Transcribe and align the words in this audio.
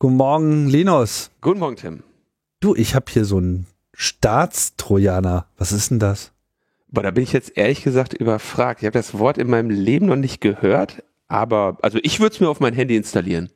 Guten 0.00 0.14
Morgen, 0.14 0.68
Linus. 0.68 1.32
Guten 1.40 1.58
Morgen, 1.58 1.74
Tim. 1.74 2.04
Du, 2.60 2.76
ich 2.76 2.94
habe 2.94 3.06
hier 3.08 3.24
so 3.24 3.38
einen 3.38 3.66
Staatstrojaner. 3.94 5.46
Was 5.56 5.72
ist 5.72 5.90
denn 5.90 5.98
das? 5.98 6.30
Boah, 6.86 7.02
da 7.02 7.10
bin 7.10 7.24
ich 7.24 7.32
jetzt 7.32 7.56
ehrlich 7.56 7.82
gesagt 7.82 8.14
überfragt. 8.14 8.80
Ich 8.80 8.86
habe 8.86 8.96
das 8.96 9.18
Wort 9.18 9.38
in 9.38 9.50
meinem 9.50 9.70
Leben 9.70 10.06
noch 10.06 10.14
nicht 10.14 10.40
gehört, 10.40 11.02
aber 11.26 11.78
also 11.82 11.98
ich 12.04 12.20
würde 12.20 12.32
es 12.32 12.40
mir 12.40 12.48
auf 12.48 12.60
mein 12.60 12.74
Handy 12.74 12.94
installieren. 12.94 13.50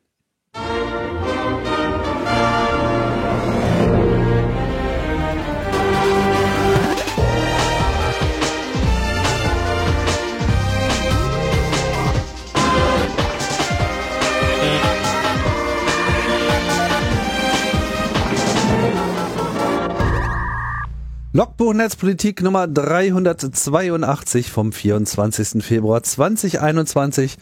Logbuch 21.35 21.73
Netzpolitik 21.73 22.43
Nummer 22.43 22.69
382 22.69 24.51
vom 24.51 24.71
24. 24.71 25.65
Februar 25.65 26.03
2021. 26.03 27.39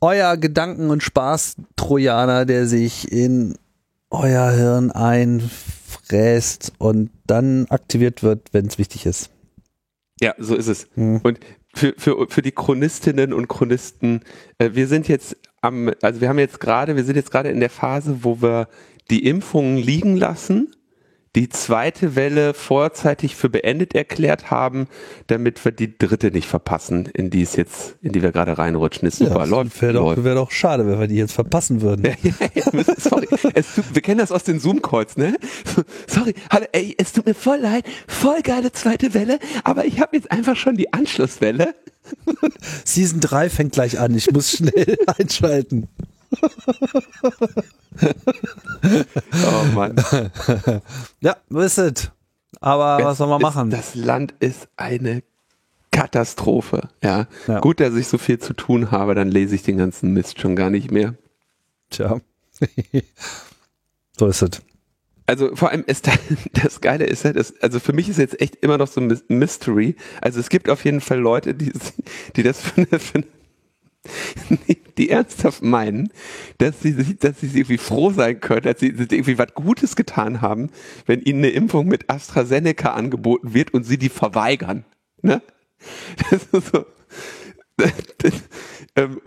Euer 0.00 0.36
Gedanken- 0.36 0.90
und 0.90 1.02
Spaß-Trojaner, 1.02 2.46
der 2.46 2.68
sich 2.68 3.10
in 3.10 3.56
euer 4.10 4.52
Hirn 4.52 4.92
einfräst 4.92 6.74
und 6.78 7.10
dann 7.26 7.66
aktiviert 7.70 8.22
wird, 8.22 8.50
wenn 8.52 8.66
es 8.66 8.78
wichtig 8.78 9.04
ist. 9.04 9.30
Ja, 10.20 10.34
so 10.38 10.54
ist 10.54 10.68
es. 10.68 10.86
Hm. 10.94 11.18
Und 11.24 11.40
für, 11.74 11.94
für, 11.98 12.28
für 12.28 12.42
die 12.42 12.52
Chronistinnen 12.52 13.32
und 13.32 13.48
Chronisten, 13.48 14.20
äh, 14.58 14.70
wir 14.74 14.86
sind 14.86 15.08
jetzt 15.08 15.36
am, 15.60 15.90
also 16.02 16.20
wir 16.20 16.28
haben 16.28 16.38
jetzt 16.38 16.60
gerade, 16.60 16.94
wir 16.94 17.02
sind 17.02 17.16
jetzt 17.16 17.32
gerade 17.32 17.50
in 17.50 17.58
der 17.58 17.70
Phase, 17.70 18.18
wo 18.22 18.40
wir 18.40 18.68
die 19.10 19.26
Impfungen 19.26 19.76
liegen 19.76 20.16
lassen 20.16 20.72
die 21.36 21.48
zweite 21.48 22.16
Welle 22.16 22.54
vorzeitig 22.54 23.36
für 23.36 23.48
beendet 23.48 23.94
erklärt 23.94 24.50
haben, 24.50 24.88
damit 25.26 25.64
wir 25.64 25.72
die 25.72 25.98
dritte 25.98 26.30
nicht 26.30 26.48
verpassen, 26.48 27.06
in 27.06 27.30
die 27.30 27.42
es 27.42 27.56
jetzt, 27.56 27.96
in 28.02 28.12
die 28.12 28.22
wir 28.22 28.32
gerade 28.32 28.58
reinrutschen. 28.58 29.06
Ist 29.06 29.18
super. 29.18 29.38
Ja, 29.38 29.44
läuft, 29.44 29.80
wäre 29.82 29.92
doch, 29.94 30.24
wär 30.24 30.34
doch 30.34 30.50
schade, 30.50 30.86
wenn 30.86 30.98
wir 30.98 31.06
die 31.06 31.16
jetzt 31.16 31.32
verpassen 31.32 31.82
würden. 31.82 31.98
Ja, 32.28 32.48
ja, 32.54 32.84
sorry, 32.98 33.26
tut, 33.26 33.94
wir 33.94 34.02
kennen 34.02 34.18
das 34.18 34.32
aus 34.32 34.42
den 34.44 34.60
Zoom-Calls, 34.60 35.16
ne? 35.16 35.36
Sorry, 36.06 36.34
hallo, 36.50 36.66
ey, 36.72 36.94
es 36.98 37.12
tut 37.12 37.26
mir 37.26 37.34
voll 37.34 37.58
leid, 37.58 37.84
voll 38.06 38.42
geile 38.42 38.72
zweite 38.72 39.14
Welle, 39.14 39.38
aber 39.64 39.84
ich 39.84 40.00
habe 40.00 40.16
jetzt 40.16 40.30
einfach 40.30 40.56
schon 40.56 40.76
die 40.76 40.92
Anschlusswelle. 40.92 41.74
Season 42.84 43.20
3 43.20 43.50
fängt 43.50 43.72
gleich 43.72 43.98
an, 43.98 44.14
ich 44.14 44.30
muss 44.30 44.52
schnell 44.52 44.96
einschalten. 45.06 45.88
oh 49.44 49.64
Mann. 49.74 49.96
Ja, 51.20 51.36
wisst 51.48 52.12
Aber 52.60 52.98
es 52.98 53.04
was 53.04 53.18
soll 53.18 53.28
man 53.28 53.42
machen? 53.42 53.70
das 53.70 53.94
Land 53.94 54.34
ist 54.40 54.68
eine 54.76 55.22
Katastrophe. 55.90 56.88
Ja. 57.02 57.26
ja. 57.46 57.60
Gut, 57.60 57.80
dass 57.80 57.94
ich 57.94 58.08
so 58.08 58.18
viel 58.18 58.38
zu 58.38 58.52
tun 58.52 58.90
habe, 58.90 59.14
dann 59.14 59.28
lese 59.28 59.54
ich 59.54 59.62
den 59.62 59.78
ganzen 59.78 60.12
Mist 60.12 60.40
schon 60.40 60.54
gar 60.54 60.70
nicht 60.70 60.90
mehr. 60.90 61.14
Tja. 61.90 62.20
so 64.18 64.26
ist 64.26 64.42
es. 64.42 64.62
Also 65.26 65.54
vor 65.54 65.70
allem 65.70 65.84
ist 65.86 66.06
das, 66.06 66.18
das 66.54 66.80
Geile 66.80 67.04
ist 67.04 67.24
ja, 67.24 67.32
das, 67.32 67.54
also 67.60 67.80
für 67.80 67.92
mich 67.92 68.08
ist 68.08 68.18
jetzt 68.18 68.40
echt 68.40 68.56
immer 68.56 68.78
noch 68.78 68.88
so 68.88 69.00
ein 69.00 69.20
Mystery. 69.28 69.96
Also 70.22 70.40
es 70.40 70.48
gibt 70.48 70.70
auf 70.70 70.84
jeden 70.84 71.00
Fall 71.00 71.18
Leute, 71.18 71.54
die, 71.54 71.72
die 72.36 72.42
das 72.42 72.60
für 72.60 72.80
eine, 72.82 72.98
für 72.98 73.18
eine 73.18 73.26
die 74.98 75.10
ernsthaft 75.10 75.62
meinen, 75.62 76.12
dass 76.58 76.80
sie, 76.80 77.16
dass 77.16 77.40
sie 77.40 77.46
irgendwie 77.46 77.78
froh 77.78 78.10
sein 78.10 78.40
können, 78.40 78.62
dass 78.62 78.80
sie 78.80 78.88
irgendwie 78.88 79.38
was 79.38 79.54
Gutes 79.54 79.96
getan 79.96 80.40
haben, 80.40 80.70
wenn 81.06 81.20
ihnen 81.20 81.44
eine 81.44 81.52
Impfung 81.52 81.86
mit 81.86 82.10
AstraZeneca 82.10 82.92
angeboten 82.92 83.54
wird 83.54 83.74
und 83.74 83.84
sie 83.84 83.98
die 83.98 84.08
verweigern. 84.08 84.84
Ne? 85.22 85.42
Das 86.30 86.42
ist 86.42 86.72
so. 86.72 86.84
Ähm, 88.96 89.18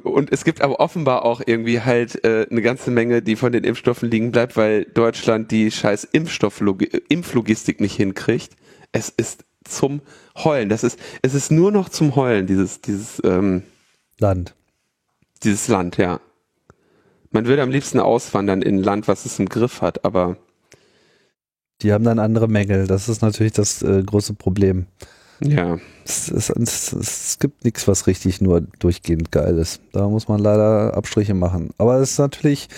und 0.00 0.32
es 0.32 0.42
gibt 0.42 0.60
aber 0.60 0.80
offenbar 0.80 1.24
auch 1.24 1.40
irgendwie 1.46 1.80
halt 1.80 2.24
äh, 2.24 2.48
eine 2.50 2.62
ganze 2.62 2.90
Menge, 2.90 3.22
die 3.22 3.36
von 3.36 3.52
den 3.52 3.62
Impfstoffen 3.62 4.10
liegen 4.10 4.32
bleibt, 4.32 4.56
weil 4.56 4.84
Deutschland 4.86 5.52
die 5.52 5.70
scheiß 5.70 6.08
Impflogistik 6.12 7.80
nicht 7.80 7.94
hinkriegt. 7.94 8.56
Es 8.90 9.08
ist 9.08 9.44
zum 9.62 10.00
Heulen. 10.36 10.68
Das 10.68 10.82
ist, 10.82 10.98
es 11.22 11.34
ist 11.34 11.52
nur 11.52 11.70
noch 11.70 11.88
zum 11.88 12.16
Heulen, 12.16 12.48
dieses, 12.48 12.80
dieses, 12.80 13.22
ähm, 13.24 13.62
Land. 14.20 14.54
Dieses 15.42 15.68
Land, 15.68 15.96
ja. 15.96 16.20
Man 17.30 17.46
würde 17.46 17.62
am 17.62 17.70
liebsten 17.70 18.00
auswandern 18.00 18.62
in 18.62 18.76
ein 18.76 18.82
Land, 18.82 19.08
was 19.08 19.24
es 19.24 19.38
im 19.38 19.48
Griff 19.48 19.82
hat, 19.82 20.04
aber. 20.04 20.36
Die 21.82 21.92
haben 21.92 22.04
dann 22.04 22.18
andere 22.18 22.48
Mängel. 22.48 22.86
Das 22.86 23.08
ist 23.08 23.22
natürlich 23.22 23.52
das 23.52 23.82
äh, 23.82 24.02
große 24.02 24.34
Problem. 24.34 24.86
Ja. 25.40 25.78
Es, 26.04 26.28
es, 26.30 26.50
es, 26.50 26.92
es 26.92 27.38
gibt 27.38 27.64
nichts, 27.64 27.86
was 27.86 28.06
richtig 28.06 28.40
nur 28.40 28.62
durchgehend 28.78 29.30
geil 29.30 29.58
ist. 29.58 29.80
Da 29.92 30.08
muss 30.08 30.28
man 30.28 30.40
leider 30.40 30.94
Abstriche 30.94 31.34
machen. 31.34 31.70
Aber 31.78 31.96
es 31.98 32.12
ist 32.12 32.18
natürlich 32.18 32.68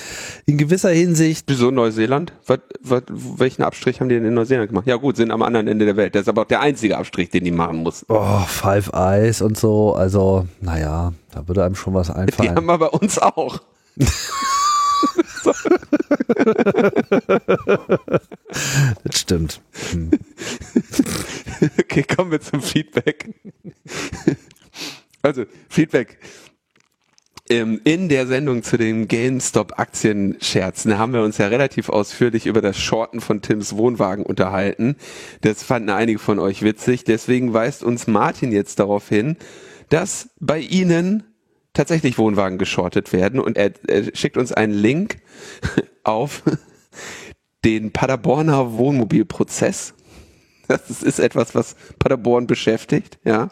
in 0.46 0.58
gewisser 0.58 0.90
Hinsicht. 0.90 1.44
Wieso 1.48 1.70
Neuseeland? 1.70 2.32
Was, 2.46 2.60
was, 2.82 3.02
welchen 3.08 3.62
Abstrich 3.62 4.00
haben 4.00 4.08
die 4.08 4.16
denn 4.16 4.26
in 4.26 4.34
Neuseeland 4.34 4.68
gemacht? 4.68 4.86
Ja 4.86 4.96
gut, 4.96 5.16
sind 5.16 5.30
am 5.30 5.42
anderen 5.42 5.66
Ende 5.66 5.86
der 5.86 5.96
Welt. 5.96 6.14
Das 6.14 6.22
ist 6.22 6.28
aber 6.28 6.42
auch 6.42 6.46
der 6.46 6.60
einzige 6.60 6.98
Abstrich, 6.98 7.30
den 7.30 7.44
die 7.44 7.50
machen 7.50 7.78
muss. 7.78 8.04
Oh, 8.08 8.38
Five 8.46 8.90
Eyes 8.92 9.40
und 9.40 9.58
so. 9.58 9.94
Also, 9.94 10.46
naja, 10.60 11.12
da 11.32 11.48
würde 11.48 11.64
einem 11.64 11.74
schon 11.74 11.94
was 11.94 12.10
einfallen. 12.10 12.50
Die 12.50 12.54
haben 12.54 12.66
wir 12.66 12.78
bei 12.78 12.88
uns 12.88 13.18
auch. 13.18 13.60
das 19.04 19.20
stimmt. 19.20 19.60
Hm. 19.90 20.10
Okay, 21.78 22.02
kommen 22.02 22.30
wir 22.30 22.40
zum 22.40 22.60
Feedback. 22.60 23.34
Also, 25.22 25.44
Feedback. 25.68 26.18
Ähm, 27.48 27.80
in 27.84 28.08
der 28.08 28.26
Sendung 28.26 28.62
zu 28.62 28.76
den 28.76 29.08
GameStop-Aktienscherzen 29.08 30.96
haben 30.98 31.12
wir 31.12 31.22
uns 31.22 31.38
ja 31.38 31.48
relativ 31.48 31.88
ausführlich 31.88 32.46
über 32.46 32.62
das 32.62 32.78
Shorten 32.78 33.20
von 33.20 33.42
Tims 33.42 33.76
Wohnwagen 33.76 34.24
unterhalten. 34.24 34.96
Das 35.42 35.62
fanden 35.62 35.90
einige 35.90 36.18
von 36.18 36.38
euch 36.38 36.62
witzig. 36.62 37.04
Deswegen 37.04 37.52
weist 37.52 37.82
uns 37.82 38.06
Martin 38.06 38.52
jetzt 38.52 38.78
darauf 38.78 39.08
hin, 39.08 39.36
dass 39.88 40.30
bei 40.40 40.60
Ihnen 40.60 41.24
tatsächlich 41.72 42.18
Wohnwagen 42.18 42.58
geschortet 42.58 43.12
werden 43.12 43.40
und 43.40 43.56
er, 43.56 43.72
er 43.86 44.14
schickt 44.14 44.36
uns 44.36 44.52
einen 44.52 44.74
Link 44.74 45.18
auf 46.04 46.42
den 47.64 47.92
Paderborner 47.92 48.72
Wohnmobilprozess. 48.74 49.94
Das 50.68 51.02
ist 51.02 51.18
etwas, 51.18 51.54
was 51.54 51.76
Paderborn 51.98 52.46
beschäftigt, 52.46 53.18
ja. 53.24 53.48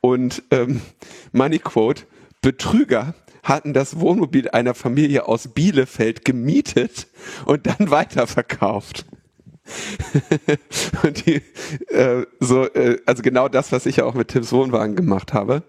Und 0.00 0.42
ähm, 0.50 0.80
Money 1.32 1.58
Quote, 1.58 2.04
Betrüger 2.42 3.14
hatten 3.42 3.72
das 3.72 3.98
Wohnmobil 4.00 4.48
einer 4.50 4.74
Familie 4.74 5.26
aus 5.26 5.48
Bielefeld 5.48 6.24
gemietet 6.24 7.08
und 7.46 7.66
dann 7.66 7.76
weiterverkauft. 7.90 9.06
und 11.04 11.26
die, 11.26 11.42
äh, 11.88 12.26
so, 12.40 12.64
äh, 12.64 12.98
also 13.06 13.22
genau 13.22 13.48
das, 13.48 13.72
was 13.72 13.86
ich 13.86 13.96
ja 13.96 14.04
auch 14.04 14.14
mit 14.14 14.28
Tims 14.28 14.52
Wohnwagen 14.52 14.96
gemacht 14.96 15.32
habe. 15.32 15.62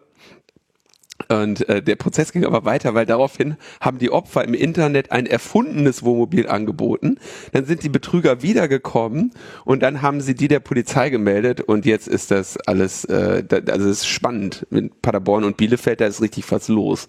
Und 1.32 1.68
äh, 1.70 1.82
der 1.82 1.96
Prozess 1.96 2.34
ging 2.34 2.46
aber 2.46 2.66
weiter, 2.66 2.94
weil 2.94 3.06
daraufhin 3.06 3.56
haben 3.80 4.00
die 4.00 4.12
Opfer 4.12 4.44
im 4.44 4.54
Internet 4.54 5.12
ein 5.12 5.26
erfundenes 5.26 6.04
Wohnmobil 6.04 6.48
angeboten. 6.48 7.20
Dann 7.54 7.66
sind 7.66 7.84
die 7.84 7.90
Betrüger 7.90 8.42
wiedergekommen 8.42 9.32
und 9.64 9.82
dann 9.82 10.02
haben 10.02 10.20
sie 10.20 10.36
die 10.36 10.50
der 10.50 10.60
Polizei 10.60 11.10
gemeldet 11.10 11.62
und 11.62 11.86
jetzt 11.86 12.10
ist 12.10 12.32
das 12.32 12.58
alles, 12.58 13.06
äh, 13.06 13.44
also 13.50 13.90
es 13.90 14.00
ist 14.00 14.08
spannend. 14.08 14.68
Mit 14.70 15.02
Paderborn 15.02 15.46
und 15.46 15.56
Bielefeld, 15.56 16.02
da 16.02 16.06
ist 16.06 16.22
richtig 16.22 16.52
was 16.52 16.68
los. 16.68 17.08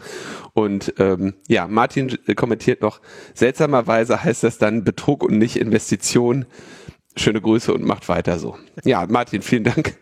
Und 0.54 0.94
ähm, 0.98 1.34
ja, 1.48 1.66
Martin 1.66 2.16
kommentiert 2.36 2.80
noch, 2.80 3.00
seltsamerweise 3.34 4.22
heißt 4.22 4.44
das 4.44 4.58
dann 4.58 4.84
Betrug 4.84 5.24
und 5.24 5.38
nicht 5.38 5.56
Investition. 5.56 6.46
Schöne 7.16 7.40
Grüße 7.40 7.74
und 7.74 7.84
macht 7.84 8.08
weiter 8.08 8.38
so. 8.38 8.56
Ja, 8.84 9.06
Martin, 9.08 9.42
vielen 9.42 9.64
Dank. 9.64 9.96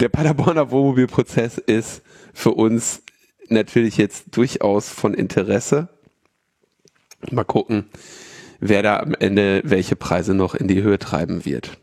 Der 0.00 0.08
Paderborner 0.08 0.70
Wohnmobilprozess 0.70 1.58
ist 1.58 2.02
für 2.32 2.52
uns 2.52 3.02
natürlich 3.48 3.96
jetzt 3.96 4.36
durchaus 4.36 4.88
von 4.88 5.14
Interesse. 5.14 5.88
Mal 7.30 7.44
gucken, 7.44 7.86
wer 8.60 8.82
da 8.82 8.98
am 9.00 9.14
Ende 9.14 9.62
welche 9.64 9.96
Preise 9.96 10.34
noch 10.34 10.54
in 10.54 10.68
die 10.68 10.82
Höhe 10.82 10.98
treiben 10.98 11.44
wird. 11.44 11.78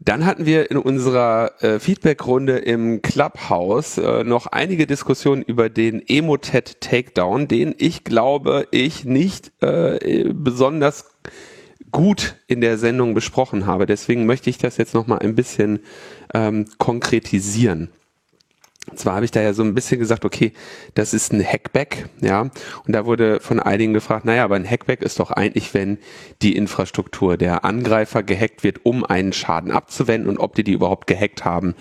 Dann 0.00 0.24
hatten 0.24 0.46
wir 0.46 0.70
in 0.70 0.76
unserer 0.76 1.52
äh, 1.62 1.80
Feedback-Runde 1.80 2.58
im 2.58 3.02
Clubhouse 3.02 3.98
äh, 3.98 4.22
noch 4.24 4.46
einige 4.46 4.86
Diskussionen 4.86 5.42
über 5.42 5.68
den 5.68 6.02
Emotet 6.06 6.80
Takedown, 6.80 7.48
den 7.48 7.74
ich 7.76 8.04
glaube 8.04 8.68
ich 8.70 9.04
nicht 9.04 9.52
äh, 9.60 10.30
besonders 10.32 11.10
gut 11.90 12.36
in 12.46 12.60
der 12.60 12.78
Sendung 12.78 13.14
besprochen 13.14 13.66
habe. 13.66 13.86
Deswegen 13.86 14.26
möchte 14.26 14.50
ich 14.50 14.58
das 14.58 14.76
jetzt 14.76 14.94
noch 14.94 15.06
mal 15.06 15.18
ein 15.18 15.34
bisschen 15.34 15.80
ähm, 16.34 16.66
konkretisieren. 16.78 17.90
zwar 18.94 19.16
habe 19.16 19.24
ich 19.24 19.30
da 19.30 19.40
ja 19.40 19.52
so 19.52 19.62
ein 19.62 19.74
bisschen 19.74 19.98
gesagt, 19.98 20.24
okay, 20.24 20.52
das 20.94 21.14
ist 21.14 21.32
ein 21.32 21.44
Hackback, 21.44 22.08
ja, 22.20 22.42
und 22.42 22.92
da 22.92 23.06
wurde 23.06 23.40
von 23.40 23.60
einigen 23.60 23.92
gefragt, 23.92 24.24
naja, 24.24 24.44
aber 24.44 24.56
ein 24.56 24.68
Hackback 24.68 25.02
ist 25.02 25.20
doch 25.20 25.30
eigentlich, 25.30 25.74
wenn 25.74 25.98
die 26.42 26.56
Infrastruktur 26.56 27.36
der 27.36 27.64
Angreifer 27.64 28.22
gehackt 28.22 28.64
wird, 28.64 28.84
um 28.84 29.04
einen 29.04 29.32
Schaden 29.32 29.70
abzuwenden 29.70 30.28
und 30.28 30.38
ob 30.38 30.54
die 30.54 30.64
die 30.64 30.72
überhaupt 30.72 31.06
gehackt 31.06 31.44
haben, 31.44 31.74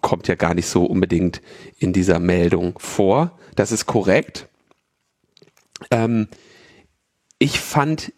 kommt 0.00 0.28
ja 0.28 0.34
gar 0.34 0.54
nicht 0.54 0.66
so 0.66 0.84
unbedingt 0.84 1.40
in 1.78 1.92
dieser 1.92 2.18
Meldung 2.18 2.78
vor. 2.78 3.38
Das 3.54 3.72
ist 3.72 3.86
korrekt. 3.86 4.48
Ähm, 5.90 6.28
ich 7.38 7.60
fand, 7.60 8.12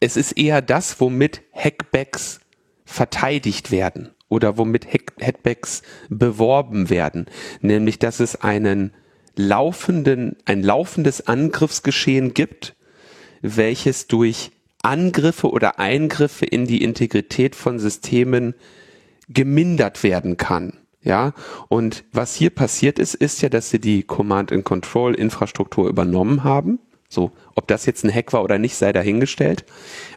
es 0.00 0.16
ist 0.16 0.32
eher 0.32 0.62
das, 0.62 1.00
womit 1.00 1.42
Hackbacks 1.52 2.40
verteidigt 2.84 3.70
werden 3.70 4.10
oder 4.28 4.58
womit 4.58 4.86
Hackbacks 4.86 5.82
beworben 6.08 6.90
werden, 6.90 7.26
nämlich 7.60 7.98
dass 7.98 8.20
es 8.20 8.36
einen 8.36 8.92
laufenden, 9.36 10.36
ein 10.44 10.62
laufendes 10.62 11.26
Angriffsgeschehen 11.26 12.34
gibt, 12.34 12.76
welches 13.40 14.06
durch 14.06 14.50
Angriffe 14.82 15.50
oder 15.50 15.78
Eingriffe 15.78 16.44
in 16.44 16.66
die 16.66 16.82
Integrität 16.82 17.54
von 17.54 17.78
Systemen 17.78 18.54
gemindert 19.28 20.02
werden 20.02 20.36
kann. 20.36 20.78
Ja, 21.02 21.32
und 21.68 22.04
was 22.12 22.34
hier 22.34 22.50
passiert 22.50 22.98
ist, 22.98 23.14
ist 23.14 23.40
ja, 23.40 23.48
dass 23.48 23.70
sie 23.70 23.78
die 23.78 24.02
Command 24.02 24.52
and 24.52 24.64
Control 24.64 25.14
Infrastruktur 25.14 25.88
übernommen 25.88 26.42
haben 26.42 26.80
so, 27.08 27.32
ob 27.54 27.66
das 27.68 27.86
jetzt 27.86 28.04
ein 28.04 28.14
Hack 28.14 28.32
war 28.32 28.44
oder 28.44 28.58
nicht, 28.58 28.76
sei 28.76 28.92
dahingestellt. 28.92 29.64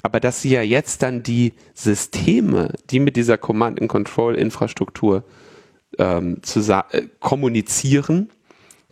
Aber 0.01 0.19
dass 0.19 0.41
sie 0.41 0.49
ja 0.49 0.61
jetzt 0.61 1.01
dann 1.03 1.23
die 1.23 1.53
Systeme, 1.73 2.73
die 2.89 2.99
mit 2.99 3.15
dieser 3.15 3.37
Command-and-Control-Infrastruktur 3.37 5.23
ähm, 5.97 6.41
äh, 6.55 7.01
kommunizieren, 7.19 8.29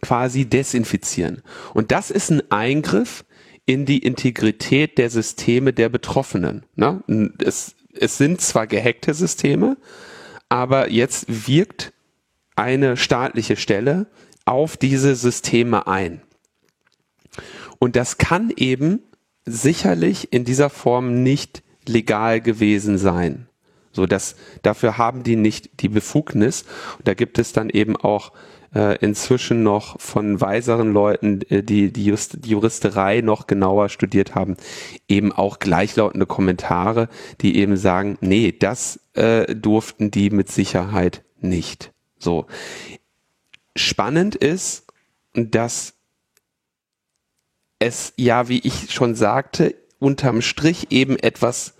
quasi 0.01 0.45
desinfizieren. 0.45 1.41
Und 1.73 1.91
das 1.91 2.09
ist 2.09 2.29
ein 2.29 2.49
Eingriff 2.51 3.25
in 3.65 3.85
die 3.85 3.99
Integrität 3.99 4.97
der 4.97 5.09
Systeme 5.09 5.73
der 5.73 5.89
Betroffenen. 5.89 6.63
Ne? 6.75 7.03
Es, 7.43 7.75
es 7.93 8.17
sind 8.17 8.39
zwar 8.39 8.65
gehackte 8.65 9.13
Systeme, 9.13 9.77
aber 10.47 10.89
jetzt 10.89 11.47
wirkt 11.47 11.91
eine 12.55 12.97
staatliche 12.97 13.57
Stelle 13.57 14.07
auf 14.45 14.77
diese 14.77 15.15
Systeme 15.15 15.85
ein. 15.85 16.21
Und 17.79 17.95
das 17.95 18.17
kann 18.17 18.51
eben 18.55 18.99
sicherlich 19.45 20.31
in 20.31 20.45
dieser 20.45 20.69
Form 20.69 21.23
nicht 21.23 21.63
legal 21.87 22.41
gewesen 22.41 22.97
sein. 22.97 23.47
So, 23.91 24.05
dass 24.05 24.35
dafür 24.61 24.97
haben 24.97 25.23
die 25.23 25.35
nicht 25.35 25.81
die 25.81 25.89
Befugnis. 25.89 26.65
Und 26.97 27.07
da 27.07 27.13
gibt 27.13 27.39
es 27.39 27.53
dann 27.53 27.69
eben 27.69 27.95
auch 27.95 28.31
äh, 28.73 28.97
inzwischen 28.99 29.63
noch 29.63 29.99
von 29.99 30.39
weiseren 30.39 30.93
Leuten, 30.93 31.41
äh, 31.49 31.63
die, 31.63 31.91
die, 31.91 32.05
Just, 32.05 32.45
die 32.45 32.49
Juristerei 32.49 33.21
noch 33.21 33.47
genauer 33.47 33.89
studiert 33.89 34.35
haben, 34.35 34.57
eben 35.07 35.31
auch 35.31 35.59
gleichlautende 35.59 36.27
Kommentare, 36.27 37.09
die 37.41 37.57
eben 37.57 37.77
sagen, 37.77 38.17
nee, 38.21 38.51
das 38.51 38.99
äh, 39.13 39.55
durften 39.55 40.11
die 40.11 40.29
mit 40.29 40.51
Sicherheit 40.51 41.23
nicht. 41.39 41.91
So. 42.19 42.45
Spannend 43.75 44.35
ist, 44.35 44.85
dass 45.33 45.95
es 47.79 48.13
ja, 48.17 48.49
wie 48.49 48.59
ich 48.59 48.91
schon 48.93 49.15
sagte, 49.15 49.75
unterm 49.99 50.41
Strich 50.41 50.87
eben 50.91 51.17
etwas 51.17 51.73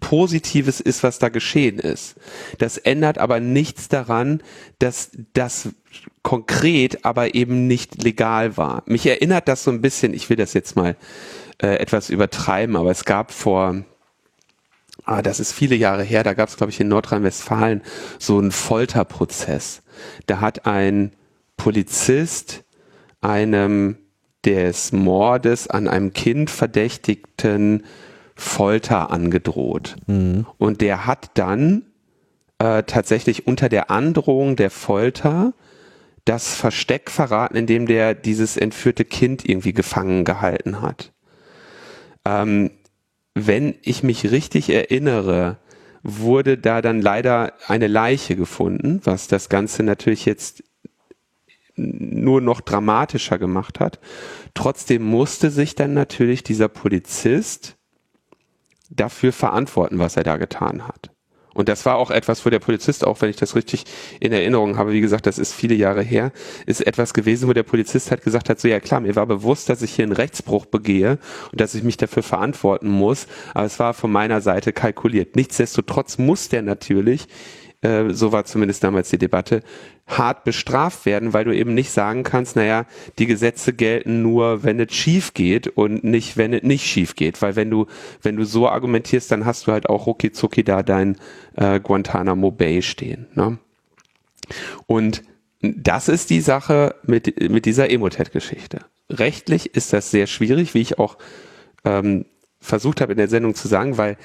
Positives 0.00 0.80
ist, 0.80 1.02
was 1.02 1.18
da 1.18 1.30
geschehen 1.30 1.78
ist. 1.78 2.16
Das 2.58 2.76
ändert 2.76 3.18
aber 3.18 3.40
nichts 3.40 3.88
daran, 3.88 4.42
dass 4.78 5.10
das 5.32 5.70
konkret 6.22 7.04
aber 7.04 7.34
eben 7.34 7.66
nicht 7.66 8.02
legal 8.02 8.56
war. 8.56 8.82
Mich 8.86 9.06
erinnert 9.06 9.48
das 9.48 9.64
so 9.64 9.70
ein 9.70 9.80
bisschen, 9.80 10.12
ich 10.12 10.28
will 10.28 10.36
das 10.36 10.52
jetzt 10.52 10.76
mal 10.76 10.96
äh, 11.62 11.76
etwas 11.76 12.10
übertreiben, 12.10 12.76
aber 12.76 12.90
es 12.90 13.06
gab 13.06 13.32
vor, 13.32 13.84
ah, 15.04 15.22
das 15.22 15.40
ist 15.40 15.52
viele 15.52 15.76
Jahre 15.76 16.02
her, 16.02 16.22
da 16.24 16.34
gab 16.34 16.50
es, 16.50 16.56
glaube 16.56 16.72
ich, 16.72 16.80
in 16.80 16.88
Nordrhein-Westfalen 16.88 17.82
so 18.18 18.38
einen 18.38 18.52
Folterprozess. 18.52 19.82
Da 20.26 20.40
hat 20.40 20.66
ein 20.66 21.12
Polizist 21.56 22.64
einem 23.22 23.96
des 24.46 24.92
Mordes 24.92 25.68
an 25.68 25.88
einem 25.88 26.12
Kind 26.12 26.48
verdächtigten 26.48 27.82
Folter 28.36 29.10
angedroht. 29.10 29.96
Mhm. 30.06 30.46
Und 30.56 30.80
der 30.80 31.06
hat 31.06 31.30
dann 31.34 31.82
äh, 32.58 32.84
tatsächlich 32.84 33.46
unter 33.46 33.68
der 33.68 33.90
Androhung 33.90 34.56
der 34.56 34.70
Folter 34.70 35.52
das 36.24 36.54
Versteck 36.54 37.10
verraten, 37.10 37.56
in 37.56 37.66
dem 37.66 37.86
der 37.86 38.14
dieses 38.14 38.56
entführte 38.56 39.04
Kind 39.04 39.48
irgendwie 39.48 39.72
gefangen 39.72 40.24
gehalten 40.24 40.80
hat. 40.80 41.12
Ähm, 42.24 42.70
wenn 43.34 43.74
ich 43.82 44.02
mich 44.02 44.30
richtig 44.30 44.70
erinnere, 44.70 45.58
wurde 46.02 46.56
da 46.56 46.82
dann 46.82 47.00
leider 47.02 47.52
eine 47.66 47.86
Leiche 47.88 48.36
gefunden, 48.36 49.00
was 49.04 49.28
das 49.28 49.48
Ganze 49.48 49.82
natürlich 49.82 50.24
jetzt 50.24 50.62
nur 51.76 52.40
noch 52.40 52.60
dramatischer 52.60 53.38
gemacht 53.38 53.80
hat. 53.80 54.00
Trotzdem 54.54 55.02
musste 55.02 55.50
sich 55.50 55.74
dann 55.74 55.94
natürlich 55.94 56.42
dieser 56.42 56.68
Polizist 56.68 57.76
dafür 58.90 59.32
verantworten, 59.32 59.98
was 59.98 60.16
er 60.16 60.24
da 60.24 60.36
getan 60.36 60.86
hat. 60.86 61.10
Und 61.56 61.70
das 61.70 61.86
war 61.86 61.96
auch 61.96 62.10
etwas, 62.10 62.44
wo 62.44 62.50
der 62.50 62.58
Polizist, 62.58 63.02
auch 63.02 63.22
wenn 63.22 63.30
ich 63.30 63.36
das 63.36 63.56
richtig 63.56 63.84
in 64.20 64.30
Erinnerung 64.30 64.76
habe, 64.76 64.92
wie 64.92 65.00
gesagt, 65.00 65.24
das 65.24 65.38
ist 65.38 65.54
viele 65.54 65.74
Jahre 65.74 66.02
her, 66.02 66.30
ist 66.66 66.86
etwas 66.86 67.14
gewesen, 67.14 67.48
wo 67.48 67.54
der 67.54 67.62
Polizist 67.62 68.10
halt 68.10 68.22
gesagt 68.22 68.50
hat, 68.50 68.60
so 68.60 68.68
ja 68.68 68.78
klar, 68.78 69.00
mir 69.00 69.16
war 69.16 69.24
bewusst, 69.24 69.70
dass 69.70 69.80
ich 69.80 69.94
hier 69.94 70.02
einen 70.02 70.12
Rechtsbruch 70.12 70.66
begehe 70.66 71.18
und 71.50 71.58
dass 71.58 71.74
ich 71.74 71.82
mich 71.82 71.96
dafür 71.96 72.22
verantworten 72.22 72.90
muss, 72.90 73.26
aber 73.54 73.64
es 73.64 73.78
war 73.78 73.94
von 73.94 74.12
meiner 74.12 74.42
Seite 74.42 74.74
kalkuliert. 74.74 75.34
Nichtsdestotrotz 75.34 76.18
muss 76.18 76.50
der 76.50 76.60
natürlich 76.60 77.26
äh, 77.82 78.10
so 78.10 78.32
war 78.32 78.44
zumindest 78.44 78.82
damals 78.84 79.10
die 79.10 79.18
Debatte, 79.18 79.62
hart 80.06 80.44
bestraft 80.44 81.04
werden, 81.04 81.32
weil 81.32 81.44
du 81.44 81.54
eben 81.54 81.74
nicht 81.74 81.90
sagen 81.90 82.22
kannst, 82.22 82.56
naja, 82.56 82.86
die 83.18 83.26
Gesetze 83.26 83.72
gelten 83.72 84.22
nur, 84.22 84.62
wenn 84.62 84.78
es 84.78 84.94
schief 84.94 85.34
geht 85.34 85.66
und 85.68 86.04
nicht, 86.04 86.36
wenn 86.36 86.52
es 86.52 86.62
nicht 86.62 86.86
schief 86.86 87.16
geht. 87.16 87.42
Weil 87.42 87.56
wenn 87.56 87.70
du, 87.70 87.86
wenn 88.22 88.36
du 88.36 88.44
so 88.44 88.68
argumentierst, 88.68 89.30
dann 89.32 89.44
hast 89.44 89.66
du 89.66 89.72
halt 89.72 89.88
auch 89.88 90.06
rucki 90.06 90.32
zucki 90.32 90.62
da 90.62 90.82
dein 90.82 91.16
äh, 91.56 91.80
Guantanamo 91.80 92.50
Bay 92.52 92.82
stehen. 92.82 93.26
Ne? 93.34 93.58
Und 94.86 95.22
das 95.60 96.08
ist 96.08 96.30
die 96.30 96.40
Sache 96.40 96.94
mit, 97.02 97.50
mit 97.50 97.66
dieser 97.66 97.90
Emotet-Geschichte. 97.90 98.80
Rechtlich 99.10 99.74
ist 99.74 99.92
das 99.92 100.10
sehr 100.10 100.26
schwierig, 100.26 100.74
wie 100.74 100.80
ich 100.80 100.98
auch 100.98 101.16
ähm, 101.84 102.26
versucht 102.66 103.00
habe 103.00 103.12
in 103.12 103.18
der 103.18 103.28
Sendung 103.28 103.54
zu 103.54 103.68
sagen, 103.68 103.96
weil 103.96 104.16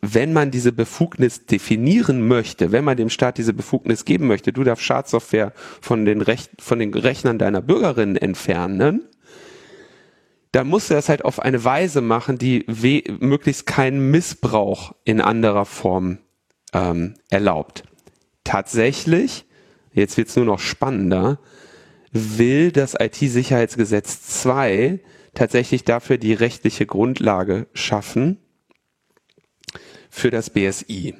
wenn 0.00 0.32
man 0.32 0.50
diese 0.50 0.72
Befugnis 0.72 1.46
definieren 1.46 2.26
möchte, 2.26 2.72
wenn 2.72 2.84
man 2.84 2.96
dem 2.96 3.10
Staat 3.10 3.38
diese 3.38 3.52
Befugnis 3.52 4.04
geben 4.04 4.26
möchte, 4.26 4.52
du 4.52 4.64
darfst 4.64 4.84
Schadsoftware 4.84 5.52
von 5.80 6.04
den, 6.04 6.22
Rech 6.22 6.48
von 6.58 6.78
den 6.78 6.94
Rechnern 6.94 7.38
deiner 7.38 7.60
Bürgerinnen 7.60 8.16
entfernen, 8.16 9.02
dann 10.52 10.66
musst 10.66 10.90
du 10.90 10.94
das 10.94 11.08
halt 11.08 11.24
auf 11.24 11.40
eine 11.40 11.62
Weise 11.62 12.00
machen, 12.00 12.38
die 12.38 12.64
möglichst 13.20 13.66
keinen 13.66 14.10
Missbrauch 14.10 14.94
in 15.04 15.20
anderer 15.20 15.66
Form 15.66 16.18
ähm, 16.72 17.14
erlaubt. 17.28 17.84
Tatsächlich, 18.44 19.44
jetzt 19.92 20.16
wird's 20.16 20.34
nur 20.36 20.46
noch 20.46 20.58
spannender, 20.58 21.38
will 22.12 22.72
das 22.72 22.96
IT-Sicherheitsgesetz 22.98 24.22
2 24.42 25.00
tatsächlich 25.34 25.84
dafür 25.84 26.18
die 26.18 26.34
rechtliche 26.34 26.86
Grundlage 26.86 27.66
schaffen 27.72 28.38
für 30.10 30.30
das 30.30 30.50
BSI. 30.50 31.14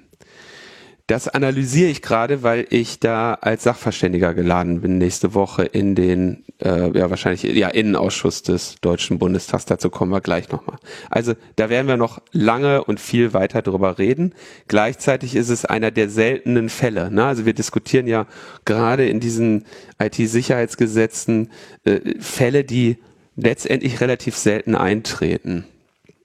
Das 1.11 1.26
analysiere 1.26 1.90
ich 1.90 2.02
gerade, 2.02 2.45
weil 2.45 2.69
ich 2.71 3.00
da 3.00 3.35
als 3.35 3.64
Sachverständiger 3.64 4.33
geladen 4.33 4.81
bin 4.81 4.99
nächste 4.99 5.35
Woche 5.35 5.64
in 5.64 5.97
den, 5.97 6.45
äh, 6.62 6.97
ja 6.97 7.11
wahrscheinlich, 7.11 7.43
ja, 7.43 7.67
Innenausschuss 7.67 8.45
des 8.45 8.76
Deutschen 8.81 9.19
Bundestags. 9.19 9.64
Dazu 9.64 9.90
kommen 9.90 10.12
wir 10.12 10.21
gleich 10.21 10.50
nochmal. 10.50 10.79
Also 11.11 11.35
da 11.57 11.69
werden 11.69 11.88
wir 11.88 11.97
noch 11.97 12.21
lange 12.31 12.85
und 12.85 13.00
viel 13.00 13.35
weiter 13.35 13.61
drüber 13.61 13.99
reden. 13.99 14.37
Gleichzeitig 14.69 15.35
ist 15.35 15.49
es 15.49 15.64
einer 15.64 15.90
der 15.90 16.09
seltenen 16.09 16.69
Fälle. 16.69 17.11
Ne? 17.11 17.25
Also 17.25 17.45
wir 17.45 17.55
diskutieren 17.55 18.07
ja 18.07 18.29
gerade 18.64 19.09
in 19.09 19.19
diesen 19.19 19.64
IT-Sicherheitsgesetzen 19.99 21.50
äh, 21.83 22.21
Fälle, 22.21 22.62
die 22.62 22.99
letztendlich 23.42 24.00
relativ 24.00 24.37
selten 24.37 24.75
eintreten. 24.75 25.64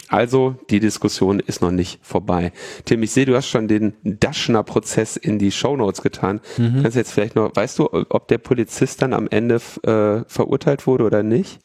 Also 0.08 0.56
die 0.70 0.80
Diskussion 0.80 1.40
ist 1.40 1.62
noch 1.62 1.72
nicht 1.72 2.00
vorbei. 2.04 2.52
Tim, 2.86 3.02
ich 3.02 3.12
sehe, 3.12 3.26
du 3.26 3.36
hast 3.36 3.48
schon 3.48 3.68
den 3.68 3.94
Daschner-Prozess 4.04 5.18
in 5.18 5.40
die 5.40 5.52
Shownotes 5.52 6.02
getan. 6.02 6.42
Mhm. 6.58 6.82
Kannst 6.82 6.96
du 6.96 7.00
jetzt 7.00 7.12
vielleicht 7.12 7.36
noch, 7.36 7.56
weißt 7.56 7.80
du, 7.80 7.90
ob 7.92 8.28
der 8.28 8.38
Polizist 8.38 9.02
dann 9.02 9.14
am 9.14 9.28
Ende 9.28 9.56
äh, 9.56 10.24
verurteilt 10.28 10.86
wurde 10.86 11.06
oder 11.06 11.24
nicht? 11.24 11.60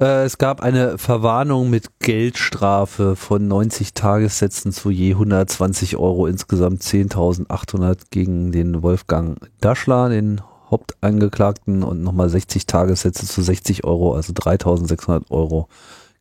Äh, 0.00 0.24
es 0.24 0.38
gab 0.38 0.62
eine 0.62 0.96
Verwarnung 0.96 1.70
mit 1.70 1.98
Geldstrafe 1.98 3.16
von 3.16 3.48
90 3.48 3.94
Tagessätzen 3.94 4.72
zu 4.72 4.90
je 4.90 5.12
120 5.12 5.96
Euro, 5.96 6.26
insgesamt 6.26 6.82
10.800 6.82 7.98
gegen 8.10 8.52
den 8.52 8.82
Wolfgang 8.82 9.38
Daschler, 9.60 10.08
den 10.08 10.40
Hauptangeklagten 10.72 11.84
und 11.84 12.02
nochmal 12.02 12.30
60 12.30 12.66
Tagessätze 12.66 13.26
zu 13.26 13.42
60 13.42 13.84
Euro, 13.84 14.14
also 14.14 14.32
3600 14.34 15.30
Euro 15.30 15.68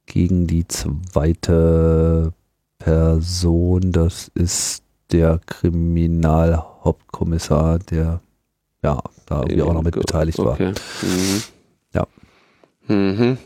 gegen 0.05 0.45
die 0.45 0.67
zweite 0.67 2.33
Person. 2.77 3.93
Das 3.93 4.29
ist 4.35 4.83
der 5.11 5.39
Kriminalhauptkommissar, 5.45 7.79
der 7.79 8.21
ja 8.83 9.01
da 9.25 9.41
irgendwie 9.41 9.61
auch 9.61 9.73
noch 9.73 9.83
mit 9.83 9.95
beteiligt 9.95 10.39
war. 10.39 10.61
Mhm. 10.61 10.73
Ja. 11.93 12.07
Mhm. 12.87 13.37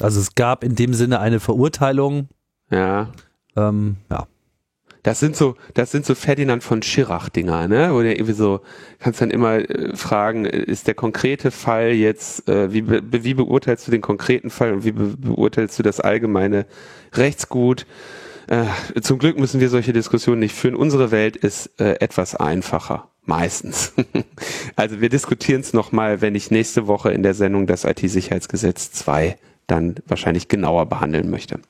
Also 0.00 0.20
es 0.20 0.34
gab 0.34 0.64
in 0.64 0.74
dem 0.74 0.94
Sinne 0.94 1.20
eine 1.20 1.38
Verurteilung. 1.40 2.28
Ja. 2.70 3.10
Ähm, 3.54 3.96
ja. 4.10 4.26
Das 5.06 5.20
sind 5.20 5.36
so, 5.36 5.54
das 5.74 5.92
sind 5.92 6.04
so 6.04 6.16
Ferdinand 6.16 6.64
von 6.64 6.82
Schirach-Dinger, 6.82 7.68
ne? 7.68 7.94
Wo 7.94 8.02
der 8.02 8.16
irgendwie 8.16 8.32
so, 8.32 8.58
kannst 8.98 9.20
dann 9.20 9.30
immer 9.30 9.58
äh, 9.58 9.94
fragen, 9.94 10.46
äh, 10.46 10.58
ist 10.58 10.88
der 10.88 10.94
konkrete 10.94 11.52
Fall 11.52 11.92
jetzt, 11.92 12.48
äh, 12.48 12.72
wie, 12.72 12.82
be, 12.82 13.00
wie 13.22 13.34
beurteilst 13.34 13.86
du 13.86 13.92
den 13.92 14.00
konkreten 14.00 14.50
Fall 14.50 14.72
und 14.72 14.84
wie 14.84 14.90
be, 14.90 15.16
beurteilst 15.16 15.78
du 15.78 15.84
das 15.84 16.00
allgemeine 16.00 16.66
Rechtsgut? 17.12 17.86
Äh, 18.48 18.64
zum 19.00 19.20
Glück 19.20 19.38
müssen 19.38 19.60
wir 19.60 19.68
solche 19.68 19.92
Diskussionen 19.92 20.40
nicht 20.40 20.56
führen. 20.56 20.74
Unsere 20.74 21.12
Welt 21.12 21.36
ist 21.36 21.70
äh, 21.78 22.00
etwas 22.00 22.34
einfacher. 22.34 23.06
Meistens. 23.24 23.92
also 24.74 25.00
wir 25.00 25.08
diskutieren 25.08 25.60
es 25.60 25.72
nochmal, 25.72 26.20
wenn 26.20 26.34
ich 26.34 26.50
nächste 26.50 26.88
Woche 26.88 27.12
in 27.12 27.22
der 27.22 27.34
Sendung 27.34 27.68
das 27.68 27.84
IT-Sicherheitsgesetz 27.84 28.90
2 28.90 29.38
dann 29.68 29.94
wahrscheinlich 30.08 30.48
genauer 30.48 30.86
behandeln 30.86 31.30
möchte. 31.30 31.60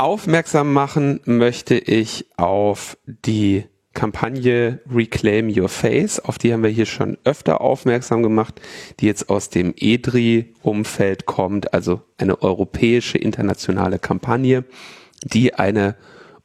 Aufmerksam 0.00 0.72
machen 0.72 1.18
möchte 1.24 1.74
ich 1.74 2.26
auf 2.36 2.96
die 3.04 3.64
Kampagne 3.94 4.80
Reclaim 4.88 5.52
Your 5.52 5.68
Face, 5.68 6.20
auf 6.20 6.38
die 6.38 6.52
haben 6.52 6.62
wir 6.62 6.70
hier 6.70 6.86
schon 6.86 7.18
öfter 7.24 7.60
aufmerksam 7.60 8.22
gemacht, 8.22 8.60
die 9.00 9.06
jetzt 9.06 9.28
aus 9.28 9.50
dem 9.50 9.74
EDRI-Umfeld 9.76 11.26
kommt, 11.26 11.74
also 11.74 12.02
eine 12.16 12.40
europäische 12.42 13.18
internationale 13.18 13.98
Kampagne, 13.98 14.64
die 15.24 15.54
eine 15.54 15.96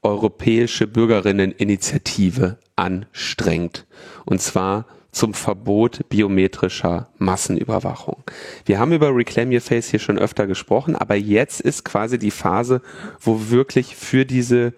europäische 0.02 0.88
Bürgerinneninitiative 0.88 2.58
anstrengt. 2.76 3.86
Und 4.26 4.42
zwar 4.42 4.88
zum 5.14 5.34
Verbot 5.34 6.10
biometrischer 6.10 7.08
Massenüberwachung. 7.18 8.24
Wir 8.66 8.80
haben 8.80 8.92
über 8.92 9.16
Reclaim 9.16 9.52
Your 9.52 9.62
Face 9.62 9.90
hier 9.90 10.00
schon 10.00 10.20
öfter 10.20 10.48
gesprochen, 10.48 10.96
aber 10.96 11.16
jetzt 11.16 11.62
ist 11.62 11.86
quasi 11.86 12.20
die 12.20 12.32
Phase, 12.32 12.82
wo 13.22 13.50
wirklich 13.50 13.96
für 13.96 14.26
diese 14.26 14.74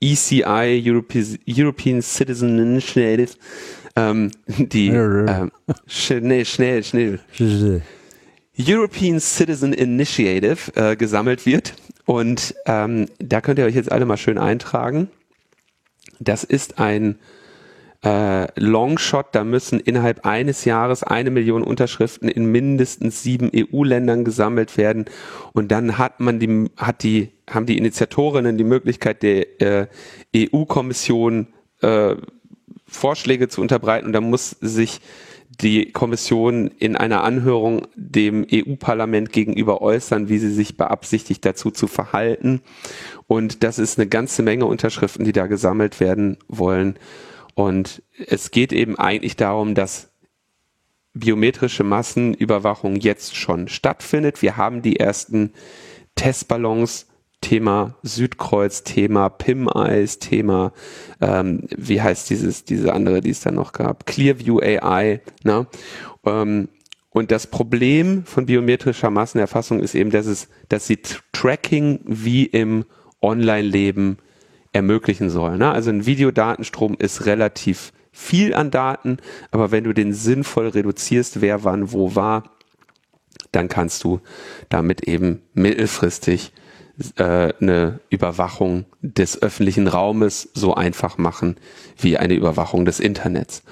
ECI, 0.00 0.82
European 1.48 2.02
Citizen 2.02 2.58
Initiative, 2.58 3.32
ähm, 3.94 4.30
die 4.46 4.88
ähm, 4.88 5.50
schnell, 5.86 6.44
schnell, 6.44 6.84
schnell. 6.84 7.20
European 8.58 9.20
Citizen 9.20 9.72
Initiative 9.72 10.74
äh, 10.74 10.96
gesammelt 10.96 11.46
wird. 11.46 11.74
Und 12.04 12.54
ähm, 12.66 13.06
da 13.18 13.40
könnt 13.40 13.58
ihr 13.58 13.64
euch 13.64 13.74
jetzt 13.74 13.92
alle 13.92 14.04
mal 14.04 14.16
schön 14.16 14.38
eintragen. 14.38 15.08
Das 16.18 16.44
ist 16.44 16.78
ein 16.78 17.18
äh, 18.06 18.46
Longshot, 18.60 19.26
da 19.32 19.42
müssen 19.42 19.80
innerhalb 19.80 20.24
eines 20.24 20.64
Jahres 20.64 21.02
eine 21.02 21.32
Million 21.32 21.64
Unterschriften 21.64 22.28
in 22.28 22.46
mindestens 22.52 23.24
sieben 23.24 23.50
EU-Ländern 23.52 24.24
gesammelt 24.24 24.76
werden 24.78 25.06
und 25.52 25.72
dann 25.72 25.98
hat 25.98 26.20
man 26.20 26.38
die, 26.38 26.70
hat 26.76 27.02
die, 27.02 27.32
haben 27.50 27.66
die 27.66 27.76
Initiatorinnen 27.76 28.58
die 28.58 28.64
Möglichkeit 28.64 29.24
der 29.24 29.60
äh, 29.60 29.86
EU-Kommission 30.36 31.48
äh, 31.80 32.14
Vorschläge 32.86 33.48
zu 33.48 33.60
unterbreiten 33.60 34.06
und 34.06 34.12
da 34.12 34.20
muss 34.20 34.50
sich 34.60 35.00
die 35.60 35.90
Kommission 35.90 36.68
in 36.78 36.94
einer 36.94 37.24
Anhörung 37.24 37.88
dem 37.96 38.46
EU-Parlament 38.52 39.32
gegenüber 39.32 39.82
äußern, 39.82 40.28
wie 40.28 40.38
sie 40.38 40.52
sich 40.52 40.76
beabsichtigt 40.76 41.44
dazu 41.44 41.70
zu 41.70 41.86
verhalten. 41.86 42.60
Und 43.26 43.64
das 43.64 43.78
ist 43.78 43.98
eine 43.98 44.06
ganze 44.06 44.42
Menge 44.42 44.66
Unterschriften, 44.66 45.24
die 45.24 45.32
da 45.32 45.46
gesammelt 45.46 45.98
werden 45.98 46.36
wollen. 46.46 46.98
Und 47.56 48.02
es 48.18 48.50
geht 48.50 48.70
eben 48.70 48.98
eigentlich 48.98 49.34
darum, 49.34 49.74
dass 49.74 50.10
biometrische 51.14 51.84
Massenüberwachung 51.84 52.96
jetzt 52.96 53.34
schon 53.34 53.68
stattfindet. 53.68 54.42
Wir 54.42 54.58
haben 54.58 54.82
die 54.82 55.00
ersten 55.00 55.54
Testballons, 56.16 57.06
Thema 57.40 57.96
Südkreuz, 58.02 58.82
Thema 58.82 59.30
PIM-Eyes, 59.30 60.18
Thema, 60.18 60.74
ähm, 61.22 61.62
wie 61.74 62.02
heißt 62.02 62.28
dieses, 62.28 62.64
diese 62.64 62.92
andere, 62.92 63.22
die 63.22 63.30
es 63.30 63.40
da 63.40 63.50
noch 63.50 63.72
gab, 63.72 64.04
Clearview 64.04 64.60
AI. 64.60 65.22
Ne? 65.42 65.66
Ähm, 66.26 66.68
und 67.08 67.30
das 67.30 67.46
Problem 67.46 68.26
von 68.26 68.44
biometrischer 68.44 69.08
Massenerfassung 69.08 69.80
ist 69.80 69.94
eben, 69.94 70.10
dass 70.10 70.26
es, 70.26 70.48
dass 70.68 70.86
sie 70.86 70.98
Tracking 71.32 72.00
wie 72.04 72.44
im 72.44 72.84
Online-Leben 73.22 74.18
ermöglichen 74.76 75.30
soll. 75.30 75.58
Ne? 75.58 75.70
Also 75.70 75.90
ein 75.90 76.06
Videodatenstrom 76.06 76.96
ist 76.98 77.26
relativ 77.26 77.92
viel 78.12 78.54
an 78.54 78.70
Daten, 78.70 79.18
aber 79.50 79.70
wenn 79.70 79.84
du 79.84 79.92
den 79.92 80.12
sinnvoll 80.12 80.68
reduzierst, 80.68 81.40
wer 81.40 81.64
wann 81.64 81.92
wo 81.92 82.14
war, 82.14 82.44
dann 83.52 83.68
kannst 83.68 84.04
du 84.04 84.20
damit 84.68 85.08
eben 85.08 85.42
mittelfristig 85.54 86.52
äh, 87.16 87.52
eine 87.60 88.00
Überwachung 88.10 88.86
des 89.02 89.42
öffentlichen 89.42 89.88
Raumes 89.88 90.48
so 90.54 90.74
einfach 90.74 91.18
machen 91.18 91.56
wie 91.98 92.16
eine 92.16 92.34
Überwachung 92.34 92.84
des 92.84 93.00
Internets. 93.00 93.62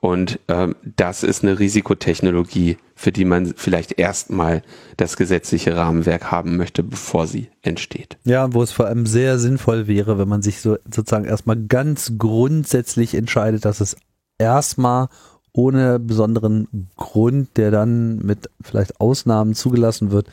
Und 0.00 0.40
ähm, 0.48 0.74
das 0.96 1.22
ist 1.22 1.44
eine 1.44 1.60
Risikotechnologie, 1.60 2.76
für 2.96 3.12
die 3.12 3.24
man 3.24 3.54
vielleicht 3.56 4.00
erstmal 4.00 4.62
das 4.96 5.16
gesetzliche 5.16 5.76
Rahmenwerk 5.76 6.32
haben 6.32 6.56
möchte, 6.56 6.82
bevor 6.82 7.28
sie 7.28 7.50
entsteht. 7.62 8.18
Ja, 8.24 8.52
wo 8.52 8.62
es 8.62 8.72
vor 8.72 8.86
allem 8.86 9.06
sehr 9.06 9.38
sinnvoll 9.38 9.86
wäre, 9.86 10.18
wenn 10.18 10.28
man 10.28 10.42
sich 10.42 10.60
so 10.60 10.76
sozusagen 10.84 11.24
erstmal 11.24 11.56
ganz 11.56 12.14
grundsätzlich 12.18 13.14
entscheidet, 13.14 13.64
dass 13.64 13.80
es 13.80 13.96
erstmal 14.38 15.08
ohne 15.52 16.00
besonderen 16.00 16.88
Grund, 16.96 17.56
der 17.56 17.70
dann 17.70 18.16
mit 18.16 18.50
vielleicht 18.60 19.00
Ausnahmen 19.00 19.54
zugelassen 19.54 20.10
wird, 20.10 20.26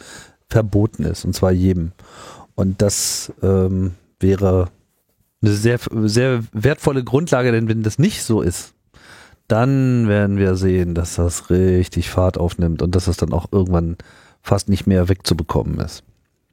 verboten 0.49 1.03
ist. 1.03 1.25
Und 1.25 1.35
zwar 1.35 1.51
jedem. 1.51 1.91
Und 2.59 2.81
das 2.81 3.31
ähm, 3.41 3.93
wäre 4.19 4.67
eine 5.41 5.53
sehr, 5.53 5.79
sehr 6.03 6.43
wertvolle 6.51 7.05
Grundlage, 7.05 7.53
denn 7.53 7.69
wenn 7.69 7.83
das 7.83 7.99
nicht 7.99 8.21
so 8.21 8.41
ist, 8.41 8.73
dann 9.47 10.09
werden 10.09 10.35
wir 10.35 10.55
sehen, 10.55 10.93
dass 10.93 11.15
das 11.15 11.49
richtig 11.49 12.09
Fahrt 12.09 12.37
aufnimmt 12.37 12.81
und 12.81 12.95
dass 12.95 13.07
es 13.07 13.15
dann 13.15 13.31
auch 13.31 13.45
irgendwann 13.53 13.95
fast 14.41 14.67
nicht 14.67 14.87
mehr 14.87 15.07
wegzubekommen 15.07 15.79
ist. 15.79 16.03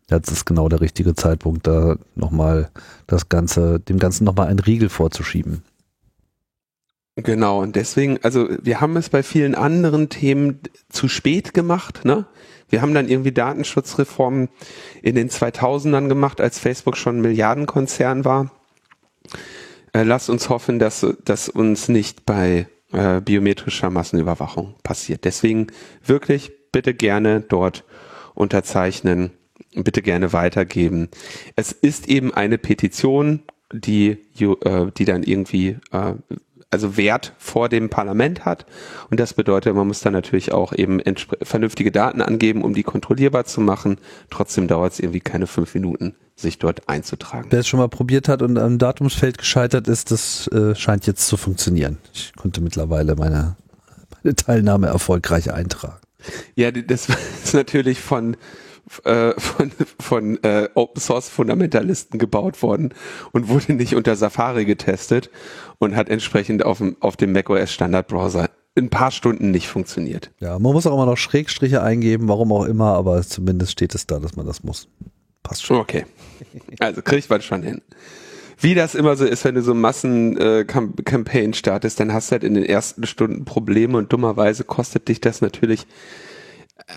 Jetzt 0.09 0.31
ist 0.31 0.45
genau 0.45 0.69
der 0.69 0.81
richtige 0.81 1.17
Zeitpunkt, 1.17 1.67
da 1.67 1.97
nochmal 2.15 2.71
das 3.09 3.29
Ganze, 3.29 3.81
dem 3.81 3.99
Ganzen 3.99 4.23
nochmal 4.23 4.47
einen 4.47 4.61
Riegel 4.61 4.91
vorzuschieben. 4.91 5.65
Genau, 7.17 7.63
und 7.63 7.75
deswegen, 7.75 8.21
also 8.23 8.49
wir 8.63 8.81
haben 8.81 8.97
es 8.97 9.09
bei 9.09 9.25
vielen 9.25 9.57
anderen 9.57 10.09
Themen 10.09 10.61
zu 10.89 11.09
spät 11.09 11.53
gemacht, 11.53 12.05
ne? 12.05 12.27
Wir 12.69 12.83
haben 12.83 12.95
dann 12.95 13.09
irgendwie 13.09 13.33
Datenschutzreformen 13.33 14.49
in 15.03 15.15
den 15.15 15.31
2000ern 15.31 16.09
gemacht, 16.09 16.41
als 16.41 16.59
Facebook 16.59 16.97
schon 16.97 17.19
ein 17.19 17.23
Milliardenkonzern 17.23 18.25
war. 18.25 18.51
Äh, 19.93 20.03
lasst 20.03 20.31
uns 20.31 20.49
hoffen, 20.49 20.79
dass 20.79 21.07
das 21.25 21.49
uns 21.49 21.89
nicht 21.89 22.27
bei 22.27 22.67
äh, 22.93 23.21
biometrischer 23.21 23.91
Massenüberwachung 23.91 24.75
passiert. 24.83 25.25
Deswegen 25.25 25.69
wirklich 26.05 26.53
bitte 26.73 26.95
gerne 26.95 27.41
dort 27.41 27.85
unterzeichnen, 28.35 29.31
bitte 29.75 30.03
gerne 30.03 30.33
weitergeben. 30.33 31.09
Es 31.55 31.73
ist 31.73 32.09
eben 32.09 32.35
eine 32.35 32.59
Petition, 32.59 33.43
die, 33.73 34.19
äh, 34.41 34.91
die 34.97 35.05
dann 35.05 35.23
irgendwie 35.23 35.79
äh, 35.93 36.15
also 36.77 36.97
Wert 36.99 37.33
vor 37.39 37.69
dem 37.69 37.89
Parlament 37.89 38.45
hat. 38.45 38.67
Und 39.11 39.19
das 39.19 39.33
bedeutet, 39.33 39.75
man 39.75 39.87
muss 39.87 40.01
dann 40.01 40.13
natürlich 40.13 40.53
auch 40.53 40.75
eben 40.75 41.01
vernünftige 41.43 41.91
Daten 41.91 42.21
angeben, 42.21 42.63
um 42.63 42.75
die 42.75 42.83
kontrollierbar 42.83 43.47
zu 43.47 43.63
machen. 43.63 43.97
Trotzdem 44.31 44.69
dauert 44.69 44.93
es 44.93 45.01
irgendwie 45.01 45.21
keine 45.21 45.47
fünf 45.47 45.75
Minuten, 45.75 46.15
sich 46.37 46.59
dort 46.59 46.87
einzutragen. 46.89 47.49
Wer 47.51 47.61
es 47.61 47.67
schon 47.67 47.81
mal 47.81 47.89
probiert 47.89 48.29
hat 48.29 48.43
und 48.43 48.59
am 48.59 48.79
Datumsfeld 48.79 49.39
gescheitert 49.39 49.89
ist, 49.89 50.11
das 50.11 50.49
äh, 50.49 50.75
scheint 50.75 51.07
jetzt 51.07 51.27
zu 51.27 51.39
funktionieren. 51.39 51.97
Ich 52.13 52.35
konnte 52.37 52.61
mittlerweile 52.61 53.17
meine, 53.17 53.57
meine 54.23 54.37
Teilnahme 54.37 54.89
erfolgreich 54.89 55.51
eintragen. 55.51 55.97
Ja, 56.57 56.71
das 56.71 57.09
ist 57.45 57.55
natürlich 57.55 58.01
von 58.01 58.37
äh, 59.03 59.33
von, 59.41 59.73
von 59.99 60.45
äh, 60.45 60.69
Open 60.75 61.01
Source 61.01 61.29
Fundamentalisten 61.29 62.21
gebaut 62.21 62.63
worden 62.63 62.95
und 63.33 63.49
wurde 63.49 63.73
nicht 63.73 63.97
unter 63.97 64.15
Safari 64.15 64.65
getestet 64.65 65.29
und 65.79 65.97
hat 65.97 66.09
entsprechend 66.09 66.65
auf 66.65 66.79
dem, 66.79 66.97
auf 67.01 67.17
dem 67.17 67.33
macOS 67.33 67.73
Standard 67.73 68.09
Browser 68.09 68.49
ein 68.77 68.91
paar 68.91 69.11
Stunden 69.11 69.51
nicht 69.51 69.69
funktioniert. 69.69 70.31
Ja, 70.41 70.59
man 70.59 70.73
muss 70.73 70.87
auch 70.87 70.95
immer 70.95 71.07
noch 71.07 71.17
Schrägstriche 71.17 71.83
eingeben, 71.83 72.29
warum 72.29 72.53
auch 72.53 72.65
immer, 72.65 72.95
aber 72.95 73.23
zumindest 73.23 73.73
steht 73.73 73.95
es 73.95 74.07
da, 74.07 74.19
dass 74.19 74.37
man 74.37 74.47
das 74.47 74.63
muss. 74.63 74.89
Passt 75.43 75.65
schon. 75.65 75.79
Okay. 75.79 76.05
Also 76.81 77.01
kriegt 77.03 77.31
man 77.31 77.41
schon 77.41 77.63
hin. 77.63 77.81
wie 78.59 78.75
das 78.75 78.95
immer 78.95 79.17
so 79.17 79.25
ist, 79.25 79.45
wenn 79.45 79.55
du 79.55 79.63
so 79.63 79.75
Massen-Campaign 79.75 81.51
äh, 81.51 81.55
startest, 81.55 82.01
dann 82.01 82.13
hast 82.13 82.31
du 82.31 82.33
halt 82.33 82.45
in 82.45 82.55
den 82.55 82.65
ersten 82.65 83.07
Stunden 83.07 83.45
Probleme 83.45 83.99
und 83.99 84.13
dummerweise 84.13 84.65
kostet 84.65 85.09
dich 85.09 85.21
das 85.21 85.41
natürlich 85.41 85.87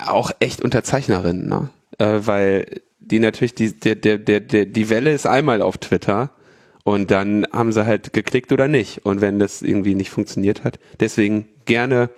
auch 0.05 0.31
echt 0.39 0.61
Unterzeichnerinnen, 0.61 1.47
ne? 1.47 1.69
Äh, 1.97 2.19
weil 2.25 2.81
die 2.99 3.19
natürlich, 3.19 3.55
die, 3.55 3.77
der, 3.77 3.95
der, 3.95 4.17
der, 4.17 4.39
der, 4.39 4.65
die 4.65 4.89
Welle 4.89 5.11
ist 5.11 5.25
einmal 5.25 5.61
auf 5.61 5.77
Twitter 5.77 6.31
und 6.89 7.11
dann 7.11 7.45
haben 7.51 7.71
sie 7.71 7.85
halt 7.85 8.13
geklickt 8.13 8.51
oder 8.51 8.67
nicht. 8.67 9.05
Und 9.05 9.21
wenn 9.21 9.37
das 9.37 9.61
irgendwie 9.61 9.93
nicht 9.93 10.09
funktioniert 10.09 10.63
hat, 10.63 10.79
deswegen 10.99 11.47
gerne 11.65 12.09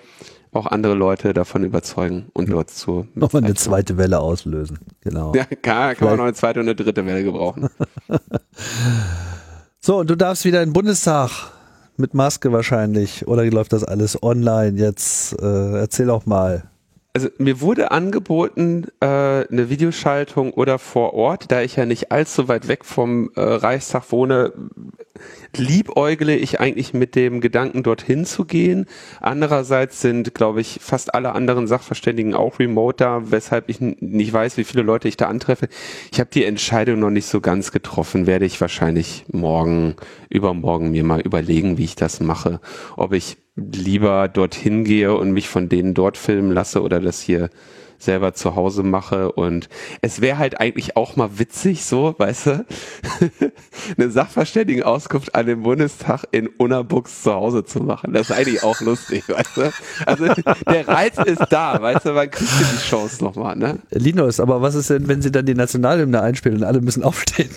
auch 0.54 0.66
andere 0.66 0.94
Leute 0.94 1.34
davon 1.34 1.66
überzeugen 1.66 2.28
und 2.32 2.50
dort 2.50 2.70
zu. 2.70 3.06
Nochmal 3.14 3.44
eine 3.44 3.56
zweite 3.56 3.98
Welle 3.98 4.22
auslösen. 4.22 4.80
Genau. 5.02 5.34
Ja, 5.36 5.44
kann, 5.44 5.96
kann 5.98 6.08
man 6.08 6.18
noch 6.18 6.24
eine 6.24 6.34
zweite 6.34 6.62
und 6.62 6.68
eine 6.68 6.76
dritte 6.76 7.06
Welle 7.06 7.22
gebrauchen. 7.22 7.68
so, 9.82 9.98
und 10.00 10.10
du 10.10 10.16
darfst 10.16 10.46
wieder 10.46 10.62
in 10.62 10.70
den 10.70 10.74
Bundestag 10.74 11.52
mit 11.98 12.14
Maske 12.14 12.54
wahrscheinlich. 12.54 13.28
Oder 13.28 13.44
läuft 13.44 13.74
das 13.74 13.84
alles 13.84 14.24
online 14.24 14.80
jetzt? 14.80 15.34
Äh, 15.42 15.80
erzähl 15.80 16.10
auch 16.10 16.26
mal 16.26 16.64
also 17.14 17.28
mir 17.38 17.60
wurde 17.60 17.92
angeboten, 17.92 18.88
äh, 19.02 19.06
eine 19.06 19.70
Videoschaltung 19.70 20.54
oder 20.54 20.80
vor 20.80 21.14
Ort, 21.14 21.52
da 21.52 21.62
ich 21.62 21.76
ja 21.76 21.86
nicht 21.86 22.12
allzu 22.12 22.48
weit 22.48 22.70
weg 22.70 22.86
vom 22.86 23.32
äh, 23.36 23.42
Reichstag 23.42 24.12
wohne, 24.12 24.54
liebäugle 25.56 26.36
ich 26.36 26.62
eigentlich 26.62 26.94
mit 26.94 27.16
dem 27.16 27.42
Gedanken, 27.42 27.84
dorthin 27.84 28.26
zu 28.26 28.46
gehen. 28.46 28.86
Andererseits 29.20 30.00
sind, 30.00 30.34
glaube 30.34 30.62
ich, 30.62 30.80
fast 30.82 31.14
alle 31.14 31.34
anderen 31.34 31.68
Sachverständigen 31.68 32.34
auch 32.34 32.60
remote 32.60 33.04
da, 33.04 33.32
weshalb 33.32 33.68
ich 33.68 33.82
nicht 33.82 34.32
weiß, 34.32 34.56
wie 34.56 34.64
viele 34.64 34.84
Leute 34.84 35.10
ich 35.10 35.18
da 35.18 35.28
antreffe. 35.28 35.68
Ich 36.12 36.20
habe 36.20 36.30
die 36.34 36.46
Entscheidung 36.46 37.00
noch 37.00 37.10
nicht 37.10 37.26
so 37.26 37.42
ganz 37.42 37.74
getroffen, 37.74 38.26
werde 38.26 38.46
ich 38.46 38.62
wahrscheinlich 38.62 39.26
morgen, 39.32 39.96
übermorgen 40.30 40.92
mir 40.92 41.04
mal 41.04 41.20
überlegen, 41.20 41.78
wie 41.78 41.86
ich 41.86 41.96
das 41.96 42.22
mache. 42.22 42.62
Ob 42.96 43.12
ich 43.12 43.38
lieber 43.56 44.28
dorthin 44.28 44.84
gehe 44.84 45.16
und 45.16 45.32
mich 45.32 45.50
von 45.50 45.70
denen 45.70 45.94
dort 45.94 46.18
filmen 46.18 46.52
lasse 46.52 46.82
oder 46.82 47.00
das 47.00 47.22
hier 47.22 47.50
selber 48.02 48.34
zu 48.34 48.56
Hause 48.56 48.84
mache 48.84 49.32
und 49.32 49.70
es 50.02 50.22
wäre 50.22 50.38
halt 50.38 50.60
eigentlich 50.60 50.98
auch 50.98 51.16
mal 51.16 51.38
witzig 51.40 51.86
so, 51.86 52.16
weißt 52.18 52.46
du, 52.48 52.66
eine 53.98 54.10
Sachverständigenauskunft 54.10 55.36
an 55.36 55.46
dem 55.46 55.64
Bundestag 55.64 56.26
in 56.32 56.48
Unabux 56.48 57.24
zu 57.24 57.34
Hause 57.34 57.64
zu 57.64 57.80
machen. 57.82 58.14
Das 58.14 58.30
ist 58.30 58.36
eigentlich 58.36 58.64
auch 58.64 58.82
lustig, 58.82 59.30
weißt 59.30 59.58
du. 59.58 59.72
Also 60.06 60.26
der 60.68 60.88
Reiz 60.88 61.18
ist 61.24 61.46
da, 61.50 61.82
weißt 61.82 62.06
du, 62.06 62.14
man 62.14 62.30
kriegt 62.32 62.50
die 62.50 62.90
Chance 62.90 63.24
nochmal, 63.24 63.56
ne? 63.56 63.80
Linus, 63.92 64.40
aber 64.40 64.62
was 64.62 64.76
ist 64.76 64.90
denn, 64.90 65.08
wenn 65.08 65.22
sie 65.22 65.32
dann 65.32 65.46
die 65.46 65.56
Nationalhymne 65.56 66.22
einspielen 66.22 66.58
und 66.58 66.64
alle 66.64 66.82
müssen 66.82 67.04
aufstehen? 67.04 67.52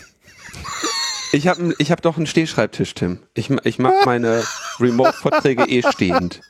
Ich 1.32 1.48
habe 1.48 1.74
ich 1.78 1.90
hab 1.90 2.00
doch 2.02 2.16
einen 2.16 2.26
Stehschreibtisch, 2.26 2.94
Tim. 2.94 3.18
Ich, 3.34 3.50
ich 3.64 3.78
mache 3.78 3.94
meine 4.04 4.42
Remote-Vorträge 4.80 5.68
eh 5.68 5.82
stehend. 5.90 6.40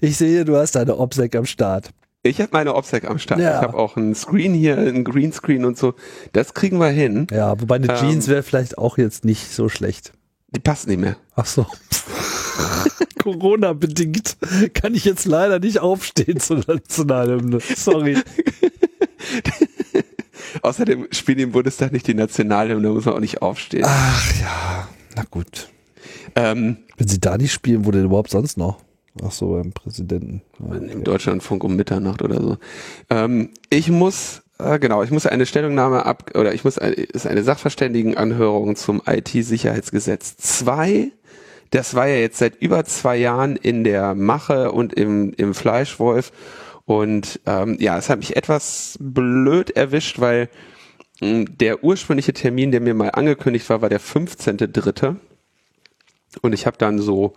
Ich 0.00 0.16
sehe, 0.16 0.44
du 0.44 0.56
hast 0.56 0.74
deine 0.74 0.98
OPSEC 0.98 1.36
am 1.36 1.46
Start. 1.46 1.90
Ich 2.22 2.40
habe 2.40 2.50
meine 2.52 2.74
OPSEC 2.74 3.04
am 3.04 3.18
Start. 3.18 3.40
Ja. 3.40 3.56
Ich 3.56 3.62
habe 3.62 3.76
auch 3.76 3.96
einen 3.96 4.14
Screen 4.14 4.54
hier, 4.54 4.78
einen 4.78 5.04
Greenscreen 5.04 5.64
und 5.64 5.76
so. 5.76 5.94
Das 6.32 6.54
kriegen 6.54 6.78
wir 6.78 6.88
hin. 6.88 7.26
Ja, 7.30 7.60
wobei 7.60 7.76
eine 7.76 7.88
ähm, 7.88 7.96
Jeans 7.96 8.28
wäre 8.28 8.42
vielleicht 8.42 8.78
auch 8.78 8.96
jetzt 8.96 9.26
nicht 9.26 9.52
so 9.52 9.68
schlecht. 9.68 10.12
Die 10.50 10.60
passt 10.60 10.88
nicht 10.88 11.00
mehr. 11.00 11.16
Ach 11.36 11.46
so. 11.46 11.66
Corona 13.18 13.72
bedingt 13.72 14.36
kann 14.74 14.94
ich 14.94 15.04
jetzt 15.04 15.26
leider 15.26 15.58
nicht 15.58 15.80
aufstehen 15.80 16.40
zu 16.40 16.54
Nationalhymne. 16.54 17.58
Sorry. 17.60 18.18
Außerdem 20.62 21.08
spielen 21.10 21.40
im 21.40 21.52
Bundestag 21.52 21.92
nicht 21.92 22.06
die 22.06 22.14
Nationalhymne, 22.14 22.88
da 22.88 22.94
muss 22.94 23.04
man 23.04 23.14
auch 23.14 23.20
nicht 23.20 23.42
aufstehen. 23.42 23.84
Ach 23.86 24.40
ja, 24.40 24.88
na 25.16 25.24
gut. 25.30 25.68
Ähm, 26.36 26.78
Wenn 26.96 27.08
sie 27.08 27.20
da 27.20 27.36
nicht 27.36 27.52
spielen, 27.52 27.84
wo 27.86 27.90
denn 27.90 28.04
überhaupt 28.04 28.30
sonst 28.30 28.56
noch? 28.56 28.78
Ach 29.22 29.30
so, 29.30 29.50
beim 29.50 29.72
Präsidenten. 29.72 30.42
Ja, 30.58 30.76
okay. 30.76 30.90
Im 30.92 31.04
Deutschlandfunk 31.04 31.62
um 31.62 31.76
Mitternacht 31.76 32.22
oder 32.22 32.40
so. 32.40 32.56
Ähm, 33.10 33.50
ich 33.70 33.88
muss, 33.88 34.42
äh, 34.58 34.78
genau, 34.78 35.02
ich 35.04 35.10
muss 35.10 35.26
eine 35.26 35.46
Stellungnahme 35.46 36.04
ab, 36.04 36.32
oder 36.34 36.52
ich 36.52 36.64
muss, 36.64 36.78
eine, 36.78 36.94
ist 36.94 37.26
eine 37.26 37.44
Sachverständigenanhörung 37.44 38.74
zum 38.74 39.02
IT-Sicherheitsgesetz 39.06 40.36
2. 40.36 41.12
Das 41.70 41.94
war 41.94 42.08
ja 42.08 42.16
jetzt 42.16 42.38
seit 42.38 42.56
über 42.60 42.84
zwei 42.84 43.16
Jahren 43.16 43.56
in 43.56 43.84
der 43.84 44.14
Mache 44.14 44.72
und 44.72 44.92
im, 44.94 45.32
im 45.34 45.54
Fleischwolf. 45.54 46.32
Und 46.84 47.40
ähm, 47.46 47.76
ja, 47.80 47.96
es 47.96 48.10
hat 48.10 48.18
mich 48.18 48.36
etwas 48.36 48.98
blöd 49.00 49.70
erwischt, 49.70 50.20
weil 50.20 50.48
mh, 51.20 51.28
hm, 51.28 51.58
der 51.58 51.84
ursprüngliche 51.84 52.32
Termin, 52.32 52.72
der 52.72 52.80
mir 52.80 52.94
mal 52.94 53.10
angekündigt 53.10 53.68
war, 53.70 53.80
war 53.80 53.88
der 53.88 54.00
15.3. 54.00 55.16
Und 56.42 56.52
ich 56.52 56.66
habe 56.66 56.76
dann 56.78 56.98
so 56.98 57.34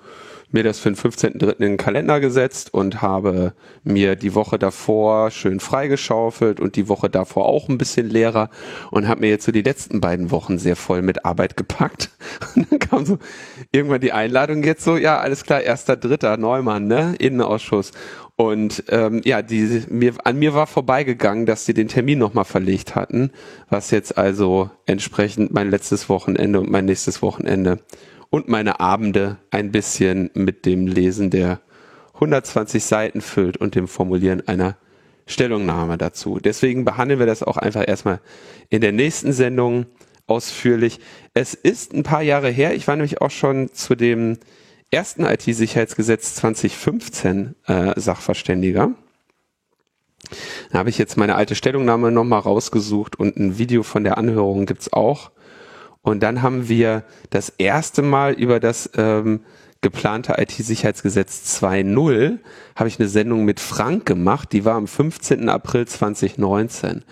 mir 0.52 0.64
das 0.64 0.80
für 0.80 0.90
den 0.90 0.96
15.3. 0.96 1.52
in 1.52 1.62
den 1.62 1.78
Kalender 1.78 2.20
gesetzt 2.20 2.74
und 2.74 3.02
habe 3.02 3.54
mir 3.84 4.16
die 4.16 4.34
Woche 4.34 4.58
davor 4.58 5.30
schön 5.30 5.60
freigeschaufelt 5.60 6.60
und 6.60 6.76
die 6.76 6.88
Woche 6.88 7.10
davor 7.10 7.48
auch 7.48 7.68
ein 7.68 7.78
bisschen 7.78 8.10
leerer 8.10 8.50
und 8.92 9.08
habe 9.08 9.22
mir 9.22 9.30
jetzt 9.30 9.46
so 9.46 9.52
die 9.52 9.62
letzten 9.62 10.00
beiden 10.00 10.32
Wochen 10.32 10.58
sehr 10.58 10.78
voll 10.78 11.02
mit 11.02 11.26
Arbeit 11.26 11.58
gepackt. 11.58 12.12
Und 12.56 12.72
dann 12.72 12.80
kam 12.80 13.06
so 13.06 13.18
irgendwann 13.72 14.02
die 14.02 14.12
Einladung 14.12 14.64
jetzt 14.64 14.84
so, 14.84 14.98
ja, 14.98 15.20
alles 15.20 15.44
klar, 15.44 15.62
erster, 15.62 15.96
dritter, 15.96 16.38
Neumann, 16.38 16.88
ne, 16.88 17.16
Innenausschuss. 17.20 17.92
Und 18.36 18.84
ähm, 18.90 19.22
ja, 19.26 19.42
die, 19.42 19.84
mir, 19.90 20.14
an 20.24 20.38
mir 20.38 20.54
war 20.54 20.68
vorbeigegangen, 20.68 21.46
dass 21.46 21.66
sie 21.66 21.74
den 21.74 21.88
Termin 21.88 22.20
nochmal 22.20 22.46
verlegt 22.46 22.96
hatten, 22.96 23.32
was 23.70 23.92
jetzt 23.92 24.18
also 24.18 24.70
entsprechend 24.86 25.52
mein 25.52 25.72
letztes 25.72 26.08
Wochenende 26.10 26.60
und 26.60 26.70
mein 26.70 26.86
nächstes 26.86 27.22
Wochenende 27.22 27.80
und 28.30 28.48
meine 28.48 28.80
Abende 28.80 29.38
ein 29.52 29.72
bisschen 29.72 30.30
mit 30.34 30.66
dem 30.66 30.88
Lesen 30.88 31.30
der 31.30 31.60
120 32.16 32.84
Seiten 32.84 33.22
füllt 33.22 33.58
und 33.58 33.76
dem 33.76 33.88
Formulieren 33.88 34.48
einer 34.48 34.78
Stellungnahme 35.28 35.98
dazu. 35.98 36.40
Deswegen 36.40 36.86
behandeln 36.86 37.20
wir 37.20 37.28
das 37.28 37.44
auch 37.44 37.58
einfach 37.58 37.88
erstmal 37.88 38.20
in 38.70 38.82
der 38.82 38.92
nächsten 38.92 39.34
Sendung 39.34 39.86
ausführlich. 40.26 41.00
Es 41.34 41.54
ist 41.54 41.94
ein 41.94 42.04
paar 42.04 42.22
Jahre 42.22 42.50
her, 42.50 42.76
ich 42.76 42.88
war 42.88 42.96
nämlich 42.96 43.22
auch 43.22 43.32
schon 43.32 43.72
zu 43.74 43.96
dem 43.96 44.38
ersten 44.90 45.26
IT-Sicherheitsgesetz 45.26 46.36
2015 46.36 47.56
äh, 47.66 48.00
Sachverständiger. 48.00 48.92
Da 50.72 50.80
habe 50.80 50.90
ich 50.90 50.98
jetzt 50.98 51.18
meine 51.18 51.36
alte 51.36 51.56
Stellungnahme 51.56 52.12
nochmal 52.12 52.40
rausgesucht 52.40 53.18
und 53.18 53.38
ein 53.38 53.58
Video 53.58 53.84
von 53.84 54.04
der 54.04 54.18
Anhörung 54.18 54.66
gibt's 54.66 54.92
auch. 54.92 55.32
Und 56.08 56.24
dann 56.24 56.42
haben 56.42 56.70
wir 56.70 57.04
das 57.32 57.50
erste 57.58 58.02
Mal 58.02 58.32
über 58.32 58.62
das 58.62 58.90
ähm, 58.96 59.42
geplante 59.82 60.36
IT-Sicherheitsgesetz 60.38 61.60
2.0 61.62 62.38
habe 62.78 62.88
ich 62.88 62.98
eine 62.98 63.10
Sendung 63.10 63.44
mit 63.44 63.60
Frank 63.60 64.06
gemacht, 64.06 64.54
die 64.54 64.64
war 64.64 64.76
am 64.76 64.88
15. 64.88 65.50
April 65.50 65.86
2019. 65.86 67.04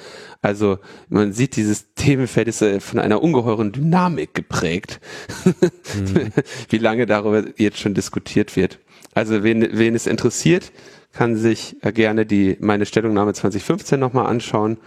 Also 0.41 0.79
man 1.10 1.34
sieht, 1.34 1.58
dieses 1.58 1.93
Themenfeld 1.95 2.47
ist 2.47 2.62
äh, 2.62 2.79
von 2.79 2.99
einer 2.99 3.21
ungeheuren 3.21 3.73
Dynamik 3.73 4.34
geprägt, 4.34 5.01
mhm. 5.43 6.31
wie 6.69 6.77
lange 6.77 7.05
darüber 7.05 7.43
jetzt 7.58 7.79
schon 7.79 7.95
diskutiert 7.95 8.55
wird. 8.55 8.79
Also 9.13 9.43
wen, 9.43 9.77
wen 9.77 9.93
es 9.93 10.08
interessiert, 10.08 10.71
kann 11.12 11.36
sich 11.36 11.75
äh, 11.81 11.91
gerne 11.91 12.25
die 12.25 12.55
meine 12.62 12.86
Stellungnahme 12.86 13.34
2015 13.34 13.99
nochmal 13.99 14.27
anschauen 14.27 14.77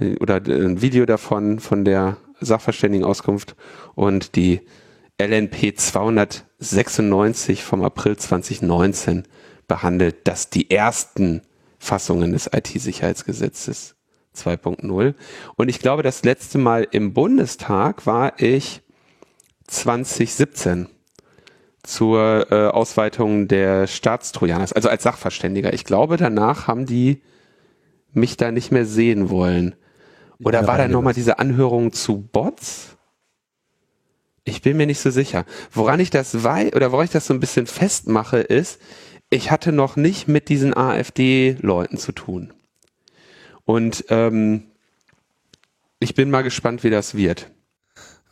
äh, 0.00 0.16
oder 0.18 0.36
ein 0.36 0.82
Video 0.82 1.06
davon 1.06 1.60
von 1.60 1.86
der 1.86 2.18
Sachverständigenauskunft 2.40 3.56
und 3.94 4.36
die 4.36 4.60
LNP 5.20 5.76
296 5.76 7.62
vom 7.62 7.84
April 7.84 8.16
2019 8.16 9.24
behandelt, 9.68 10.26
dass 10.26 10.50
die 10.50 10.70
ersten 10.70 11.42
Fassungen 11.78 12.32
des 12.32 12.50
IT-Sicherheitsgesetzes 12.52 13.94
2.0. 14.36 15.14
Und 15.56 15.68
ich 15.68 15.78
glaube, 15.78 16.02
das 16.02 16.24
letzte 16.24 16.58
Mal 16.58 16.86
im 16.90 17.14
Bundestag 17.14 18.06
war 18.06 18.40
ich 18.40 18.82
2017 19.66 20.88
zur 21.82 22.46
äh, 22.50 22.68
Ausweitung 22.68 23.46
der 23.46 23.86
Staatstrojaners, 23.86 24.72
also 24.72 24.88
als 24.88 25.02
Sachverständiger. 25.02 25.72
Ich 25.72 25.84
glaube, 25.84 26.16
danach 26.16 26.66
haben 26.66 26.86
die 26.86 27.22
mich 28.12 28.36
da 28.36 28.50
nicht 28.50 28.72
mehr 28.72 28.86
sehen 28.86 29.28
wollen. 29.28 29.74
Oder 30.42 30.66
war 30.66 30.78
da 30.78 30.88
nochmal 30.88 31.14
diese 31.14 31.38
Anhörung 31.38 31.92
zu 31.92 32.20
Bots? 32.20 32.96
Ich 34.44 34.62
bin 34.62 34.76
mir 34.76 34.86
nicht 34.86 35.00
so 35.00 35.10
sicher. 35.10 35.44
Woran 35.72 36.00
ich 36.00 36.10
das 36.10 36.42
weiß, 36.42 36.74
oder 36.74 36.92
woran 36.92 37.06
ich 37.06 37.10
das 37.10 37.26
so 37.26 37.34
ein 37.34 37.40
bisschen 37.40 37.66
festmache, 37.66 38.38
ist, 38.38 38.80
ich 39.30 39.50
hatte 39.50 39.72
noch 39.72 39.96
nicht 39.96 40.28
mit 40.28 40.48
diesen 40.48 40.76
AfD-Leuten 40.76 41.96
zu 41.96 42.12
tun. 42.12 42.52
Und 43.64 44.04
ähm, 44.10 44.64
ich 45.98 46.14
bin 46.14 46.30
mal 46.30 46.42
gespannt, 46.42 46.84
wie 46.84 46.90
das 46.90 47.14
wird. 47.14 47.50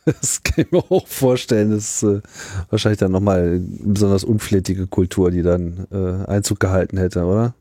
Das 0.05 0.43
kann 0.43 0.65
ich 0.65 0.71
mir 0.73 0.83
auch 0.91 1.07
vorstellen. 1.07 1.71
Das 1.71 2.03
ist 2.03 2.03
äh, 2.03 2.21
wahrscheinlich 2.69 2.99
dann 2.99 3.13
nochmal 3.13 3.39
eine 3.39 3.59
besonders 3.59 4.25
unflätige 4.25 4.85
Kultur, 4.85 5.31
die 5.31 5.43
dann 5.43 5.87
äh, 5.93 6.29
Einzug 6.29 6.59
gehalten 6.59 6.97
hätte, 6.97 7.23
oder? 7.23 7.55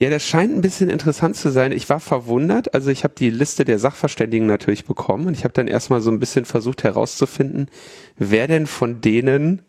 Ja, 0.00 0.10
das 0.10 0.24
scheint 0.24 0.54
ein 0.54 0.60
bisschen 0.60 0.90
interessant 0.90 1.34
zu 1.34 1.50
sein. 1.50 1.72
Ich 1.72 1.88
war 1.88 1.98
verwundert. 1.98 2.72
Also 2.72 2.90
ich 2.90 3.02
habe 3.02 3.14
die 3.18 3.30
Liste 3.30 3.64
der 3.64 3.80
Sachverständigen 3.80 4.46
natürlich 4.46 4.84
bekommen 4.84 5.26
und 5.26 5.34
ich 5.34 5.42
habe 5.42 5.54
dann 5.54 5.66
erstmal 5.66 6.00
so 6.00 6.10
ein 6.10 6.20
bisschen 6.20 6.44
versucht 6.44 6.84
herauszufinden, 6.84 7.68
wer 8.16 8.46
denn 8.46 8.66
von 8.66 9.00
denen 9.00 9.62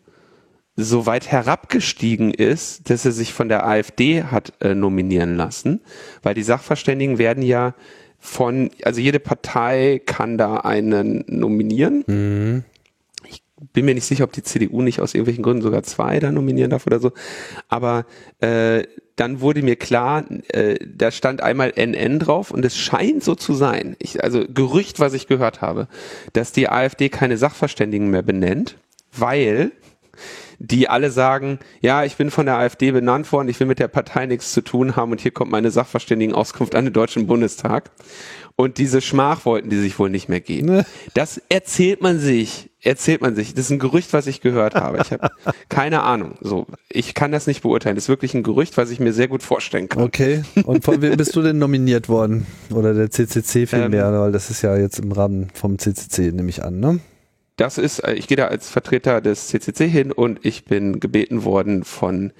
so 0.76 1.04
weit 1.04 1.30
herabgestiegen 1.30 2.32
ist, 2.32 2.90
dass 2.90 3.04
er 3.04 3.10
sich 3.12 3.32
von 3.32 3.48
der 3.48 3.66
AfD 3.66 4.22
hat 4.22 4.52
äh, 4.60 4.74
nominieren 4.74 5.36
lassen. 5.36 5.80
Weil 6.22 6.34
die 6.34 6.44
Sachverständigen 6.44 7.18
werden 7.18 7.42
ja 7.42 7.74
von, 8.18 8.70
also 8.84 9.00
jede 9.00 9.18
Partei 9.18 10.00
kann 10.04 10.38
da 10.38 10.58
einen 10.58 11.24
nominieren. 11.26 12.04
Mhm. 12.06 12.64
Ich 13.28 13.42
bin 13.72 13.84
mir 13.84 13.94
nicht 13.94 14.04
sicher, 14.04 14.24
ob 14.24 14.32
die 14.32 14.42
CDU 14.42 14.80
nicht 14.80 15.00
aus 15.00 15.14
irgendwelchen 15.14 15.42
Gründen 15.42 15.62
sogar 15.62 15.82
zwei 15.82 16.20
da 16.20 16.30
nominieren 16.30 16.70
darf 16.70 16.86
oder 16.86 17.00
so. 17.00 17.12
Aber 17.68 18.06
äh, 18.40 18.84
dann 19.20 19.42
wurde 19.42 19.62
mir 19.62 19.76
klar, 19.76 20.24
äh, 20.48 20.76
da 20.82 21.10
stand 21.10 21.42
einmal 21.42 21.74
NN 21.76 22.18
drauf 22.20 22.50
und 22.50 22.64
es 22.64 22.78
scheint 22.78 23.22
so 23.22 23.34
zu 23.34 23.52
sein, 23.52 23.94
ich, 23.98 24.24
also 24.24 24.46
Gerücht, 24.48 24.98
was 24.98 25.12
ich 25.12 25.26
gehört 25.26 25.60
habe, 25.60 25.88
dass 26.32 26.52
die 26.52 26.70
AfD 26.70 27.10
keine 27.10 27.36
Sachverständigen 27.36 28.08
mehr 28.08 28.22
benennt, 28.22 28.78
weil 29.12 29.72
die 30.58 30.88
alle 30.88 31.10
sagen, 31.10 31.58
ja, 31.82 32.04
ich 32.04 32.16
bin 32.16 32.30
von 32.30 32.46
der 32.46 32.56
AfD 32.56 32.92
benannt 32.92 33.30
worden, 33.30 33.48
ich 33.48 33.60
will 33.60 33.66
mit 33.66 33.78
der 33.78 33.88
Partei 33.88 34.24
nichts 34.24 34.52
zu 34.52 34.62
tun 34.62 34.96
haben 34.96 35.12
und 35.12 35.20
hier 35.20 35.32
kommt 35.32 35.50
meine 35.50 35.70
Sachverständigenauskunft 35.70 36.74
an 36.74 36.86
den 36.86 36.94
Deutschen 36.94 37.26
Bundestag. 37.26 37.90
Und 38.56 38.78
diese 38.78 39.00
Schmach 39.00 39.44
wollten 39.46 39.70
die 39.70 39.78
sich 39.78 39.98
wohl 39.98 40.10
nicht 40.10 40.28
mehr 40.28 40.40
gehen. 40.40 40.66
Ne. 40.66 40.84
Das 41.14 41.40
erzählt 41.48 42.02
man 42.02 42.18
sich, 42.18 42.68
erzählt 42.82 43.22
man 43.22 43.34
sich. 43.34 43.54
Das 43.54 43.66
ist 43.66 43.70
ein 43.70 43.78
Gerücht, 43.78 44.12
was 44.12 44.26
ich 44.26 44.40
gehört 44.42 44.74
habe. 44.74 44.98
Ich 45.02 45.12
habe 45.12 45.30
keine 45.70 46.02
Ahnung. 46.02 46.34
So, 46.40 46.66
ich 46.90 47.14
kann 47.14 47.32
das 47.32 47.46
nicht 47.46 47.62
beurteilen. 47.62 47.94
Das 47.96 48.04
ist 48.04 48.08
wirklich 48.10 48.34
ein 48.34 48.42
Gerücht, 48.42 48.76
was 48.76 48.90
ich 48.90 49.00
mir 49.00 49.12
sehr 49.14 49.28
gut 49.28 49.42
vorstellen 49.42 49.88
kann. 49.88 50.02
Okay. 50.02 50.42
Und 50.64 50.84
von 50.84 51.00
wem 51.00 51.16
bist 51.16 51.34
du 51.36 51.42
denn 51.42 51.58
nominiert 51.58 52.08
worden? 52.10 52.46
Oder 52.72 52.92
der 52.92 53.10
CCC 53.10 53.66
vielmehr, 53.66 54.06
Ähm. 54.06 54.20
weil 54.20 54.32
das 54.32 54.50
ist 54.50 54.62
ja 54.62 54.76
jetzt 54.76 54.98
im 54.98 55.12
Rahmen 55.12 55.48
vom 55.54 55.78
CCC, 55.78 56.32
nehme 56.32 56.50
ich 56.50 56.62
an, 56.62 56.80
ne? 56.80 57.00
Das 57.56 57.76
ist, 57.78 57.98
äh, 58.00 58.14
ich 58.14 58.26
gehe 58.26 58.36
da 58.36 58.46
als 58.46 58.68
Vertreter 58.70 59.20
des 59.20 59.48
CCC 59.48 59.86
hin 59.88 60.12
und 60.12 60.40
ich 60.44 60.64
bin 60.64 60.98
gebeten 61.00 61.44
worden 61.44 61.84
von 61.84 62.32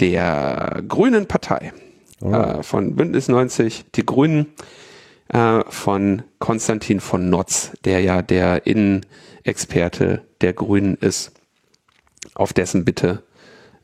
der 0.00 0.82
Grünen 0.88 1.26
Partei, 1.26 1.72
Alright. 2.20 2.60
äh, 2.60 2.62
von 2.62 2.94
Bündnis 2.96 3.28
90, 3.28 3.86
die 3.94 4.06
Grünen, 4.06 4.46
äh, 5.28 5.60
von 5.68 6.22
Konstantin 6.38 7.00
von 7.00 7.30
Notz, 7.30 7.72
der 7.84 8.00
ja 8.00 8.22
der 8.22 8.66
Innenexperte 8.66 10.22
der 10.40 10.52
Grünen 10.52 10.96
ist, 10.96 11.32
auf 12.34 12.52
dessen 12.52 12.84
Bitte 12.84 13.22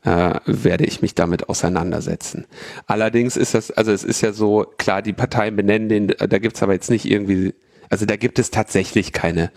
äh, 0.03 0.35
werde 0.45 0.85
ich 0.85 1.01
mich 1.01 1.15
damit 1.15 1.49
auseinandersetzen. 1.49 2.45
Allerdings 2.87 3.37
ist 3.37 3.53
das, 3.53 3.71
also 3.71 3.91
es 3.91 4.03
ist 4.03 4.21
ja 4.21 4.31
so, 4.31 4.65
klar, 4.77 5.01
die 5.01 5.13
Parteien 5.13 5.55
benennen 5.55 5.89
den, 5.89 6.07
da 6.07 6.37
gibt's 6.39 6.63
aber 6.63 6.73
jetzt 6.73 6.89
nicht 6.89 7.05
irgendwie, 7.05 7.53
also 7.89 8.05
da 8.05 8.15
gibt 8.15 8.39
es 8.39 8.51
tatsächlich 8.51 9.11
keine 9.11 9.51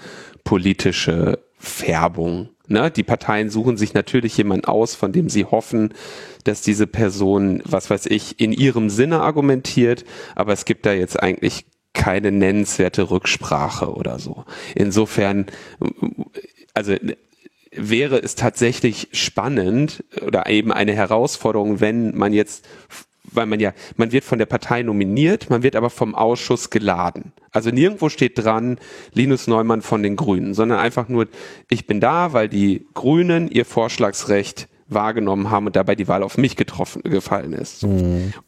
politische 0.45 1.39
Färbung. 1.59 2.49
Ne? 2.67 2.91
Die 2.91 3.05
Parteien 3.05 3.51
suchen 3.51 3.77
sich 3.77 3.95
natürlich 3.95 4.37
jemanden 4.37 4.65
aus, 4.65 4.95
von 4.95 5.13
dem 5.13 5.29
sie 5.29 5.45
hoffen, 5.45 5.95
dass 6.45 6.63
diese 6.63 6.87
Person, 6.89 7.63
was 7.65 7.89
weiß 7.91 8.07
ich, 8.07 8.41
in 8.41 8.53
ihrem 8.53 8.91
Sinne 8.91 9.21
argumentiert, 9.21 10.05
aber 10.35 10.53
es 10.53 10.65
gibt 10.65 10.87
da 10.87 10.93
jetzt 10.93 11.23
eigentlich 11.23 11.67
keine 11.95 12.33
nennenswerte 12.33 13.11
Rücksprache 13.11 13.93
oder 13.93 14.19
so. 14.19 14.45
Insofern, 14.75 15.47
also 16.75 16.95
wäre 17.75 18.19
es 18.19 18.35
tatsächlich 18.35 19.09
spannend 19.13 20.05
oder 20.27 20.49
eben 20.49 20.73
eine 20.73 20.95
Herausforderung, 20.95 21.81
wenn 21.81 22.17
man 22.17 22.33
jetzt, 22.33 22.67
weil 23.25 23.47
man 23.47 23.61
ja, 23.61 23.73
man 23.97 24.13
wird 24.13 24.25
von 24.25 24.39
der 24.39 24.47
Partei 24.47 24.83
nominiert, 24.83 25.49
man 25.51 25.63
wird 25.63 25.77
aber 25.77 25.91
vom 25.91 26.15
Ausschuss 26.15 26.71
geladen. 26.71 27.33
Also 27.51 27.71
nirgendwo 27.71 28.09
steht 28.09 28.39
dran, 28.39 28.79
Linus 29.13 29.47
Neumann 29.47 29.83
von 29.83 30.03
den 30.03 30.17
Grünen, 30.17 30.55
sondern 30.55 30.79
einfach 30.79 31.09
nur, 31.09 31.29
ich 31.69 31.87
bin 31.87 32.01
da, 32.01 32.33
weil 32.33 32.49
die 32.49 32.87
Grünen 32.95 33.51
ihr 33.51 33.65
Vorschlagsrecht 33.65 34.69
wahrgenommen 34.95 35.51
haben 35.51 35.67
und 35.67 35.77
dabei 35.77 35.95
die 35.95 36.09
Wahl 36.09 36.23
auf 36.23 36.39
mich 36.39 36.57
getroffen, 36.57 37.03
gefallen 37.03 37.53
ist. 37.53 37.85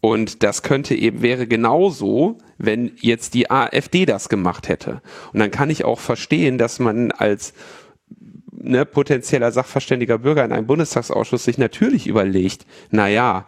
Und 0.00 0.42
das 0.42 0.62
könnte 0.62 0.94
eben, 0.94 1.22
wäre 1.22 1.46
genauso, 1.46 2.38
wenn 2.58 2.92
jetzt 3.00 3.34
die 3.34 3.50
AfD 3.50 4.06
das 4.06 4.28
gemacht 4.28 4.68
hätte. 4.68 5.02
Und 5.32 5.40
dann 5.40 5.50
kann 5.50 5.70
ich 5.70 5.84
auch 5.84 6.00
verstehen, 6.00 6.58
dass 6.58 6.78
man 6.78 7.12
als 7.12 7.54
ne, 8.52 8.84
potenzieller 8.84 9.52
sachverständiger 9.52 10.18
Bürger 10.18 10.44
in 10.44 10.52
einem 10.52 10.66
Bundestagsausschuss 10.66 11.44
sich 11.44 11.58
natürlich 11.58 12.06
überlegt, 12.06 12.66
na 12.90 13.08
ja, 13.08 13.46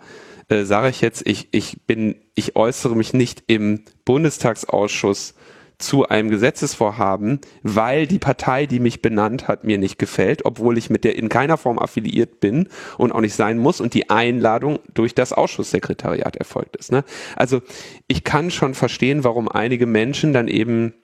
äh, 0.49 0.65
sage 0.65 0.89
ich 0.91 1.01
jetzt, 1.01 1.27
ich, 1.27 1.49
ich 1.51 1.83
bin, 1.87 2.17
ich 2.35 2.57
äußere 2.57 2.95
mich 2.95 3.13
nicht 3.13 3.45
im 3.47 3.83
Bundestagsausschuss 4.05 5.35
zu 5.79 6.09
einem 6.09 6.31
Gesetzesvorhaben, 6.31 7.41
weil 7.63 8.07
die 8.07 8.19
Partei, 8.19 8.67
die 8.67 8.81
mich 8.81 9.03
benannt 9.03 9.47
hat, 9.47 9.65
mir 9.65 9.79
nicht 9.79 9.99
gefällt, 9.99 10.45
obwohl 10.45 10.79
ich 10.79 10.89
mit 10.89 11.05
der 11.05 11.17
in 11.17 11.29
keiner 11.29 11.59
Form 11.59 11.79
affiliiert 11.79 12.41
bin 12.41 12.69
und 12.97 13.13
auch 13.13 13.21
nicht 13.21 13.35
sein 13.35 13.59
muss 13.59 13.81
und 13.81 13.93
die 13.93 14.09
Einladung 14.09 14.79
durch 14.95 15.15
das 15.15 15.33
Ausschusssekretariat 15.33 16.37
erfolgt 16.37 16.77
ist. 16.77 16.93
Ne? 16.93 17.05
Also 17.37 17.61
ich 18.07 18.25
kann 18.25 18.51
schon 18.51 18.75
verstehen, 18.75 19.23
warum 19.23 19.49
einige 19.49 19.87
Menschen 19.87 20.33
dann 20.33 20.49
eben 20.49 20.95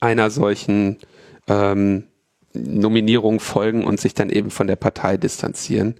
einer 0.00 0.30
solchen 0.30 0.98
ähm, 1.46 2.04
Nominierung 2.64 3.40
folgen 3.40 3.84
und 3.84 4.00
sich 4.00 4.14
dann 4.14 4.30
eben 4.30 4.50
von 4.50 4.66
der 4.66 4.76
Partei 4.76 5.16
distanzieren. 5.16 5.94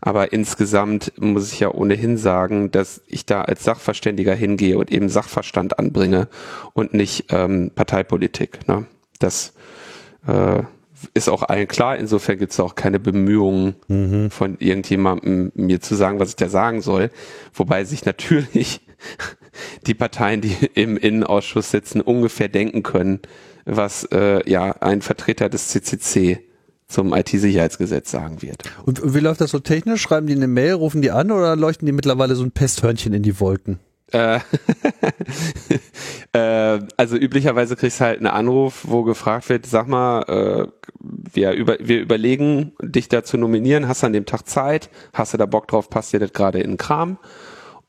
Aber 0.00 0.32
insgesamt 0.32 1.12
muss 1.16 1.52
ich 1.52 1.60
ja 1.60 1.72
ohnehin 1.72 2.16
sagen, 2.16 2.70
dass 2.70 3.02
ich 3.06 3.26
da 3.26 3.42
als 3.42 3.64
Sachverständiger 3.64 4.34
hingehe 4.34 4.78
und 4.78 4.92
eben 4.92 5.08
Sachverstand 5.08 5.78
anbringe 5.78 6.28
und 6.72 6.94
nicht 6.94 7.26
ähm, 7.30 7.72
Parteipolitik. 7.74 8.68
Ne? 8.68 8.86
Das 9.18 9.54
äh, 10.26 10.62
ist 11.14 11.28
auch 11.28 11.42
allen 11.42 11.68
klar. 11.68 11.96
Insofern 11.96 12.38
gibt 12.38 12.52
es 12.52 12.60
auch 12.60 12.74
keine 12.74 13.00
Bemühungen 13.00 13.76
von 14.30 14.56
irgendjemandem, 14.58 15.52
mir 15.54 15.80
zu 15.80 15.94
sagen, 15.94 16.18
was 16.18 16.30
ich 16.30 16.36
da 16.36 16.48
sagen 16.48 16.80
soll. 16.80 17.10
Wobei 17.54 17.84
sich 17.84 18.04
natürlich 18.04 18.80
die 19.86 19.94
Parteien, 19.94 20.40
die 20.40 20.56
im 20.74 20.96
Innenausschuss 20.96 21.70
sitzen, 21.70 22.00
ungefähr 22.00 22.48
denken 22.48 22.82
können, 22.82 23.20
was 23.68 24.04
äh, 24.04 24.48
ja 24.50 24.72
ein 24.80 25.02
Vertreter 25.02 25.48
des 25.48 25.68
CCC 25.68 26.40
zum 26.88 27.12
IT-Sicherheitsgesetz 27.12 28.10
sagen 28.10 28.40
wird. 28.40 28.62
Und 28.84 29.14
wie 29.14 29.20
läuft 29.20 29.40
das 29.42 29.50
so 29.50 29.58
technisch? 29.58 30.00
Schreiben 30.00 30.26
die 30.26 30.34
eine 30.34 30.48
Mail, 30.48 30.72
rufen 30.72 31.02
die 31.02 31.10
an 31.10 31.30
oder 31.30 31.54
leuchten 31.54 31.84
die 31.86 31.92
mittlerweile 31.92 32.34
so 32.34 32.42
ein 32.42 32.50
Pesthörnchen 32.50 33.12
in 33.12 33.22
die 33.22 33.38
Wolken? 33.40 33.78
Äh, 34.10 34.40
äh, 36.32 36.80
also 36.96 37.16
üblicherweise 37.16 37.76
kriegst 37.76 38.00
du 38.00 38.04
halt 38.04 38.18
einen 38.18 38.28
Anruf, 38.28 38.84
wo 38.88 39.02
gefragt 39.02 39.50
wird, 39.50 39.66
sag 39.66 39.86
mal, 39.86 40.22
äh, 40.22 40.66
wir, 41.00 41.52
über, 41.52 41.76
wir 41.78 42.00
überlegen, 42.00 42.72
dich 42.80 43.08
da 43.08 43.22
zu 43.22 43.36
nominieren, 43.36 43.86
hast 43.86 44.02
du 44.02 44.06
an 44.06 44.14
dem 44.14 44.24
Tag 44.24 44.48
Zeit, 44.48 44.88
hast 45.12 45.34
du 45.34 45.36
da 45.36 45.44
Bock 45.44 45.68
drauf, 45.68 45.90
passt 45.90 46.14
dir 46.14 46.20
das 46.20 46.32
gerade 46.32 46.60
in 46.60 46.72
den 46.72 46.76
Kram? 46.78 47.18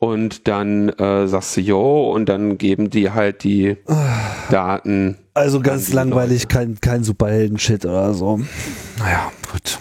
Und 0.02 0.48
dann 0.48 0.88
äh, 0.90 1.28
sagst 1.28 1.58
du 1.58 1.62
jo 1.62 2.10
und 2.14 2.28
dann 2.30 2.58
geben 2.58 2.90
die 2.90 3.12
halt 3.12 3.44
die 3.44 3.76
Daten. 4.50 5.18
Also 5.34 5.60
ganz 5.60 5.92
langweilig, 5.92 6.48
kein, 6.48 6.80
kein 6.80 7.04
Superhelden-Shit 7.04 7.86
oder 7.86 8.14
so. 8.14 8.40
Naja, 8.98 9.30
gut. 9.52 9.78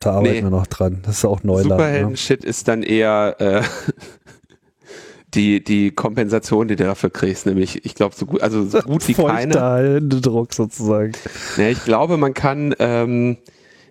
Da 0.00 0.12
arbeiten 0.12 0.36
Nee. 0.36 0.42
wir 0.44 0.50
noch 0.50 0.66
dran. 0.66 1.00
Das 1.04 1.18
ist 1.18 1.24
auch 1.26 1.42
Neuland. 1.42 1.68
Ne? 1.68 1.74
Superhelden-Shit 1.76 2.44
ist 2.44 2.66
dann 2.68 2.82
eher 2.82 3.36
äh, 3.40 3.62
die, 5.34 5.62
die 5.62 5.90
Kompensation, 5.90 6.68
die 6.68 6.76
du 6.76 6.84
dafür 6.84 7.10
kriegst, 7.10 7.44
nämlich, 7.44 7.84
ich 7.84 7.94
glaube, 7.94 8.14
so 8.14 8.24
gut, 8.24 8.40
also 8.40 8.64
so 8.64 8.80
gut 8.80 9.06
wie 9.06 9.14
keine. 9.14 9.96
Händedruck 9.96 10.54
sozusagen. 10.54 11.12
Ja, 11.58 11.68
ich 11.68 11.84
glaube, 11.84 12.16
man 12.16 12.32
kann, 12.32 12.74
ähm, 12.78 13.36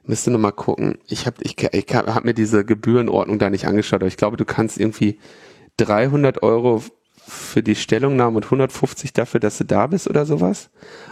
müsste 0.06 0.32
noch 0.32 0.40
mal 0.40 0.52
gucken. 0.52 0.98
Ich 1.08 1.28
habe 1.28 1.38
ich, 1.42 1.56
ich 1.72 1.86
hab 1.94 2.26
mir 2.26 2.34
diese 2.34 2.66
Gebührenordnung 2.66 3.38
da 3.38 3.52
nicht 3.52 3.68
angeschaut, 3.68 4.02
aber 4.02 4.08
ich 4.08 4.18
glaube, 4.18 4.38
du 4.38 4.46
kannst 4.46 4.80
irgendwie 4.80 5.20
300 5.78 6.44
Euro 6.44 6.84
für 7.28 7.62
die 7.62 7.76
Stellungnahme 7.76 8.38
und 8.38 8.46
150 8.46 9.14
dafür, 9.14 9.40
dass 9.40 9.58
du 9.58 9.66
da 9.66 9.88
bist 9.88 10.08
oder 10.08 10.26
sowas. 10.26 10.70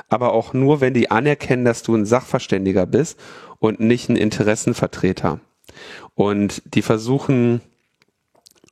Aber 0.08 0.34
auch 0.34 0.54
nur, 0.54 0.82
wenn 0.82 0.94
die 0.94 1.12
anerkennen, 1.12 1.66
dass 1.66 1.84
du 1.84 1.96
ein 1.96 2.06
Sachverständiger 2.06 2.86
bist 2.86 3.20
und 3.60 3.80
nicht 3.80 4.10
ein 4.10 4.16
Interessenvertreter. 4.16 5.40
Und 6.14 6.62
die 6.74 6.82
versuchen, 6.82 7.62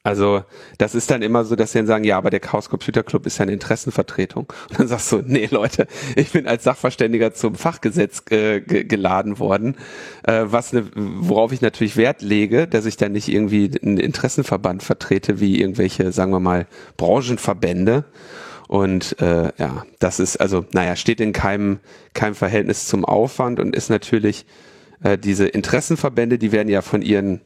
also 0.04 0.44
das 0.78 0.96
ist 0.96 1.10
dann 1.10 1.22
immer 1.22 1.46
so, 1.46 1.56
dass 1.56 1.72
sie 1.72 1.80
dann 1.80 1.88
sagen, 1.88 2.04
ja, 2.04 2.18
aber 2.18 2.30
der 2.30 2.42
Chaos 2.42 2.70
Computer 2.70 3.04
Club 3.04 3.26
ist 3.26 3.38
ja 3.38 3.44
eine 3.44 3.54
Interessenvertretung. 3.54 4.52
Und 4.70 4.80
dann 4.80 4.88
sagst 4.90 5.10
du, 5.14 5.24
nee 5.26 5.48
Leute, 5.50 5.88
ich 6.18 6.32
bin 6.32 6.46
als 6.46 6.66
Sachverständiger 6.66 7.34
zum 7.34 7.56
Fachgesetz 7.56 8.22
äh, 8.30 8.60
ge 8.60 8.84
geladen 8.84 9.40
worden, 9.40 9.78
äh, 10.24 10.44
was 10.44 10.74
ne, 10.74 10.86
worauf 10.96 11.54
ich 11.54 11.62
natürlich 11.62 11.96
Wert 11.96 12.22
lege, 12.22 12.68
dass 12.68 12.86
ich 12.86 12.98
dann 12.98 13.14
nicht 13.14 13.30
irgendwie 13.30 13.72
einen 13.82 13.98
Interessenverband 13.98 14.84
vertrete, 14.84 15.40
wie 15.40 15.62
irgendwelche, 15.62 16.12
sagen 16.12 16.32
wir 16.32 16.42
mal, 16.42 16.68
Branchenverbände. 16.98 18.04
Und 18.68 19.20
äh, 19.22 19.52
ja, 19.58 19.86
das 20.00 20.20
ist 20.20 20.38
also, 20.38 20.66
naja, 20.74 20.98
steht 20.98 21.22
in 21.22 21.32
keinem, 21.32 21.80
keinem 22.14 22.36
Verhältnis 22.36 22.88
zum 22.88 23.06
Aufwand 23.06 23.60
und 23.60 23.74
ist 23.74 23.90
natürlich 23.90 24.46
äh, 25.02 25.18
diese 25.18 25.48
Interessenverbände, 25.48 26.38
die 26.38 26.52
werden 26.52 26.70
ja 26.70 26.82
von 26.82 27.02
ihren 27.02 27.40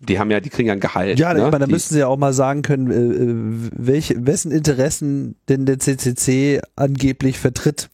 die 0.00 0.18
haben 0.18 0.30
ja, 0.30 0.40
die 0.40 0.50
kriegen 0.50 0.68
ja 0.68 0.74
ein 0.74 0.80
Gehalt. 0.80 1.18
Ja, 1.18 1.32
ne? 1.34 1.40
ich 1.40 1.44
meine, 1.44 1.60
da 1.60 1.66
die, 1.66 1.72
müssen 1.72 1.94
sie 1.94 2.00
ja 2.00 2.06
auch 2.06 2.16
mal 2.16 2.32
sagen 2.32 2.62
können, 2.62 2.90
äh, 2.90 3.70
welche, 3.76 4.26
wessen 4.26 4.52
Interessen 4.52 5.36
denn 5.48 5.66
der 5.66 5.78
CCC 5.78 6.60
angeblich 6.76 7.38
vertritt. 7.38 7.90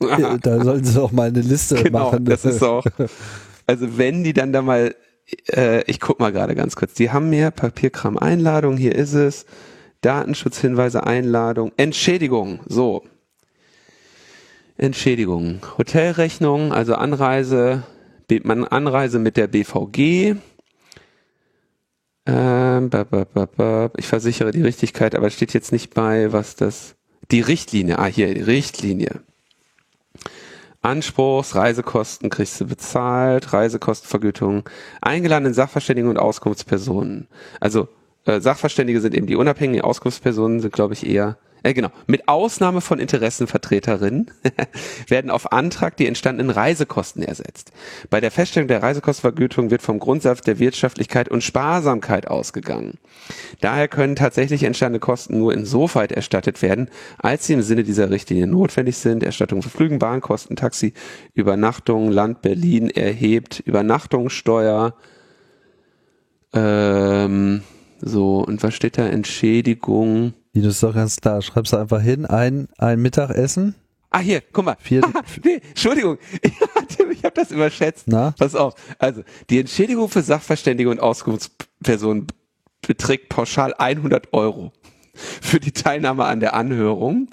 Äh, 0.00 0.38
Da 0.42 0.64
sollten 0.64 0.84
sie 0.84 1.00
auch 1.00 1.12
mal 1.12 1.28
eine 1.28 1.40
Liste 1.40 1.82
genau, 1.82 2.10
machen. 2.10 2.24
das 2.24 2.44
ist 2.44 2.62
auch. 2.62 2.84
Also 3.66 3.98
wenn 3.98 4.22
die 4.22 4.32
dann 4.32 4.52
da 4.52 4.62
mal, 4.62 4.94
äh, 5.52 5.82
ich 5.90 6.00
guck 6.00 6.20
mal 6.20 6.32
gerade 6.32 6.54
ganz 6.54 6.76
kurz, 6.76 6.94
die 6.94 7.10
haben 7.10 7.30
mir 7.30 7.50
Papierkram 7.50 8.16
Einladung, 8.16 8.76
hier 8.76 8.94
ist 8.94 9.12
es, 9.12 9.44
Datenschutzhinweise 10.02 11.04
Einladung, 11.04 11.72
Entschädigung, 11.76 12.60
so. 12.66 13.02
Entschädigung, 14.78 15.60
Hotelrechnung, 15.78 16.72
also 16.72 16.94
Anreise, 16.94 17.82
man 18.44 18.64
Anreise 18.64 19.18
mit 19.18 19.36
der 19.36 19.48
BVG. 19.48 20.36
Ähm. 22.26 22.90
Ich 23.96 24.06
versichere 24.06 24.50
die 24.50 24.62
Richtigkeit, 24.62 25.14
aber 25.14 25.28
es 25.28 25.34
steht 25.34 25.54
jetzt 25.54 25.72
nicht 25.72 25.94
bei, 25.94 26.32
was 26.32 26.56
das. 26.56 26.94
Die 27.30 27.40
Richtlinie, 27.40 27.98
ah 27.98 28.06
hier, 28.06 28.32
die 28.32 28.42
Richtlinie. 28.42 29.20
Anspruchs, 30.82 31.56
Reisekosten 31.56 32.30
kriegst 32.30 32.60
du 32.60 32.66
bezahlt, 32.66 33.52
Reisekostenvergütung, 33.52 34.68
eingeladene 35.00 35.52
Sachverständigen 35.52 36.08
und 36.08 36.18
Auskunftspersonen. 36.18 37.26
Also 37.58 37.88
äh, 38.24 38.40
Sachverständige 38.40 39.00
sind 39.00 39.14
eben 39.14 39.26
die 39.26 39.34
unabhängigen 39.34 39.84
Auskunftspersonen, 39.84 40.60
sind 40.60 40.72
glaube 40.72 40.94
ich 40.94 41.04
eher, 41.04 41.38
äh, 41.66 41.74
genau, 41.74 41.88
mit 42.06 42.28
Ausnahme 42.28 42.80
von 42.80 43.00
Interessenvertreterinnen 43.00 44.30
werden 45.08 45.32
auf 45.32 45.50
Antrag 45.50 45.96
die 45.96 46.06
entstandenen 46.06 46.50
Reisekosten 46.50 47.24
ersetzt. 47.24 47.72
Bei 48.08 48.20
der 48.20 48.30
Feststellung 48.30 48.68
der 48.68 48.84
Reisekostenvergütung 48.84 49.72
wird 49.72 49.82
vom 49.82 49.98
Grundsatz 49.98 50.42
der 50.42 50.60
Wirtschaftlichkeit 50.60 51.28
und 51.28 51.42
Sparsamkeit 51.42 52.28
ausgegangen. 52.28 52.98
Daher 53.60 53.88
können 53.88 54.14
tatsächlich 54.14 54.62
entstandene 54.62 55.00
Kosten 55.00 55.38
nur 55.38 55.52
insoweit 55.52 56.12
erstattet 56.12 56.62
werden, 56.62 56.88
als 57.18 57.46
sie 57.46 57.54
im 57.54 57.62
Sinne 57.62 57.82
dieser 57.82 58.10
Richtlinie 58.10 58.46
notwendig 58.46 58.98
sind. 58.98 59.24
Erstattung 59.24 59.60
für 59.60 59.70
Flügen, 59.70 59.98
Bahnkosten, 59.98 60.54
Taxi, 60.54 60.92
Übernachtung, 61.34 62.12
Land 62.12 62.42
Berlin 62.42 62.90
erhebt, 62.90 63.58
Übernachtungssteuer, 63.58 64.94
ähm, 66.52 67.62
so, 68.00 68.38
und 68.38 68.62
was 68.62 68.74
steht 68.74 68.98
da? 68.98 69.06
Entschädigung. 69.06 70.34
Die 70.56 70.66
ist 70.66 70.82
doch 70.82 70.94
ganz 70.94 71.16
klar. 71.20 71.42
Schreibst 71.42 71.74
du 71.74 71.76
einfach 71.76 72.00
hin, 72.00 72.24
ein, 72.24 72.68
ein 72.78 73.00
Mittagessen. 73.02 73.74
Ah, 74.08 74.20
hier, 74.20 74.40
guck 74.52 74.64
mal. 74.64 74.76
Vier- 74.80 75.02
nee, 75.44 75.60
Entschuldigung. 75.68 76.18
Ich 77.10 77.24
habe 77.24 77.34
das 77.34 77.50
überschätzt. 77.50 78.04
Na? 78.06 78.32
Pass 78.38 78.54
auf. 78.54 78.74
Also, 78.98 79.22
die 79.50 79.58
Entschädigung 79.58 80.08
für 80.08 80.22
Sachverständige 80.22 80.88
und 80.88 81.00
Auskunftspersonen 81.00 82.26
beträgt 82.86 83.28
pauschal 83.28 83.74
100 83.74 84.32
Euro. 84.32 84.72
Für 85.14 85.60
die 85.60 85.72
Teilnahme 85.72 86.24
an 86.24 86.40
der 86.40 86.54
Anhörung 86.54 87.28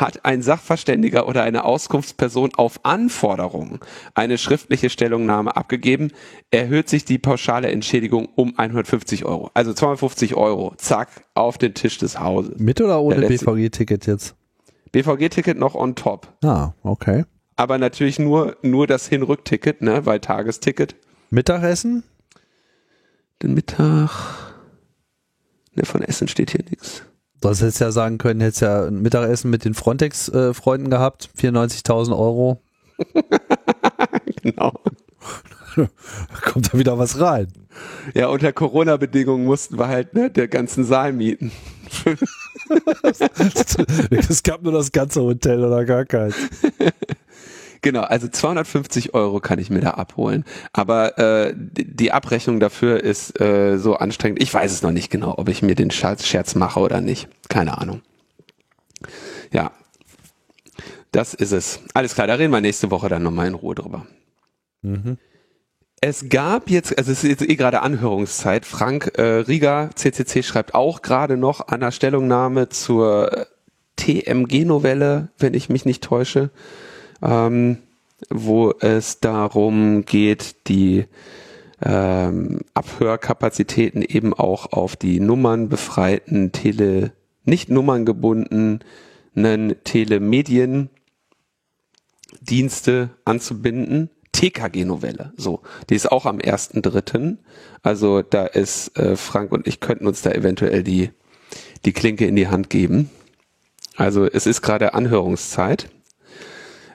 hat 0.00 0.24
ein 0.24 0.42
Sachverständiger 0.42 1.28
oder 1.28 1.42
eine 1.42 1.64
Auskunftsperson 1.64 2.54
auf 2.56 2.84
Anforderung 2.84 3.78
eine 4.14 4.38
schriftliche 4.38 4.90
Stellungnahme 4.90 5.56
abgegeben, 5.56 6.10
erhöht 6.50 6.88
sich 6.88 7.04
die 7.04 7.18
pauschale 7.18 7.70
Entschädigung 7.70 8.28
um 8.34 8.58
150 8.58 9.24
Euro. 9.24 9.50
Also 9.54 9.72
250 9.72 10.34
Euro. 10.34 10.74
Zack, 10.76 11.24
auf 11.34 11.58
den 11.58 11.74
Tisch 11.74 11.98
des 11.98 12.18
Hauses. 12.18 12.58
Mit 12.58 12.80
oder 12.80 13.00
ohne 13.00 13.26
BVG-Ticket 13.26 14.06
jetzt? 14.06 14.34
BVG-Ticket 14.92 15.58
noch 15.58 15.74
on 15.74 15.94
top. 15.94 16.28
Ah, 16.42 16.72
okay. 16.82 17.24
aber 17.56 17.76
natürlich 17.76 18.18
nur, 18.18 18.56
nur 18.62 18.86
das 18.86 19.06
Hin-Rück-Ticket, 19.08 19.82
ne, 19.82 20.06
weil 20.06 20.18
Tagesticket. 20.20 20.96
Mittagessen? 21.28 22.04
Den 23.42 23.54
Mittag, 23.54 24.10
ne, 25.74 25.84
von 25.84 26.02
Essen 26.02 26.26
steht 26.26 26.52
hier 26.52 26.64
nichts. 26.68 27.04
Das 27.40 27.60
hättest 27.60 27.80
ja 27.80 27.90
sagen 27.90 28.18
können, 28.18 28.40
hättest 28.40 28.62
ja 28.62 28.84
ein 28.86 29.00
Mittagessen 29.00 29.50
mit 29.50 29.64
den 29.64 29.74
Frontex-Freunden 29.74 30.90
gehabt. 30.90 31.30
94.000 31.38 32.16
Euro. 32.16 32.60
Genau. 34.42 34.72
Da 35.76 35.88
kommt 36.50 36.72
da 36.72 36.78
wieder 36.78 36.98
was 36.98 37.20
rein. 37.20 37.48
Ja, 38.14 38.28
unter 38.28 38.52
Corona-Bedingungen 38.52 39.44
mussten 39.44 39.78
wir 39.78 39.88
halt, 39.88 40.14
ne, 40.14 40.30
der 40.30 40.48
ganzen 40.48 40.84
Saal 40.84 41.12
mieten. 41.12 41.52
es 44.28 44.42
gab 44.42 44.62
nur 44.62 44.72
das 44.72 44.92
ganze 44.92 45.22
Hotel 45.22 45.64
oder 45.64 45.84
gar 45.84 46.04
keins. 46.04 46.34
Genau, 47.82 48.02
also 48.02 48.28
250 48.28 49.14
Euro 49.14 49.40
kann 49.40 49.58
ich 49.58 49.70
mir 49.70 49.80
da 49.80 49.90
abholen. 49.92 50.44
Aber 50.72 51.18
äh, 51.18 51.54
die 51.56 52.12
Abrechnung 52.12 52.60
dafür 52.60 53.02
ist 53.02 53.40
äh, 53.40 53.78
so 53.78 53.96
anstrengend. 53.96 54.42
Ich 54.42 54.52
weiß 54.52 54.70
es 54.70 54.82
noch 54.82 54.92
nicht 54.92 55.10
genau, 55.10 55.34
ob 55.38 55.48
ich 55.48 55.62
mir 55.62 55.74
den 55.74 55.90
Scherz, 55.90 56.26
Scherz 56.26 56.54
mache 56.54 56.80
oder 56.80 57.00
nicht. 57.00 57.28
Keine 57.48 57.78
Ahnung. 57.78 58.02
Ja, 59.52 59.72
das 61.12 61.34
ist 61.34 61.52
es. 61.52 61.80
Alles 61.94 62.14
klar, 62.14 62.26
da 62.26 62.34
reden 62.34 62.52
wir 62.52 62.60
nächste 62.60 62.90
Woche 62.90 63.08
dann 63.08 63.22
nochmal 63.22 63.48
in 63.48 63.54
Ruhe 63.54 63.74
drüber. 63.74 64.06
Es 66.00 66.28
gab 66.28 66.70
jetzt, 66.70 66.96
also 66.96 67.12
es 67.12 67.24
ist 67.24 67.30
jetzt 67.30 67.48
eh 67.48 67.56
gerade 67.56 67.82
Anhörungszeit. 67.82 68.64
Frank 68.64 69.18
äh, 69.18 69.22
Rieger, 69.22 69.90
CCC, 69.94 70.42
schreibt 70.42 70.74
auch 70.74 71.02
gerade 71.02 71.36
noch 71.36 71.68
an 71.68 71.80
der 71.80 71.90
Stellungnahme 71.90 72.68
zur 72.68 73.32
äh, 73.32 73.46
TMG-Novelle, 73.96 75.28
wenn 75.38 75.54
ich 75.54 75.68
mich 75.68 75.84
nicht 75.84 76.02
täusche, 76.02 76.50
ähm, 77.22 77.78
wo 78.28 78.72
es 78.80 79.20
darum 79.20 80.04
geht, 80.04 80.68
die 80.68 81.06
ähm, 81.82 82.60
Abhörkapazitäten 82.74 84.02
eben 84.02 84.34
auch 84.34 84.72
auf 84.72 84.96
die 84.96 85.20
nummernbefreiten 85.20 86.52
Tele, 86.52 87.12
nicht 87.44 87.70
nummerngebundenen 87.70 88.84
Telemediendienste 89.84 90.90
anzubinden. 93.24 94.10
TKG-Novelle, 94.32 95.32
so. 95.36 95.60
Die 95.90 95.96
ist 95.96 96.10
auch 96.10 96.24
am 96.24 96.38
1.3. 96.38 97.36
Also 97.82 98.22
da 98.22 98.46
ist 98.46 98.96
äh, 98.96 99.16
Frank 99.16 99.50
und 99.50 99.66
ich 99.66 99.80
könnten 99.80 100.06
uns 100.06 100.22
da 100.22 100.30
eventuell 100.30 100.84
die, 100.84 101.10
die 101.84 101.92
Klinke 101.92 102.26
in 102.26 102.36
die 102.36 102.48
Hand 102.48 102.70
geben. 102.70 103.10
Also 103.96 104.26
es 104.26 104.46
ist 104.46 104.62
gerade 104.62 104.94
Anhörungszeit. 104.94 105.90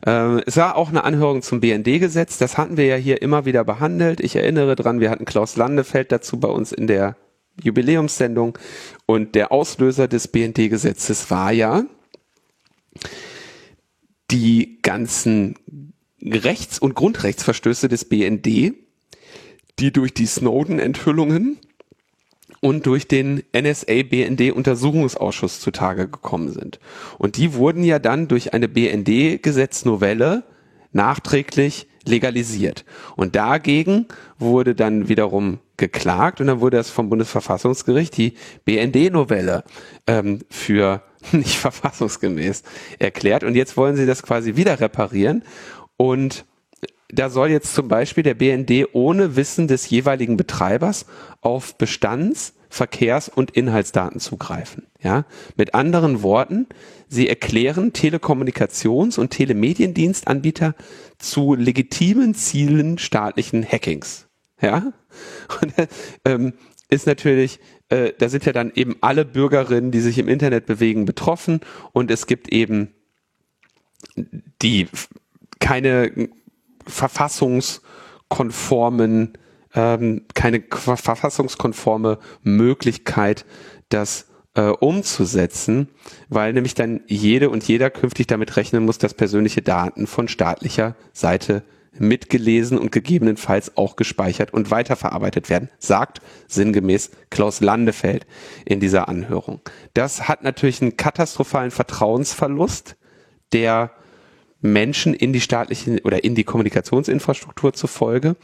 Ähm, 0.06 0.42
es 0.46 0.58
war 0.58 0.76
auch 0.76 0.90
eine 0.90 1.04
Anhörung 1.04 1.42
zum 1.42 1.60
BND-Gesetz. 1.60 2.38
Das 2.38 2.58
hatten 2.58 2.78
wir 2.78 2.86
ja 2.86 2.96
hier 2.96 3.22
immer 3.22 3.46
wieder 3.46 3.64
behandelt. 3.64 4.20
Ich 4.20 4.36
erinnere 4.36 4.76
dran, 4.76 5.00
wir 5.00 5.10
hatten 5.10 5.26
Klaus 5.26 5.56
Landefeld 5.56 6.12
dazu 6.12 6.40
bei 6.40 6.48
uns 6.48 6.72
in 6.72 6.88
der 6.88 7.16
Jubiläumssendung. 7.62 8.58
Und 9.06 9.36
der 9.36 9.52
Auslöser 9.52 10.08
des 10.08 10.28
BND-Gesetzes 10.28 11.32
war 11.32 11.52
ja 11.52 11.86
die 14.32 14.80
ganzen 14.82 15.56
Rechts- 16.22 16.80
und 16.80 16.96
Grundrechtsverstöße 16.96 17.88
des 17.88 18.06
BND, 18.06 18.74
die 19.80 19.92
durch 19.92 20.14
die 20.14 20.26
Snowden-Enthüllungen 20.26 21.60
und 22.66 22.86
durch 22.88 23.08
den 23.08 23.44
NSA-BND-Untersuchungsausschuss 23.56 25.60
zutage 25.60 26.08
gekommen 26.08 26.52
sind. 26.52 26.80
Und 27.20 27.38
die 27.38 27.54
wurden 27.54 27.84
ja 27.84 28.00
dann 28.00 28.28
durch 28.28 28.56
eine 28.56 28.68
BND-Gesetznovelle 28.68 30.42
nachträglich 30.92 31.86
legalisiert. 32.06 32.84
Und 33.16 33.36
dagegen 33.36 34.08
wurde 34.40 34.74
dann 34.74 35.10
wiederum 35.10 35.60
geklagt 35.78 36.42
und 36.42 36.48
dann 36.48 36.60
wurde 36.60 36.78
das 36.78 36.90
vom 36.90 37.08
Bundesverfassungsgericht 37.08 38.18
die 38.18 38.34
BND-Novelle 38.66 39.64
ähm, 40.08 40.40
für 40.50 41.04
nicht 41.34 41.58
verfassungsgemäß 41.58 42.64
erklärt. 42.98 43.44
Und 43.44 43.54
jetzt 43.54 43.78
wollen 43.78 43.96
sie 43.96 44.08
das 44.08 44.24
quasi 44.24 44.56
wieder 44.56 44.80
reparieren. 44.80 45.44
Und 45.98 46.46
da 47.20 47.30
soll 47.30 47.50
jetzt 47.50 47.74
zum 47.74 47.88
Beispiel 47.88 48.24
der 48.24 48.34
BND 48.34 48.88
ohne 48.94 49.36
Wissen 49.36 49.68
des 49.68 49.90
jeweiligen 49.90 50.38
Betreibers 50.38 51.06
auf 51.42 51.78
Bestands-, 51.78 52.54
Verkehrs- 52.70 53.30
und 53.30 53.52
Inhaltsdaten 53.52 54.20
zugreifen. 54.20 54.88
Ja, 55.02 55.26
mit 55.56 55.74
anderen 55.76 56.24
Worten, 56.24 56.68
sie 57.08 57.30
erklären 57.30 57.94
Telekommunikations- 57.94 59.20
und 59.20 59.30
Telemediendienstanbieter 59.30 60.76
zu 61.18 61.56
legitimen 61.56 62.34
Zielen 62.34 62.98
staatlichen 62.98 63.66
Hackings. 63.66 64.28
Ja, 64.62 64.94
und, 65.62 65.74
ähm, 66.26 66.54
ist 66.90 67.08
natürlich, 67.08 67.60
äh, 67.90 68.14
da 68.18 68.30
sind 68.30 68.46
ja 68.46 68.52
dann 68.52 68.72
eben 68.76 68.98
alle 69.02 69.26
Bürgerinnen, 69.26 69.92
die 69.92 70.02
sich 70.02 70.18
im 70.18 70.28
Internet 70.28 70.66
bewegen, 70.66 71.06
betroffen 71.06 71.62
und 71.94 72.12
es 72.12 72.28
gibt 72.28 72.52
eben 72.52 72.94
die 74.62 74.88
keine 75.60 76.30
verfassungskonformen, 76.88 79.38
ähm, 79.74 80.26
keine 80.34 80.64
verfassungskonforme 80.70 82.20
Möglichkeit, 82.44 83.46
das 83.90 84.28
äh, 84.56 84.70
umzusetzen, 84.70 85.90
weil 86.30 86.54
nämlich 86.54 86.76
dann 86.76 87.02
jede 87.08 87.50
und 87.50 87.68
jeder 87.68 87.90
künftig 87.90 88.28
damit 88.28 88.58
rechnen 88.58 88.86
muss, 88.86 88.98
dass 88.98 89.14
persönliche 89.14 89.62
Daten 89.62 90.08
von 90.08 90.28
staatlicher 90.28 90.96
Seite 91.14 91.64
mitgelesen 91.98 92.78
und 92.78 92.92
gegebenenfalls 92.92 93.78
auch 93.78 93.96
gespeichert 93.96 94.54
und 94.54 94.72
weiterverarbeitet 94.72 95.50
werden, 95.50 95.70
sagt 95.80 96.22
sinngemäß 96.48 97.12
Klaus 97.30 97.62
Landefeld 97.62 98.26
in 98.66 98.80
dieser 98.80 99.08
Anhörung. 99.08 99.62
Das 99.94 100.28
hat 100.28 100.44
natürlich 100.44 100.82
einen 100.82 100.98
katastrophalen 100.98 101.72
Vertrauensverlust 101.72 102.98
der 103.54 103.92
Menschen 104.66 105.14
in 105.14 105.34
die 105.34 105.42
staatliche 105.42 106.02
oder 106.04 106.24
in 106.24 106.36
die 106.36 106.44
Kommunikationsinfrastruktur 106.44 107.74
zufolge 107.74 108.36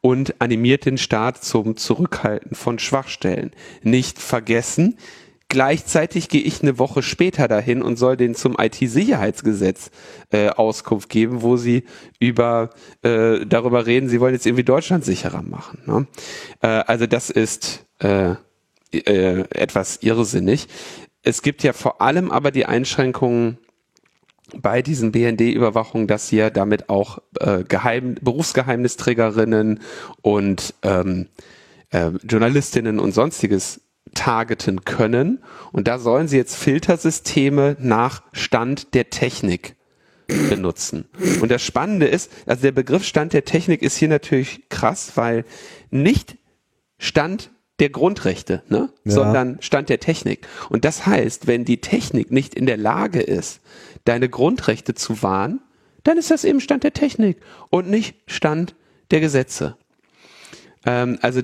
und 0.00 0.40
animiert 0.40 0.84
den 0.84 0.98
Staat 0.98 1.42
zum 1.42 1.76
Zurückhalten 1.76 2.54
von 2.54 2.78
Schwachstellen. 2.78 3.52
Nicht 3.82 4.18
vergessen, 4.18 4.96
Gleichzeitig 5.50 6.28
gehe 6.28 6.42
ich 6.42 6.60
eine 6.60 6.78
Woche 6.78 7.02
später 7.02 7.48
dahin 7.48 7.80
und 7.80 7.96
soll 7.96 8.18
den 8.18 8.34
zum 8.34 8.56
IT-Sicherheitsgesetz 8.58 9.90
äh, 10.30 10.50
Auskunft 10.50 11.08
geben, 11.08 11.40
wo 11.40 11.56
sie 11.56 11.84
über 12.20 12.68
äh, 13.00 13.46
darüber 13.46 13.86
reden, 13.86 14.10
sie 14.10 14.20
wollen 14.20 14.34
jetzt 14.34 14.44
irgendwie 14.44 14.64
Deutschland 14.64 15.06
sicherer 15.06 15.40
machen. 15.40 15.80
Ne? 15.86 16.06
Äh, 16.60 16.66
also 16.86 17.06
das 17.06 17.30
ist 17.30 17.86
äh, 18.00 18.34
äh, 18.92 19.44
etwas 19.50 20.02
irrsinnig. 20.02 20.68
Es 21.22 21.40
gibt 21.40 21.62
ja 21.62 21.72
vor 21.72 22.02
allem 22.02 22.30
aber 22.30 22.50
die 22.50 22.66
Einschränkungen 22.66 23.56
bei 24.56 24.82
diesen 24.82 25.12
BND-Überwachungen, 25.12 26.06
dass 26.06 26.28
sie 26.28 26.36
ja 26.36 26.50
damit 26.50 26.88
auch 26.88 27.18
äh, 27.40 27.64
Geheim 27.64 28.16
Berufsgeheimnisträgerinnen 28.20 29.80
und 30.22 30.74
ähm, 30.82 31.28
äh, 31.90 32.10
Journalistinnen 32.28 32.98
und 32.98 33.12
sonstiges 33.12 33.80
targeten 34.14 34.84
können. 34.84 35.42
Und 35.72 35.88
da 35.88 35.98
sollen 35.98 36.28
sie 36.28 36.36
jetzt 36.36 36.56
Filtersysteme 36.56 37.76
nach 37.78 38.22
Stand 38.32 38.94
der 38.94 39.10
Technik 39.10 39.76
benutzen. 40.26 41.06
Und 41.40 41.50
das 41.50 41.62
Spannende 41.62 42.06
ist, 42.06 42.30
also 42.46 42.62
der 42.62 42.72
Begriff 42.72 43.04
Stand 43.04 43.32
der 43.32 43.44
Technik 43.44 43.82
ist 43.82 43.96
hier 43.96 44.08
natürlich 44.08 44.68
krass, 44.68 45.12
weil 45.14 45.44
nicht 45.90 46.36
Stand 46.98 47.50
der 47.78 47.90
Grundrechte, 47.90 48.62
ne? 48.68 48.90
Ja. 49.04 49.12
sondern 49.12 49.58
Stand 49.60 49.88
der 49.88 50.00
Technik. 50.00 50.46
Und 50.68 50.84
das 50.84 51.06
heißt, 51.06 51.46
wenn 51.46 51.64
die 51.64 51.80
Technik 51.80 52.30
nicht 52.30 52.54
in 52.54 52.66
der 52.66 52.76
Lage 52.76 53.20
ist, 53.20 53.60
deine 54.08 54.28
Grundrechte 54.28 54.94
zu 54.94 55.22
wahren, 55.22 55.60
dann 56.04 56.18
ist 56.18 56.30
das 56.30 56.44
eben 56.44 56.60
Stand 56.60 56.84
der 56.84 56.92
Technik 56.92 57.38
und 57.70 57.90
nicht 57.90 58.16
Stand 58.26 58.74
der 59.10 59.20
Gesetze. 59.20 59.76
Ähm, 60.86 61.18
also 61.22 61.42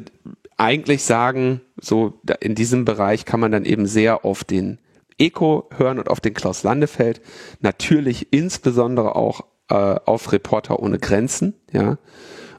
eigentlich 0.56 1.02
sagen, 1.02 1.60
so 1.80 2.20
in 2.40 2.54
diesem 2.54 2.84
Bereich 2.84 3.24
kann 3.24 3.40
man 3.40 3.52
dann 3.52 3.64
eben 3.64 3.86
sehr 3.86 4.24
auf 4.24 4.44
den 4.44 4.78
Eco 5.18 5.68
hören 5.76 5.98
und 5.98 6.08
auf 6.08 6.20
den 6.20 6.34
Klaus 6.34 6.62
Landefeld. 6.62 7.20
Natürlich 7.60 8.32
insbesondere 8.32 9.16
auch 9.16 9.42
äh, 9.68 9.74
auf 9.74 10.32
Reporter 10.32 10.80
ohne 10.80 10.98
Grenzen, 10.98 11.54
ja. 11.72 11.98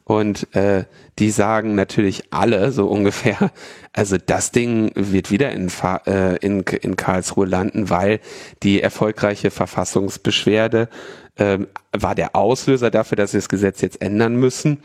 Und 0.05 0.55
äh, 0.55 0.85
die 1.17 1.31
sagen 1.31 1.73
natürlich 1.73 2.25
alle 2.31 2.71
so 2.71 2.87
ungefähr, 2.87 3.51
also 3.93 4.17
das 4.23 4.51
Ding 4.51 4.91
wird 4.93 5.31
wieder 5.31 5.51
in, 5.51 5.69
äh, 6.05 6.37
in, 6.37 6.61
in 6.61 6.95
Karlsruhe 6.95 7.47
landen, 7.47 7.89
weil 7.89 8.19
die 8.61 8.81
erfolgreiche 8.81 9.49
Verfassungsbeschwerde 9.49 10.89
äh, 11.37 11.57
war 11.91 12.13
der 12.13 12.35
Auslöser 12.35 12.91
dafür, 12.91 13.15
dass 13.15 13.31
sie 13.31 13.39
das 13.39 13.49
Gesetz 13.49 13.81
jetzt 13.81 14.01
ändern 14.01 14.35
müssen. 14.35 14.83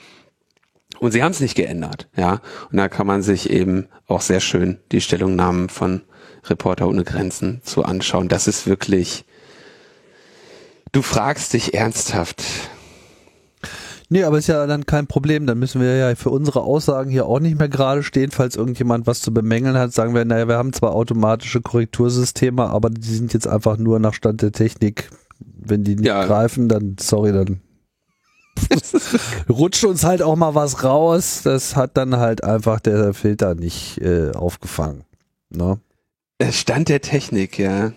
Und 0.99 1.13
sie 1.13 1.23
haben 1.23 1.33
es 1.33 1.41
nicht 1.41 1.55
geändert, 1.55 2.09
ja. 2.17 2.41
Und 2.71 2.79
da 2.79 2.89
kann 2.89 3.07
man 3.07 3.23
sich 3.23 3.49
eben 3.49 3.89
auch 4.07 4.23
sehr 4.23 4.41
schön 4.41 4.79
die 4.91 5.01
Stellungnahmen 5.01 5.69
von 5.69 6.03
Reporter 6.45 6.89
ohne 6.89 7.05
Grenzen 7.05 7.61
zu 7.63 7.85
anschauen. 7.85 8.29
Das 8.29 8.49
ist 8.49 8.67
wirklich, 8.67 9.25
du 10.93 11.03
fragst 11.03 11.53
dich 11.53 11.75
ernsthaft. 11.75 12.43
Nee, 14.13 14.25
aber 14.25 14.39
ist 14.39 14.49
ja 14.49 14.67
dann 14.67 14.87
kein 14.87 15.07
Problem. 15.07 15.47
Dann 15.47 15.61
müssen 15.61 15.81
wir 15.81 15.97
ja 15.97 16.15
für 16.17 16.31
unsere 16.31 16.63
Aussagen 16.63 17.11
hier 17.11 17.27
auch 17.27 17.39
nicht 17.39 17.57
mehr 17.57 17.69
gerade 17.69 18.03
stehen. 18.03 18.33
Falls 18.33 18.57
irgendjemand 18.57 19.07
was 19.07 19.21
zu 19.21 19.33
bemängeln 19.33 19.79
hat, 19.79 19.93
sagen 19.93 20.15
wir, 20.15 20.25
naja, 20.25 20.49
wir 20.49 20.57
haben 20.57 20.73
zwar 20.73 20.95
automatische 20.95 21.61
Korrektursysteme, 21.61 22.69
aber 22.69 22.91
die 22.91 23.15
sind 23.15 23.33
jetzt 23.33 23.47
einfach 23.47 23.79
nur 23.79 24.01
nach 24.01 24.13
Stand 24.13 24.43
der 24.43 24.51
Technik. 24.51 25.11
Wenn 25.39 25.85
die 25.85 25.95
nicht 25.95 26.07
ja. 26.07 26.27
greifen, 26.27 26.69
dann, 26.69 26.97
sorry, 26.99 27.33
dann 27.33 27.61
rutscht 29.49 29.85
uns 29.85 30.03
halt 30.03 30.23
auch 30.23 30.35
mal 30.35 30.57
was 30.57 30.83
raus. 30.83 31.43
Das 31.45 31.77
hat 31.77 31.97
dann 31.97 32.17
halt 32.17 32.43
einfach 32.43 32.81
der 32.81 33.15
Filter 33.15 33.55
nicht 33.55 34.01
äh, 34.01 34.33
aufgefangen. 34.33 35.05
Ne? 35.51 35.79
Stand 36.51 36.89
der 36.89 37.01
Technik, 37.01 37.61
ja. 37.61 37.93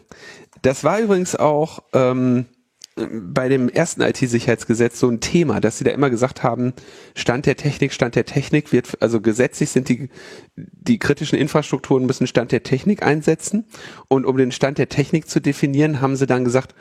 Das 0.61 0.83
war 0.83 0.99
übrigens 0.99 1.35
auch 1.35 1.79
ähm, 1.93 2.45
bei 2.95 3.49
dem 3.49 3.69
ersten 3.69 4.01
IT-Sicherheitsgesetz 4.01 4.99
so 4.99 5.09
ein 5.09 5.19
Thema, 5.19 5.59
dass 5.59 5.79
sie 5.79 5.83
da 5.83 5.91
immer 5.91 6.11
gesagt 6.11 6.43
haben, 6.43 6.73
Stand 7.15 7.47
der 7.47 7.55
Technik, 7.55 7.91
Stand 7.91 8.15
der 8.15 8.25
Technik 8.25 8.71
wird, 8.71 9.01
also 9.01 9.19
gesetzlich 9.19 9.71
sind 9.71 9.89
die, 9.89 10.09
die 10.55 10.99
kritischen 10.99 11.39
Infrastrukturen 11.39 12.05
müssen 12.05 12.27
Stand 12.27 12.51
der 12.51 12.61
Technik 12.61 13.01
einsetzen. 13.01 13.65
Und 14.09 14.25
um 14.25 14.37
den 14.37 14.51
Stand 14.51 14.77
der 14.77 14.89
Technik 14.89 15.27
zu 15.27 15.39
definieren, 15.39 16.01
haben 16.01 16.15
sie 16.15 16.27
dann 16.27 16.43
gesagt, 16.43 16.75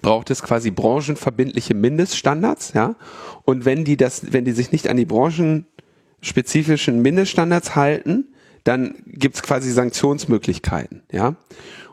braucht 0.00 0.30
es 0.30 0.42
quasi 0.42 0.70
branchenverbindliche 0.70 1.74
Mindeststandards, 1.74 2.72
ja. 2.72 2.96
Und 3.44 3.64
wenn 3.64 3.84
die 3.84 3.96
das, 3.96 4.32
wenn 4.32 4.44
die 4.44 4.52
sich 4.52 4.72
nicht 4.72 4.88
an 4.88 4.96
die 4.96 5.04
branchenspezifischen 5.04 7.02
Mindeststandards 7.02 7.76
halten, 7.76 8.32
dann 8.64 8.94
gibt's 9.06 9.42
quasi 9.42 9.70
Sanktionsmöglichkeiten, 9.70 11.02
ja. 11.12 11.36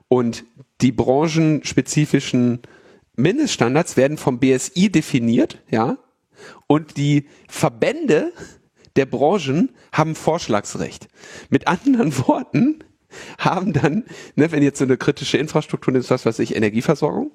Und 0.08 0.46
die 0.82 0.92
branchenspezifischen 0.92 2.62
Mindeststandards 3.20 3.98
werden 3.98 4.18
vom 4.18 4.40
BSI 4.40 4.92
definiert, 4.92 5.62
ja. 5.70 5.98
Und 6.68 6.98
die 6.98 7.28
Verbände 7.48 8.32
der 8.96 9.06
Branchen 9.06 9.72
haben 9.92 10.16
Vorschlagsrecht. 10.16 11.08
Mit 11.50 11.68
anderen 11.68 12.18
Worten 12.28 12.84
haben 13.38 13.74
dann, 13.74 14.06
ne, 14.36 14.52
wenn 14.52 14.64
jetzt 14.64 14.80
so 14.80 14.86
eine 14.86 14.98
kritische 14.98 15.38
Infrastruktur 15.38 15.96
ist, 15.96 16.12
was 16.12 16.26
weiß 16.26 16.40
ich, 16.40 16.56
Energieversorgung, 16.56 17.32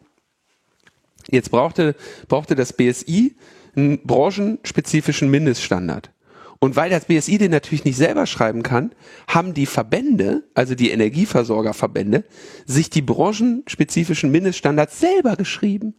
Jetzt 1.31 1.51
brauchte, 1.51 1.95
brauchte 2.29 2.55
das 2.55 2.73
BSI 2.73 3.37
einen 3.77 4.03
branchenspezifischen 4.05 5.31
Mindeststandard. 5.31 6.11
Und 6.59 6.77
weil 6.77 6.91
das 6.91 7.07
BSI 7.07 7.39
den 7.39 7.51
natürlich 7.51 7.85
nicht 7.85 7.97
selber 7.97 8.27
schreiben 8.27 8.63
kann, 8.63 8.95
haben 9.29 9.55
die 9.55 9.67
Verbände, 9.67 10.45
also 10.55 10.75
die 10.75 10.91
Energieversorgerverbände, 10.91 12.25
sich 12.67 12.91
die 12.91 13.03
branchenspezifischen 13.03 14.31
Mindeststandards 14.31 15.01
selber 15.01 15.37
geschrieben. 15.37 15.95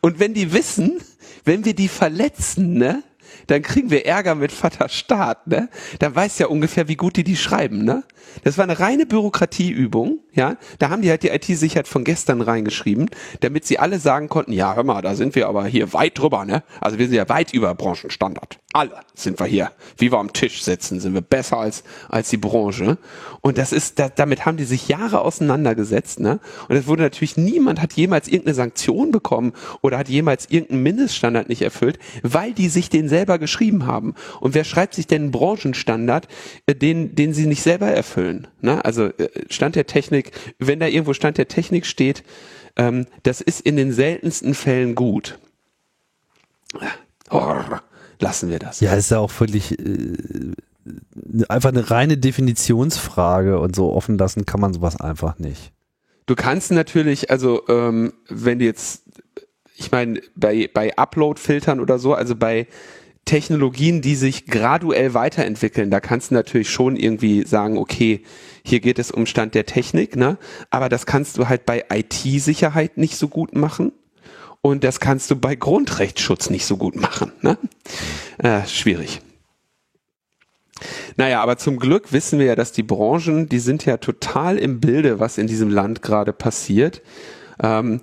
Und 0.00 0.18
wenn 0.18 0.34
die 0.34 0.52
wissen, 0.52 1.00
wenn 1.44 1.64
wir 1.64 1.74
die 1.74 1.88
verletzen, 1.88 2.74
ne, 2.74 3.02
dann 3.46 3.62
kriegen 3.62 3.90
wir 3.90 4.06
Ärger 4.06 4.34
mit 4.34 4.52
Vater 4.52 4.88
Staat, 4.88 5.46
ne? 5.46 5.68
Dann 5.98 6.14
weiß 6.14 6.38
ja 6.38 6.46
ungefähr, 6.46 6.88
wie 6.88 6.96
gut 6.96 7.16
die 7.16 7.24
die 7.24 7.36
schreiben, 7.36 7.84
ne? 7.84 8.04
Das 8.42 8.58
war 8.58 8.64
eine 8.64 8.78
reine 8.78 9.06
Bürokratieübung, 9.06 10.20
ja? 10.32 10.56
Da 10.78 10.90
haben 10.90 11.02
die 11.02 11.10
halt 11.10 11.22
die 11.22 11.28
IT-Sicherheit 11.28 11.88
von 11.88 12.04
gestern 12.04 12.40
reingeschrieben, 12.40 13.10
damit 13.40 13.66
sie 13.66 13.78
alle 13.78 13.98
sagen 13.98 14.28
konnten, 14.28 14.52
ja, 14.52 14.74
hör 14.74 14.84
mal, 14.84 15.02
da 15.02 15.14
sind 15.14 15.34
wir 15.34 15.48
aber 15.48 15.66
hier 15.66 15.92
weit 15.92 16.18
drüber, 16.18 16.44
ne? 16.44 16.62
Also 16.80 16.98
wir 16.98 17.06
sind 17.06 17.16
ja 17.16 17.28
weit 17.28 17.52
über 17.52 17.74
Branchenstandard. 17.74 18.58
Alle 18.74 19.02
sind 19.14 19.38
wir 19.38 19.46
hier. 19.46 19.70
Wie 19.98 20.10
wir 20.10 20.18
am 20.18 20.32
Tisch 20.32 20.64
sitzen, 20.64 20.98
sind 20.98 21.14
wir 21.14 21.20
besser 21.20 21.58
als, 21.58 21.84
als 22.08 22.30
die 22.30 22.36
Branche. 22.36 22.98
Und 23.40 23.56
das 23.56 23.72
ist, 23.72 24.00
da, 24.00 24.08
damit 24.08 24.46
haben 24.46 24.56
die 24.56 24.64
sich 24.64 24.88
Jahre 24.88 25.20
auseinandergesetzt, 25.20 26.18
ne? 26.18 26.40
Und 26.68 26.74
es 26.74 26.88
wurde 26.88 27.02
natürlich, 27.02 27.36
niemand 27.36 27.80
hat 27.80 27.92
jemals 27.92 28.26
irgendeine 28.26 28.56
Sanktion 28.56 29.12
bekommen 29.12 29.52
oder 29.80 29.96
hat 29.96 30.08
jemals 30.08 30.50
irgendeinen 30.50 30.82
Mindeststandard 30.82 31.48
nicht 31.48 31.62
erfüllt, 31.62 32.00
weil 32.24 32.52
die 32.52 32.68
sich 32.68 32.90
den 32.90 33.08
selber 33.08 33.38
geschrieben 33.38 33.86
haben. 33.86 34.16
Und 34.40 34.54
wer 34.54 34.64
schreibt 34.64 34.94
sich 34.94 35.06
denn 35.06 35.22
einen 35.22 35.30
Branchenstandard, 35.30 36.26
äh, 36.66 36.74
den, 36.74 37.14
den 37.14 37.32
sie 37.32 37.46
nicht 37.46 37.62
selber 37.62 37.86
erfüllen? 37.86 38.48
Ne? 38.60 38.84
Also 38.84 39.04
äh, 39.04 39.28
Stand 39.50 39.76
der 39.76 39.86
Technik, 39.86 40.32
wenn 40.58 40.80
da 40.80 40.88
irgendwo 40.88 41.14
Stand 41.14 41.38
der 41.38 41.46
Technik 41.46 41.86
steht, 41.86 42.24
ähm, 42.74 43.06
das 43.22 43.40
ist 43.40 43.60
in 43.60 43.76
den 43.76 43.92
seltensten 43.92 44.52
Fällen 44.52 44.96
gut. 44.96 45.38
Oh, 47.30 47.54
lassen 48.18 48.50
wir 48.50 48.58
das. 48.58 48.80
Ja, 48.80 48.94
ist 48.94 49.10
ja 49.10 49.18
auch 49.18 49.30
völlig 49.30 49.78
äh, 49.78 50.54
einfach 51.48 51.70
eine 51.70 51.90
reine 51.90 52.18
Definitionsfrage 52.18 53.58
und 53.58 53.74
so 53.74 53.92
offen 53.92 54.18
lassen 54.18 54.44
kann 54.44 54.60
man 54.60 54.74
sowas 54.74 55.00
einfach 55.00 55.38
nicht. 55.38 55.72
Du 56.26 56.34
kannst 56.34 56.70
natürlich, 56.70 57.30
also 57.30 57.62
ähm, 57.68 58.14
wenn 58.28 58.58
du 58.58 58.64
jetzt, 58.64 59.02
ich 59.76 59.90
meine, 59.90 60.20
bei, 60.34 60.70
bei 60.72 60.96
Upload-Filtern 60.96 61.80
oder 61.80 61.98
so, 61.98 62.14
also 62.14 62.34
bei 62.34 62.66
Technologien, 63.24 64.02
die 64.02 64.16
sich 64.16 64.46
graduell 64.46 65.14
weiterentwickeln, 65.14 65.90
da 65.90 66.00
kannst 66.00 66.30
du 66.30 66.34
natürlich 66.34 66.70
schon 66.70 66.96
irgendwie 66.96 67.44
sagen, 67.44 67.78
okay, 67.78 68.22
hier 68.64 68.80
geht 68.80 68.98
es 68.98 69.10
um 69.10 69.26
Stand 69.26 69.54
der 69.54 69.66
Technik, 69.66 70.16
ne? 70.16 70.38
Aber 70.70 70.88
das 70.88 71.06
kannst 71.06 71.38
du 71.38 71.48
halt 71.48 71.66
bei 71.66 71.84
IT-Sicherheit 71.90 72.96
nicht 72.96 73.16
so 73.16 73.28
gut 73.28 73.54
machen. 73.54 73.92
Und 74.64 74.82
das 74.82 74.98
kannst 74.98 75.30
du 75.30 75.36
bei 75.36 75.56
Grundrechtsschutz 75.56 76.48
nicht 76.48 76.64
so 76.64 76.78
gut 76.78 76.96
machen. 76.96 77.32
Ne? 77.42 77.58
Äh, 78.38 78.66
schwierig. 78.66 79.20
Naja, 81.18 81.42
aber 81.42 81.58
zum 81.58 81.78
Glück 81.78 82.14
wissen 82.14 82.38
wir 82.38 82.46
ja, 82.46 82.54
dass 82.54 82.72
die 82.72 82.82
Branchen, 82.82 83.46
die 83.46 83.58
sind 83.58 83.84
ja 83.84 83.98
total 83.98 84.56
im 84.56 84.80
Bilde, 84.80 85.20
was 85.20 85.36
in 85.36 85.48
diesem 85.48 85.68
Land 85.68 86.00
gerade 86.00 86.32
passiert. 86.32 87.02
Ähm, 87.62 88.00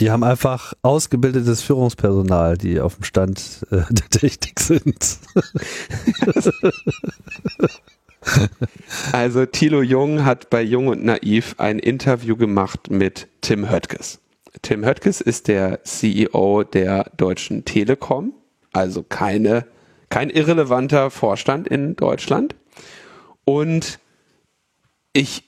Die 0.00 0.10
haben 0.10 0.24
einfach 0.24 0.74
ausgebildetes 0.82 1.62
Führungspersonal, 1.62 2.58
die 2.58 2.80
auf 2.80 2.96
dem 2.96 3.04
Stand 3.04 3.64
äh, 3.70 3.82
der 3.90 4.08
Technik 4.10 4.58
sind. 4.58 5.18
also 9.12 9.46
Thilo 9.46 9.82
Jung 9.82 10.24
hat 10.24 10.50
bei 10.50 10.62
Jung 10.62 10.88
und 10.88 11.04
Naiv 11.04 11.54
ein 11.58 11.78
Interview 11.78 12.36
gemacht 12.36 12.90
mit 12.90 13.28
Tim 13.40 13.70
Höttges. 13.70 14.18
Tim 14.62 14.84
Höttges 14.84 15.20
ist 15.20 15.48
der 15.48 15.84
CEO 15.84 16.64
der 16.64 17.10
Deutschen 17.16 17.64
Telekom, 17.64 18.32
also 18.72 19.02
keine, 19.02 19.66
kein 20.08 20.30
irrelevanter 20.30 21.10
Vorstand 21.10 21.68
in 21.68 21.96
Deutschland. 21.96 22.54
Und 23.44 23.98
ich 25.12 25.44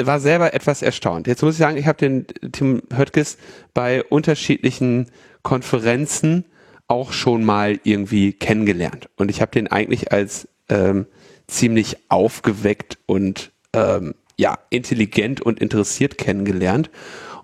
war 0.00 0.20
selber 0.20 0.54
etwas 0.54 0.82
erstaunt. 0.82 1.26
Jetzt 1.26 1.42
muss 1.42 1.54
ich 1.54 1.58
sagen, 1.58 1.76
ich 1.76 1.86
habe 1.86 1.98
den 1.98 2.26
Tim 2.52 2.82
Höttges 2.94 3.38
bei 3.74 4.02
unterschiedlichen 4.04 5.06
Konferenzen 5.42 6.44
auch 6.88 7.12
schon 7.12 7.44
mal 7.44 7.78
irgendwie 7.84 8.32
kennengelernt. 8.32 9.08
Und 9.16 9.30
ich 9.30 9.40
habe 9.40 9.52
den 9.52 9.68
eigentlich 9.68 10.12
als 10.12 10.48
ähm, 10.68 11.06
ziemlich 11.46 11.98
aufgeweckt 12.08 12.98
und 13.06 13.52
ähm, 13.72 14.14
ja, 14.36 14.58
intelligent 14.70 15.40
und 15.40 15.60
interessiert 15.60 16.16
kennengelernt 16.16 16.90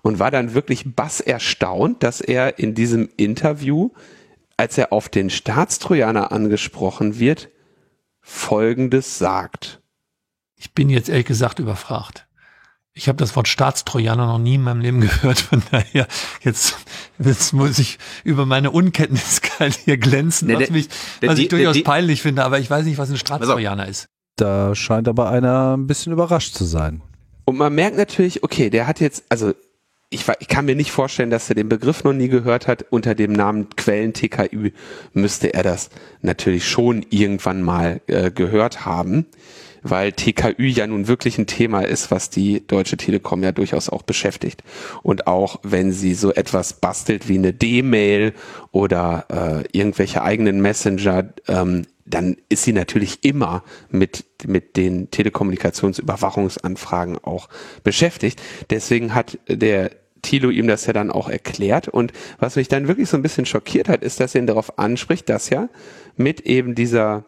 und 0.07 0.19
war 0.19 0.31
dann 0.31 0.53
wirklich 0.53 0.95
bass 0.95 1.19
erstaunt, 1.19 2.01
dass 2.01 2.21
er 2.21 2.59
in 2.59 2.73
diesem 2.73 3.09
Interview, 3.17 3.89
als 4.55 4.77
er 4.77 4.93
auf 4.93 5.09
den 5.09 5.29
Staatstrojaner 5.29 6.31
angesprochen 6.31 7.19
wird, 7.19 7.49
Folgendes 8.21 9.17
sagt. 9.17 9.81
Ich 10.55 10.73
bin 10.73 10.89
jetzt 10.89 11.09
ehrlich 11.09 11.25
gesagt 11.25 11.59
überfragt. 11.59 12.25
Ich 12.93 13.09
habe 13.09 13.17
das 13.17 13.35
Wort 13.35 13.49
Staatstrojaner 13.49 14.27
noch 14.27 14.39
nie 14.39 14.55
in 14.55 14.61
meinem 14.61 14.79
Leben 14.79 15.01
gehört. 15.21 15.39
Von 15.39 15.61
daher, 15.71 16.07
jetzt, 16.41 16.77
jetzt 17.19 17.51
muss 17.51 17.77
ich 17.77 17.99
über 18.23 18.45
meine 18.45 18.71
Unkenntnis 18.71 19.41
hier 19.83 19.97
glänzen, 19.97 20.47
was, 20.47 20.69
mich, 20.69 20.87
was 21.19 21.35
die, 21.35 21.43
ich 21.43 21.47
durchaus 21.49 21.73
die, 21.73 21.83
peinlich 21.83 22.21
finde. 22.21 22.45
Aber 22.45 22.59
ich 22.59 22.69
weiß 22.69 22.85
nicht, 22.85 22.97
was 22.97 23.09
ein 23.09 23.17
Staatstrojaner 23.17 23.89
ist. 23.89 24.07
Da 24.37 24.73
scheint 24.73 25.09
aber 25.09 25.29
einer 25.29 25.75
ein 25.75 25.85
bisschen 25.85 26.13
überrascht 26.13 26.53
zu 26.53 26.63
sein. 26.63 27.01
Und 27.43 27.57
man 27.57 27.75
merkt 27.75 27.97
natürlich, 27.97 28.43
okay, 28.43 28.69
der 28.69 28.87
hat 28.87 29.01
jetzt, 29.01 29.25
also 29.27 29.53
ich, 30.09 30.25
ich, 30.39 30.47
kann 30.47 30.65
mir 30.65 30.75
nicht 30.75 30.91
vorstellen, 30.91 31.29
dass 31.29 31.49
er 31.49 31.55
den 31.55 31.69
Begriff 31.69 32.03
noch 32.03 32.13
nie 32.13 32.29
gehört 32.29 32.67
hat. 32.67 32.85
Unter 32.89 33.13
dem 33.13 33.33
Namen 33.33 33.69
Quellen 33.75 34.13
TKÜ 34.13 34.71
müsste 35.13 35.53
er 35.53 35.63
das 35.63 35.89
natürlich 36.21 36.67
schon 36.67 37.05
irgendwann 37.09 37.61
mal 37.61 38.01
äh, 38.07 38.31
gehört 38.31 38.85
haben 38.85 39.25
weil 39.89 40.11
TKÜ 40.11 40.67
ja 40.67 40.87
nun 40.87 41.07
wirklich 41.07 41.37
ein 41.37 41.47
Thema 41.47 41.81
ist, 41.81 42.11
was 42.11 42.29
die 42.29 42.65
Deutsche 42.65 42.97
Telekom 42.97 43.43
ja 43.43 43.51
durchaus 43.51 43.89
auch 43.89 44.01
beschäftigt. 44.01 44.63
Und 45.03 45.27
auch 45.27 45.59
wenn 45.63 45.91
sie 45.91 46.13
so 46.13 46.33
etwas 46.33 46.73
bastelt 46.73 47.27
wie 47.27 47.37
eine 47.37 47.53
D-Mail 47.53 48.33
oder 48.71 49.25
äh, 49.29 49.77
irgendwelche 49.77 50.21
eigenen 50.21 50.61
Messenger, 50.61 51.29
ähm, 51.47 51.85
dann 52.07 52.37
ist 52.49 52.63
sie 52.63 52.73
natürlich 52.73 53.23
immer 53.23 53.63
mit, 53.89 54.25
mit 54.45 54.77
den 54.77 55.11
Telekommunikationsüberwachungsanfragen 55.11 57.17
auch 57.19 57.49
beschäftigt. 57.83 58.41
Deswegen 58.69 59.13
hat 59.13 59.37
der 59.47 59.91
Thilo 60.21 60.49
ihm 60.49 60.67
das 60.67 60.85
ja 60.85 60.93
dann 60.93 61.11
auch 61.11 61.29
erklärt. 61.29 61.87
Und 61.87 62.13
was 62.39 62.55
mich 62.55 62.67
dann 62.67 62.87
wirklich 62.87 63.09
so 63.09 63.17
ein 63.17 63.23
bisschen 63.23 63.45
schockiert 63.45 63.89
hat, 63.89 64.03
ist, 64.03 64.19
dass 64.19 64.35
er 64.35 64.41
ihn 64.41 64.47
darauf 64.47 64.79
anspricht, 64.79 65.29
dass 65.29 65.49
ja 65.49 65.69
mit 66.15 66.41
eben 66.41 66.75
dieser 66.75 67.25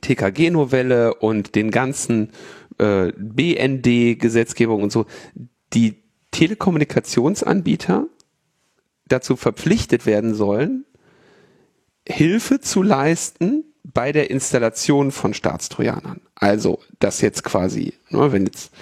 TKG-Novelle 0.00 1.14
und 1.14 1.54
den 1.54 1.70
ganzen 1.70 2.32
äh, 2.78 3.12
BND-Gesetzgebung 3.16 4.82
und 4.82 4.92
so, 4.92 5.06
die 5.72 6.02
Telekommunikationsanbieter 6.32 8.06
dazu 9.08 9.36
verpflichtet 9.36 10.06
werden 10.06 10.34
sollen, 10.34 10.84
Hilfe 12.08 12.60
zu 12.60 12.82
leisten 12.82 13.64
bei 13.82 14.12
der 14.12 14.30
Installation 14.30 15.10
von 15.10 15.34
Staatstrojanern. 15.34 16.20
Also, 16.34 16.80
das 16.98 17.20
jetzt 17.20 17.44
quasi, 17.44 17.94
ne, 18.10 18.32
wenn 18.32 18.46
jetzt 18.46 18.72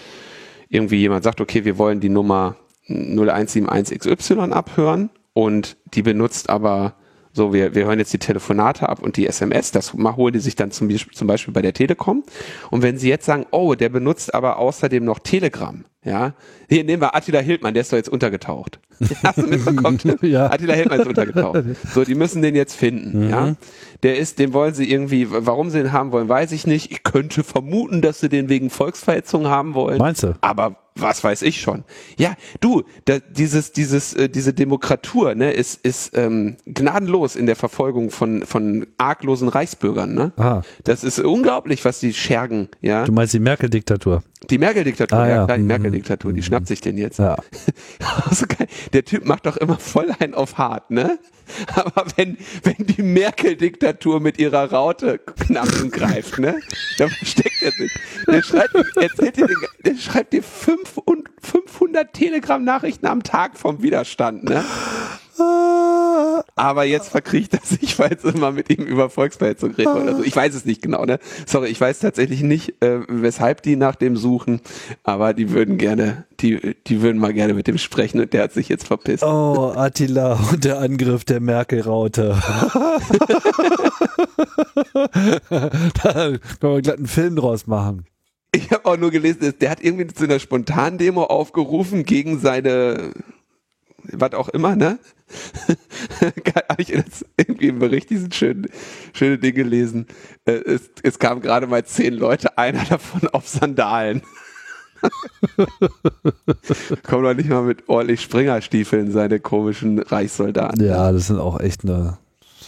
irgendwie 0.68 0.96
jemand 0.96 1.24
sagt, 1.24 1.40
okay, 1.40 1.64
wir 1.64 1.78
wollen 1.78 2.00
die 2.00 2.08
Nummer 2.08 2.56
0171XY 2.88 4.50
abhören 4.50 5.10
und 5.32 5.76
die 5.94 6.02
benutzt 6.02 6.50
aber 6.50 6.94
so, 7.32 7.52
wir, 7.52 7.74
wir 7.74 7.86
hören 7.86 7.98
jetzt 7.98 8.12
die 8.12 8.18
Telefonate 8.18 8.88
ab 8.88 9.02
und 9.02 9.16
die 9.16 9.26
SMS, 9.26 9.72
das 9.72 9.92
holen 9.92 10.32
die 10.32 10.38
sich 10.38 10.54
dann 10.54 10.70
zum, 10.70 10.88
zum 11.12 11.26
Beispiel 11.26 11.52
bei 11.52 11.62
der 11.62 11.72
Telekom. 11.72 12.22
Und 12.70 12.82
wenn 12.82 12.96
sie 12.96 13.08
jetzt 13.08 13.26
sagen, 13.26 13.44
oh, 13.50 13.74
der 13.74 13.88
benutzt 13.88 14.32
aber 14.32 14.58
außerdem 14.58 15.04
noch 15.04 15.18
Telegram, 15.18 15.84
ja, 16.04 16.34
hier 16.68 16.84
nehmen 16.84 17.02
wir 17.02 17.14
Attila 17.14 17.40
Hildmann, 17.40 17.74
der 17.74 17.80
ist 17.82 17.92
doch 17.92 17.96
jetzt 17.96 18.08
untergetaucht. 18.08 18.78
Hast 19.22 19.38
du 19.38 19.46
mitbekommen? 19.46 19.98
ja. 20.22 20.50
Attila 20.50 20.74
Hildmann 20.74 21.00
ist 21.00 21.06
untergetaucht. 21.06 21.64
So, 21.92 22.04
die 22.04 22.14
müssen 22.14 22.42
den 22.42 22.54
jetzt 22.54 22.74
finden, 22.74 23.24
mhm. 23.24 23.30
ja. 23.30 23.54
Der 24.02 24.18
ist, 24.18 24.38
den 24.38 24.52
wollen 24.52 24.74
sie 24.74 24.90
irgendwie, 24.90 25.28
warum 25.30 25.70
sie 25.70 25.78
den 25.78 25.92
haben 25.92 26.12
wollen, 26.12 26.28
weiß 26.28 26.52
ich 26.52 26.66
nicht. 26.66 26.90
Ich 26.92 27.02
könnte 27.02 27.42
vermuten, 27.42 28.02
dass 28.02 28.20
sie 28.20 28.28
den 28.28 28.48
wegen 28.48 28.70
Volksverhetzung 28.70 29.46
haben 29.46 29.74
wollen. 29.74 29.98
Meinst 29.98 30.22
du? 30.22 30.34
Aber 30.42 30.76
was 30.96 31.24
weiß 31.24 31.42
ich 31.42 31.60
schon. 31.60 31.84
Ja, 32.18 32.34
du, 32.60 32.84
da, 33.04 33.18
dieses, 33.18 33.72
dieses, 33.72 34.14
äh, 34.14 34.28
diese 34.28 34.52
Demokratur, 34.52 35.34
ne, 35.34 35.52
ist, 35.52 35.84
ist 35.84 36.16
ähm, 36.16 36.56
gnadenlos 36.66 37.34
in 37.34 37.46
der 37.46 37.56
Verfolgung 37.56 38.10
von 38.10 38.42
von 38.42 38.86
arglosen 38.96 39.48
Reichsbürgern, 39.48 40.14
ne? 40.14 40.32
Aha. 40.36 40.62
Das 40.84 41.02
ist 41.02 41.18
unglaublich, 41.18 41.84
was 41.84 41.98
die 41.98 42.12
schergen, 42.12 42.68
ja. 42.80 43.04
Du 43.04 43.12
meinst 43.12 43.34
die 43.34 43.40
Merkel-Diktatur? 43.40 44.22
Die 44.50 44.58
Merkel-Diktatur, 44.58 45.18
ah, 45.18 45.28
ja, 45.28 45.34
ja, 45.36 45.44
klar, 45.44 45.56
die 45.56 45.62
mhm. 45.62 45.68
Merkel-Diktatur, 45.68 46.32
die 46.32 46.42
schnappt 46.42 46.66
sich 46.66 46.80
den 46.80 46.98
jetzt. 46.98 47.18
Ja. 47.18 47.36
also, 48.28 48.46
der 48.92 49.04
Typ 49.04 49.24
macht 49.24 49.46
doch 49.46 49.56
immer 49.56 49.78
voll 49.78 50.14
ein 50.18 50.34
auf 50.34 50.58
hart, 50.58 50.90
ne? 50.90 51.18
Aber 51.74 52.06
wenn, 52.16 52.38
wenn 52.62 52.86
die 52.86 53.02
Merkel-Diktatur 53.02 54.20
mit 54.20 54.38
ihrer 54.38 54.70
Raute 54.70 55.18
Knappen 55.18 55.90
greift, 55.90 56.38
ne? 56.38 56.60
Da 56.98 57.08
versteckt 57.08 57.62
er 57.62 57.72
sich. 57.72 57.92
Der 58.26 58.42
schreibt, 58.42 58.74
erzählt 58.96 59.36
dir, 59.36 59.48
der 59.84 59.96
schreibt 59.96 60.32
dir 60.32 60.42
fünf 60.42 60.98
und 60.98 61.28
500 61.40 62.12
Telegram-Nachrichten 62.12 63.06
am 63.06 63.22
Tag 63.22 63.58
vom 63.58 63.82
Widerstand, 63.82 64.44
ne? 64.44 64.64
Aber 66.56 66.84
jetzt 66.84 67.08
verkriecht 67.08 67.54
er 67.54 67.60
sich, 67.64 67.98
weil 67.98 68.12
es 68.12 68.24
immer 68.24 68.52
mit 68.52 68.70
ihm 68.70 68.84
über 68.84 69.10
Volksverhetzung 69.10 69.72
redet 69.72 69.94
oder 69.94 70.16
so. 70.16 70.22
Ich 70.22 70.34
weiß 70.34 70.54
es 70.54 70.64
nicht 70.64 70.82
genau, 70.82 71.04
ne? 71.04 71.18
Sorry, 71.46 71.68
ich 71.68 71.80
weiß 71.80 71.98
tatsächlich 71.98 72.42
nicht, 72.42 72.82
äh, 72.82 73.00
weshalb 73.08 73.62
die 73.62 73.76
nach 73.76 73.96
dem 73.96 74.16
suchen, 74.16 74.60
aber 75.02 75.34
die 75.34 75.50
würden 75.50 75.78
gerne, 75.78 76.24
die, 76.40 76.76
die 76.86 77.02
würden 77.02 77.20
mal 77.20 77.32
gerne 77.32 77.54
mit 77.54 77.66
dem 77.66 77.78
sprechen 77.78 78.20
und 78.20 78.32
der 78.32 78.44
hat 78.44 78.52
sich 78.52 78.68
jetzt 78.68 78.86
verpisst. 78.86 79.24
Oh, 79.24 79.72
Attila 79.74 80.38
und 80.52 80.64
der 80.64 80.78
Angriff 80.78 81.24
der 81.24 81.40
Merkel-Raute. 81.40 82.40
da 85.50 86.32
können 86.60 86.74
wir 86.74 86.82
glatt 86.82 86.98
einen 86.98 87.06
Film 87.06 87.36
draus 87.36 87.66
machen. 87.66 88.06
Ich 88.54 88.70
habe 88.70 88.84
auch 88.86 88.96
nur 88.96 89.10
gelesen, 89.10 89.52
der 89.60 89.70
hat 89.70 89.82
irgendwie 89.82 90.06
zu 90.06 90.24
einer 90.24 90.38
Spontandemo 90.38 91.24
aufgerufen 91.24 92.04
gegen 92.04 92.38
seine 92.38 93.12
was 94.12 94.34
auch 94.34 94.48
immer, 94.48 94.76
ne? 94.76 94.98
Habe 96.68 96.82
ich 96.82 96.88
jetzt 96.88 97.24
irgendwie 97.36 97.68
im 97.68 97.78
Bericht 97.78 98.10
diesen 98.10 98.30
schönen, 98.32 98.66
schöne 99.12 99.38
Dinge 99.38 99.54
gelesen. 99.54 100.06
Äh, 100.44 100.52
es, 100.52 100.90
es 101.02 101.18
kamen 101.18 101.40
gerade 101.40 101.66
mal 101.66 101.84
zehn 101.84 102.14
Leute, 102.14 102.58
einer 102.58 102.84
davon 102.84 103.28
auf 103.28 103.48
Sandalen. 103.48 104.22
Kommen 107.02 107.24
doch 107.24 107.34
nicht 107.34 107.48
mal 107.48 107.62
mit 107.62 107.88
ordentlich 107.88 108.20
Springerstiefeln, 108.20 109.12
seine 109.12 109.40
komischen 109.40 109.98
Reichssoldaten. 109.98 110.84
Ja, 110.84 111.12
das 111.12 111.28
sind 111.28 111.38
auch 111.38 111.60
echt 111.60 111.84
eine, 111.84 112.18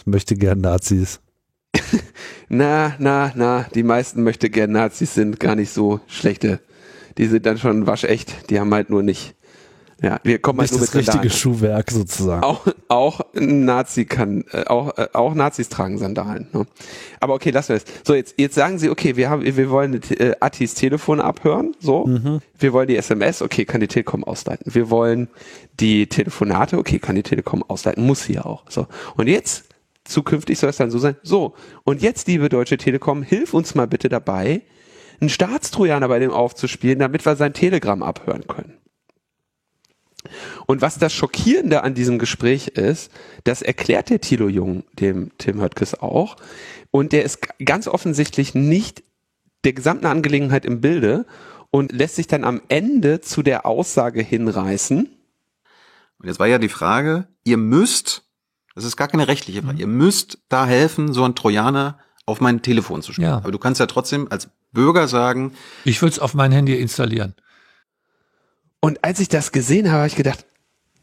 möchte 0.05 0.35
gern 0.35 0.61
Nazis. 0.61 1.19
na, 2.49 2.95
na, 2.99 3.31
na, 3.35 3.65
die 3.73 3.83
meisten 3.83 4.23
möchte 4.23 4.49
gern 4.49 4.71
Nazis 4.71 5.13
sind 5.13 5.39
gar 5.39 5.55
nicht 5.55 5.71
so 5.71 5.99
schlechte. 6.07 6.59
Die 7.17 7.25
sind 7.25 7.45
dann 7.45 7.57
schon 7.57 7.87
waschecht, 7.87 8.49
die 8.49 8.59
haben 8.59 8.73
halt 8.73 8.89
nur 8.89 9.03
nicht 9.03 9.35
ja, 10.01 10.19
wir 10.23 10.37
kommen 10.39 10.59
halt 10.59 10.71
nur 10.71 10.81
mit 10.81 10.89
das 10.89 10.95
richtige 10.95 11.29
Schuhwerk 11.29 11.89
sozusagen. 11.89 12.43
Auch, 12.43 12.67
auch 12.87 13.21
Nazi 13.33 14.05
kann, 14.05 14.43
äh, 14.51 14.65
auch, 14.65 14.95
äh, 14.97 15.07
auch 15.13 15.33
Nazis 15.33 15.69
tragen 15.69 15.97
Sandalen. 15.97 16.47
Ne? 16.53 16.67
Aber 17.19 17.33
okay, 17.33 17.49
lassen 17.49 17.69
wir 17.69 17.75
es. 17.77 17.85
So, 18.05 18.13
jetzt, 18.13 18.35
jetzt 18.37 18.53
sagen 18.53 18.77
sie, 18.77 18.89
okay, 18.89 19.15
wir 19.15 19.29
haben, 19.29 19.43
wir 19.43 19.69
wollen 19.71 19.99
äh, 20.11 20.35
Attis 20.39 20.75
Telefon 20.75 21.19
abhören, 21.19 21.75
so. 21.79 22.05
Mhm. 22.05 22.41
Wir 22.59 22.73
wollen 22.73 22.87
die 22.87 22.95
SMS, 22.95 23.41
okay, 23.41 23.65
kann 23.65 23.81
die 23.81 23.87
Telekom 23.87 24.23
ausleiten. 24.23 24.73
Wir 24.73 24.91
wollen 24.91 25.29
die 25.79 26.07
Telefonate, 26.07 26.77
okay, 26.77 26.99
kann 26.99 27.15
die 27.15 27.23
Telekom 27.23 27.63
ausleiten, 27.67 28.05
muss 28.05 28.23
sie 28.23 28.33
ja 28.33 28.45
auch. 28.45 28.65
So. 28.69 28.87
Und 29.15 29.27
jetzt, 29.27 29.65
zukünftig 30.03 30.59
soll 30.59 30.69
es 30.69 30.77
dann 30.77 30.91
so 30.91 30.99
sein, 30.99 31.15
so. 31.23 31.55
Und 31.83 32.03
jetzt, 32.03 32.27
liebe 32.27 32.49
Deutsche 32.49 32.77
Telekom, 32.77 33.23
hilf 33.23 33.55
uns 33.55 33.73
mal 33.73 33.87
bitte 33.87 34.09
dabei, 34.09 34.61
einen 35.19 35.29
Staatstrojaner 35.31 36.07
bei 36.07 36.19
dem 36.19 36.29
aufzuspielen, 36.29 36.99
damit 36.99 37.25
wir 37.25 37.35
sein 37.35 37.53
Telegram 37.53 38.03
abhören 38.03 38.45
können. 38.45 38.73
Und 40.65 40.81
was 40.81 40.97
das 40.97 41.13
Schockierende 41.13 41.83
an 41.83 41.93
diesem 41.93 42.19
Gespräch 42.19 42.69
ist, 42.69 43.11
das 43.43 43.61
erklärt 43.61 44.09
der 44.09 44.21
Thilo 44.21 44.47
Jung 44.47 44.83
dem 44.93 45.31
Tim 45.37 45.61
Höttges 45.61 45.99
auch. 45.99 46.35
Und 46.91 47.11
der 47.11 47.23
ist 47.23 47.39
ganz 47.63 47.87
offensichtlich 47.87 48.55
nicht 48.55 49.03
der 49.63 49.73
gesamten 49.73 50.05
Angelegenheit 50.05 50.65
im 50.65 50.81
Bilde 50.81 51.25
und 51.71 51.91
lässt 51.91 52.15
sich 52.15 52.27
dann 52.27 52.43
am 52.43 52.61
Ende 52.69 53.21
zu 53.21 53.43
der 53.43 53.65
Aussage 53.65 54.21
hinreißen, 54.21 55.09
Und 56.19 56.27
jetzt 56.27 56.39
war 56.39 56.47
ja 56.47 56.57
die 56.57 56.69
Frage, 56.69 57.27
ihr 57.43 57.57
müsst, 57.57 58.23
das 58.75 58.83
ist 58.83 58.97
gar 58.97 59.07
keine 59.07 59.27
rechtliche 59.27 59.61
Frage, 59.61 59.75
mhm. 59.75 59.79
ihr 59.79 59.87
müsst 59.87 60.39
da 60.49 60.65
helfen, 60.65 61.13
so 61.13 61.23
ein 61.23 61.35
Trojaner 61.35 61.99
auf 62.25 62.41
mein 62.41 62.61
Telefon 62.61 63.01
zu 63.01 63.13
spielen. 63.13 63.29
Ja. 63.29 63.37
Aber 63.37 63.51
du 63.51 63.59
kannst 63.59 63.79
ja 63.79 63.85
trotzdem 63.85 64.27
als 64.29 64.49
Bürger 64.71 65.07
sagen. 65.07 65.53
Ich 65.85 66.01
will 66.01 66.09
es 66.09 66.19
auf 66.19 66.33
mein 66.33 66.51
Handy 66.51 66.75
installieren. 66.75 67.35
Und 68.79 69.03
als 69.03 69.19
ich 69.19 69.29
das 69.29 69.51
gesehen 69.51 69.87
habe, 69.87 69.99
habe 69.99 70.07
ich 70.07 70.15
gedacht, 70.15 70.45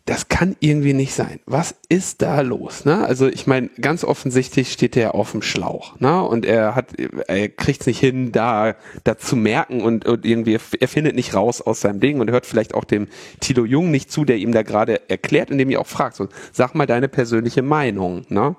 das 0.07 0.29
kann 0.29 0.55
irgendwie 0.61 0.93
nicht 0.93 1.15
sein. 1.15 1.41
Was 1.47 1.75
ist 1.89 2.21
da 2.21 2.43
los? 2.43 2.85
Ne? 2.85 3.07
Also 3.07 3.27
ich 3.27 3.47
meine, 3.47 3.71
ganz 3.81 4.05
offensichtlich 4.05 4.71
steht 4.71 4.99
er 4.99 5.15
auf 5.15 5.31
dem 5.31 5.41
Schlauch, 5.41 5.99
ne? 5.99 6.23
Und 6.23 6.45
er 6.45 6.75
hat, 6.75 6.93
er 6.99 7.49
kriegt 7.49 7.81
es 7.81 7.87
nicht 7.87 8.01
hin, 8.01 8.31
da, 8.31 8.77
da 9.05 9.17
zu 9.17 9.35
merken 9.35 9.81
und, 9.81 10.05
und 10.05 10.27
irgendwie, 10.27 10.59
er 10.79 10.89
findet 10.89 11.15
nicht 11.15 11.35
raus 11.35 11.63
aus 11.63 11.81
seinem 11.81 12.01
Ding 12.01 12.21
und 12.21 12.31
hört 12.31 12.45
vielleicht 12.45 12.75
auch 12.75 12.85
dem 12.85 13.09
Tilo 13.41 13.65
Jung 13.65 13.91
nicht 13.91 14.13
zu, 14.13 14.27
der 14.27 14.37
ihm 14.37 14.53
da 14.53 14.61
gerade 14.61 15.09
erklärt, 15.09 15.51
indem 15.51 15.71
er 15.71 15.81
auch 15.81 15.87
fragt, 15.87 16.17
so, 16.17 16.29
sag 16.53 16.75
mal 16.75 16.87
deine 16.87 17.09
persönliche 17.09 17.63
Meinung, 17.63 18.27
ne? 18.29 18.57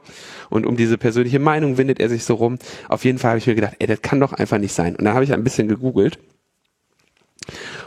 Und 0.49 0.65
um 0.65 0.75
diese 0.75 0.97
persönliche 0.97 1.39
Meinung 1.39 1.77
windet 1.77 1.99
er 1.99 2.09
sich 2.09 2.23
so 2.23 2.33
rum. 2.33 2.57
Auf 2.89 3.05
jeden 3.05 3.19
Fall 3.19 3.31
habe 3.31 3.37
ich 3.37 3.45
mir 3.45 3.55
gedacht, 3.55 3.75
ey, 3.77 3.85
das 3.85 4.01
kann 4.01 4.19
doch 4.19 4.33
einfach 4.33 4.57
nicht 4.57 4.73
sein. 4.73 4.95
Und 4.95 5.05
dann 5.05 5.13
habe 5.13 5.23
ich 5.23 5.31
ein 5.31 5.43
bisschen 5.43 5.67
gegoogelt 5.67 6.17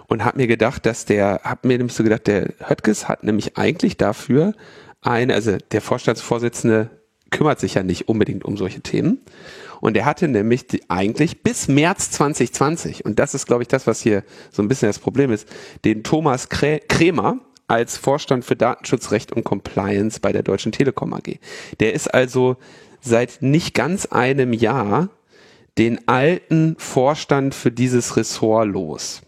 und 0.08 0.24
habe 0.24 0.38
mir 0.38 0.46
gedacht, 0.46 0.84
dass 0.86 1.04
der, 1.04 1.42
habe 1.44 1.68
mir 1.68 1.78
nämlich 1.78 1.94
so 1.94 2.02
gedacht, 2.02 2.26
der 2.26 2.54
Höttges 2.66 3.08
hat 3.08 3.22
nämlich 3.22 3.56
eigentlich 3.56 3.96
dafür 3.96 4.54
eine, 5.00 5.34
also 5.34 5.56
der 5.70 5.80
Vorstandsvorsitzende 5.80 6.90
kümmert 7.30 7.60
sich 7.60 7.74
ja 7.74 7.82
nicht 7.82 8.08
unbedingt 8.08 8.44
um 8.44 8.56
solche 8.56 8.80
Themen. 8.80 9.20
Und 9.80 9.96
er 9.96 10.06
hatte 10.06 10.26
nämlich 10.26 10.66
die, 10.66 10.90
eigentlich 10.90 11.42
bis 11.42 11.68
März 11.68 12.10
2020, 12.10 13.04
und 13.04 13.18
das 13.18 13.34
ist, 13.34 13.46
glaube 13.46 13.62
ich, 13.62 13.68
das, 13.68 13.86
was 13.86 14.00
hier 14.00 14.24
so 14.50 14.62
ein 14.62 14.68
bisschen 14.68 14.88
das 14.88 14.98
Problem 14.98 15.30
ist, 15.30 15.46
den 15.84 16.02
Thomas 16.02 16.48
Krämer 16.48 17.38
als 17.68 17.98
Vorstand 17.98 18.44
für 18.44 18.56
Datenschutzrecht 18.56 19.30
und 19.30 19.44
Compliance 19.44 20.20
bei 20.20 20.32
der 20.32 20.42
Deutschen 20.42 20.72
Telekom 20.72 21.12
AG. 21.12 21.38
Der 21.80 21.92
ist 21.92 22.12
also 22.12 22.56
seit 23.00 23.42
nicht 23.42 23.74
ganz 23.74 24.06
einem 24.06 24.52
Jahr 24.52 25.10
den 25.76 26.08
alten 26.08 26.74
Vorstand 26.78 27.54
für 27.54 27.70
dieses 27.70 28.16
Ressort 28.16 28.68
los. 28.68 29.20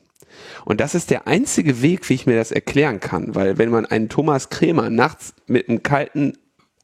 Und 0.65 0.81
das 0.81 0.95
ist 0.95 1.11
der 1.11 1.27
einzige 1.27 1.83
Weg, 1.83 2.09
wie 2.09 2.15
ich 2.15 2.27
mir 2.27 2.37
das 2.37 2.53
erklären 2.53 3.01
kann, 3.01 3.35
weil 3.35 3.59
wenn 3.59 3.71
man 3.71 3.87
einen 3.87 4.09
Thomas 4.09 4.49
Krämer 4.49 4.91
nachts 4.91 5.35
mit 5.47 5.69
einem 5.69 5.83
kalten 5.83 6.35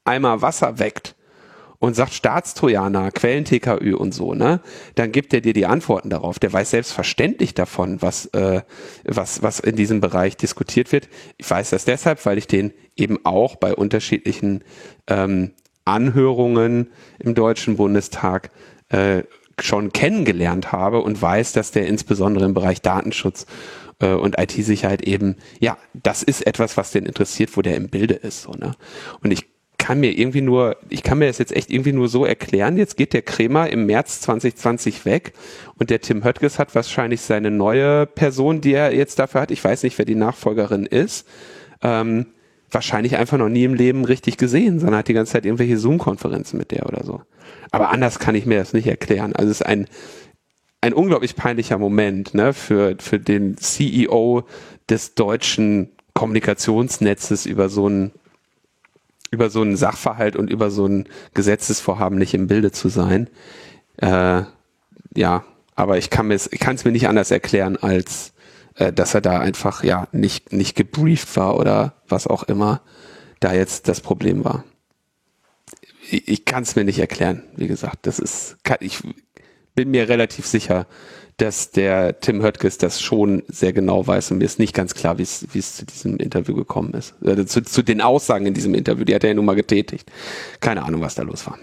Eimer 0.05 0.43
Wasser 0.43 0.79
weckt 0.79 1.17
und 1.79 1.95
sagt 1.95 2.15
Staatstrojaner, 2.15 3.11
Quellen-TKÜ 3.11 3.95
und 3.95 4.13
so, 4.13 4.35
ne, 4.35 4.61
dann 4.95 5.13
gibt 5.13 5.35
er 5.35 5.41
dir 5.41 5.53
die 5.53 5.67
Antworten 5.67 6.11
darauf. 6.11 6.39
Der 6.39 6.53
weiß 6.53 6.71
selbstverständlich 6.71 7.55
davon, 7.55 8.01
was, 8.01 8.27
äh, 8.27 8.63
was, 9.05 9.43
was 9.43 9.61
in 9.61 9.77
diesem 9.77 10.01
Bereich 10.01 10.37
diskutiert 10.37 10.93
wird. 10.93 11.09
Ich 11.37 11.49
weiß 11.49 11.71
das 11.71 11.85
deshalb, 11.85 12.25
weil 12.25 12.39
ich 12.39 12.47
den 12.47 12.73
eben 12.97 13.19
auch 13.25 13.57
bei 13.57 13.75
unterschiedlichen 13.75 14.65
ähm, 15.07 15.53
Anhörungen 15.85 16.91
im 17.19 17.35
Deutschen 17.35 17.77
Bundestag 17.77 18.51
äh, 18.89 19.23
schon 19.61 19.93
kennengelernt 19.93 20.73
habe 20.73 21.01
und 21.01 21.21
weiß, 21.21 21.53
dass 21.53 21.71
der 21.71 21.87
insbesondere 21.87 22.45
im 22.45 22.55
Bereich 22.55 22.83
Datenschutz 22.83 23.47
äh, 24.01 24.13
und 24.13 24.39
IT-Sicherheit 24.39 25.03
eben, 25.03 25.37
ja, 25.61 25.79
das 25.95 26.23
ist 26.23 26.47
etwas, 26.47 26.77
was 26.77 26.91
den 26.91 27.07
interessiert, 27.07 27.57
wo 27.57 27.63
der 27.63 27.77
im 27.77 27.89
Bilde 27.89 28.15
ist. 28.15 28.43
So, 28.43 28.53
ne? 28.53 28.73
Und 29.23 29.31
ich 29.31 29.47
kann 29.79 30.01
mir 30.01 30.19
irgendwie 30.19 30.41
nur, 30.41 30.77
ich 30.89 31.03
kann 31.03 31.19
mir 31.19 31.27
das 31.27 31.39
jetzt 31.39 31.55
echt 31.55 31.71
irgendwie 31.71 31.93
nur 31.93 32.09
so 32.09 32.25
erklären. 32.25 32.77
Jetzt 32.77 32.97
geht 32.97 33.13
der 33.13 33.23
Kremer 33.23 33.71
im 33.71 33.87
März 33.87 34.21
2020 34.23 35.05
weg 35.05 35.33
und 35.79 35.91
der 35.91 36.01
Tim 36.01 36.25
Höttges 36.25 36.59
hat 36.59 36.75
wahrscheinlich 36.75 37.21
seine 37.21 37.51
neue 37.51 38.07
Person, 38.07 38.61
die 38.61 38.73
er 38.73 38.95
jetzt 38.95 39.19
dafür 39.19 39.43
hat. 39.43 39.51
Ich 39.51 39.63
weiß 39.63 39.83
nicht, 39.83 39.97
wer 39.99 40.05
die 40.05 40.15
Nachfolgerin 40.15 40.87
ist. 40.87 41.27
Ähm, 41.83 42.27
wahrscheinlich 42.77 43.17
einfach 43.17 43.39
noch 43.39 43.49
nie 43.49 43.65
im 43.65 43.73
Leben 43.73 44.05
richtig 44.05 44.37
gesehen, 44.37 44.79
sondern 44.79 44.99
hat 44.99 45.09
die 45.09 45.15
ganze 45.15 45.33
Zeit 45.33 45.47
irgendwelche 45.47 45.79
Zoom-Konferenzen 45.79 46.59
mit 46.59 46.73
der 46.73 46.85
oder 46.85 47.05
so. 47.05 47.23
Aber 47.71 47.89
anders 47.89 48.19
kann 48.19 48.35
ich 48.35 48.45
mir 48.45 48.59
das 48.59 48.75
nicht 48.75 48.87
erklären. 48.87 49.35
Also 49.35 49.51
es 49.51 49.63
ist 49.63 49.67
ein, 49.67 49.87
ein 50.83 50.93
unglaublich 50.93 51.37
peinlicher 51.37 51.79
Moment 51.79 52.35
ne, 52.35 52.53
für, 52.53 52.97
für 52.99 53.19
den 53.19 53.57
CEO 53.57 54.45
des 54.91 55.15
deutschen 55.15 55.91
Kommunikationsnetzes 56.13 57.47
über 57.47 57.71
so 57.71 57.87
einen 57.87 58.13
über 59.31 59.51
so 59.51 59.63
einen 59.63 59.77
Sachverhalt 59.77 60.37
und 60.37 60.51
über 60.51 60.71
so 60.71 60.87
ein 60.87 61.09
Gesetzesvorhaben 61.35 62.17
nicht 62.17 62.33
im 62.33 62.47
Bilde 62.47 62.73
zu 62.73 62.89
sein. 62.89 63.29
Äh, 63.97 64.43
ja, 65.17 65.45
aber 65.75 65.99
ich 65.99 66.11
kann 66.11 66.31
es 66.31 66.53
ich 66.53 66.61
kann 66.61 66.77
es 66.77 66.85
mir 66.85 66.93
nicht 66.93 67.09
anders 67.09 67.31
erklären 67.31 67.77
als 67.79 68.35
äh, 68.77 68.93
dass 68.93 69.15
er 69.15 69.21
da 69.21 69.39
einfach 69.41 69.85
ja 69.85 70.09
nicht 70.13 70.53
nicht 70.53 70.77
gebrieft 70.77 71.37
war 71.37 71.59
oder 71.59 71.95
was 72.09 72.27
auch 72.27 72.45
immer 72.45 72.81
da 73.41 73.53
jetzt 73.53 73.89
das 73.89 74.01
Problem 74.01 74.45
war 74.45 74.65
ich, 76.11 76.29
ich 76.29 76.45
kann 76.45 76.63
es 76.63 76.77
mir 76.77 76.85
nicht 76.85 76.99
erklären, 76.99 77.43
wie 77.57 77.67
gesagt. 77.67 78.07
Das 78.07 78.19
ist, 78.19 78.57
kann, 78.65 78.79
ich 78.81 79.03
bin 79.75 79.91
mir 79.91 80.09
relativ 80.09 80.47
sicher, 80.47 80.87
dass 81.37 81.71
der 81.71 82.21
Tim 82.21 82.43
Höttges 82.43 82.79
das 82.79 83.01
schon 83.01 83.43
sehr 83.49 83.73
genau 83.75 84.07
weiß 84.07 84.31
und 84.31 84.39
mir 84.39 84.45
ist 84.45 84.59
nicht 84.59 84.75
ganz 84.75 84.95
klar, 84.95 85.19
wie 85.19 85.23
es 85.23 85.47
wie 85.53 85.59
es 85.59 85.77
zu 85.77 85.85
diesem 85.85 86.17
Interview 86.17 86.55
gekommen 86.55 86.95
ist. 86.95 87.15
Also 87.23 87.45
zu, 87.45 87.63
zu 87.63 87.83
den 87.83 88.01
Aussagen 88.01 88.47
in 88.47 88.55
diesem 88.55 88.75
Interview, 88.75 89.05
die 89.05 89.15
hat 89.15 89.23
er 89.23 89.31
ja 89.31 89.35
nun 89.35 89.45
mal 89.45 89.55
getätigt. 89.55 90.11
Keine 90.61 90.85
Ahnung, 90.85 91.03
was 91.03 91.15
da 91.15 91.23
los 91.23 91.47
war. 91.47 91.59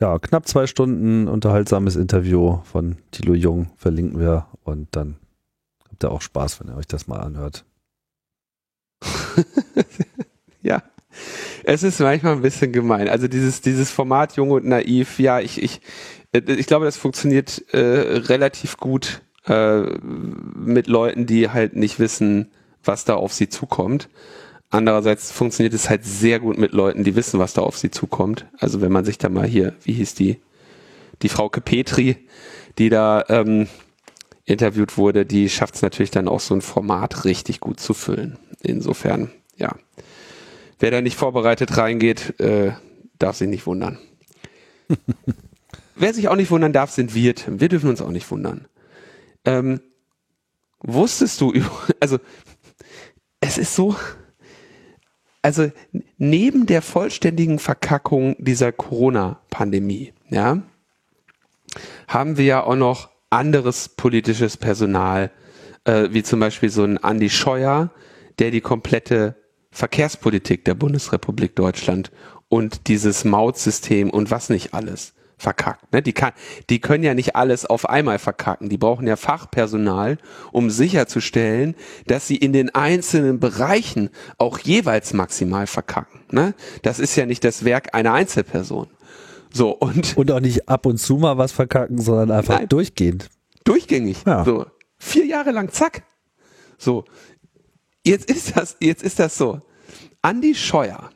Ja, 0.00 0.20
knapp 0.20 0.46
zwei 0.46 0.68
Stunden 0.68 1.26
unterhaltsames 1.26 1.96
Interview 1.96 2.58
von 2.62 2.98
Thilo 3.10 3.34
Jung 3.34 3.70
verlinken 3.76 4.20
wir 4.20 4.46
und 4.62 4.86
dann 4.92 5.16
habt 5.98 6.04
ihr 6.04 6.12
auch 6.12 6.22
Spaß, 6.22 6.60
wenn 6.60 6.68
ihr 6.68 6.76
euch 6.76 6.86
das 6.86 7.06
mal 7.08 7.20
anhört. 7.20 7.64
ja 10.62 10.82
es 11.64 11.82
ist 11.82 12.00
manchmal 12.00 12.34
ein 12.34 12.42
bisschen 12.42 12.72
gemein. 12.72 13.08
Also 13.08 13.28
dieses, 13.28 13.60
dieses 13.60 13.90
Format 13.90 14.36
Jung 14.36 14.50
und 14.50 14.64
Naiv, 14.64 15.18
ja, 15.18 15.40
ich, 15.40 15.62
ich, 15.62 15.80
äh, 16.32 16.40
ich 16.46 16.66
glaube, 16.66 16.86
das 16.86 16.96
funktioniert 16.96 17.62
äh, 17.72 17.78
relativ 17.78 18.78
gut 18.78 19.20
äh, 19.46 19.80
mit 19.80 20.86
Leuten, 20.86 21.26
die 21.26 21.50
halt 21.50 21.76
nicht 21.76 21.98
wissen, 21.98 22.50
was 22.84 23.04
da 23.04 23.14
auf 23.14 23.32
sie 23.32 23.48
zukommt. 23.48 24.08
Andererseits 24.70 25.32
funktioniert 25.32 25.74
es 25.74 25.88
halt 25.88 26.04
sehr 26.04 26.40
gut 26.40 26.58
mit 26.58 26.72
Leuten, 26.72 27.04
die 27.04 27.16
wissen, 27.16 27.38
was 27.38 27.54
da 27.54 27.62
auf 27.62 27.76
sie 27.76 27.90
zukommt. 27.90 28.46
Also 28.58 28.80
wenn 28.80 28.92
man 28.92 29.04
sich 29.04 29.18
da 29.18 29.28
mal 29.28 29.46
hier, 29.46 29.74
wie 29.82 29.92
hieß 29.92 30.14
die, 30.14 30.40
die 31.22 31.28
Frau 31.28 31.48
Petri, 31.48 32.16
die 32.78 32.90
da 32.90 33.24
ähm, 33.28 33.66
interviewt 34.48 34.96
wurde, 34.96 35.26
die 35.26 35.48
schafft 35.48 35.74
es 35.74 35.82
natürlich 35.82 36.10
dann 36.10 36.26
auch 36.26 36.40
so 36.40 36.54
ein 36.54 36.62
Format 36.62 37.24
richtig 37.24 37.60
gut 37.60 37.80
zu 37.80 37.92
füllen. 37.92 38.38
Insofern, 38.62 39.30
ja. 39.56 39.76
Wer 40.78 40.90
da 40.90 41.00
nicht 41.00 41.16
vorbereitet 41.16 41.76
reingeht, 41.76 42.40
äh, 42.40 42.72
darf 43.18 43.36
sich 43.36 43.48
nicht 43.48 43.66
wundern. 43.66 43.98
Wer 45.96 46.14
sich 46.14 46.28
auch 46.28 46.36
nicht 46.36 46.50
wundern 46.50 46.72
darf, 46.72 46.90
sind 46.92 47.14
wir, 47.14 47.34
Tim. 47.34 47.60
Wir 47.60 47.68
dürfen 47.68 47.90
uns 47.90 48.00
auch 48.00 48.10
nicht 48.10 48.30
wundern. 48.30 48.68
Ähm, 49.44 49.80
wusstest 50.80 51.40
du, 51.40 51.52
also 52.00 52.18
es 53.40 53.58
ist 53.58 53.74
so, 53.74 53.96
also 55.42 55.70
neben 56.16 56.66
der 56.66 56.80
vollständigen 56.80 57.58
Verkackung 57.58 58.36
dieser 58.38 58.72
Corona-Pandemie, 58.72 60.14
ja, 60.30 60.62
haben 62.06 62.38
wir 62.38 62.44
ja 62.44 62.62
auch 62.62 62.76
noch 62.76 63.10
anderes 63.30 63.88
politisches 63.90 64.56
Personal, 64.56 65.30
äh, 65.84 66.08
wie 66.10 66.22
zum 66.22 66.40
Beispiel 66.40 66.70
so 66.70 66.84
ein 66.84 66.98
Andy 67.02 67.30
Scheuer, 67.30 67.90
der 68.38 68.50
die 68.50 68.60
komplette 68.60 69.36
Verkehrspolitik 69.70 70.64
der 70.64 70.74
Bundesrepublik 70.74 71.54
Deutschland 71.54 72.10
und 72.48 72.88
dieses 72.88 73.24
Mautsystem 73.24 74.10
und 74.10 74.30
was 74.30 74.48
nicht 74.48 74.74
alles 74.74 75.14
verkackt. 75.38 75.92
Ne? 75.92 76.02
Die, 76.02 76.12
kann, 76.12 76.32
die 76.68 76.80
können 76.80 77.04
ja 77.04 77.14
nicht 77.14 77.36
alles 77.36 77.64
auf 77.64 77.88
einmal 77.88 78.18
verkacken. 78.18 78.68
Die 78.68 78.76
brauchen 78.76 79.06
ja 79.06 79.16
Fachpersonal, 79.16 80.18
um 80.52 80.68
sicherzustellen, 80.68 81.76
dass 82.06 82.26
sie 82.26 82.36
in 82.36 82.52
den 82.52 82.74
einzelnen 82.74 83.38
Bereichen 83.38 84.10
auch 84.36 84.58
jeweils 84.58 85.12
maximal 85.12 85.66
verkacken. 85.66 86.20
Ne? 86.30 86.54
Das 86.82 86.98
ist 86.98 87.14
ja 87.16 87.24
nicht 87.24 87.44
das 87.44 87.64
Werk 87.64 87.94
einer 87.94 88.12
Einzelperson. 88.12 88.88
So 89.52 89.70
und 89.70 90.16
und 90.16 90.30
auch 90.30 90.40
nicht 90.40 90.68
ab 90.68 90.86
und 90.86 90.98
zu 90.98 91.16
mal 91.16 91.38
was 91.38 91.52
verkacken, 91.52 92.00
sondern 92.00 92.30
einfach 92.30 92.58
nein, 92.58 92.68
durchgehend. 92.68 93.28
Durchgängig. 93.64 94.24
Ja. 94.26 94.44
So 94.44 94.66
vier 94.98 95.26
Jahre 95.26 95.50
lang, 95.50 95.70
zack. 95.70 96.02
So 96.78 97.04
Jetzt 98.08 98.30
ist 98.30 98.56
das, 98.56 98.76
jetzt 98.80 99.02
ist 99.02 99.18
das 99.18 99.36
so. 99.36 99.60
Andy 100.22 100.54
Scheuer 100.54 101.10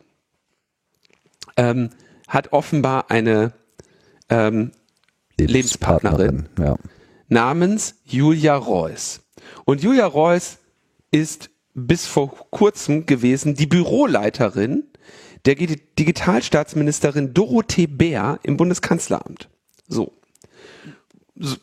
ähm, 1.57 1.89
hat 2.28 2.53
offenbar 2.53 3.11
eine 3.11 3.55
ähm, 4.28 4.72
Lebenspartnerin, 5.39 6.49
Lebenspartnerin 6.49 6.49
ja. 6.59 6.76
namens 7.28 7.95
Julia 8.05 8.57
Reuss. 8.57 9.22
Und 9.64 9.83
Julia 9.83 10.05
Reuss 10.05 10.59
ist 11.11 11.49
bis 11.72 12.07
vor 12.07 12.28
kurzem 12.51 13.07
gewesen 13.07 13.55
die 13.55 13.66
Büroleiterin 13.66 14.85
der 15.45 15.57
Digitalstaatsministerin 15.57 17.34
Dorothee 17.34 17.86
Bär 17.86 18.38
im 18.43 18.57
Bundeskanzleramt. 18.57 19.49
So. 19.88 20.12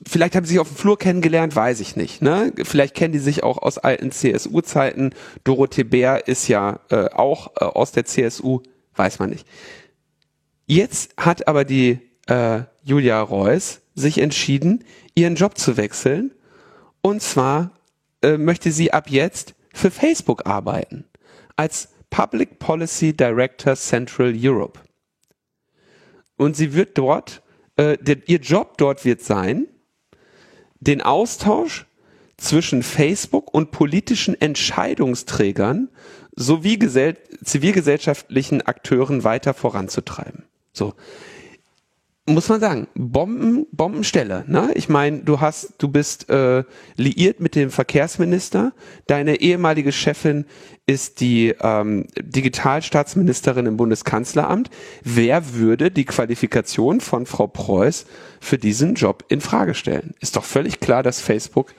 vielleicht 0.05 0.35
haben 0.35 0.45
sie 0.45 0.53
sich 0.53 0.59
auf 0.59 0.67
dem 0.67 0.77
Flur 0.77 0.97
kennengelernt, 0.97 1.55
weiß 1.55 1.79
ich 1.79 1.95
nicht. 1.95 2.21
Ne? 2.21 2.53
Vielleicht 2.63 2.95
kennen 2.95 3.13
die 3.13 3.19
sich 3.19 3.43
auch 3.43 3.57
aus 3.57 3.77
alten 3.77 4.11
CSU-Zeiten. 4.11 5.11
Dorothee 5.43 5.83
Bär 5.83 6.27
ist 6.27 6.47
ja 6.47 6.79
äh, 6.89 7.09
auch 7.09 7.51
äh, 7.59 7.65
aus 7.65 7.91
der 7.91 8.05
CSU, 8.05 8.61
weiß 8.95 9.19
man 9.19 9.29
nicht. 9.29 9.47
Jetzt 10.65 11.11
hat 11.17 11.47
aber 11.47 11.65
die 11.65 11.99
äh, 12.27 12.61
Julia 12.83 13.21
Reuss 13.21 13.81
sich 13.95 14.19
entschieden, 14.19 14.83
ihren 15.15 15.35
Job 15.35 15.57
zu 15.57 15.77
wechseln. 15.77 16.31
Und 17.01 17.21
zwar 17.21 17.71
äh, 18.21 18.37
möchte 18.37 18.71
sie 18.71 18.91
ab 18.91 19.09
jetzt 19.09 19.55
für 19.73 19.91
Facebook 19.91 20.45
arbeiten. 20.45 21.05
Als 21.55 21.89
Public 22.09 22.59
Policy 22.59 23.13
Director 23.13 23.75
Central 23.75 24.33
Europe. 24.35 24.79
Und 26.37 26.55
sie 26.55 26.73
wird 26.73 26.97
dort 26.97 27.41
äh, 27.79 27.97
der, 27.97 28.27
ihr 28.27 28.39
Job 28.39 28.77
dort 28.77 29.05
wird 29.05 29.21
sein, 29.21 29.67
den 30.81 31.01
Austausch 31.01 31.85
zwischen 32.35 32.83
Facebook 32.83 33.53
und 33.53 33.71
politischen 33.71 34.39
Entscheidungsträgern 34.39 35.89
sowie 36.35 36.77
gesell 36.77 37.17
zivilgesellschaftlichen 37.43 38.61
Akteuren 38.61 39.23
weiter 39.23 39.53
voranzutreiben. 39.53 40.43
So 40.73 40.93
muss 42.29 42.49
man 42.49 42.59
sagen, 42.59 42.87
Bomben, 42.95 43.65
Bombenstelle. 43.71 44.43
Ne? 44.47 44.71
Ich 44.75 44.89
meine, 44.89 45.19
du 45.19 45.41
hast, 45.41 45.73
du 45.77 45.87
bist 45.87 46.29
äh, 46.29 46.63
liiert 46.95 47.39
mit 47.39 47.55
dem 47.55 47.71
Verkehrsminister. 47.71 48.73
Deine 49.07 49.41
ehemalige 49.41 49.91
Chefin 49.91 50.45
ist 50.85 51.19
die 51.21 51.55
ähm, 51.61 52.07
Digitalstaatsministerin 52.19 53.65
im 53.65 53.77
Bundeskanzleramt. 53.77 54.69
Wer 55.03 55.53
würde 55.53 55.91
die 55.91 56.05
Qualifikation 56.05 57.01
von 57.01 57.25
Frau 57.25 57.47
Preuß 57.47 58.05
für 58.39 58.57
diesen 58.57 58.95
Job 58.95 59.25
in 59.29 59.41
Frage 59.41 59.73
stellen? 59.73 60.13
Ist 60.19 60.35
doch 60.35 60.45
völlig 60.45 60.79
klar, 60.79 61.03
dass 61.03 61.21
Facebook 61.21 61.73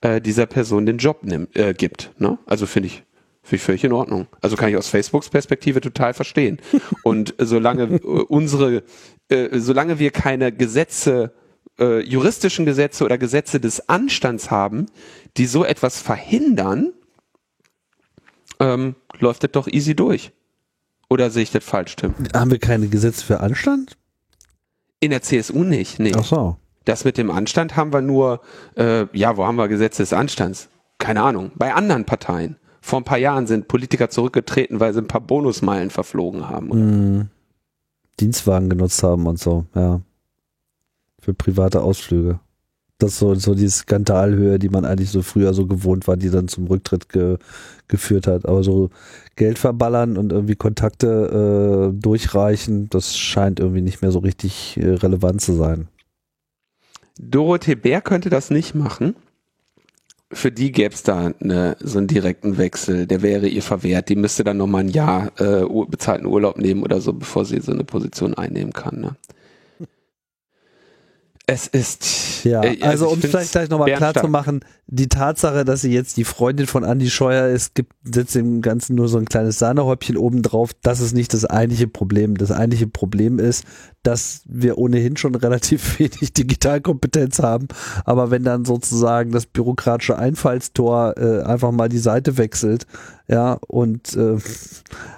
äh, 0.00 0.20
dieser 0.20 0.46
Person 0.46 0.86
den 0.86 0.98
Job 0.98 1.24
nimmt, 1.24 1.56
äh, 1.56 1.74
gibt. 1.74 2.12
Ne? 2.18 2.38
Also 2.46 2.66
finde 2.66 2.88
ich 2.88 3.02
Finde 3.44 3.56
ich 3.56 3.62
völlig 3.62 3.84
in 3.84 3.92
Ordnung. 3.92 4.26
Also 4.40 4.56
kann 4.56 4.70
ich 4.70 4.76
aus 4.78 4.88
Facebooks 4.88 5.28
Perspektive 5.28 5.82
total 5.82 6.14
verstehen. 6.14 6.58
Und 7.02 7.34
solange 7.36 7.82
äh, 7.82 7.98
unsere, 7.98 8.84
äh, 9.28 9.58
solange 9.58 9.98
wir 9.98 10.10
keine 10.10 10.52
Gesetze, 10.52 11.32
äh, 11.78 12.00
juristischen 12.00 12.66
Gesetze 12.66 13.04
oder 13.04 13.18
Gesetze 13.18 13.60
des 13.60 13.88
Anstands 13.88 14.50
haben, 14.50 14.86
die 15.36 15.46
so 15.46 15.64
etwas 15.64 16.00
verhindern, 16.00 16.92
ähm, 18.60 18.94
läuft 19.18 19.44
das 19.44 19.52
doch 19.52 19.68
easy 19.68 19.94
durch. 19.94 20.32
Oder 21.08 21.30
sehe 21.30 21.42
ich 21.42 21.50
das 21.50 21.64
falsch, 21.64 21.96
Tim? 21.96 22.14
Haben 22.34 22.50
wir 22.50 22.58
keine 22.58 22.88
Gesetze 22.88 23.24
für 23.24 23.40
Anstand? 23.40 23.96
In 25.00 25.10
der 25.10 25.22
CSU 25.22 25.64
nicht, 25.64 25.98
nee. 25.98 26.12
Ach 26.16 26.24
so. 26.24 26.56
Das 26.84 27.04
mit 27.04 27.18
dem 27.18 27.30
Anstand 27.30 27.76
haben 27.76 27.92
wir 27.92 28.02
nur, 28.02 28.40
äh, 28.76 29.06
ja, 29.16 29.36
wo 29.36 29.46
haben 29.46 29.56
wir 29.56 29.68
Gesetze 29.68 30.02
des 30.02 30.12
Anstands? 30.12 30.68
Keine 30.98 31.22
Ahnung. 31.22 31.50
Bei 31.54 31.74
anderen 31.74 32.04
Parteien 32.04 32.56
vor 32.80 33.00
ein 33.00 33.04
paar 33.04 33.18
Jahren 33.18 33.46
sind 33.46 33.68
Politiker 33.68 34.10
zurückgetreten, 34.10 34.80
weil 34.80 34.92
sie 34.92 35.00
ein 35.00 35.08
paar 35.08 35.22
Bonusmeilen 35.22 35.90
verflogen 35.90 36.48
haben. 36.48 36.68
Mhm. 36.68 37.28
Dienstwagen 38.20 38.70
genutzt 38.70 39.02
haben 39.02 39.26
und 39.26 39.38
so, 39.38 39.66
ja. 39.74 40.00
Für 41.20 41.34
private 41.34 41.82
Ausflüge. 41.82 42.38
Das 42.98 43.12
ist 43.12 43.18
so, 43.18 43.34
so 43.34 43.54
die 43.54 43.68
Skandalhöhe, 43.68 44.58
die 44.58 44.68
man 44.68 44.84
eigentlich 44.84 45.10
so 45.10 45.22
früher 45.22 45.52
so 45.52 45.66
gewohnt 45.66 46.06
war, 46.06 46.16
die 46.16 46.30
dann 46.30 46.48
zum 46.48 46.66
Rücktritt 46.66 47.08
ge, 47.08 47.38
geführt 47.88 48.26
hat. 48.26 48.46
Aber 48.46 48.62
so 48.62 48.90
Geld 49.36 49.58
verballern 49.58 50.16
und 50.16 50.32
irgendwie 50.32 50.54
Kontakte 50.54 51.92
äh, 51.92 52.00
durchreichen, 52.00 52.88
das 52.90 53.16
scheint 53.16 53.58
irgendwie 53.58 53.80
nicht 53.80 54.02
mehr 54.02 54.12
so 54.12 54.20
richtig 54.20 54.76
äh, 54.76 54.90
relevant 54.90 55.40
zu 55.40 55.54
sein. 55.54 55.88
Dorothee 57.18 57.74
Bär 57.74 58.00
könnte 58.00 58.30
das 58.30 58.50
nicht 58.50 58.74
machen 58.74 59.14
für 60.34 60.52
die 60.52 60.72
gäbe 60.72 60.94
es 60.94 61.02
da 61.02 61.32
eine, 61.40 61.76
so 61.80 61.98
einen 61.98 62.06
direkten 62.06 62.58
Wechsel, 62.58 63.06
der 63.06 63.22
wäre 63.22 63.46
ihr 63.48 63.62
verwehrt. 63.62 64.08
Die 64.08 64.16
müsste 64.16 64.44
dann 64.44 64.56
nochmal 64.56 64.82
ein 64.82 64.88
Jahr 64.88 65.32
äh, 65.40 65.64
bezahlten 65.88 66.26
Urlaub 66.26 66.58
nehmen 66.58 66.82
oder 66.82 67.00
so, 67.00 67.12
bevor 67.12 67.44
sie 67.44 67.60
so 67.60 67.72
eine 67.72 67.84
Position 67.84 68.34
einnehmen 68.34 68.72
kann. 68.72 69.00
Ne? 69.00 69.16
Es 71.46 71.66
ist. 71.66 72.44
Ja, 72.44 72.62
äh, 72.62 72.78
also, 72.80 73.06
also 73.06 73.08
um 73.08 73.18
es 73.18 73.26
vielleicht 73.26 73.52
gleich 73.52 73.68
nochmal 73.68 73.92
klar 73.94 74.14
zu 74.14 74.28
machen, 74.28 74.64
die 74.86 75.08
Tatsache, 75.08 75.64
dass 75.64 75.80
sie 75.80 75.92
jetzt 75.92 76.16
die 76.16 76.24
Freundin 76.24 76.66
von 76.66 76.84
Andy 76.84 77.08
Scheuer 77.08 77.48
ist, 77.48 77.74
gibt, 77.74 77.92
setzt 78.04 78.34
dem 78.34 78.60
Ganzen 78.60 78.94
nur 78.94 79.08
so 79.08 79.16
ein 79.16 79.24
kleines 79.24 79.58
Sahnehäubchen 79.58 80.16
oben 80.16 80.42
drauf. 80.42 80.72
Das 80.82 81.00
ist 81.00 81.14
nicht 81.14 81.32
das 81.32 81.46
eigentliche 81.46 81.88
Problem. 81.88 82.36
Das 82.36 82.50
eigentliche 82.50 82.86
Problem 82.86 83.38
ist, 83.38 83.64
dass 84.02 84.42
wir 84.44 84.76
ohnehin 84.76 85.16
schon 85.16 85.34
relativ 85.34 85.98
wenig 85.98 86.34
Digitalkompetenz 86.34 87.38
haben. 87.38 87.68
Aber 88.04 88.30
wenn 88.30 88.44
dann 88.44 88.64
sozusagen 88.64 89.32
das 89.32 89.46
bürokratische 89.46 90.18
Einfallstor 90.18 91.16
äh, 91.16 91.42
einfach 91.42 91.72
mal 91.72 91.88
die 91.88 91.98
Seite 91.98 92.36
wechselt, 92.36 92.86
ja, 93.26 93.54
und 93.68 94.14
äh, 94.16 94.36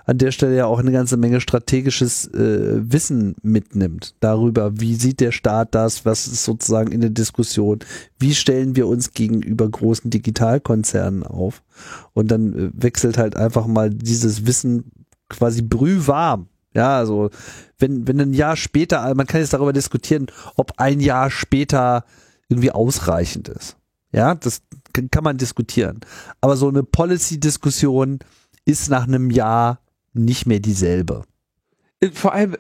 an 0.05 0.19
der 0.19 0.31
Stelle 0.31 0.57
ja 0.57 0.67
auch 0.67 0.79
eine 0.79 0.93
ganze 0.93 1.17
Menge 1.17 1.41
strategisches 1.41 2.29
äh, 2.29 2.93
Wissen 2.93 3.35
mitnimmt 3.43 4.15
darüber, 4.21 4.79
wie 4.79 4.95
sieht 4.95 5.19
der 5.19 5.33
Staat 5.33 5.75
das, 5.75 6.05
was 6.05 6.29
ist 6.29 6.45
sozusagen 6.45 6.93
in 6.93 7.01
der 7.01 7.11
Diskussion, 7.11 7.81
wie 8.21 8.37
stellen 8.37 8.77
wir 8.77 8.87
uns 8.87 9.13
gegenüber 9.13 9.56
großen 9.65 10.11
Digitalkonzernen 10.11 11.23
auf. 11.23 11.63
Und 12.13 12.31
dann 12.31 12.53
äh, 12.53 12.71
wechselt 12.75 13.17
halt 13.17 13.37
einfach 13.37 13.67
mal 13.67 13.89
dieses 13.91 14.47
Wissen 14.47 14.93
quasi 15.29 15.63
brühwarm 15.63 16.49
ja, 16.77 16.99
also 16.99 17.31
wenn, 17.79 18.07
wenn 18.07 18.21
ein 18.21 18.35
Jahr 18.35 18.55
später, 18.55 19.15
man 19.15 19.27
kann 19.27 19.41
jetzt 19.41 19.55
darüber 19.55 19.73
diskutieren, 19.73 20.27
ob 20.57 20.75
ein 20.77 21.01
Jahr 21.01 21.31
später 21.31 22.05
irgendwie 22.51 22.71
ausreichend 22.71 23.49
ist. 23.49 23.79
Ja, 24.13 24.35
das 24.35 24.61
kann 25.11 25.25
man 25.25 25.39
diskutieren. 25.39 26.01
Aber 26.43 26.59
so 26.59 26.69
eine 26.69 26.83
Policy-Diskussion 26.83 28.19
ist 28.67 28.91
nach 28.91 29.05
einem 29.05 29.31
Jahr 29.31 29.81
nicht 30.13 30.47
mehr 30.47 30.61
dieselbe. 30.61 31.23
Vor 32.13 32.35
allem, 32.35 32.57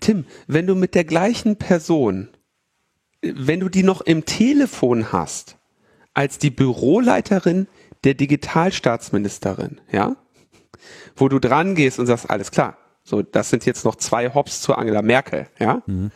Tim, 0.00 0.24
wenn 0.46 0.66
du 0.66 0.74
mit 0.74 0.94
der 0.94 1.04
gleichen 1.04 1.56
Person, 1.56 2.28
wenn 3.20 3.60
du 3.60 3.68
die 3.68 3.82
noch 3.82 4.00
im 4.00 4.24
Telefon 4.24 5.12
hast, 5.12 5.57
als 6.14 6.38
die 6.38 6.50
Büroleiterin 6.50 7.68
der 8.04 8.14
Digitalstaatsministerin, 8.14 9.80
ja, 9.90 10.16
wo 11.16 11.28
du 11.28 11.38
dran 11.38 11.74
gehst 11.74 11.98
und 11.98 12.06
sagst, 12.06 12.30
alles 12.30 12.50
klar, 12.50 12.78
so, 13.02 13.22
das 13.22 13.50
sind 13.50 13.64
jetzt 13.64 13.84
noch 13.84 13.96
zwei 13.96 14.32
Hops 14.34 14.60
zu 14.60 14.74
Angela 14.74 15.02
Merkel, 15.02 15.48
ja? 15.58 15.82
Mhm. 15.86 16.10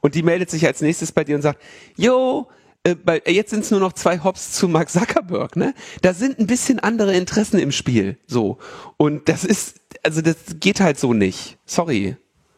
Und 0.00 0.14
die 0.14 0.22
meldet 0.22 0.50
sich 0.50 0.66
als 0.66 0.80
nächstes 0.80 1.12
bei 1.12 1.24
dir 1.24 1.36
und 1.36 1.42
sagt, 1.42 1.62
jo, 1.96 2.48
äh, 2.84 3.32
jetzt 3.32 3.50
sind 3.50 3.64
es 3.64 3.70
nur 3.70 3.80
noch 3.80 3.92
zwei 3.92 4.22
Hops 4.22 4.52
zu 4.52 4.68
Mark 4.68 4.90
Zuckerberg, 4.90 5.56
ne? 5.56 5.74
Da 6.02 6.14
sind 6.14 6.38
ein 6.38 6.46
bisschen 6.46 6.78
andere 6.78 7.14
Interessen 7.14 7.58
im 7.58 7.72
Spiel, 7.72 8.18
so. 8.26 8.58
Und 8.96 9.28
das 9.28 9.44
ist, 9.44 9.80
also 10.02 10.20
das 10.20 10.36
geht 10.60 10.80
halt 10.80 10.98
so 10.98 11.12
nicht. 11.14 11.58
Sorry. 11.64 12.16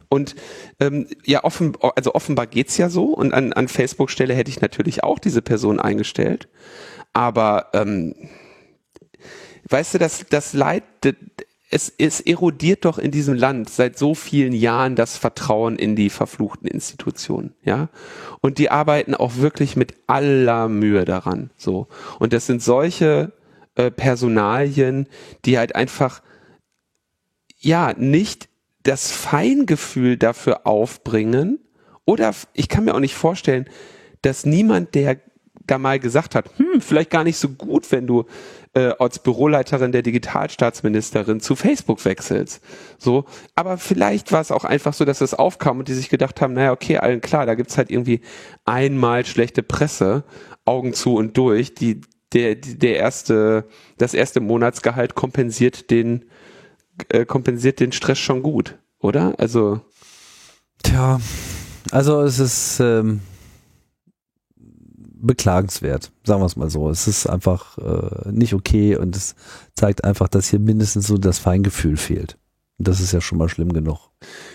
Und 0.08 0.36
ähm, 0.80 1.06
ja, 1.24 1.44
offen, 1.44 1.76
also 1.96 2.14
offenbar 2.14 2.46
geht's 2.46 2.76
ja 2.76 2.88
so. 2.88 3.06
Und 3.14 3.32
an, 3.34 3.52
an 3.52 3.68
Facebook-Stelle 3.68 4.34
hätte 4.34 4.50
ich 4.50 4.60
natürlich 4.60 5.04
auch 5.04 5.18
diese 5.18 5.42
Person 5.42 5.80
eingestellt. 5.80 6.48
Aber 7.12 7.68
ähm, 7.74 8.14
weißt 9.68 9.94
du, 9.94 9.98
das, 9.98 10.24
das 10.30 10.52
Leid, 10.52 10.84
es, 11.70 11.92
es 11.98 12.20
erodiert 12.20 12.84
doch 12.84 12.98
in 12.98 13.10
diesem 13.10 13.34
Land 13.34 13.68
seit 13.68 13.98
so 13.98 14.14
vielen 14.14 14.52
Jahren 14.52 14.96
das 14.96 15.18
Vertrauen 15.18 15.76
in 15.76 15.96
die 15.96 16.10
verfluchten 16.10 16.66
Institutionen, 16.66 17.54
ja. 17.62 17.88
Und 18.40 18.58
die 18.58 18.70
arbeiten 18.70 19.14
auch 19.14 19.36
wirklich 19.36 19.76
mit 19.76 19.94
aller 20.06 20.68
Mühe 20.68 21.04
daran, 21.04 21.50
so. 21.56 21.88
Und 22.18 22.32
das 22.32 22.46
sind 22.46 22.62
solche 22.62 23.32
äh, 23.74 23.90
Personalien, 23.90 25.08
die 25.44 25.58
halt 25.58 25.74
einfach, 25.74 26.22
ja, 27.58 27.92
nicht 27.94 28.48
das 28.82 29.10
Feingefühl 29.10 30.16
dafür 30.16 30.66
aufbringen. 30.66 31.58
Oder 32.04 32.34
ich 32.54 32.68
kann 32.68 32.84
mir 32.84 32.94
auch 32.94 33.00
nicht 33.00 33.14
vorstellen, 33.14 33.68
dass 34.22 34.46
niemand, 34.46 34.94
der 34.94 35.18
da 35.66 35.78
mal 35.78 35.98
gesagt 35.98 36.34
hat, 36.34 36.50
hm, 36.56 36.80
vielleicht 36.80 37.10
gar 37.10 37.24
nicht 37.24 37.36
so 37.36 37.50
gut, 37.50 37.92
wenn 37.92 38.06
du 38.06 38.24
äh, 38.74 38.92
als 38.98 39.18
Büroleiterin 39.18 39.92
der 39.92 40.02
Digitalstaatsministerin 40.02 41.40
zu 41.40 41.56
Facebook 41.56 42.04
wechselst. 42.04 42.62
So, 42.98 43.24
aber 43.54 43.78
vielleicht 43.78 44.32
war 44.32 44.40
es 44.40 44.50
auch 44.50 44.64
einfach 44.64 44.94
so, 44.94 45.04
dass 45.04 45.20
es 45.20 45.34
aufkam 45.34 45.78
und 45.78 45.88
die 45.88 45.94
sich 45.94 46.08
gedacht 46.08 46.40
haben, 46.40 46.54
naja, 46.54 46.72
okay, 46.72 46.98
allen 46.98 47.20
klar, 47.20 47.46
da 47.46 47.54
gibt's 47.54 47.76
halt 47.76 47.90
irgendwie 47.90 48.22
einmal 48.64 49.24
schlechte 49.26 49.62
Presse, 49.62 50.24
Augen 50.64 50.94
zu 50.94 51.14
und 51.14 51.36
durch, 51.36 51.74
die 51.74 52.00
der 52.34 52.56
der 52.56 52.96
erste 52.96 53.66
das 53.96 54.12
erste 54.12 54.40
Monatsgehalt 54.40 55.14
kompensiert 55.14 55.90
den 55.90 56.26
äh, 57.08 57.24
kompensiert 57.24 57.80
den 57.80 57.92
Stress 57.92 58.18
schon 58.18 58.42
gut, 58.42 58.76
oder? 58.98 59.34
Also 59.38 59.80
Tja, 60.82 61.20
also 61.90 62.22
es 62.22 62.38
ist 62.38 62.80
ähm, 62.80 63.20
beklagenswert, 64.56 66.12
sagen 66.24 66.40
wir 66.40 66.46
es 66.46 66.56
mal 66.56 66.70
so. 66.70 66.88
Es 66.90 67.08
ist 67.08 67.26
einfach 67.26 67.78
äh, 67.78 68.30
nicht 68.30 68.54
okay 68.54 68.96
und 68.96 69.16
es 69.16 69.34
zeigt 69.74 70.04
einfach, 70.04 70.28
dass 70.28 70.48
hier 70.48 70.60
mindestens 70.60 71.06
so 71.06 71.18
das 71.18 71.38
Feingefühl 71.38 71.96
fehlt. 71.96 72.38
Das 72.80 73.00
ist 73.00 73.12
ja 73.12 73.20
schon 73.20 73.38
mal 73.38 73.48
schlimm 73.48 73.72
genug. 73.72 74.10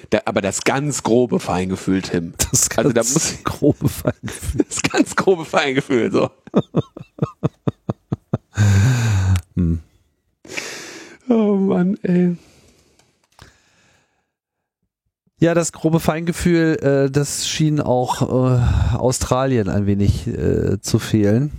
Da, 0.10 0.22
aber 0.26 0.40
das 0.40 0.64
ganz 0.64 1.04
grobe 1.04 1.42
Feingefühl, 1.42 2.02
Tim. 2.02 2.34
Das 2.52 2.70
ganz 2.70 2.86
also 2.86 2.94
da 2.94 3.02
muss, 3.02 3.34
grobe 3.44 3.90
Feingefühl. 3.90 4.66
Das 4.66 4.82
ganz 4.82 5.16
grobe 5.16 5.44
Feingefühl, 5.44 6.10
so. 6.12 6.30
hm. 9.56 9.80
Oh 11.30 11.56
Mann, 11.56 11.98
ey. 12.04 12.36
Ja, 15.40 15.54
das 15.54 15.74
grobe 15.74 16.00
Feingefühl, 16.00 16.78
äh, 16.82 17.12
das 17.12 17.48
schien 17.48 17.82
auch 17.82 18.22
äh, 18.22 18.96
Australien 18.96 19.68
ein 19.68 19.86
wenig 19.86 20.28
äh, 20.28 20.80
zu 20.80 21.00
fehlen. 21.00 21.52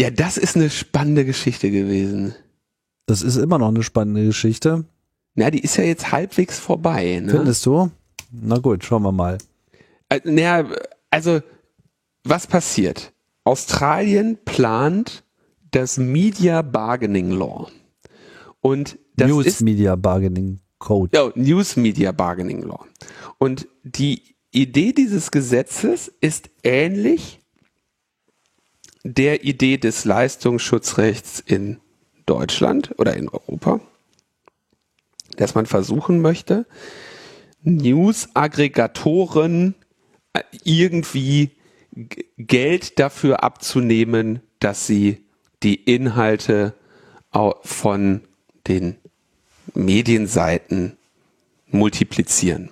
Ja, 0.00 0.10
das 0.10 0.36
ist 0.36 0.56
eine 0.56 0.70
spannende 0.70 1.24
Geschichte 1.24 1.70
gewesen. 1.70 2.34
Das 3.06 3.22
ist 3.22 3.36
immer 3.36 3.58
noch 3.58 3.68
eine 3.68 3.82
spannende 3.82 4.24
Geschichte. 4.26 4.84
Na, 5.34 5.50
die 5.50 5.60
ist 5.60 5.76
ja 5.76 5.84
jetzt 5.84 6.12
halbwegs 6.12 6.58
vorbei. 6.58 7.20
Ne? 7.20 7.32
Findest 7.32 7.66
du? 7.66 7.90
Na 8.30 8.58
gut, 8.58 8.84
schauen 8.84 9.02
wir 9.02 9.12
mal. 9.12 9.38
Äh, 10.08 10.20
naja, 10.24 10.64
also, 11.10 11.40
was 12.24 12.46
passiert? 12.46 13.12
Australien 13.44 14.38
plant 14.44 15.24
das 15.70 15.98
Media 15.98 16.62
Bargaining 16.62 17.30
Law. 17.30 17.68
Und 18.60 18.98
das 19.16 19.28
News 19.28 19.46
ist, 19.46 19.60
Media 19.60 19.96
Bargaining 19.96 20.60
Code. 20.78 21.16
Ja, 21.16 21.32
News 21.34 21.76
Media 21.76 22.12
Bargaining 22.12 22.62
Law. 22.62 22.84
Und 23.38 23.66
die 23.82 24.36
Idee 24.50 24.92
dieses 24.92 25.30
Gesetzes 25.30 26.12
ist 26.20 26.50
ähnlich 26.62 27.40
der 29.04 29.44
Idee 29.44 29.78
des 29.78 30.04
Leistungsschutzrechts 30.04 31.40
in 31.40 31.80
Deutschland 32.26 32.94
oder 32.98 33.16
in 33.16 33.28
Europa, 33.28 33.80
dass 35.36 35.54
man 35.54 35.66
versuchen 35.66 36.20
möchte, 36.20 36.66
News-Aggregatoren 37.62 39.74
äh, 40.32 40.42
irgendwie 40.64 41.52
Geld 42.36 42.98
dafür 42.98 43.42
abzunehmen, 43.42 44.40
dass 44.58 44.86
sie 44.86 45.24
die 45.62 45.76
Inhalte 45.76 46.74
von 47.62 48.22
den 48.68 48.96
Medienseiten 49.74 50.96
multiplizieren. 51.68 52.70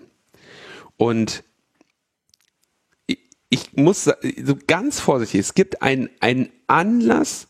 Und 0.96 1.42
ich 3.48 3.76
muss 3.76 4.04
so 4.04 4.56
ganz 4.66 5.00
vorsichtig, 5.00 5.40
es 5.40 5.54
gibt 5.54 5.82
einen, 5.82 6.10
einen 6.20 6.50
Anlass, 6.66 7.48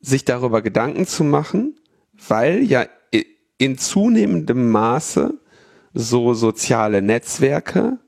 sich 0.00 0.24
darüber 0.24 0.60
Gedanken 0.62 1.06
zu 1.06 1.24
machen, 1.24 1.78
weil 2.12 2.62
ja 2.62 2.86
in 3.58 3.78
zunehmendem 3.78 4.70
Maße 4.70 5.34
so 5.94 6.34
soziale 6.34 7.02
Netzwerke 7.02 7.98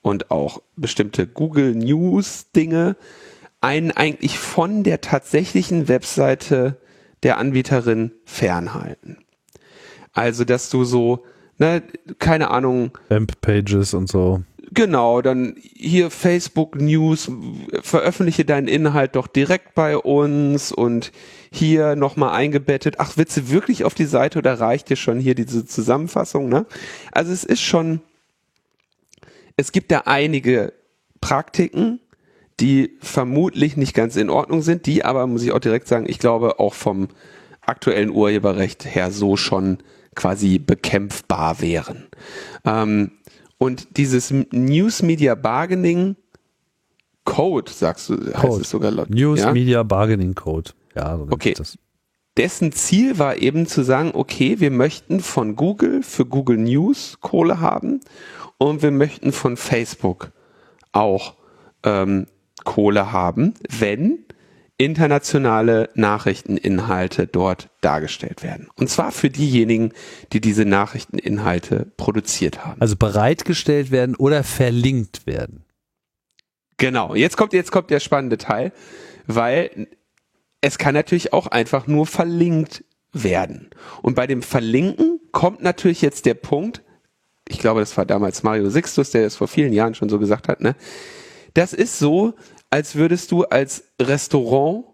und 0.00 0.30
auch 0.30 0.62
bestimmte 0.76 1.26
Google 1.26 1.74
News 1.74 2.50
Dinge 2.54 2.96
einen 3.60 3.92
eigentlich 3.92 4.38
von 4.38 4.82
der 4.82 5.00
tatsächlichen 5.00 5.88
Webseite 5.88 6.80
der 7.22 7.38
Anbieterin 7.38 8.12
fernhalten. 8.24 9.18
Also, 10.12 10.44
dass 10.44 10.70
du 10.70 10.84
so, 10.84 11.24
ne, 11.58 11.82
keine 12.18 12.50
Ahnung. 12.50 12.96
AMP-Pages 13.08 13.94
und 13.94 14.08
so. 14.08 14.42
Genau, 14.74 15.20
dann 15.20 15.56
hier 15.58 16.10
Facebook 16.10 16.76
News, 16.76 17.30
veröffentliche 17.82 18.46
deinen 18.46 18.68
Inhalt 18.68 19.16
doch 19.16 19.26
direkt 19.26 19.74
bei 19.74 19.98
uns 19.98 20.72
und 20.72 21.12
hier 21.50 21.94
nochmal 21.94 22.34
eingebettet. 22.34 22.94
Ach, 22.98 23.12
willst 23.16 23.36
du 23.36 23.50
wirklich 23.50 23.84
auf 23.84 23.92
die 23.92 24.06
Seite 24.06 24.38
oder 24.38 24.58
reicht 24.60 24.88
dir 24.88 24.96
schon 24.96 25.18
hier 25.20 25.34
diese 25.34 25.66
Zusammenfassung, 25.66 26.48
ne? 26.48 26.64
Also 27.10 27.32
es 27.32 27.44
ist 27.44 27.60
schon, 27.60 28.00
es 29.58 29.72
gibt 29.72 29.92
da 29.92 30.04
einige 30.06 30.72
Praktiken, 31.20 32.00
die 32.60 32.96
vermutlich 33.00 33.76
nicht 33.76 33.94
ganz 33.94 34.16
in 34.16 34.30
Ordnung 34.30 34.62
sind, 34.62 34.86
die 34.86 35.04
aber, 35.04 35.26
muss 35.26 35.42
ich 35.42 35.52
auch 35.52 35.58
direkt 35.58 35.88
sagen, 35.88 36.06
ich 36.08 36.18
glaube 36.18 36.58
auch 36.58 36.74
vom 36.74 37.08
aktuellen 37.60 38.10
Urheberrecht 38.10 38.84
her 38.84 39.10
so 39.10 39.36
schon 39.36 39.78
quasi 40.14 40.58
bekämpfbar 40.58 41.60
wären. 41.60 42.08
Ähm, 42.64 43.12
und 43.58 43.96
dieses 43.96 44.32
News 44.50 45.02
Media 45.02 45.34
Bargaining 45.34 46.16
Code, 47.24 47.70
sagst 47.70 48.08
du, 48.08 48.16
heißt 48.16 48.34
Code. 48.34 48.62
es 48.62 48.70
sogar 48.70 48.90
laut. 48.90 49.10
News 49.10 49.40
ja? 49.40 49.52
Media 49.52 49.82
Bargaining 49.82 50.34
Code. 50.34 50.72
Ja, 50.94 51.16
so 51.16 51.28
okay. 51.30 51.54
Dessen 52.36 52.72
Ziel 52.72 53.18
war 53.18 53.36
eben 53.36 53.66
zu 53.66 53.82
sagen, 53.82 54.12
okay, 54.14 54.58
wir 54.58 54.70
möchten 54.70 55.20
von 55.20 55.54
Google 55.54 56.02
für 56.02 56.24
Google 56.24 56.56
News 56.56 57.18
Kohle 57.20 57.60
haben 57.60 58.00
und 58.58 58.82
wir 58.82 58.90
möchten 58.90 59.32
von 59.32 59.56
Facebook 59.56 60.32
auch 60.92 61.34
ähm, 61.84 62.26
Kohle 62.64 63.12
haben, 63.12 63.54
wenn 63.68 64.24
internationale 64.78 65.90
Nachrichteninhalte 65.94 67.26
dort 67.26 67.68
dargestellt 67.82 68.42
werden. 68.42 68.68
Und 68.74 68.90
zwar 68.90 69.12
für 69.12 69.30
diejenigen, 69.30 69.92
die 70.32 70.40
diese 70.40 70.64
Nachrichteninhalte 70.64 71.92
produziert 71.96 72.64
haben. 72.64 72.80
Also 72.80 72.96
bereitgestellt 72.96 73.90
werden 73.90 74.16
oder 74.16 74.42
verlinkt 74.42 75.26
werden. 75.26 75.64
Genau. 76.78 77.14
Jetzt 77.14 77.36
kommt, 77.36 77.52
jetzt 77.52 77.70
kommt 77.70 77.90
der 77.90 78.00
spannende 78.00 78.38
Teil, 78.38 78.72
weil 79.26 79.88
es 80.60 80.78
kann 80.78 80.94
natürlich 80.94 81.32
auch 81.32 81.46
einfach 81.46 81.86
nur 81.86 82.06
verlinkt 82.06 82.84
werden. 83.12 83.70
Und 84.00 84.16
bei 84.16 84.26
dem 84.26 84.42
Verlinken 84.42 85.20
kommt 85.30 85.62
natürlich 85.62 86.02
jetzt 86.02 86.26
der 86.26 86.34
Punkt, 86.34 86.82
ich 87.48 87.58
glaube, 87.58 87.80
das 87.80 87.96
war 87.96 88.06
damals 88.06 88.42
Mario 88.42 88.70
Sixtus, 88.70 89.10
der 89.10 89.26
es 89.26 89.36
vor 89.36 89.48
vielen 89.48 89.72
Jahren 89.72 89.94
schon 89.94 90.08
so 90.08 90.18
gesagt 90.18 90.48
hat, 90.48 90.60
ne? 90.60 90.74
Das 91.54 91.72
ist 91.72 91.98
so, 91.98 92.34
als 92.70 92.94
würdest 92.94 93.30
du 93.32 93.44
als 93.44 93.84
Restaurant 94.00 94.84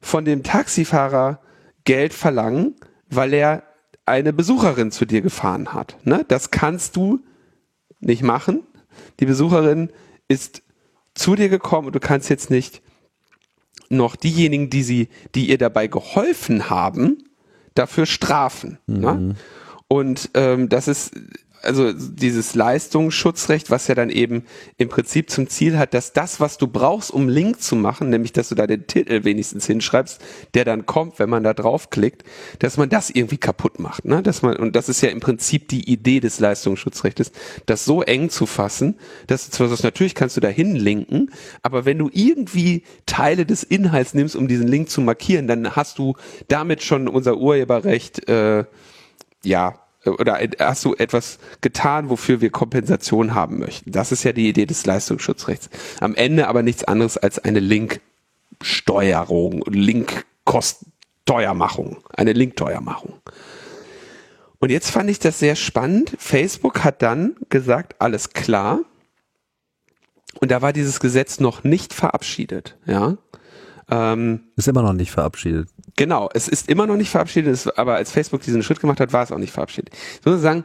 von 0.00 0.24
dem 0.24 0.42
Taxifahrer 0.42 1.40
Geld 1.84 2.12
verlangen, 2.12 2.76
weil 3.08 3.32
er 3.32 3.62
eine 4.04 4.32
Besucherin 4.32 4.90
zu 4.90 5.04
dir 5.04 5.22
gefahren 5.22 5.72
hat. 5.72 5.96
Ne? 6.04 6.24
Das 6.28 6.50
kannst 6.50 6.96
du 6.96 7.20
nicht 8.00 8.22
machen. 8.22 8.62
Die 9.20 9.26
Besucherin 9.26 9.90
ist 10.28 10.62
zu 11.14 11.36
dir 11.36 11.48
gekommen 11.48 11.88
und 11.88 11.94
du 11.94 12.00
kannst 12.00 12.28
jetzt 12.28 12.50
nicht 12.50 12.82
noch 13.88 14.16
diejenigen, 14.16 14.70
die 14.70 14.82
sie, 14.82 15.08
die 15.34 15.50
ihr 15.50 15.58
dabei 15.58 15.86
geholfen 15.86 16.70
haben, 16.70 17.24
dafür 17.74 18.06
strafen. 18.06 18.78
Ne? 18.86 19.12
Mhm. 19.12 19.28
Ne? 19.28 19.34
Und 19.88 20.30
ähm, 20.34 20.68
das 20.68 20.88
ist 20.88 21.12
also 21.62 21.92
dieses 21.92 22.54
Leistungsschutzrecht, 22.54 23.70
was 23.70 23.88
ja 23.88 23.94
dann 23.94 24.10
eben 24.10 24.44
im 24.78 24.88
Prinzip 24.88 25.30
zum 25.30 25.48
Ziel 25.48 25.78
hat, 25.78 25.94
dass 25.94 26.12
das, 26.12 26.40
was 26.40 26.58
du 26.58 26.66
brauchst, 26.66 27.10
um 27.10 27.28
Link 27.28 27.62
zu 27.62 27.76
machen, 27.76 28.10
nämlich 28.10 28.32
dass 28.32 28.48
du 28.48 28.54
da 28.54 28.66
den 28.66 28.86
Titel 28.86 29.24
wenigstens 29.24 29.66
hinschreibst, 29.66 30.20
der 30.54 30.64
dann 30.64 30.86
kommt, 30.86 31.18
wenn 31.18 31.30
man 31.30 31.42
da 31.42 31.54
draufklickt, 31.54 32.24
dass 32.58 32.76
man 32.76 32.88
das 32.88 33.10
irgendwie 33.10 33.38
kaputt 33.38 33.78
macht, 33.78 34.04
ne? 34.04 34.22
Dass 34.22 34.42
man 34.42 34.56
und 34.56 34.76
das 34.76 34.88
ist 34.88 35.00
ja 35.00 35.10
im 35.10 35.20
Prinzip 35.20 35.68
die 35.68 35.90
Idee 35.90 36.20
des 36.20 36.40
Leistungsschutzrechtes, 36.40 37.32
das 37.66 37.84
so 37.84 38.02
eng 38.02 38.30
zu 38.30 38.46
fassen, 38.46 38.96
dass 39.26 39.46
du 39.46 39.52
zwar 39.52 39.68
sagst, 39.68 39.84
natürlich 39.84 40.14
kannst 40.14 40.36
du 40.36 40.40
da 40.40 40.48
hinlinken, 40.48 41.30
aber 41.62 41.84
wenn 41.84 41.98
du 41.98 42.10
irgendwie 42.12 42.82
Teile 43.06 43.46
des 43.46 43.62
Inhalts 43.62 44.14
nimmst, 44.14 44.36
um 44.36 44.48
diesen 44.48 44.68
Link 44.68 44.90
zu 44.90 45.00
markieren, 45.00 45.46
dann 45.46 45.76
hast 45.76 45.98
du 45.98 46.14
damit 46.48 46.82
schon 46.82 47.08
unser 47.08 47.36
Urheberrecht 47.36 48.28
äh, 48.28 48.64
ja 49.44 49.81
oder 50.04 50.38
hast 50.58 50.84
du 50.84 50.94
etwas 50.94 51.38
getan, 51.60 52.10
wofür 52.10 52.40
wir 52.40 52.50
Kompensation 52.50 53.34
haben 53.34 53.58
möchten? 53.58 53.92
Das 53.92 54.10
ist 54.12 54.22
ja 54.24 54.32
die 54.32 54.48
Idee 54.48 54.66
des 54.66 54.84
Leistungsschutzrechts. 54.84 55.70
Am 56.00 56.14
Ende 56.14 56.48
aber 56.48 56.62
nichts 56.62 56.84
anderes 56.84 57.16
als 57.18 57.38
eine 57.38 57.60
Linksteuerung, 57.60 59.62
Linkkoststeuermachung, 59.66 61.98
eine 62.14 62.32
Linkteuermachung. 62.32 63.20
Und 64.58 64.70
jetzt 64.70 64.90
fand 64.90 65.10
ich 65.10 65.18
das 65.18 65.40
sehr 65.40 65.56
spannend. 65.56 66.12
Facebook 66.18 66.84
hat 66.84 67.02
dann 67.02 67.34
gesagt, 67.48 67.96
alles 68.00 68.30
klar. 68.30 68.78
Und 70.40 70.50
da 70.50 70.62
war 70.62 70.72
dieses 70.72 71.00
Gesetz 71.00 71.40
noch 71.40 71.62
nicht 71.64 71.92
verabschiedet, 71.92 72.78
ja. 72.86 73.18
Ähm, 73.90 74.44
ist 74.56 74.68
immer 74.68 74.82
noch 74.82 74.92
nicht 74.92 75.10
verabschiedet. 75.10 75.68
Genau, 76.02 76.28
es 76.34 76.48
ist 76.48 76.68
immer 76.68 76.88
noch 76.88 76.96
nicht 76.96 77.10
verabschiedet, 77.10 77.78
aber 77.78 77.94
als 77.94 78.10
Facebook 78.10 78.42
diesen 78.42 78.64
Schritt 78.64 78.80
gemacht 78.80 78.98
hat, 78.98 79.12
war 79.12 79.22
es 79.22 79.30
auch 79.30 79.38
nicht 79.38 79.52
verabschiedet. 79.52 79.94
Ich 80.18 80.26
muss 80.26 80.40
sagen, 80.40 80.64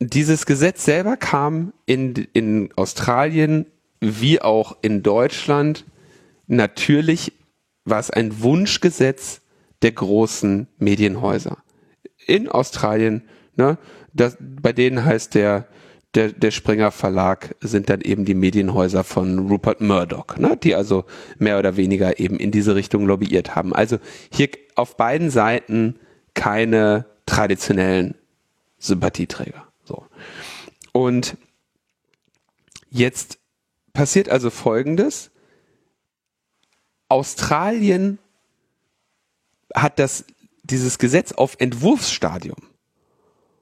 dieses 0.00 0.44
Gesetz 0.44 0.84
selber 0.84 1.16
kam 1.16 1.72
in, 1.86 2.26
in 2.32 2.70
Australien 2.74 3.66
wie 4.00 4.42
auch 4.42 4.76
in 4.82 5.04
Deutschland 5.04 5.84
natürlich 6.48 7.32
war 7.84 8.00
es 8.00 8.10
ein 8.10 8.42
Wunschgesetz 8.42 9.40
der 9.82 9.92
großen 9.92 10.66
Medienhäuser. 10.78 11.58
In 12.26 12.48
Australien, 12.48 13.22
ne, 13.54 13.78
das, 14.12 14.36
bei 14.40 14.72
denen 14.72 15.04
heißt 15.04 15.36
der 15.36 15.68
der, 16.14 16.32
der 16.32 16.50
Springer 16.50 16.90
Verlag 16.90 17.54
sind 17.60 17.90
dann 17.90 18.00
eben 18.00 18.24
die 18.24 18.34
Medienhäuser 18.34 19.04
von 19.04 19.48
Rupert 19.48 19.80
Murdoch, 19.80 20.36
ne, 20.38 20.56
die 20.56 20.74
also 20.74 21.04
mehr 21.38 21.58
oder 21.58 21.76
weniger 21.76 22.18
eben 22.18 22.38
in 22.38 22.50
diese 22.50 22.74
Richtung 22.74 23.06
lobbyiert 23.06 23.54
haben. 23.54 23.74
Also 23.74 23.98
hier 24.32 24.48
auf 24.74 24.96
beiden 24.96 25.30
Seiten 25.30 25.98
keine 26.34 27.06
traditionellen 27.26 28.14
Sympathieträger. 28.78 29.66
So. 29.84 30.06
Und 30.92 31.36
jetzt 32.90 33.38
passiert 33.92 34.28
also 34.30 34.50
Folgendes. 34.50 35.30
Australien 37.08 38.18
hat 39.74 39.98
das, 39.98 40.24
dieses 40.62 40.98
Gesetz 40.98 41.32
auf 41.32 41.56
Entwurfsstadium 41.58 42.67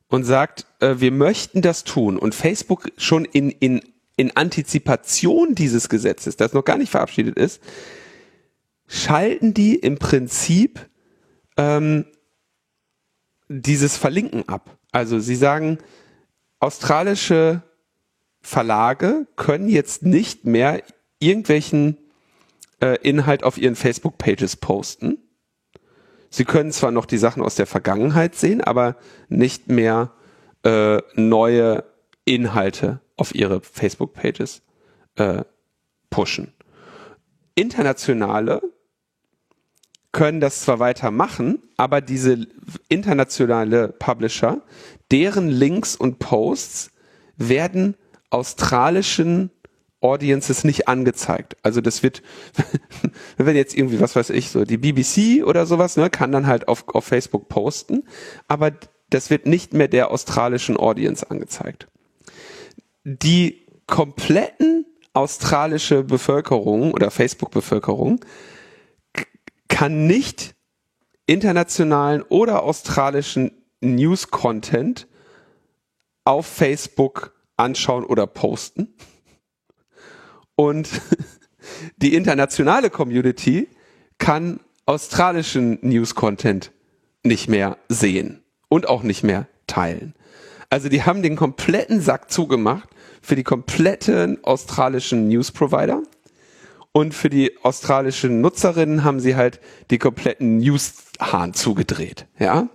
und 0.09 0.25
sagt, 0.25 0.67
äh, 0.81 0.97
wir 0.99 1.11
möchten 1.11 1.63
das 1.63 1.85
tun. 1.85 2.19
Und 2.19 2.35
Facebook 2.35 2.91
schon 2.97 3.25
in, 3.25 3.51
in, 3.51 3.81
in 4.17 4.37
Antizipation 4.37 5.55
dieses 5.55 5.89
Gesetzes, 5.89 6.37
das 6.37 6.53
noch 6.53 6.65
gar 6.65 6.79
nicht 6.79 6.91
verabschiedet 6.91 7.37
ist, 7.37 7.61
schalten 8.87 9.53
die 9.53 9.75
im 9.77 9.99
Prinzip 9.99 10.89
ähm, 11.57 12.07
dieses 13.49 13.97
Verlinken 13.97 14.49
ab. 14.49 14.79
Also 14.93 15.19
sie 15.19 15.37
sagen, 15.37 15.79
australische 16.61 17.63
Verlage 18.41 19.27
können 19.37 19.69
jetzt 19.69 20.05
nicht 20.05 20.45
mehr 20.45 20.83
irgendwelchen 21.19 21.99
äh, 22.81 22.97
Inhalt 23.03 23.43
auf 23.43 23.59
ihren 23.59 23.77
Facebook-Pages 23.77 24.57
posten. 24.57 25.19
Sie 26.37 26.45
können 26.45 26.71
zwar 26.71 26.91
noch 26.91 27.07
die 27.07 27.17
Sachen 27.17 27.43
aus 27.43 27.55
der 27.55 27.65
Vergangenheit 27.65 28.35
sehen, 28.35 28.61
aber 28.61 28.97
nicht 29.31 29.69
mehr 29.69 30.13
äh, 30.65 30.99
neue 31.15 31.85
Inhalte 32.27 33.01
auf 33.17 33.35
ihre 33.35 33.63
Facebook-Pages 33.63 34.61
äh, 35.15 35.45
pushen. 36.11 36.53
Internationale 37.55 38.61
können 40.13 40.41
das 40.41 40.61
zwar 40.61 40.79
weitermachen, 40.79 41.63
aber 41.79 42.03
diese 42.03 42.47
internationale 42.91 43.89
Publisher, 43.89 44.61
deren 45.11 45.49
Links 45.49 45.97
und 45.97 46.19
Posts 46.19 46.91
werden 47.39 47.97
australischen 48.29 49.53
Audiences 50.01 50.65
nicht 50.65 50.89
angezeigt. 50.89 51.57
Also 51.63 51.81
das 51.81 52.03
wird, 52.03 52.23
wenn 53.37 53.57
jetzt 53.57 53.77
irgendwie, 53.77 54.01
was 54.01 54.17
weiß 54.17 54.31
ich, 54.31 54.51
so 54.51 54.65
die 54.65 54.77
BBC 54.77 55.45
oder 55.45 55.67
sowas, 55.67 55.97
ne, 55.97 56.11
kann 56.11 56.33
dann 56.33 56.47
halt 56.47 56.69
auf, 56.69 56.89
auf 56.89 57.05
Facebook 57.05 57.49
posten, 57.49 58.05
aber 58.49 58.73
das 59.11 59.31
wird 59.31 59.47
nicht 59.47 59.73
mehr 59.73 59.89
der 59.89 60.11
australischen 60.11 60.77
Audience 60.77 61.31
angezeigt. 61.31 61.89
Die 63.05 63.67
kompletten 63.87 64.85
australische 65.13 66.03
Bevölkerung 66.03 66.93
oder 66.93 67.11
Facebook-Bevölkerung 67.11 68.25
kann 69.69 70.07
nicht 70.07 70.55
internationalen 71.27 72.23
oder 72.23 72.63
australischen 72.63 73.53
News-Content 73.81 75.07
auf 76.25 76.47
Facebook 76.47 77.35
anschauen 77.57 78.05
oder 78.05 78.27
posten. 78.27 78.95
Und 80.57 80.89
die 81.97 82.15
internationale 82.15 82.91
Community 82.91 83.69
kann 84.19 84.61
australischen 84.87 85.79
News-Content 85.83 86.73
nicht 87.23 87.49
mehr 87.49 87.77
sehen 87.89 88.43
und 88.69 88.89
auch 88.89 89.03
nicht 89.03 89.23
mehr 89.23 89.47
teilen. 89.67 90.15
Also 90.71 90.89
die 90.89 91.03
haben 91.03 91.23
den 91.23 91.37
kompletten 91.37 92.01
Sack 92.01 92.31
zugemacht 92.31 92.89
für 93.23 93.37
die 93.37 93.45
kompletten 93.45 94.43
australischen 94.45 95.29
News-Provider 95.29 96.03
und 96.93 97.13
für 97.13 97.29
die 97.29 97.59
australischen 97.63 98.41
Nutzerinnen 98.41 99.05
haben 99.05 99.21
sie 99.21 99.37
halt 99.37 99.61
die 99.91 99.99
kompletten 99.99 100.59
News-Hahn 100.59 101.53
zugedreht, 101.55 102.27
ja. 102.39 102.69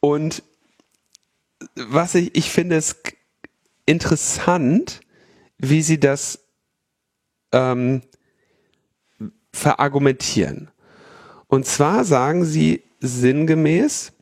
Und 0.00 0.42
was 1.74 2.14
ich, 2.14 2.36
ich 2.36 2.50
finde 2.50 2.76
es 2.76 2.96
interessant, 3.86 5.00
wie 5.58 5.82
sie 5.82 5.98
das 5.98 6.47
ähm, 7.52 8.02
verargumentieren. 9.52 10.70
Und 11.46 11.66
zwar 11.66 12.04
sagen 12.04 12.44
sie 12.44 12.82
sinngemäß, 13.00 14.12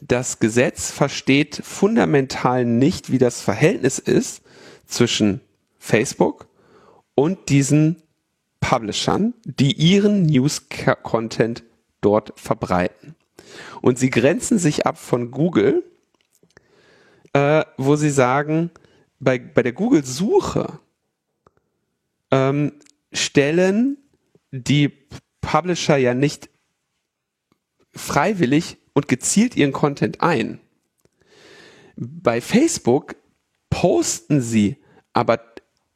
das 0.00 0.38
Gesetz 0.38 0.90
versteht 0.90 1.60
fundamental 1.62 2.64
nicht, 2.64 3.12
wie 3.12 3.18
das 3.18 3.40
Verhältnis 3.40 3.98
ist 3.98 4.42
zwischen 4.86 5.40
Facebook 5.78 6.48
und 7.14 7.48
diesen 7.50 8.02
Publishern, 8.60 9.34
die 9.44 9.72
ihren 9.72 10.24
News-Content 10.26 11.64
dort 12.00 12.32
verbreiten. 12.36 13.14
Und 13.80 13.98
sie 13.98 14.10
grenzen 14.10 14.58
sich 14.58 14.86
ab 14.86 14.98
von 14.98 15.30
Google, 15.30 15.84
äh, 17.32 17.64
wo 17.76 17.96
sie 17.96 18.10
sagen, 18.10 18.70
bei, 19.20 19.38
bei 19.38 19.62
der 19.62 19.72
Google-Suche 19.72 20.78
ähm, 22.32 22.72
stellen 23.12 23.98
die 24.50 24.90
Publisher 25.40 25.96
ja 25.96 26.14
nicht 26.14 26.48
freiwillig 27.94 28.78
und 28.94 29.06
gezielt 29.06 29.56
ihren 29.56 29.72
Content 29.72 30.22
ein. 30.22 30.58
Bei 31.96 32.40
Facebook 32.40 33.14
posten 33.70 34.40
sie 34.40 34.78
aber 35.12 35.40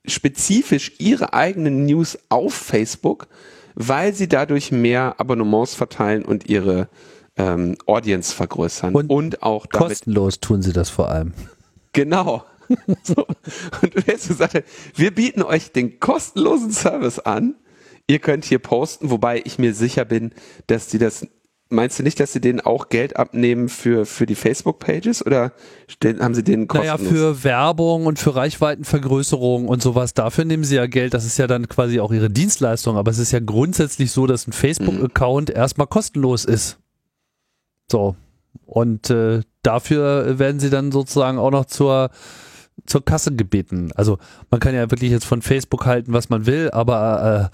spezifisch 0.06 0.92
ihre 0.98 1.32
eigenen 1.32 1.86
News 1.86 2.18
auf 2.28 2.54
Facebook, 2.54 3.28
weil 3.74 4.14
sie 4.14 4.28
dadurch 4.28 4.70
mehr 4.70 5.18
Abonnements 5.18 5.74
verteilen 5.74 6.24
und 6.24 6.48
ihre 6.48 6.88
ähm, 7.36 7.76
Audience 7.86 8.34
vergrößern. 8.34 8.94
Und, 8.94 9.10
und 9.10 9.42
auch 9.42 9.66
damit, 9.66 9.88
kostenlos 9.88 10.40
tun 10.40 10.62
sie 10.62 10.72
das 10.72 10.90
vor 10.90 11.08
allem. 11.08 11.32
Genau. 11.92 12.44
so. 13.02 13.26
Und 13.82 14.06
wer 14.06 14.18
so 14.18 14.34
sagt, 14.34 14.62
wir 14.94 15.14
bieten 15.14 15.42
euch 15.42 15.72
den 15.72 16.00
kostenlosen 16.00 16.72
Service 16.72 17.18
an. 17.18 17.54
Ihr 18.08 18.20
könnt 18.20 18.44
hier 18.44 18.60
posten, 18.60 19.10
wobei 19.10 19.42
ich 19.44 19.58
mir 19.58 19.74
sicher 19.74 20.04
bin, 20.04 20.32
dass 20.68 20.86
die 20.86 20.98
das 20.98 21.26
Meinst 21.68 21.98
du 21.98 22.04
nicht, 22.04 22.20
dass 22.20 22.32
sie 22.32 22.40
denen 22.40 22.60
auch 22.60 22.90
Geld 22.90 23.16
abnehmen 23.16 23.68
für, 23.68 24.06
für 24.06 24.24
die 24.24 24.36
Facebook-Pages 24.36 25.26
oder 25.26 25.52
haben 26.04 26.32
sie 26.32 26.44
denen 26.44 26.68
kostenlos? 26.68 27.00
Naja, 27.00 27.10
für 27.10 27.42
Werbung 27.42 28.06
und 28.06 28.20
für 28.20 28.36
Reichweitenvergrößerung 28.36 29.66
und 29.66 29.82
sowas, 29.82 30.14
dafür 30.14 30.44
nehmen 30.44 30.62
sie 30.62 30.76
ja 30.76 30.86
Geld. 30.86 31.12
Das 31.12 31.24
ist 31.24 31.38
ja 31.38 31.48
dann 31.48 31.68
quasi 31.68 31.98
auch 31.98 32.12
ihre 32.12 32.30
Dienstleistung. 32.30 32.96
Aber 32.96 33.10
es 33.10 33.18
ist 33.18 33.32
ja 33.32 33.40
grundsätzlich 33.40 34.12
so, 34.12 34.28
dass 34.28 34.46
ein 34.46 34.52
Facebook-Account 34.52 35.48
mhm. 35.48 35.56
erstmal 35.56 35.88
kostenlos 35.88 36.44
ist. 36.44 36.78
So. 37.90 38.14
Und 38.64 39.10
äh, 39.10 39.40
dafür 39.62 40.38
werden 40.38 40.60
sie 40.60 40.70
dann 40.70 40.92
sozusagen 40.92 41.38
auch 41.38 41.50
noch 41.50 41.64
zur, 41.64 42.10
zur 42.84 43.04
Kasse 43.04 43.34
gebeten. 43.34 43.90
Also 43.94 44.18
man 44.50 44.60
kann 44.60 44.74
ja 44.74 44.90
wirklich 44.90 45.10
jetzt 45.10 45.24
von 45.24 45.42
Facebook 45.42 45.86
halten, 45.86 46.12
was 46.12 46.28
man 46.28 46.46
will, 46.46 46.70
aber 46.70 47.50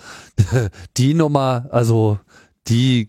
äh, 0.50 0.68
die 0.96 1.14
Nummer, 1.14 1.66
also 1.70 2.18
die 2.68 3.08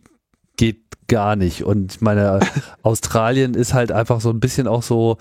gar 1.14 1.36
nicht. 1.36 1.64
Und 1.64 2.02
meine, 2.02 2.40
Australien 2.82 3.54
ist 3.54 3.76
halt 3.76 3.92
einfach 3.92 4.20
so 4.20 4.32
ein 4.32 4.40
bisschen 4.40 4.68
auch 4.68 4.82
so 4.82 5.18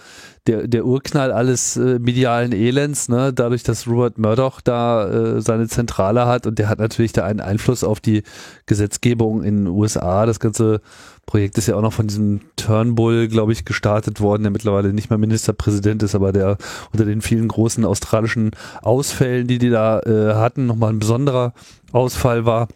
der, 0.47 0.67
der 0.67 0.87
Urknall 0.87 1.31
alles 1.31 1.77
äh, 1.77 1.99
medialen 1.99 2.53
Elends, 2.53 3.11
ne? 3.11 3.31
dadurch, 3.31 3.63
dass 3.63 3.87
Robert 3.87 4.17
Murdoch 4.17 4.63
da 4.63 5.07
äh, 5.09 5.41
seine 5.43 5.69
Zentrale 5.69 6.25
hat 6.25 6.47
und 6.47 6.59
der 6.59 6.71
hat 6.71 6.79
natürlich 6.79 7.13
da 7.13 7.25
einen 7.25 7.41
Einfluss 7.41 7.85
auf 7.85 8.01
die 8.01 8.23
Gesetzgebung 8.65 9.43
in 9.45 9.65
den 9.65 9.67
USA. 9.67 10.25
Das 10.25 10.41
ganze 10.41 10.81
Projekt 11.27 11.59
ist 11.59 11.69
ja 11.69 11.77
auch 11.77 11.83
noch 11.83 11.93
von 11.93 12.07
diesem 12.07 12.41
Turnbull, 12.57 13.29
glaube 13.29 13.53
ich, 13.53 13.67
gestartet 13.67 14.23
worden, 14.23 14.45
der 14.45 14.51
mittlerweile 14.51 14.95
nicht 14.95 15.11
mehr 15.11 15.19
Ministerpräsident 15.19 16.03
ist, 16.03 16.15
aber 16.15 16.33
der 16.33 16.57
unter 16.93 17.05
den 17.05 17.21
vielen 17.21 17.49
großen 17.49 17.85
australischen 17.85 18.53
Ausfällen, 18.81 19.47
die 19.47 19.59
die 19.59 19.71
da 19.71 20.01
äh, 20.01 20.35
hatten, 20.37 20.65
nochmal 20.65 20.91
ein 20.91 21.01
besonderer 21.01 21.53
Ausfall 21.93 22.47
war. 22.47 22.69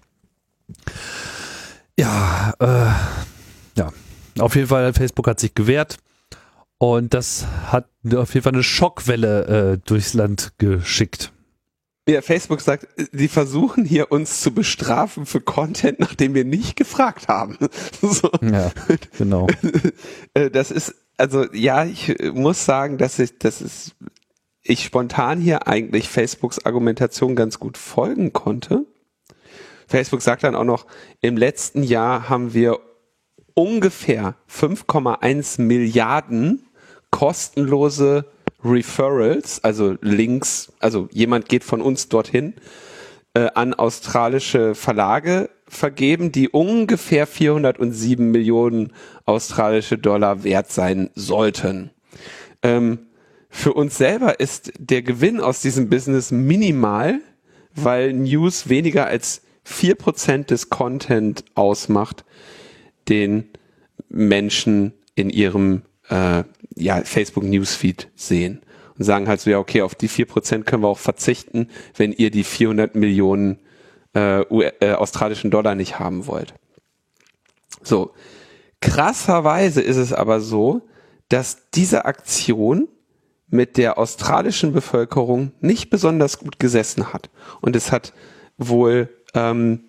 Ja, 1.98 2.52
äh, 2.60 3.78
ja. 3.78 3.92
Auf 4.38 4.54
jeden 4.54 4.68
Fall, 4.68 4.92
Facebook 4.92 5.26
hat 5.28 5.40
sich 5.40 5.54
gewehrt 5.54 5.96
und 6.78 7.14
das 7.14 7.46
hat 7.66 7.88
auf 8.14 8.34
jeden 8.34 8.44
Fall 8.44 8.52
eine 8.52 8.62
Schockwelle 8.62 9.72
äh, 9.72 9.78
durchs 9.86 10.14
Land 10.14 10.52
geschickt. 10.58 11.32
Ja, 12.08 12.22
Facebook 12.22 12.60
sagt, 12.60 12.86
sie 13.10 13.26
versuchen 13.26 13.84
hier 13.84 14.12
uns 14.12 14.40
zu 14.40 14.52
bestrafen 14.52 15.26
für 15.26 15.40
Content, 15.40 15.98
nachdem 15.98 16.34
wir 16.34 16.44
nicht 16.44 16.76
gefragt 16.76 17.26
haben. 17.26 17.58
so. 18.00 18.30
Ja, 18.42 18.70
genau. 19.18 19.46
Äh, 20.34 20.50
das 20.50 20.70
ist, 20.70 20.94
also 21.16 21.50
ja, 21.52 21.84
ich 21.84 22.14
muss 22.34 22.64
sagen, 22.66 22.98
dass 22.98 23.18
ich, 23.18 23.38
das 23.38 23.62
ist, 23.62 23.96
ich 24.62 24.84
spontan 24.84 25.40
hier 25.40 25.66
eigentlich 25.66 26.08
Facebooks 26.08 26.64
Argumentation 26.64 27.36
ganz 27.36 27.58
gut 27.58 27.78
folgen 27.78 28.34
konnte. 28.34 28.84
Facebook 29.86 30.22
sagt 30.22 30.44
dann 30.44 30.54
auch 30.54 30.64
noch, 30.64 30.86
im 31.20 31.36
letzten 31.36 31.82
Jahr 31.82 32.28
haben 32.28 32.54
wir 32.54 32.80
ungefähr 33.54 34.34
5,1 34.50 35.60
Milliarden 35.62 36.66
kostenlose 37.10 38.26
Referrals, 38.64 39.62
also 39.62 39.96
Links, 40.00 40.72
also 40.80 41.08
jemand 41.12 41.48
geht 41.48 41.64
von 41.64 41.80
uns 41.80 42.08
dorthin 42.08 42.54
äh, 43.34 43.48
an 43.54 43.74
australische 43.74 44.74
Verlage 44.74 45.50
vergeben, 45.68 46.32
die 46.32 46.48
ungefähr 46.48 47.26
407 47.26 48.30
Millionen 48.30 48.92
australische 49.24 49.98
Dollar 49.98 50.44
wert 50.44 50.70
sein 50.70 51.10
sollten. 51.14 51.90
Ähm, 52.62 52.98
für 53.48 53.72
uns 53.72 53.96
selber 53.96 54.40
ist 54.40 54.72
der 54.78 55.02
Gewinn 55.02 55.40
aus 55.40 55.60
diesem 55.60 55.88
Business 55.88 56.30
minimal, 56.30 57.20
weil 57.74 58.12
News 58.12 58.68
weniger 58.68 59.06
als 59.06 59.42
vier 59.66 59.96
Prozent 59.96 60.52
des 60.52 60.70
Content 60.70 61.44
ausmacht, 61.56 62.24
den 63.08 63.50
Menschen 64.08 64.94
in 65.16 65.28
ihrem 65.28 65.82
äh, 66.08 66.44
ja, 66.76 67.02
Facebook 67.02 67.42
Newsfeed 67.42 68.08
sehen. 68.14 68.62
Und 68.96 69.04
sagen 69.04 69.26
halt 69.26 69.40
so, 69.40 69.50
ja, 69.50 69.58
okay, 69.58 69.82
auf 69.82 69.96
die 69.96 70.06
vier 70.06 70.26
Prozent 70.26 70.66
können 70.66 70.84
wir 70.84 70.88
auch 70.88 70.98
verzichten, 70.98 71.68
wenn 71.96 72.12
ihr 72.12 72.30
die 72.30 72.44
400 72.44 72.94
Millionen 72.94 73.58
äh, 74.14 74.42
äh, 74.42 74.92
australischen 74.94 75.50
Dollar 75.50 75.74
nicht 75.74 75.98
haben 75.98 76.28
wollt. 76.28 76.54
So, 77.82 78.12
krasserweise 78.80 79.82
ist 79.82 79.96
es 79.96 80.12
aber 80.12 80.40
so, 80.40 80.82
dass 81.28 81.68
diese 81.74 82.04
Aktion 82.04 82.86
mit 83.48 83.76
der 83.76 83.98
australischen 83.98 84.72
Bevölkerung 84.72 85.52
nicht 85.60 85.90
besonders 85.90 86.38
gut 86.38 86.60
gesessen 86.60 87.12
hat. 87.12 87.30
Und 87.60 87.74
es 87.74 87.90
hat 87.90 88.12
wohl 88.58 89.10
ähm, 89.36 89.84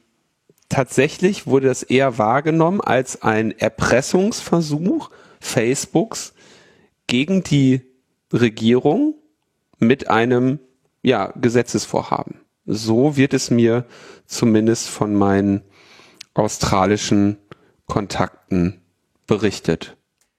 tatsächlich 0.70 1.48
wurde 1.48 1.68
das 1.68 1.82
eher 1.82 2.18
wahrgenommen 2.18 2.82
als 2.82 3.22
ein 3.24 3.58
Erpressungsversuch 3.58 5.10
Facebooks 5.40 6.34
gegen 7.08 7.44
die 7.44 7.82
Regierung 8.34 9.16
mit 9.80 10.10
einem 10.10 10.60
ja, 11.02 11.32
Gesetzesvorhaben. 11.40 12.42
So 12.66 13.16
wird 13.16 13.34
es 13.34 13.50
mir 13.50 13.86
zumindest 14.26 14.90
von 14.90 15.16
meinen 15.16 15.62
australischen 16.34 17.38
Kontakten 17.86 18.82
berichtet. 19.26 19.96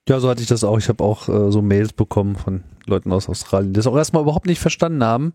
Ja, 0.07 0.19
so 0.19 0.29
hatte 0.29 0.41
ich 0.41 0.47
das 0.47 0.63
auch. 0.63 0.77
Ich 0.77 0.89
habe 0.89 1.03
auch 1.03 1.27
äh, 1.27 1.51
so 1.51 1.61
Mails 1.61 1.93
bekommen 1.93 2.35
von 2.35 2.63
Leuten 2.89 3.11
aus 3.11 3.29
Australien, 3.29 3.73
die 3.73 3.77
das 3.77 3.87
auch 3.87 3.95
erstmal 3.95 4.23
überhaupt 4.23 4.45
nicht 4.47 4.59
verstanden 4.59 5.03
haben. 5.03 5.33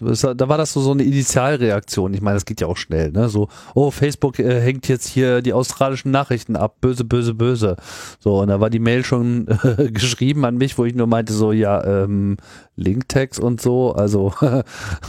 Da 0.00 0.48
war 0.48 0.58
das 0.58 0.72
so, 0.72 0.80
so 0.80 0.92
eine 0.92 1.02
Initialreaktion. 1.02 2.14
Ich 2.14 2.20
meine, 2.20 2.36
das 2.36 2.44
geht 2.44 2.60
ja 2.60 2.68
auch 2.68 2.76
schnell, 2.76 3.10
ne? 3.10 3.28
So, 3.28 3.48
oh, 3.74 3.90
Facebook 3.90 4.38
äh, 4.38 4.60
hängt 4.60 4.86
jetzt 4.86 5.08
hier 5.08 5.42
die 5.42 5.52
australischen 5.52 6.12
Nachrichten 6.12 6.54
ab, 6.54 6.76
böse, 6.80 7.04
böse, 7.04 7.34
böse. 7.34 7.76
So, 8.20 8.40
und 8.40 8.46
da 8.46 8.60
war 8.60 8.70
die 8.70 8.78
Mail 8.78 9.04
schon 9.04 9.48
äh, 9.64 9.90
geschrieben 9.90 10.44
an 10.44 10.56
mich, 10.56 10.78
wo 10.78 10.84
ich 10.84 10.94
nur 10.94 11.08
meinte, 11.08 11.32
so, 11.32 11.50
ja, 11.50 11.82
ähm, 11.84 12.36
Linktext 12.76 13.40
und 13.40 13.60
so, 13.60 13.92
also 13.92 14.32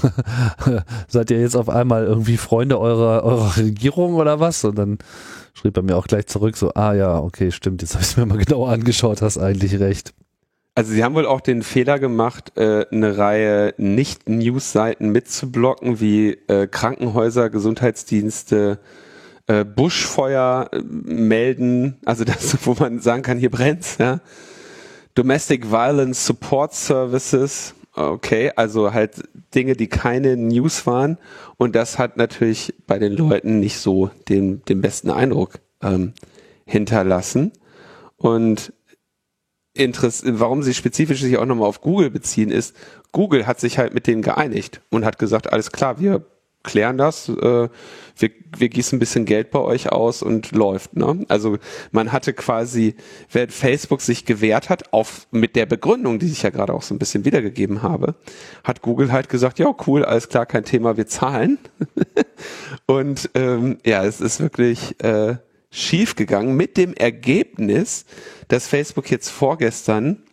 seid 1.07 1.29
ihr 1.29 1.39
jetzt 1.39 1.55
auf 1.55 1.69
einmal 1.69 2.05
irgendwie 2.05 2.37
Freunde 2.37 2.79
eurer, 2.79 3.23
eurer 3.23 3.57
Regierung 3.57 4.15
oder 4.15 4.39
was? 4.39 4.63
Und 4.63 4.75
dann 4.75 4.97
schrieb 5.53 5.77
er 5.77 5.83
mir 5.83 5.97
auch 5.97 6.07
gleich 6.07 6.25
zurück, 6.25 6.57
so, 6.57 6.73
ah 6.73 6.93
ja, 6.93 7.19
okay, 7.19 7.51
stimmt, 7.51 7.83
jetzt 7.83 7.93
habe 7.93 8.03
ich 8.03 8.09
es 8.09 8.17
mir 8.17 8.25
mal 8.25 8.37
genauer 8.43 8.69
angeschaut, 8.69 9.21
hast 9.21 9.37
eigentlich 9.37 9.79
recht. 9.79 10.13
Also 10.80 10.93
sie 10.93 11.03
haben 11.03 11.13
wohl 11.13 11.25
auch 11.25 11.41
den 11.41 11.61
Fehler 11.61 11.99
gemacht, 11.99 12.53
äh, 12.55 12.86
eine 12.89 13.17
Reihe 13.17 13.73
Nicht-News-Seiten 13.75 15.09
mitzublocken, 15.09 15.99
wie 15.99 16.38
äh, 16.47 16.67
Krankenhäuser, 16.67 17.49
Gesundheitsdienste, 17.49 18.80
äh, 19.47 19.65
Buschfeuer 19.65 20.69
äh, 20.71 20.82
melden, 20.82 21.97
also 22.05 22.23
das, 22.23 22.57
wo 22.65 22.77
man 22.80 23.01
sagen 23.01 23.23
kann, 23.23 23.38
hier 23.38 23.51
brennt's, 23.51 23.97
ja. 23.97 24.21
Domestic 25.15 25.69
Violence 25.69 26.25
Support 26.25 26.73
Services, 26.73 27.75
okay, 27.93 28.53
also 28.55 28.93
halt 28.93 29.21
Dinge, 29.53 29.73
die 29.73 29.88
keine 29.88 30.38
News 30.38 30.88
waren. 30.88 31.17
Und 31.57 31.75
das 31.75 31.99
hat 31.99 32.15
natürlich 32.15 32.73
bei 32.88 32.99
den 32.99 33.17
Leuten 33.17 33.59
nicht 33.59 33.80
so 33.80 34.11
den, 34.30 34.63
den 34.63 34.80
besten 34.80 35.11
Eindruck 35.11 35.59
ähm, 35.84 36.13
hinterlassen. 36.63 37.51
Und 38.15 38.71
Interess 39.80 40.23
warum 40.25 40.63
sie 40.63 40.73
spezifisch 40.73 41.21
sich 41.21 41.38
auch 41.38 41.45
nochmal 41.45 41.67
auf 41.67 41.82
Google 41.82 42.09
beziehen, 42.09 42.51
ist, 42.51 42.75
Google 43.11 43.47
hat 43.47 43.59
sich 43.59 43.77
halt 43.77 43.93
mit 43.93 44.07
denen 44.07 44.21
geeinigt 44.21 44.82
und 44.89 45.05
hat 45.05 45.19
gesagt, 45.19 45.51
alles 45.51 45.71
klar, 45.71 45.99
wir 45.99 46.23
klären 46.63 46.97
das, 46.97 47.30
äh, 47.30 47.69
wir, 48.17 48.30
wir 48.57 48.69
gießen 48.69 48.97
ein 48.97 48.99
bisschen 48.99 49.25
Geld 49.25 49.49
bei 49.49 49.59
euch 49.59 49.91
aus 49.91 50.21
und 50.21 50.51
läuft. 50.51 50.95
Ne? 50.95 51.25
Also 51.30 51.57
man 51.91 52.11
hatte 52.11 52.34
quasi, 52.34 52.95
wenn 53.32 53.49
Facebook 53.49 54.01
sich 54.01 54.25
gewehrt 54.25 54.69
hat, 54.69 54.93
auf 54.93 55.27
mit 55.32 55.55
der 55.55 55.65
Begründung, 55.65 56.19
die 56.19 56.27
ich 56.27 56.43
ja 56.43 56.49
gerade 56.49 56.73
auch 56.73 56.82
so 56.82 56.93
ein 56.93 56.99
bisschen 56.99 57.23
wiedergegeben 57.23 57.82
habe, 57.82 58.15
hat 58.63 58.82
Google 58.82 59.11
halt 59.11 59.30
gesagt, 59.30 59.59
ja 59.59 59.73
cool, 59.88 60.03
alles 60.03 60.27
klar, 60.27 60.45
kein 60.45 60.65
Thema, 60.65 60.97
wir 60.97 61.07
zahlen. 61.07 61.59
und 62.88 63.30
ähm, 63.36 63.77
ja, 63.86 64.03
es 64.03 64.19
ist 64.19 64.41
wirklich 64.41 65.01
äh, 65.01 65.38
schief 65.72 66.15
gegangen 66.15 66.55
mit 66.55 66.78
dem 66.78 66.93
Ergebnis, 66.93 68.05
dass 68.47 68.67
Facebook 68.67 69.11
jetzt 69.11 69.30
vorgestern 69.30 70.24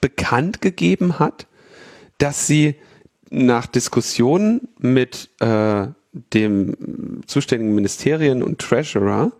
bekannt 0.00 0.60
gegeben 0.60 1.18
hat, 1.18 1.46
dass 2.18 2.46
sie 2.46 2.76
nach 3.30 3.66
Diskussionen 3.66 4.68
mit 4.78 5.30
äh, 5.40 5.86
dem 6.12 7.22
zuständigen 7.26 7.74
Ministerien 7.74 8.42
und 8.42 8.60
Treasurer 8.60 9.32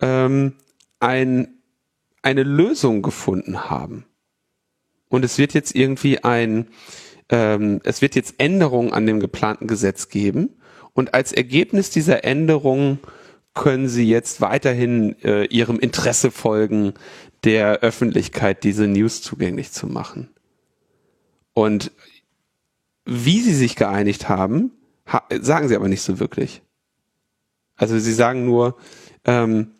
ähm, 0.00 0.54
ein, 1.00 1.48
eine 2.22 2.42
Lösung 2.42 3.02
gefunden 3.02 3.70
haben. 3.70 4.04
Und 5.08 5.24
es 5.24 5.38
wird 5.38 5.54
jetzt 5.54 5.74
irgendwie 5.74 6.22
ein, 6.24 6.68
ähm, 7.30 7.80
es 7.84 8.02
wird 8.02 8.16
jetzt 8.16 8.34
Änderungen 8.38 8.92
an 8.92 9.06
dem 9.06 9.20
geplanten 9.20 9.66
Gesetz 9.66 10.08
geben. 10.08 10.56
Und 10.92 11.14
als 11.14 11.32
Ergebnis 11.32 11.90
dieser 11.90 12.24
Änderungen 12.24 12.98
können 13.54 13.88
sie 13.88 14.08
jetzt 14.08 14.40
weiterhin 14.40 15.16
äh, 15.22 15.44
ihrem 15.44 15.78
Interesse 15.78 16.30
folgen, 16.30 16.94
der 17.44 17.80
Öffentlichkeit 17.80 18.64
diese 18.64 18.86
News 18.86 19.22
zugänglich 19.22 19.70
zu 19.70 19.86
machen. 19.86 20.30
Und 21.52 21.92
wie 23.04 23.40
sie 23.40 23.54
sich 23.54 23.76
geeinigt 23.76 24.28
haben, 24.28 24.72
ha 25.06 25.22
sagen 25.40 25.68
sie 25.68 25.76
aber 25.76 25.88
nicht 25.88 26.02
so 26.02 26.18
wirklich. 26.18 26.62
Also 27.76 27.98
sie 27.98 28.12
sagen 28.12 28.44
nur, 28.44 28.76
ähm, 29.24 29.72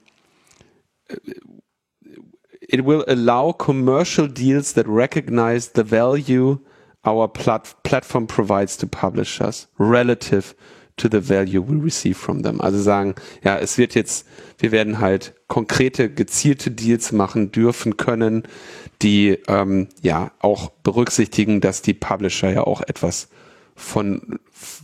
it 2.61 2.85
will 2.85 3.05
allow 3.07 3.53
commercial 3.53 4.29
deals 4.29 4.75
that 4.75 4.87
recognize 4.89 5.71
the 5.75 5.91
value 5.91 6.59
our 7.07 7.29
plat 7.29 7.75
platform 7.83 8.27
provides 8.27 8.77
to 8.77 8.87
publishers 8.87 9.69
relative 9.79 10.55
to 10.97 11.09
the 11.11 11.29
value 11.29 11.65
we 11.67 11.83
receive 11.85 12.17
from 12.17 12.43
them. 12.43 12.61
Also 12.61 12.81
sagen, 12.81 13.15
ja, 13.43 13.59
es 13.59 13.79
wird 13.79 13.95
jetzt, 13.95 14.27
wir 14.59 14.73
werden 14.73 15.01
halt 15.01 15.35
konkrete, 15.49 16.11
gezielte 16.11 16.71
Deals 16.71 17.13
machen 17.13 17.51
dürfen 17.53 17.97
können, 17.97 18.45
die 19.03 19.39
ähm, 19.49 19.89
ja 20.03 20.31
auch 20.39 20.71
berücksichtigen, 20.83 21.61
dass 21.61 21.83
die 21.83 21.95
Publisher 21.95 22.53
ja 22.53 22.63
auch 22.63 22.81
etwas 22.83 23.29
von 23.75 24.39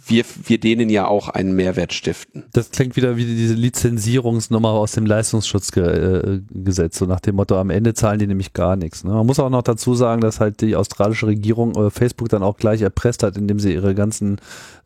wir, 0.07 0.25
wir 0.45 0.59
denen 0.59 0.91
ja 0.91 1.07
auch 1.07 1.29
einen 1.29 1.55
Mehrwert 1.55 1.93
stiften. 1.93 2.45
Das 2.53 2.71
klingt 2.71 2.97
wieder 2.97 3.17
wie 3.17 3.25
diese 3.25 3.55
Lizenzierungsnummer 3.55 4.71
aus 4.71 4.93
dem 4.93 5.07
Leistungsschutzgesetz, 5.07 6.99
so 6.99 7.07
nach 7.07 7.21
dem 7.21 7.37
Motto, 7.37 7.57
am 7.57 7.71
Ende 7.71 7.95
zahlen 7.95 8.19
die 8.19 8.27
nämlich 8.27 8.53
gar 8.53 8.77
nichts. 8.77 9.05
Ne? 9.05 9.13
Man 9.13 9.27
muss 9.27 9.39
auch 9.39 9.51
noch 9.51 9.63
dazu 9.63 9.95
sagen, 9.95 10.21
dass 10.21 10.41
halt 10.41 10.61
die 10.61 10.77
australische 10.77 11.27
Regierung 11.27 11.75
äh, 11.75 11.91
Facebook 11.91 12.29
dann 12.29 12.43
auch 12.43 12.57
gleich 12.57 12.83
erpresst 12.83 13.23
hat, 13.23 13.37
indem 13.37 13.59
sie 13.59 13.73
ihre 13.73 13.95
ganzen 13.95 14.37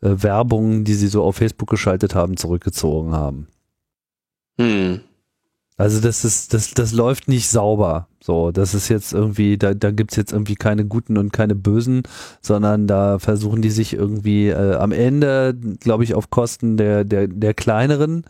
äh, 0.01 0.09
Werbungen, 0.09 0.83
die 0.83 0.93
sie 0.93 1.07
so 1.07 1.23
auf 1.23 1.37
Facebook 1.37 1.69
geschaltet 1.69 2.15
haben, 2.15 2.37
zurückgezogen 2.37 3.13
haben. 3.13 3.47
Hm. 4.59 5.01
Also 5.77 5.99
das 5.99 6.23
ist, 6.23 6.53
das, 6.53 6.71
das 6.71 6.93
läuft 6.93 7.27
nicht 7.27 7.49
sauber. 7.49 8.07
So, 8.21 8.51
das 8.51 8.73
ist 8.73 8.87
jetzt 8.87 9.13
irgendwie, 9.13 9.57
da, 9.57 9.73
da 9.73 9.91
gibt's 9.91 10.15
jetzt 10.15 10.31
irgendwie 10.31 10.55
keine 10.55 10.85
guten 10.85 11.17
und 11.17 11.33
keine 11.33 11.53
bösen, 11.53 12.03
sondern 12.41 12.87
da 12.87 13.19
versuchen 13.19 13.61
die 13.61 13.69
sich 13.69 13.93
irgendwie 13.93 14.47
äh, 14.49 14.75
am 14.75 14.93
Ende, 14.93 15.53
glaube 15.81 16.05
ich, 16.05 16.15
auf 16.15 16.29
Kosten 16.29 16.77
der, 16.77 17.03
der, 17.03 17.27
der 17.27 17.53
kleineren, 17.53 18.23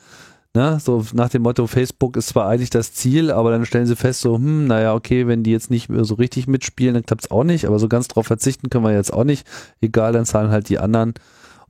ne, 0.56 0.80
so 0.82 1.06
nach 1.14 1.30
dem 1.30 1.44
Motto, 1.44 1.68
Facebook 1.68 2.18
ist 2.18 2.30
zwar 2.30 2.48
eigentlich 2.48 2.72
das 2.72 2.94
Ziel, 2.94 3.30
aber 3.30 3.52
dann 3.52 3.66
stellen 3.66 3.86
sie 3.86 3.96
fest, 3.96 4.22
so, 4.22 4.36
hm, 4.36 4.66
naja, 4.66 4.96
okay, 4.96 5.28
wenn 5.28 5.44
die 5.44 5.52
jetzt 5.52 5.70
nicht 5.70 5.90
so 5.96 6.16
richtig 6.16 6.48
mitspielen, 6.48 6.96
dann 6.96 7.06
klappt's 7.06 7.30
auch 7.30 7.44
nicht, 7.44 7.66
aber 7.66 7.78
so 7.78 7.88
ganz 7.88 8.08
drauf 8.08 8.26
verzichten 8.26 8.70
können 8.70 8.86
wir 8.86 8.94
jetzt 8.94 9.14
auch 9.14 9.24
nicht. 9.24 9.46
Egal, 9.82 10.14
dann 10.14 10.26
zahlen 10.26 10.50
halt 10.50 10.70
die 10.70 10.80
anderen. 10.80 11.14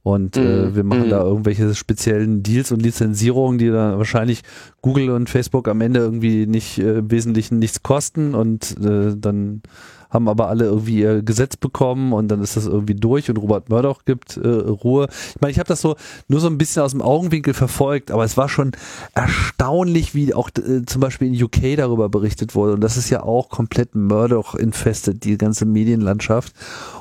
Und 0.05 0.37
äh, 0.37 0.67
mhm. 0.67 0.75
wir 0.75 0.83
machen 0.83 1.07
mm. 1.07 1.09
da 1.09 1.23
irgendwelche 1.23 1.73
speziellen 1.73 2.43
Deals 2.43 2.71
und 2.71 2.79
Lizenzierungen, 2.79 3.57
die 3.57 3.71
dann 3.71 3.97
wahrscheinlich 3.97 4.43
Google 4.83 5.09
und 5.09 5.31
Facebook 5.31 5.67
am 5.67 5.81
Ende 5.81 5.99
irgendwie 5.99 6.45
nicht 6.45 6.77
äh, 6.77 6.99
im 6.99 7.09
Wesentlichen 7.09 7.57
nichts 7.57 7.81
kosten 7.81 8.35
und 8.35 8.75
äh, 8.85 9.15
dann 9.17 9.63
haben 10.11 10.29
aber 10.29 10.47
alle 10.47 10.65
irgendwie 10.65 10.99
ihr 10.99 11.21
Gesetz 11.21 11.57
bekommen 11.57 12.13
und 12.13 12.29
dann 12.29 12.41
ist 12.41 12.55
das 12.55 12.67
irgendwie 12.67 12.95
durch 12.95 13.29
und 13.29 13.37
Robert 13.37 13.69
Murdoch 13.69 14.05
gibt 14.05 14.37
äh, 14.37 14.47
Ruhe. 14.47 15.07
Ich 15.35 15.41
meine, 15.41 15.51
ich 15.51 15.59
habe 15.59 15.67
das 15.67 15.81
so 15.81 15.95
nur 16.27 16.39
so 16.39 16.47
ein 16.47 16.57
bisschen 16.57 16.83
aus 16.83 16.91
dem 16.91 17.01
Augenwinkel 17.01 17.53
verfolgt, 17.53 18.11
aber 18.11 18.23
es 18.23 18.37
war 18.37 18.47
schon 18.47 18.71
erstaunlich, 19.13 20.15
wie 20.15 20.33
auch 20.33 20.49
äh, 20.57 20.85
zum 20.85 21.01
Beispiel 21.01 21.27
in 21.33 21.43
UK 21.43 21.77
darüber 21.77 22.09
berichtet 22.09 22.55
wurde 22.55 22.73
und 22.73 22.81
das 22.81 22.97
ist 22.97 23.09
ja 23.09 23.23
auch 23.23 23.49
komplett 23.49 23.95
Murdoch 23.95 24.55
infestet, 24.55 25.23
die 25.23 25.37
ganze 25.37 25.65
Medienlandschaft 25.65 26.53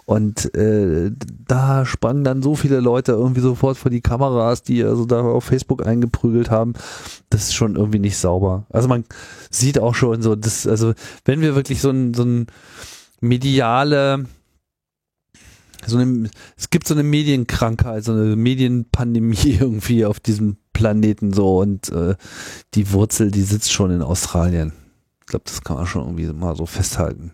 und 0.07 0.55
äh, 0.55 1.11
da 1.47 1.87
sprangen 1.87 2.25
dann 2.25 2.43
so 2.43 2.55
viele 2.55 2.81
Leute 2.81 3.13
irgendwie 3.13 3.41
sofort 3.41 3.79
vor 3.79 3.91
die 3.91 4.03
Kameras, 4.03 4.63
die 4.63 4.85
also 4.85 5.07
da 5.07 5.23
auf 5.23 5.45
Facebook 5.45 5.87
eingeprügelt 5.87 6.51
haben. 6.51 6.75
Das 7.31 7.45
ist 7.45 7.55
schon 7.55 7.77
irgendwie 7.77 7.99
nicht 7.99 8.19
sauber. 8.19 8.67
Also 8.71 8.89
man 8.89 9.05
sieht 9.51 9.79
auch 9.79 9.95
schon 9.95 10.21
so, 10.21 10.37
das, 10.37 10.67
also 10.67 10.93
wenn 11.25 11.41
wir 11.41 11.55
wirklich 11.55 11.81
so 11.81 11.91
ein, 11.91 12.13
so 12.13 12.25
ein 12.25 12.47
mediale 13.21 14.27
so 15.87 15.99
eine, 15.99 16.31
es 16.57 16.71
gibt 16.71 16.89
so 16.89 16.95
eine 16.95 17.03
Medienkrankheit, 17.03 18.05
so 18.05 18.13
eine 18.13 18.37
Medienpandemie 18.37 19.57
irgendwie 19.61 20.05
auf 20.05 20.21
diesem 20.21 20.57
Planeten 20.73 21.33
so 21.33 21.59
und 21.59 21.91
äh, 21.91 22.17
die 22.75 22.93
Wurzel, 22.93 23.31
die 23.31 23.43
sitzt 23.43 23.73
schon 23.73 23.91
in 23.91 24.03
Australien. 24.03 24.73
Ich 25.21 25.27
glaube, 25.27 25.45
das 25.47 25.63
kann 25.63 25.77
man 25.77 25.87
schon 25.87 26.03
irgendwie 26.03 26.27
mal 26.33 26.57
so 26.57 26.67
festhalten. 26.67 27.33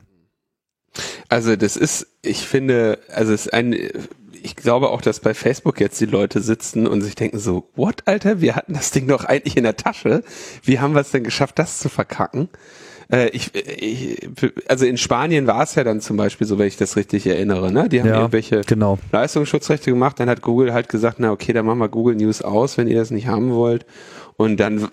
Also 1.28 1.56
das 1.56 1.76
ist, 1.76 2.06
ich 2.22 2.46
finde, 2.46 2.98
also 3.12 3.32
es 3.32 3.46
ist 3.46 3.52
ein, 3.52 3.76
ich 4.42 4.56
glaube 4.56 4.90
auch, 4.90 5.00
dass 5.00 5.20
bei 5.20 5.34
Facebook 5.34 5.80
jetzt 5.80 6.00
die 6.00 6.06
Leute 6.06 6.40
sitzen 6.40 6.86
und 6.86 7.02
sich 7.02 7.14
denken 7.14 7.38
so, 7.38 7.68
what, 7.76 8.02
Alter, 8.06 8.40
wir 8.40 8.56
hatten 8.56 8.74
das 8.74 8.90
Ding 8.90 9.06
doch 9.06 9.24
eigentlich 9.24 9.56
in 9.56 9.64
der 9.64 9.76
Tasche. 9.76 10.22
Wie 10.62 10.80
haben 10.80 10.94
wir 10.94 11.00
es 11.00 11.10
denn 11.10 11.24
geschafft, 11.24 11.58
das 11.58 11.78
zu 11.78 11.88
verkacken? 11.88 12.48
Äh, 13.10 13.28
ich, 13.30 13.54
ich, 13.54 14.30
also 14.68 14.86
in 14.86 14.96
Spanien 14.96 15.46
war 15.46 15.62
es 15.62 15.74
ja 15.74 15.84
dann 15.84 16.00
zum 16.00 16.16
Beispiel 16.16 16.46
so, 16.46 16.58
wenn 16.58 16.68
ich 16.68 16.76
das 16.76 16.96
richtig 16.96 17.26
erinnere, 17.26 17.72
ne? 17.72 17.88
Die 17.88 18.00
haben 18.00 18.08
ja, 18.08 18.16
irgendwelche 18.16 18.62
genau. 18.62 18.98
Leistungsschutzrechte 19.12 19.90
gemacht, 19.90 20.20
dann 20.20 20.28
hat 20.28 20.42
Google 20.42 20.72
halt 20.72 20.88
gesagt, 20.88 21.16
na 21.18 21.32
okay, 21.32 21.52
dann 21.52 21.66
machen 21.66 21.78
wir 21.78 21.88
Google 21.88 22.14
News 22.14 22.42
aus, 22.42 22.78
wenn 22.78 22.88
ihr 22.88 22.98
das 22.98 23.10
nicht 23.10 23.26
haben 23.26 23.52
wollt. 23.52 23.84
Und 24.36 24.58
dann 24.58 24.88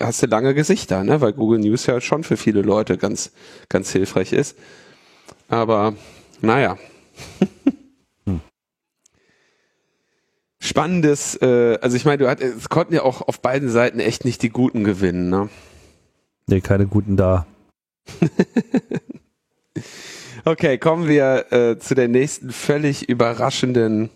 hast 0.00 0.22
du 0.22 0.26
lange 0.26 0.54
Gesichter, 0.54 1.04
ne? 1.04 1.20
Weil 1.20 1.32
Google 1.32 1.60
News 1.60 1.86
ja 1.86 2.00
schon 2.00 2.24
für 2.24 2.36
viele 2.36 2.62
Leute 2.62 2.96
ganz, 2.96 3.32
ganz 3.68 3.92
hilfreich 3.92 4.32
ist. 4.32 4.56
Aber 5.48 5.94
naja. 6.40 6.78
hm. 8.24 8.40
Spannendes, 10.60 11.36
äh, 11.40 11.78
also 11.80 11.96
ich 11.96 12.04
meine, 12.04 12.18
du 12.18 12.28
hat, 12.28 12.40
es 12.40 12.68
konnten 12.68 12.94
ja 12.94 13.02
auch 13.02 13.22
auf 13.22 13.40
beiden 13.40 13.70
Seiten 13.70 14.00
echt 14.00 14.24
nicht 14.24 14.42
die 14.42 14.50
Guten 14.50 14.84
gewinnen, 14.84 15.30
ne? 15.30 15.48
Nee, 16.46 16.60
keine 16.60 16.86
Guten 16.86 17.16
da. 17.16 17.46
okay, 20.44 20.78
kommen 20.78 21.08
wir 21.08 21.52
äh, 21.52 21.78
zu 21.78 21.94
der 21.94 22.08
nächsten 22.08 22.50
völlig 22.50 23.08
überraschenden 23.08 24.10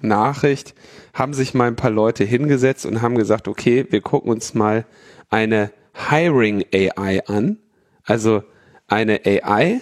Nachricht. 0.00 0.74
Haben 1.14 1.34
sich 1.34 1.54
mal 1.54 1.68
ein 1.68 1.76
paar 1.76 1.90
Leute 1.90 2.24
hingesetzt 2.24 2.86
und 2.86 3.02
haben 3.02 3.16
gesagt, 3.16 3.48
okay, 3.48 3.86
wir 3.90 4.00
gucken 4.00 4.30
uns 4.30 4.54
mal 4.54 4.86
eine 5.30 5.70
Hiring 6.08 6.64
AI 6.72 7.26
an. 7.26 7.58
Also 8.04 8.42
eine 8.86 9.20
AI, 9.24 9.80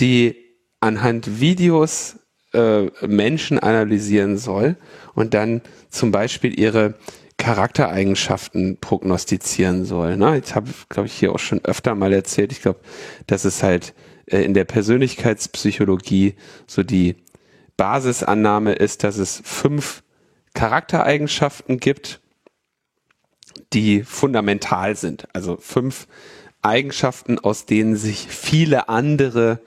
die 0.00 0.36
anhand 0.80 1.40
Videos 1.40 2.18
äh, 2.52 2.86
Menschen 3.06 3.58
analysieren 3.58 4.38
soll 4.38 4.76
und 5.14 5.34
dann 5.34 5.62
zum 5.90 6.12
Beispiel 6.12 6.58
ihre 6.58 6.94
Charaktereigenschaften 7.38 8.78
prognostizieren 8.80 9.84
soll. 9.84 10.16
Ne? 10.16 10.40
Ich 10.42 10.54
habe, 10.54 10.70
glaube 10.88 11.06
ich, 11.06 11.14
hier 11.14 11.32
auch 11.32 11.38
schon 11.38 11.64
öfter 11.64 11.94
mal 11.94 12.12
erzählt. 12.12 12.52
Ich 12.52 12.62
glaube, 12.62 12.80
dass 13.26 13.44
es 13.44 13.62
halt 13.62 13.94
äh, 14.26 14.42
in 14.42 14.54
der 14.54 14.64
Persönlichkeitspsychologie 14.64 16.34
so 16.66 16.82
die 16.82 17.16
Basisannahme 17.76 18.72
ist, 18.72 19.04
dass 19.04 19.18
es 19.18 19.42
fünf 19.44 20.02
Charaktereigenschaften 20.54 21.78
gibt, 21.78 22.20
die 23.72 24.02
fundamental 24.02 24.96
sind. 24.96 25.28
Also 25.34 25.58
fünf 25.58 26.06
Eigenschaften, 26.62 27.38
aus 27.38 27.66
denen 27.66 27.96
sich 27.96 28.28
viele 28.28 28.88
andere 28.88 29.60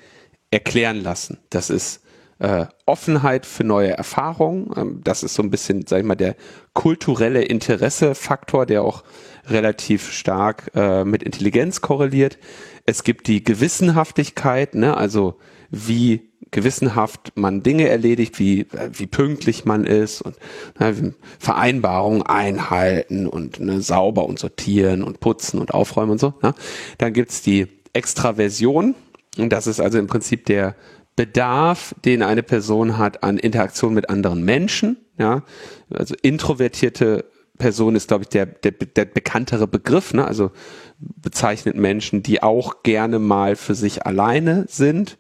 erklären 0.52 1.02
lassen. 1.02 1.38
Das 1.50 1.70
ist 1.70 2.02
äh, 2.40 2.66
Offenheit 2.86 3.46
für 3.46 3.64
neue 3.64 3.92
Erfahrungen. 3.92 4.72
Ähm, 4.76 5.02
das 5.04 5.24
ist 5.24 5.36
so 5.36 5.44
ein 5.44 5.52
bisschen, 5.52 5.86
sag 5.88 6.00
ich 6.00 6.06
mal, 6.06 6.16
der 6.16 6.36
kulturelle 6.74 7.44
Interessefaktor, 7.44 8.66
der 8.66 8.84
auch 8.84 9.04
relativ 9.48 10.12
stark 10.12 10.72
äh, 10.76 11.04
mit 11.04 11.24
Intelligenz 11.24 11.82
korreliert. 11.82 12.38
Es 12.86 13.04
gibt 13.04 13.28
die 13.28 13.44
Gewissenhaftigkeit, 13.44 14.76
ne? 14.76 14.96
also 14.96 15.38
wie 15.70 16.30
gewissenhaft 16.52 17.34
man 17.36 17.62
Dinge 17.62 17.90
erledigt, 17.90 18.40
wie, 18.40 18.62
äh, 18.62 18.90
wie 18.94 19.08
pünktlich 19.08 19.66
man 19.66 19.86
ist 19.86 20.22
und 20.22 20.36
ne, 20.80 21.14
Vereinbarungen 21.38 22.24
einhalten 22.24 23.28
und 23.28 23.60
ne, 23.60 23.82
sauber 23.82 24.26
und 24.26 24.40
sortieren 24.40 25.04
und 25.04 25.20
putzen 25.20 25.60
und 25.60 25.74
aufräumen 25.74 26.12
und 26.12 26.20
so. 26.20 26.34
Ne? 26.42 26.56
Dann 26.98 27.14
gibt's 27.14 27.42
die 27.42 27.68
Extraversion, 27.94 28.96
und 29.38 29.50
das 29.50 29.68
ist 29.68 29.80
also 29.80 29.98
im 29.98 30.08
Prinzip 30.08 30.46
der 30.46 30.76
Bedarf, 31.16 31.94
den 32.06 32.24
eine 32.24 32.44
Person 32.44 32.98
hat 32.98 33.24
an 33.24 33.38
Interaktion 33.38 33.94
mit 33.94 34.10
anderen 34.10 34.44
Menschen. 34.44 34.98
Ja, 35.18 35.44
also 35.90 36.16
introvertierte 36.22 37.26
Person 37.58 37.96
ist, 37.96 38.08
glaube 38.08 38.24
ich, 38.24 38.30
der, 38.30 38.46
der, 38.46 38.72
der 38.72 39.06
bekanntere 39.06 39.68
Begriff. 39.68 40.14
Ne? 40.14 40.26
Also 40.26 40.52
bezeichnet 40.98 41.76
Menschen, 41.76 42.24
die 42.24 42.42
auch 42.42 42.84
gerne 42.84 43.20
mal 43.20 43.58
für 43.58 43.76
sich 43.76 44.06
alleine 44.06 44.66
sind, 44.70 45.18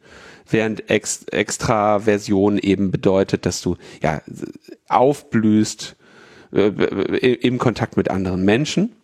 während 0.47 0.89
Ex 0.89 1.25
Extraversion 1.25 2.57
eben 2.57 2.91
bedeutet, 2.91 3.45
dass 3.45 3.61
du 3.61 3.75
ja 4.01 4.21
aufblühst 4.87 5.97
äh, 6.53 6.67
im 6.67 7.57
Kontakt 7.57 7.97
mit 7.97 8.09
anderen 8.09 8.43
Menschen. 8.43 8.95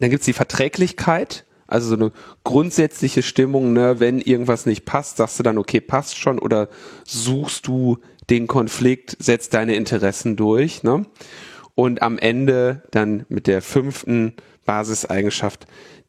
Dann 0.00 0.10
gibt's 0.10 0.26
die 0.26 0.32
Verträglichkeit. 0.32 1.44
Also 1.74 1.88
so 1.88 1.96
eine 1.96 2.12
grundsätzliche 2.44 3.22
Stimmung, 3.24 3.72
ne, 3.72 3.98
wenn 3.98 4.20
irgendwas 4.20 4.64
nicht 4.64 4.84
passt, 4.84 5.16
sagst 5.16 5.40
du 5.40 5.42
dann, 5.42 5.58
okay, 5.58 5.80
passt 5.80 6.16
schon 6.16 6.38
oder 6.38 6.68
suchst 7.04 7.66
du 7.66 7.98
den 8.30 8.46
Konflikt, 8.46 9.16
setzt 9.18 9.54
deine 9.54 9.74
Interessen 9.74 10.36
durch, 10.36 10.84
ne? 10.84 11.04
Und 11.74 12.00
am 12.00 12.16
Ende 12.18 12.84
dann 12.92 13.26
mit 13.28 13.48
der 13.48 13.60
fünften 13.60 14.34
Basiseigenschaft 14.64 15.66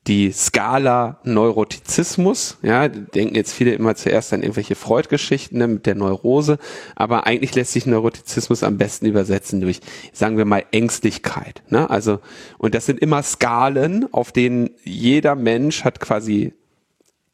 die 0.08 0.32
Skala 0.32 1.20
Neurotizismus. 1.24 2.58
Ja, 2.62 2.88
denken 2.88 3.36
jetzt 3.36 3.54
viele 3.54 3.74
immer 3.74 3.96
zuerst 3.96 4.34
an 4.34 4.42
irgendwelche 4.42 4.76
Freud-Geschichten 4.76 5.58
ne, 5.58 5.68
mit 5.68 5.86
der 5.86 5.96
Neurose, 5.96 6.60
aber 6.96 7.26
eigentlich 7.26 7.56
lässt 7.56 7.74
sich 7.74 7.86
Neurotizismus 7.86 8.64
am 8.64 8.78
besten 8.78 9.08
übersetzen 9.08 9.62
durch, 9.62 9.82
sagen 10.14 10.38
wir 10.38 10.46
mal, 10.46 10.64
Ängstlichkeit. 10.72 11.64
Ne? 11.70 11.90
Also, 11.90 12.20
und 12.58 12.76
das 12.76 12.86
sind 12.86 13.00
immer 13.00 13.24
Skalen, 13.24 14.12
auf 14.14 14.32
denen 14.32 14.70
jeder 14.84 15.36
Mensch 15.36 15.84
hat 15.84 16.00
quasi 16.00 16.54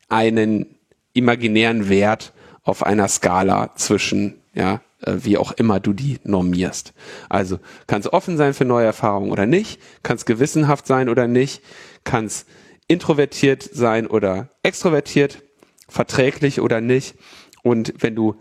einen 0.07 0.77
imaginären 1.13 1.89
Wert 1.89 2.33
auf 2.63 2.85
einer 2.85 3.07
Skala 3.07 3.71
zwischen, 3.75 4.35
ja, 4.53 4.81
äh, 5.01 5.15
wie 5.17 5.37
auch 5.37 5.51
immer 5.51 5.79
du 5.79 5.93
die 5.93 6.19
normierst. 6.23 6.93
Also 7.27 7.59
kannst 7.87 8.13
offen 8.13 8.37
sein 8.37 8.53
für 8.53 8.65
neue 8.65 8.85
Erfahrungen 8.85 9.31
oder 9.31 9.45
nicht, 9.45 9.81
kannst 10.03 10.25
gewissenhaft 10.25 10.87
sein 10.87 11.09
oder 11.09 11.27
nicht, 11.27 11.61
kannst 12.03 12.47
introvertiert 12.91 13.63
sein 13.63 14.05
oder 14.05 14.49
extrovertiert, 14.63 15.43
verträglich 15.87 16.59
oder 16.59 16.81
nicht. 16.81 17.15
Und 17.63 17.93
wenn 17.99 18.15
du 18.15 18.35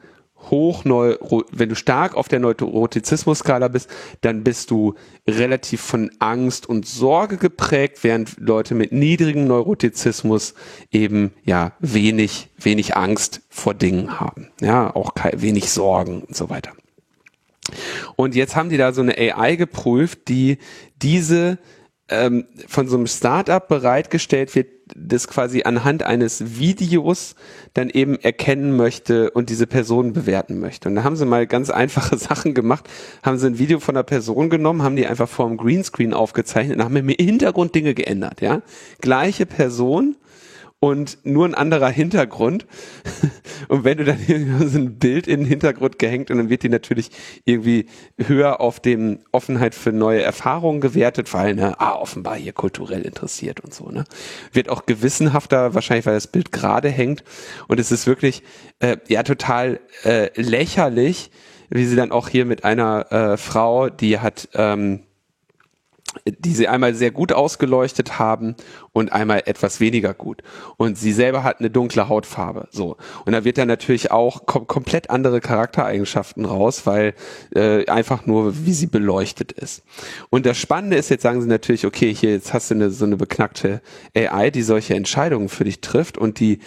hoch 0.51 0.85
neu, 0.85 1.17
wenn 1.53 1.69
du 1.69 1.77
stark 1.77 2.17
auf 2.17 2.27
der 2.27 2.41
Neurotizismus-Skala 2.41 3.69
bist, 3.69 3.89
dann 4.23 4.43
bist 4.43 4.71
du 4.71 4.95
relativ 5.29 5.83
von 5.83 6.11
Angst 6.19 6.69
und 6.69 6.87
Sorge 6.87 7.37
geprägt, 7.37 7.99
während 8.03 8.41
Leute 8.41 8.75
mit 8.75 8.91
niedrigem 8.91 9.47
Neurotizismus 9.47 10.55
eben 10.91 11.33
ja 11.45 11.73
wenig, 11.79 12.49
wenig 12.59 12.97
Angst 12.97 13.43
vor 13.51 13.75
Dingen 13.75 14.19
haben. 14.19 14.51
Ja, 14.61 14.95
auch 14.97 15.13
wenig 15.37 15.71
Sorgen 15.71 16.23
und 16.23 16.35
so 16.35 16.51
weiter. 16.51 16.73
Und 18.17 18.35
jetzt 18.35 18.57
haben 18.57 18.71
die 18.71 18.79
da 18.79 18.93
so 18.93 19.03
eine 19.03 19.17
AI 19.17 19.55
geprüft, 19.55 20.27
die 20.29 20.59
diese 21.03 21.59
ähm, 22.11 22.47
von 22.67 22.89
so 22.89 22.97
einem 22.97 23.07
Startup 23.07 23.67
bereitgestellt 23.67 24.55
wird, 24.55 24.69
das 24.97 25.29
quasi 25.29 25.63
anhand 25.63 26.03
eines 26.03 26.59
Videos 26.59 27.37
dann 27.75 27.89
eben 27.89 28.19
erkennen 28.19 28.77
möchte 28.77 29.31
und 29.31 29.49
diese 29.49 29.67
Person 29.67 30.13
bewerten 30.13 30.59
möchte. 30.59 30.89
Und 30.89 30.97
da 30.97 31.05
haben 31.05 31.17
sie 31.17 31.25
mal 31.25 31.47
ganz 31.47 31.71
einfache 31.71 32.17
Sachen 32.19 32.55
gemacht, 32.55 32.89
haben 33.23 33.39
sie 33.39 33.47
ein 33.47 33.59
Video 33.59 33.79
von 33.79 33.97
einer 33.97 34.03
Person 34.03 34.51
genommen, 34.51 34.83
haben 34.83 34.97
die 34.97 35.07
einfach 35.07 35.29
vor 35.29 35.49
dem 35.49 35.57
Greenscreen 35.57 36.13
aufgezeichnet 36.13 36.79
und 36.79 36.85
haben 36.85 36.97
im 36.97 37.09
Hintergrund 37.09 37.75
Dinge 37.75 37.95
geändert, 37.95 38.41
ja. 38.41 38.63
Gleiche 39.01 39.47
Person 39.47 40.17
und 40.81 41.19
nur 41.25 41.45
ein 41.47 41.55
anderer 41.55 41.91
Hintergrund 41.91 42.67
und 43.69 43.85
wenn 43.85 43.99
du 43.99 44.05
dann 44.05 44.19
so 44.67 44.79
ein 44.79 44.99
Bild 44.99 45.27
in 45.29 45.41
den 45.41 45.47
Hintergrund 45.47 45.99
gehängt 45.99 46.31
und 46.31 46.39
dann 46.39 46.49
wird 46.49 46.63
die 46.63 46.71
natürlich 46.71 47.11
irgendwie 47.45 47.87
höher 48.17 48.61
auf 48.61 48.81
dem 48.81 49.21
Offenheit 49.31 49.75
für 49.75 49.93
neue 49.93 50.23
Erfahrungen 50.23 50.81
gewertet, 50.81 51.33
weil, 51.35 51.55
ne, 51.55 51.79
ah, 51.79 51.97
offenbar 51.97 52.37
hier 52.37 52.55
kulturell 52.55 53.03
interessiert 53.03 53.61
und 53.61 53.75
so, 53.75 53.91
ne. 53.91 54.05
Wird 54.53 54.71
auch 54.71 54.87
gewissenhafter, 54.87 55.75
wahrscheinlich, 55.75 56.07
weil 56.07 56.15
das 56.15 56.27
Bild 56.27 56.51
gerade 56.51 56.89
hängt. 56.89 57.25
Und 57.69 57.79
es 57.79 57.93
ist 57.93 58.07
wirklich, 58.07 58.43
äh, 58.79 58.97
ja, 59.09 59.23
total 59.23 59.81
äh, 60.05 60.31
lächerlich, 60.41 61.31
wie 61.69 61.85
sie 61.85 61.97
dann 61.97 62.11
auch 62.11 62.29
hier 62.29 62.47
mit 62.47 62.65
einer 62.65 63.13
äh, 63.13 63.37
Frau, 63.37 63.91
die 63.91 64.19
hat, 64.19 64.49
ähm, 64.55 65.01
die 66.27 66.55
sie 66.55 66.69
einmal 66.69 66.95
sehr 66.95 67.11
gut 67.11 67.33
ausgeleuchtet 67.33 68.19
haben 68.19 68.57
und 68.93 69.13
einmal 69.13 69.43
etwas 69.47 69.81
weniger 69.81 70.15
gut. 70.15 70.43
Und 70.77 70.99
sie 70.99 71.13
selber 71.13 71.45
hat 71.45 71.61
eine 71.61 71.71
dunkle 71.71 72.09
Hautfarbe. 72.09 72.69
So. 72.71 72.97
Und 73.25 73.33
da 73.33 73.45
wird 73.45 73.59
dann 73.59 73.69
natürlich 73.69 74.11
auch 74.11 74.47
kom 74.47 74.67
komplett 74.67 75.11
andere 75.11 75.41
Charaktereigenschaften 75.41 76.45
raus, 76.45 76.87
weil 76.87 77.15
äh, 77.55 77.87
einfach 77.87 78.27
nur, 78.27 78.67
wie 78.67 78.73
sie 78.73 78.87
beleuchtet 78.87 79.53
ist. 79.53 79.83
Und 80.31 80.47
das 80.47 80.59
Spannende 80.59 80.97
ist, 80.97 81.11
jetzt 81.11 81.23
sagen 81.23 81.41
sie 81.41 81.49
natürlich, 81.49 81.87
okay, 81.87 82.15
hier, 82.15 82.31
jetzt 82.31 82.53
hast 82.53 82.71
du 82.71 82.75
eine, 82.75 82.91
so 82.91 83.05
eine 83.05 83.17
beknackte 83.17 83.81
AI, 84.17 84.51
die 84.51 84.63
solche 84.63 84.95
Entscheidungen 84.95 85.49
für 85.49 85.65
dich 85.65 85.81
trifft 85.81 86.19
und 86.19 86.41
die, 86.41 86.61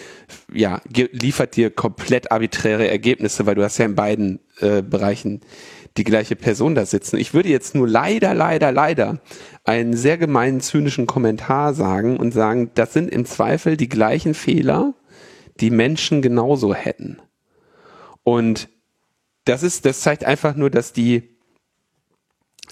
ja, 0.52 0.80
liefert 0.88 1.56
dir 1.56 1.70
komplett 1.70 2.32
arbiträre 2.32 2.88
Ergebnisse, 2.88 3.46
weil 3.46 3.54
du 3.54 3.62
hast 3.62 3.78
ja 3.78 3.84
in 3.84 3.94
beiden 3.94 4.40
äh, 4.60 4.82
Bereichen 4.82 5.40
die 5.96 6.04
gleiche 6.04 6.36
Person 6.36 6.74
da 6.74 6.86
sitzen. 6.86 7.18
Ich 7.18 7.34
würde 7.34 7.48
jetzt 7.48 7.74
nur 7.74 7.88
leider, 7.88 8.34
leider, 8.34 8.72
leider 8.72 9.20
einen 9.64 9.94
sehr 9.94 10.18
gemeinen, 10.18 10.60
zynischen 10.60 11.06
Kommentar 11.06 11.72
sagen 11.74 12.16
und 12.16 12.32
sagen, 12.32 12.70
das 12.74 12.92
sind 12.92 13.10
im 13.10 13.24
Zweifel 13.24 13.76
die 13.76 13.88
gleichen 13.88 14.34
Fehler, 14.34 14.94
die 15.60 15.70
Menschen 15.70 16.20
genauso 16.20 16.74
hätten. 16.74 17.20
Und 18.24 18.68
das 19.44 19.62
ist, 19.62 19.84
das 19.84 20.00
zeigt 20.00 20.24
einfach 20.24 20.56
nur, 20.56 20.70
dass 20.70 20.92
die, 20.92 21.36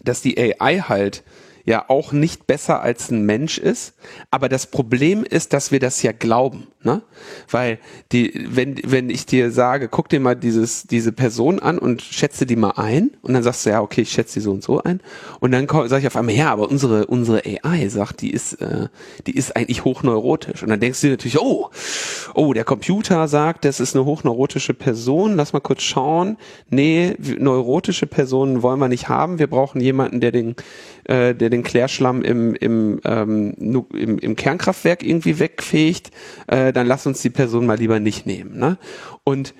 dass 0.03 0.23
die 0.23 0.37
AI 0.39 0.81
halt 0.81 1.23
ja 1.65 1.85
auch 1.89 2.13
nicht 2.13 2.47
besser 2.47 2.83
als 2.83 3.11
ein 3.11 3.25
Mensch 3.25 3.59
ist. 3.59 3.95
Aber 4.31 4.49
das 4.49 4.67
Problem 4.67 5.25
ist, 5.25 5.53
dass 5.53 5.71
wir 5.71 5.81
das 5.81 6.03
ja 6.03 6.13
glauben, 6.13 6.69
ne? 6.83 7.03
Weil 7.51 7.79
die, 8.11 8.47
wenn, 8.49 8.81
wenn 8.85 9.11
ich 9.11 9.27
dir 9.27 9.51
sage, 9.51 9.89
guck 9.89 10.09
dir 10.09 10.21
mal 10.21 10.35
dieses, 10.35 10.87
diese 10.87 11.13
Person 11.13 11.61
an 11.61 11.79
und 11.79 12.03
schätze 12.03 12.47
die 12.47 12.57
mal 12.57 12.73
ein 12.77 13.11
und 13.23 13.35
dann 13.35 13.43
sagst 13.43 13.65
du, 13.67 13.71
ja, 13.71 13.81
okay, 13.81 14.03
ich 14.03 14.11
schätze 14.11 14.35
die 14.35 14.41
so 14.41 14.51
und 14.51 14.63
so 14.63 14.83
ein. 14.83 15.01
Und 15.41 15.53
dann 15.53 15.69
sage 15.69 15.99
ich 15.99 16.07
auf 16.07 16.17
einmal, 16.17 16.35
ja, 16.35 16.51
aber 16.53 16.69
unsere, 16.69 17.07
unsere 17.07 17.43
AI 17.45 17.89
sagt, 17.89 18.23
die 18.23 18.31
ist, 18.31 18.55
äh, 18.55 18.89
die 19.27 19.37
ist 19.37 19.57
eigentlich 19.57 19.85
hochneurotisch. 19.85 20.63
Und 20.63 20.71
dann 20.71 20.81
denkst 20.81 21.01
du 21.01 21.07
dir 21.09 21.13
natürlich, 21.13 21.41
oh, 21.41 21.71
oh, 22.35 22.53
der 22.53 22.65
Computer 22.65 23.29
sagt, 23.29 23.65
das 23.65 23.81
ist 23.81 23.95
eine 23.95 24.05
hochneurotische 24.05 24.75
Person, 24.75 25.37
lass 25.37 25.53
mal 25.53 25.61
kurz 25.61 25.83
schauen. 25.83 26.37
Nee, 26.71 27.15
neurotische 27.39 28.07
Personen 28.07 28.63
wollen 28.63 28.81
wir 28.81 28.89
nicht 28.89 29.09
haben. 29.09 29.39
Wir 29.39 29.47
brauchen 29.47 29.81
jemanden, 29.81 30.21
der 30.21 30.33
den, 30.33 30.57
äh, 31.05 31.35
der 31.35 31.51
den 31.51 31.63
Klärschlamm 31.63 32.23
im, 32.23 32.55
im, 32.55 33.01
ähm, 33.05 33.55
im, 33.93 34.19
im 34.19 34.37
Kernkraftwerk 34.37 35.03
irgendwie 35.03 35.39
wegfegt, 35.39 36.11
äh, 36.47 36.73
dann 36.73 36.87
lass 36.87 37.07
uns 37.07 37.23
die 37.23 37.31
Person 37.31 37.67
mal 37.67 37.79
lieber 37.79 38.01
nicht 38.01 38.27
nehmen. 38.27 38.59
Ne? 38.59 38.79
Und 39.25 39.55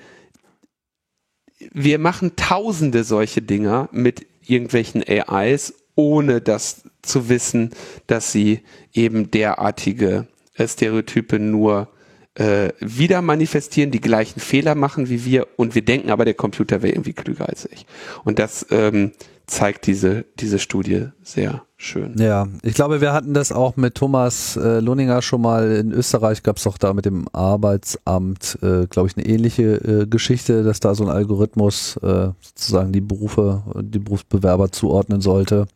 wir 1.71 1.99
machen 1.99 2.35
tausende 2.35 3.03
solche 3.03 3.41
Dinger 3.41 3.89
mit 3.91 4.25
irgendwelchen 4.45 5.03
AIs, 5.07 5.73
ohne 5.95 6.41
das 6.41 6.83
zu 7.01 7.29
wissen, 7.29 7.71
dass 8.07 8.31
sie 8.31 8.61
eben 8.93 9.31
derartige 9.31 10.27
Stereotype 10.59 11.39
nur 11.39 11.89
äh, 12.35 12.69
wieder 12.79 13.21
manifestieren, 13.21 13.91
die 13.91 14.01
gleichen 14.01 14.39
Fehler 14.39 14.75
machen 14.75 15.09
wie 15.09 15.23
wir 15.23 15.47
und 15.55 15.75
wir 15.75 15.83
denken 15.83 16.09
aber, 16.09 16.25
der 16.25 16.33
Computer 16.33 16.81
wäre 16.81 16.93
irgendwie 16.93 17.13
klüger 17.13 17.47
als 17.47 17.69
ich. 17.71 17.85
Und 18.23 18.39
das 18.39 18.65
ähm, 18.71 19.11
zeigt 19.45 19.87
diese, 19.87 20.25
diese 20.39 20.59
Studie 20.59 21.07
sehr 21.21 21.63
schön. 21.77 22.15
Ja, 22.17 22.47
ich 22.63 22.73
glaube, 22.73 23.01
wir 23.01 23.13
hatten 23.13 23.33
das 23.33 23.51
auch 23.51 23.75
mit 23.75 23.95
Thomas 23.95 24.55
äh, 24.55 24.79
Lohninger 24.79 25.21
schon 25.21 25.41
mal 25.41 25.71
in 25.71 25.91
Österreich, 25.91 26.43
gab 26.43 26.57
es 26.57 26.63
doch 26.63 26.77
da 26.77 26.93
mit 26.93 27.05
dem 27.05 27.27
Arbeitsamt, 27.33 28.57
äh, 28.61 28.87
glaube 28.87 29.09
ich, 29.09 29.17
eine 29.17 29.25
ähnliche 29.25 29.63
äh, 29.63 30.07
Geschichte, 30.07 30.63
dass 30.63 30.79
da 30.79 30.95
so 30.95 31.03
ein 31.03 31.09
Algorithmus 31.09 31.97
äh, 31.97 32.29
sozusagen 32.41 32.93
die 32.93 33.01
Berufe, 33.01 33.63
die 33.81 33.99
Berufsbewerber 33.99 34.71
zuordnen 34.71 35.21
sollte. 35.21 35.67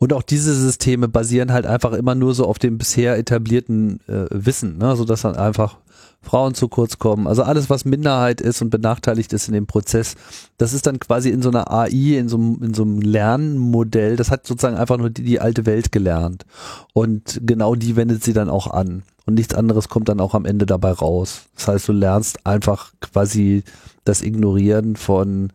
Und 0.00 0.14
auch 0.14 0.22
diese 0.22 0.54
Systeme 0.54 1.08
basieren 1.08 1.52
halt 1.52 1.66
einfach 1.66 1.92
immer 1.92 2.14
nur 2.14 2.34
so 2.34 2.46
auf 2.46 2.58
dem 2.58 2.78
bisher 2.78 3.18
etablierten 3.18 4.00
äh, 4.08 4.24
Wissen, 4.30 4.78
ne? 4.78 4.96
sodass 4.96 5.20
dann 5.20 5.36
einfach 5.36 5.76
Frauen 6.22 6.54
zu 6.54 6.68
kurz 6.68 6.98
kommen. 6.98 7.26
Also 7.26 7.42
alles, 7.42 7.68
was 7.68 7.84
Minderheit 7.84 8.40
ist 8.40 8.62
und 8.62 8.70
benachteiligt 8.70 9.30
ist 9.34 9.48
in 9.48 9.52
dem 9.52 9.66
Prozess, 9.66 10.14
das 10.56 10.72
ist 10.72 10.86
dann 10.86 11.00
quasi 11.00 11.28
in 11.28 11.42
so 11.42 11.50
einer 11.50 11.70
AI, 11.70 12.16
in 12.18 12.30
so, 12.30 12.38
in 12.38 12.72
so 12.72 12.82
einem 12.82 13.02
Lernmodell, 13.02 14.16
das 14.16 14.30
hat 14.30 14.46
sozusagen 14.46 14.78
einfach 14.78 14.96
nur 14.96 15.10
die, 15.10 15.22
die 15.22 15.38
alte 15.38 15.66
Welt 15.66 15.92
gelernt. 15.92 16.46
Und 16.94 17.38
genau 17.44 17.74
die 17.74 17.94
wendet 17.94 18.24
sie 18.24 18.32
dann 18.32 18.48
auch 18.48 18.68
an. 18.68 19.02
Und 19.26 19.34
nichts 19.34 19.54
anderes 19.54 19.90
kommt 19.90 20.08
dann 20.08 20.20
auch 20.20 20.34
am 20.34 20.46
Ende 20.46 20.64
dabei 20.64 20.92
raus. 20.92 21.42
Das 21.56 21.68
heißt, 21.68 21.88
du 21.88 21.92
lernst 21.92 22.46
einfach 22.46 22.92
quasi 23.02 23.64
das 24.04 24.22
Ignorieren 24.22 24.96
von 24.96 25.52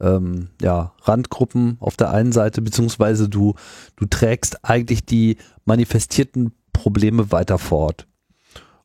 ähm, 0.00 0.50
ja, 0.60 0.94
Randgruppen 1.02 1.76
auf 1.80 1.96
der 1.96 2.10
einen 2.10 2.32
Seite, 2.32 2.62
beziehungsweise 2.62 3.28
du, 3.28 3.54
du 3.96 4.06
trägst 4.06 4.64
eigentlich 4.64 5.04
die 5.04 5.36
manifestierten 5.64 6.52
Probleme 6.72 7.32
weiter 7.32 7.58
fort. 7.58 8.06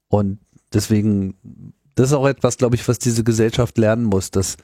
Und 0.07 0.40
deswegen, 0.73 1.35
das 1.95 2.10
ist 2.10 2.14
auch 2.14 2.27
etwas, 2.27 2.57
glaube 2.57 2.76
ich, 2.76 2.88
was 2.88 2.99
diese 2.99 3.23
Gesellschaft 3.23 3.77
lernen 3.77 4.06
muss, 4.06 4.31
dass 4.31 4.57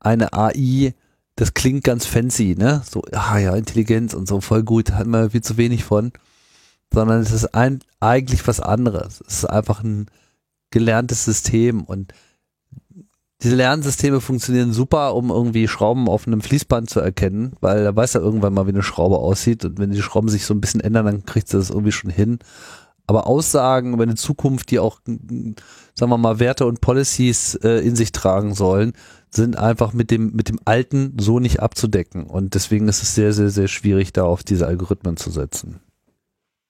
eine 0.00 0.32
AI, 0.32 0.94
das 1.36 1.54
klingt 1.54 1.84
ganz 1.84 2.06
fancy, 2.06 2.54
ne? 2.58 2.82
So, 2.88 3.02
ah 3.12 3.38
ja, 3.38 3.54
Intelligenz 3.54 4.14
und 4.14 4.28
so, 4.28 4.40
voll 4.40 4.62
gut, 4.62 4.92
hat 4.92 5.06
man 5.06 5.30
viel 5.30 5.42
zu 5.42 5.56
wenig 5.56 5.84
von. 5.84 6.12
Sondern 6.92 7.20
es 7.20 7.30
ist 7.30 7.54
ein, 7.54 7.80
eigentlich 8.00 8.46
was 8.46 8.60
anderes. 8.60 9.22
Es 9.26 9.38
ist 9.38 9.44
einfach 9.46 9.82
ein 9.82 10.06
gelerntes 10.70 11.24
System 11.24 11.82
und 11.82 12.12
diese 13.42 13.56
Lernsysteme 13.56 14.20
funktionieren 14.20 14.72
super, 14.72 15.14
um 15.14 15.30
irgendwie 15.30 15.66
Schrauben 15.66 16.08
auf 16.08 16.26
einem 16.26 16.42
Fließband 16.42 16.88
zu 16.88 17.00
erkennen, 17.00 17.54
weil 17.60 17.82
da 17.82 17.94
weiß 17.94 18.14
er 18.14 18.20
irgendwann 18.20 18.54
mal, 18.54 18.66
wie 18.66 18.70
eine 18.70 18.82
Schraube 18.82 19.18
aussieht 19.18 19.64
und 19.64 19.78
wenn 19.78 19.90
die 19.90 20.02
Schrauben 20.02 20.28
sich 20.28 20.44
so 20.44 20.54
ein 20.54 20.60
bisschen 20.60 20.80
ändern, 20.80 21.06
dann 21.06 21.26
kriegt 21.26 21.52
er 21.52 21.58
das 21.58 21.70
irgendwie 21.70 21.92
schon 21.92 22.10
hin. 22.10 22.38
Aber 23.06 23.26
Aussagen 23.26 23.94
über 23.94 24.04
eine 24.04 24.14
Zukunft, 24.14 24.70
die 24.70 24.78
auch, 24.78 25.00
sagen 25.04 26.10
wir 26.10 26.18
mal, 26.18 26.38
Werte 26.38 26.66
und 26.66 26.80
Policies 26.80 27.56
äh, 27.56 27.80
in 27.80 27.96
sich 27.96 28.12
tragen 28.12 28.54
sollen, 28.54 28.92
sind 29.28 29.58
einfach 29.58 29.92
mit 29.92 30.10
dem, 30.12 30.32
mit 30.32 30.48
dem 30.48 30.60
Alten 30.64 31.16
so 31.18 31.40
nicht 31.40 31.60
abzudecken. 31.60 32.24
Und 32.24 32.54
deswegen 32.54 32.86
ist 32.86 33.02
es 33.02 33.14
sehr, 33.14 33.32
sehr, 33.32 33.50
sehr 33.50 33.66
schwierig, 33.66 34.12
da 34.12 34.22
auf 34.22 34.44
diese 34.44 34.68
Algorithmen 34.68 35.16
zu 35.16 35.30
setzen. 35.30 35.80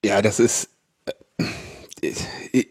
Ja, 0.05 0.23
das 0.23 0.41
ist, 0.41 0.71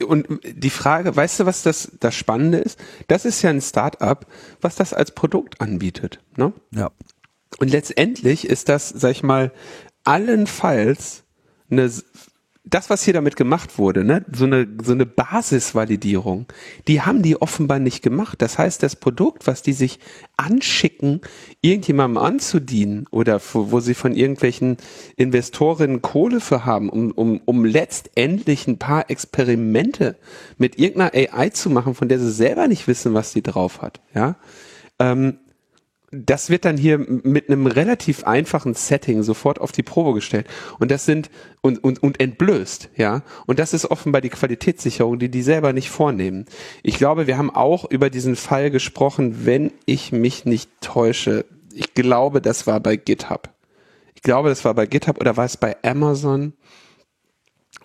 und 0.05 0.27
die 0.43 0.69
Frage, 0.69 1.15
weißt 1.15 1.39
du, 1.39 1.45
was 1.45 1.63
das, 1.63 1.91
das 1.99 2.15
Spannende 2.15 2.57
ist? 2.57 2.79
Das 3.07 3.25
ist 3.25 3.41
ja 3.41 3.49
ein 3.49 3.61
Start-up, 3.61 4.27
was 4.59 4.75
das 4.75 4.93
als 4.93 5.11
Produkt 5.11 5.61
anbietet. 5.61 6.19
Ne? 6.35 6.53
Ja. 6.71 6.91
Und 7.59 7.69
letztendlich 7.69 8.47
ist 8.47 8.69
das, 8.69 8.89
sag 8.89 9.11
ich 9.11 9.23
mal, 9.23 9.51
allenfalls 10.03 11.23
eine 11.69 11.91
das, 12.63 12.91
was 12.91 13.03
hier 13.03 13.13
damit 13.13 13.35
gemacht 13.35 13.79
wurde, 13.79 14.03
ne, 14.03 14.23
so 14.31 14.45
eine, 14.45 14.67
so 14.83 14.91
eine 14.91 15.07
Basisvalidierung, 15.07 16.45
die 16.87 17.01
haben 17.01 17.23
die 17.23 17.41
offenbar 17.41 17.79
nicht 17.79 18.03
gemacht. 18.03 18.41
Das 18.41 18.59
heißt, 18.59 18.83
das 18.83 18.95
Produkt, 18.95 19.47
was 19.47 19.63
die 19.63 19.73
sich 19.73 19.99
anschicken, 20.37 21.21
irgendjemandem 21.61 22.21
anzudienen 22.21 23.07
oder 23.09 23.41
wo, 23.53 23.71
wo 23.71 23.79
sie 23.79 23.95
von 23.95 24.13
irgendwelchen 24.13 24.77
Investorinnen 25.15 26.03
Kohle 26.03 26.39
für 26.39 26.63
haben, 26.63 26.89
um, 26.89 27.11
um, 27.11 27.41
um 27.45 27.65
letztendlich 27.65 28.67
ein 28.67 28.77
paar 28.77 29.09
Experimente 29.09 30.17
mit 30.59 30.77
irgendeiner 30.77 31.13
AI 31.33 31.49
zu 31.49 31.71
machen, 31.71 31.95
von 31.95 32.09
der 32.09 32.19
sie 32.19 32.31
selber 32.31 32.67
nicht 32.67 32.87
wissen, 32.87 33.15
was 33.15 33.31
sie 33.31 33.41
drauf 33.41 33.81
hat, 33.81 34.01
ja, 34.13 34.35
ähm, 34.99 35.39
das 36.11 36.49
wird 36.49 36.65
dann 36.65 36.75
hier 36.75 36.97
mit 36.97 37.49
einem 37.49 37.67
relativ 37.67 38.25
einfachen 38.25 38.73
Setting 38.73 39.23
sofort 39.23 39.61
auf 39.61 39.71
die 39.71 39.81
Probe 39.81 40.13
gestellt. 40.13 40.45
Und 40.77 40.91
das 40.91 41.05
sind, 41.05 41.29
und, 41.61 41.81
und, 41.83 42.03
und 42.03 42.19
entblößt, 42.19 42.89
ja. 42.97 43.23
Und 43.45 43.59
das 43.59 43.73
ist 43.73 43.89
offenbar 43.89 44.19
die 44.21 44.29
Qualitätssicherung, 44.29 45.19
die 45.19 45.29
die 45.29 45.41
selber 45.41 45.71
nicht 45.71 45.89
vornehmen. 45.89 46.45
Ich 46.83 46.97
glaube, 46.97 47.27
wir 47.27 47.37
haben 47.37 47.49
auch 47.49 47.89
über 47.89 48.09
diesen 48.09 48.35
Fall 48.35 48.71
gesprochen, 48.71 49.45
wenn 49.45 49.71
ich 49.85 50.11
mich 50.11 50.43
nicht 50.43 50.69
täusche. 50.81 51.45
Ich 51.73 51.93
glaube, 51.93 52.41
das 52.41 52.67
war 52.67 52.81
bei 52.81 52.97
GitHub. 52.97 53.49
Ich 54.13 54.21
glaube, 54.21 54.49
das 54.49 54.65
war 54.65 54.73
bei 54.73 54.85
GitHub 54.85 55.19
oder 55.19 55.37
war 55.37 55.45
es 55.45 55.55
bei 55.55 55.77
Amazon? 55.81 56.53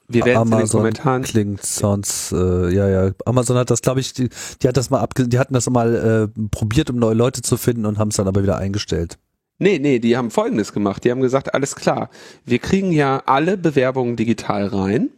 Wir 0.09 0.25
werden 0.25 0.53
Amazon. 0.53 0.93
Klingt 1.23 1.65
sonst, 1.65 2.33
äh, 2.33 2.69
ja, 2.73 2.89
ja. 2.89 3.11
Amazon 3.25 3.57
hat 3.57 3.71
das, 3.71 3.83
glaube 3.83 4.01
ich, 4.01 4.13
die, 4.13 4.29
die 4.63 4.69
hat 4.69 4.77
das 4.77 4.91
mal 4.91 5.01
abge 5.01 5.27
die 5.27 5.39
hatten 5.39 5.55
das 5.55 5.69
mal 5.69 6.31
äh, 6.37 6.41
probiert, 6.51 6.91
um 6.91 6.97
neue 6.97 7.15
Leute 7.15 7.43
zu 7.43 7.57
finden 7.57 7.87
und 7.87 7.99
haben 7.99 8.09
es 8.09 8.17
dann 8.17 8.29
aber 8.29 8.43
wieder 8.43 8.59
eingestellt. 8.59 9.19
Nee, 9.59 9.79
nee, 9.79 9.99
die 9.99 10.17
haben 10.17 10.31
folgendes 10.31 10.73
gemacht. 10.73 11.05
Die 11.05 11.11
haben 11.11 11.23
gesagt, 11.23 11.55
alles 11.55 11.75
klar, 11.77 12.11
wir 12.45 12.59
kriegen 12.59 12.93
ja 12.93 13.23
alle 13.27 13.57
Bewerbungen 13.57 14.17
digital 14.17 14.67
rein. 14.67 15.11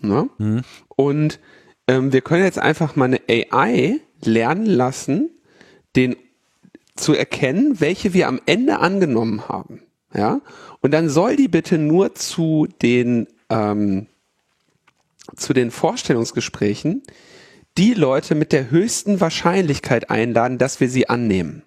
Ne? 0.00 0.28
Mhm. 0.38 0.62
Und 0.88 1.38
ähm, 1.86 2.12
wir 2.12 2.20
können 2.20 2.44
jetzt 2.44 2.58
einfach 2.58 2.96
mal 2.96 3.04
eine 3.04 3.20
AI 3.28 4.00
lernen 4.22 4.66
lassen, 4.66 5.30
den 5.96 6.16
zu 6.96 7.14
erkennen, 7.14 7.80
welche 7.80 8.14
wir 8.14 8.28
am 8.28 8.40
Ende 8.46 8.78
angenommen 8.78 9.48
haben. 9.48 9.80
Ja, 10.12 10.40
und 10.80 10.92
dann 10.92 11.08
soll 11.08 11.34
die 11.34 11.48
bitte 11.48 11.76
nur 11.76 12.14
zu 12.14 12.68
den 12.82 13.26
ähm, 13.50 14.06
zu 15.36 15.52
den 15.52 15.70
Vorstellungsgesprächen 15.70 17.02
die 17.76 17.94
Leute 17.94 18.34
mit 18.34 18.52
der 18.52 18.70
höchsten 18.70 19.20
Wahrscheinlichkeit 19.20 20.10
einladen, 20.10 20.58
dass 20.58 20.80
wir 20.80 20.88
sie 20.88 21.08
annehmen. 21.08 21.62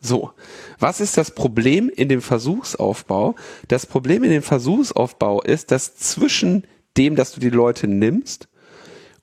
So, 0.00 0.30
was 0.78 1.00
ist 1.00 1.18
das 1.18 1.34
Problem 1.34 1.90
in 1.90 2.08
dem 2.08 2.22
Versuchsaufbau? 2.22 3.34
Das 3.68 3.84
Problem 3.84 4.24
in 4.24 4.30
dem 4.30 4.42
Versuchsaufbau 4.42 5.42
ist, 5.42 5.70
dass 5.70 5.96
zwischen 5.96 6.66
dem, 6.96 7.16
dass 7.16 7.32
du 7.32 7.40
die 7.40 7.50
Leute 7.50 7.86
nimmst 7.86 8.48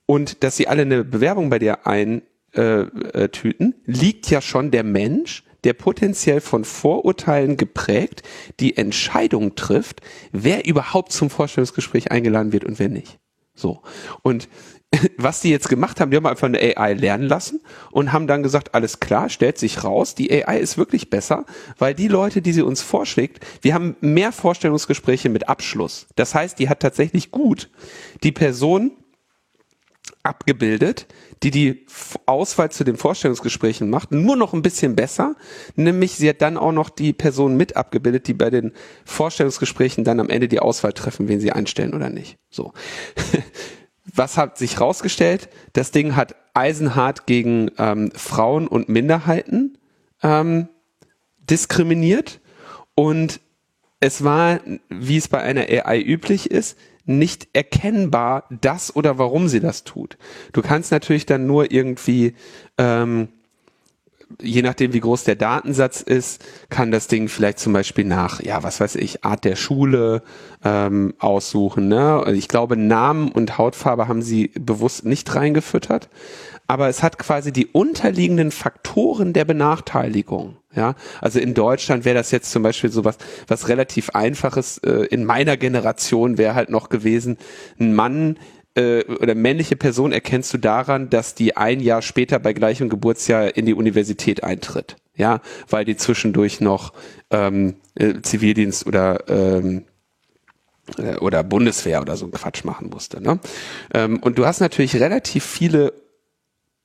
und 0.05 0.43
dass 0.43 0.55
sie 0.55 0.67
alle 0.67 0.83
eine 0.83 1.03
Bewerbung 1.03 1.49
bei 1.49 1.57
dir 1.57 1.87
eintüten, 1.87 2.23
äh, 2.53 3.21
äh, 3.21 3.73
liegt 3.85 4.29
ja 4.29 4.41
schon 4.41 4.69
der 4.69 4.83
Mensch, 4.83 5.43
der 5.63 5.73
potenziell 5.73 6.41
von 6.41 6.63
Vorurteilen 6.63 7.57
geprägt 7.57 8.21
die 8.59 8.77
Entscheidung 8.77 9.55
trifft, 9.55 10.01
wer 10.31 10.67
überhaupt 10.67 11.11
zum 11.11 11.31
Vorstellungsgespräch 11.31 12.11
eingeladen 12.11 12.53
wird 12.53 12.63
und 12.63 12.77
wer 12.77 12.89
nicht. 12.89 13.19
So. 13.57 13.81
Und 14.21 14.47
was 15.17 15.41
die 15.41 15.49
jetzt 15.49 15.69
gemacht 15.69 15.99
haben, 15.99 16.11
die 16.11 16.17
haben 16.17 16.25
einfach 16.25 16.47
eine 16.47 16.59
AI 16.59 16.93
lernen 16.93 17.27
lassen 17.27 17.61
und 17.91 18.13
haben 18.13 18.27
dann 18.27 18.43
gesagt, 18.43 18.73
alles 18.73 18.99
klar, 18.99 19.29
stellt 19.29 19.57
sich 19.57 19.83
raus, 19.83 20.15
die 20.15 20.31
AI 20.31 20.59
ist 20.59 20.77
wirklich 20.77 21.09
besser, 21.09 21.45
weil 21.77 21.93
die 21.93 22.07
Leute, 22.07 22.41
die 22.41 22.53
sie 22.53 22.61
uns 22.61 22.81
vorschlägt, 22.81 23.45
wir 23.61 23.73
haben 23.73 23.97
mehr 23.99 24.31
Vorstellungsgespräche 24.31 25.29
mit 25.29 25.49
Abschluss. 25.49 26.07
Das 26.15 26.33
heißt, 26.33 26.57
die 26.59 26.69
hat 26.69 26.79
tatsächlich 26.79 27.31
gut 27.31 27.69
die 28.23 28.31
Person 28.31 28.91
abgebildet, 30.27 31.07
die 31.43 31.51
die 31.51 31.85
Auswahl 32.25 32.71
zu 32.71 32.83
den 32.83 32.97
Vorstellungsgesprächen 32.97 33.89
macht, 33.89 34.11
nur 34.11 34.35
noch 34.35 34.53
ein 34.53 34.61
bisschen 34.61 34.95
besser, 34.95 35.35
nämlich 35.75 36.15
sie 36.15 36.29
hat 36.29 36.41
dann 36.41 36.57
auch 36.57 36.71
noch 36.71 36.89
die 36.89 37.13
Person 37.13 37.57
mit 37.57 37.75
abgebildet, 37.75 38.27
die 38.27 38.33
bei 38.33 38.49
den 38.49 38.73
Vorstellungsgesprächen 39.05 40.03
dann 40.03 40.19
am 40.19 40.29
Ende 40.29 40.47
die 40.47 40.59
Auswahl 40.59 40.93
treffen, 40.93 41.27
wen 41.27 41.39
sie 41.39 41.51
einstellen 41.51 41.93
oder 41.93 42.09
nicht. 42.09 42.37
So. 42.49 42.73
Was 44.13 44.37
hat 44.37 44.57
sich 44.57 44.79
rausgestellt? 44.79 45.49
Das 45.73 45.91
Ding 45.91 46.15
hat 46.15 46.35
eisenhart 46.53 47.25
gegen 47.25 47.71
ähm, 47.77 48.11
Frauen 48.15 48.67
und 48.67 48.89
Minderheiten 48.89 49.77
ähm, 50.23 50.69
diskriminiert 51.49 52.39
und 52.95 53.41
es 53.99 54.23
war, 54.23 54.59
wie 54.89 55.17
es 55.17 55.27
bei 55.27 55.41
einer 55.41 55.61
AI 55.61 55.99
üblich 56.01 56.51
ist, 56.51 56.77
nicht 57.07 57.47
erkennbar, 57.53 58.45
das 58.61 58.95
oder 58.95 59.17
warum 59.17 59.47
sie 59.47 59.59
das 59.59 59.83
tut. 59.83 60.17
Du 60.53 60.61
kannst 60.61 60.91
natürlich 60.91 61.25
dann 61.25 61.47
nur 61.47 61.71
irgendwie, 61.71 62.35
ähm, 62.77 63.29
je 64.41 64.61
nachdem 64.61 64.93
wie 64.93 64.99
groß 64.99 65.23
der 65.23 65.35
Datensatz 65.35 66.01
ist, 66.01 66.43
kann 66.69 66.91
das 66.91 67.07
Ding 67.07 67.27
vielleicht 67.27 67.59
zum 67.59 67.73
Beispiel 67.73 68.05
nach, 68.05 68.41
ja, 68.41 68.63
was 68.63 68.79
weiß 68.79 68.95
ich, 68.95 69.23
Art 69.23 69.45
der 69.45 69.55
Schule 69.55 70.21
ähm, 70.63 71.13
aussuchen. 71.19 71.87
Ne? 71.87 72.23
Ich 72.33 72.47
glaube, 72.47 72.77
Namen 72.77 73.31
und 73.31 73.57
Hautfarbe 73.57 74.07
haben 74.07 74.21
sie 74.21 74.51
bewusst 74.55 75.05
nicht 75.05 75.33
reingefüttert 75.35 76.09
aber 76.67 76.89
es 76.89 77.01
hat 77.01 77.17
quasi 77.17 77.53
die 77.53 77.67
unterliegenden 77.67 78.51
Faktoren 78.51 79.33
der 79.33 79.45
Benachteiligung. 79.45 80.57
Ja, 80.75 80.93
also 81.21 81.39
in 81.39 81.53
Deutschland 81.55 82.05
wäre 82.05 82.15
das 82.15 82.29
jetzt 82.29 82.51
zum 82.51 82.61
Beispiel 82.61 82.91
so 82.91 83.03
was, 83.03 83.17
was 83.47 83.67
relativ 83.67 84.11
einfaches. 84.11 84.77
Äh, 84.79 85.07
in 85.09 85.25
meiner 85.25 85.57
Generation 85.57 86.37
wäre 86.37 86.53
halt 86.53 86.69
noch 86.69 86.89
gewesen, 86.89 87.37
ein 87.79 87.95
Mann 87.95 88.37
äh, 88.77 89.03
oder 89.05 89.35
männliche 89.35 89.75
Person 89.75 90.11
erkennst 90.11 90.53
du 90.53 90.57
daran, 90.57 91.09
dass 91.09 91.35
die 91.35 91.57
ein 91.57 91.79
Jahr 91.79 92.01
später 92.01 92.39
bei 92.39 92.53
gleichem 92.53 92.89
Geburtsjahr 92.89 93.57
in 93.57 93.65
die 93.65 93.73
Universität 93.73 94.43
eintritt. 94.43 94.95
Ja, 95.15 95.41
weil 95.67 95.83
die 95.83 95.97
zwischendurch 95.97 96.61
noch 96.61 96.93
ähm, 97.31 97.77
äh, 97.95 98.21
Zivildienst 98.21 98.85
oder 98.85 99.27
ähm, 99.27 99.85
äh, 100.97 101.15
oder 101.15 101.43
Bundeswehr 101.43 102.01
oder 102.01 102.15
so 102.15 102.25
ein 102.25 102.31
Quatsch 102.31 102.63
machen 102.63 102.89
musste. 102.91 103.19
Ne? 103.19 103.39
Ähm, 103.95 104.19
und 104.19 104.37
du 104.37 104.45
hast 104.45 104.59
natürlich 104.59 104.95
relativ 104.97 105.43
viele 105.43 105.93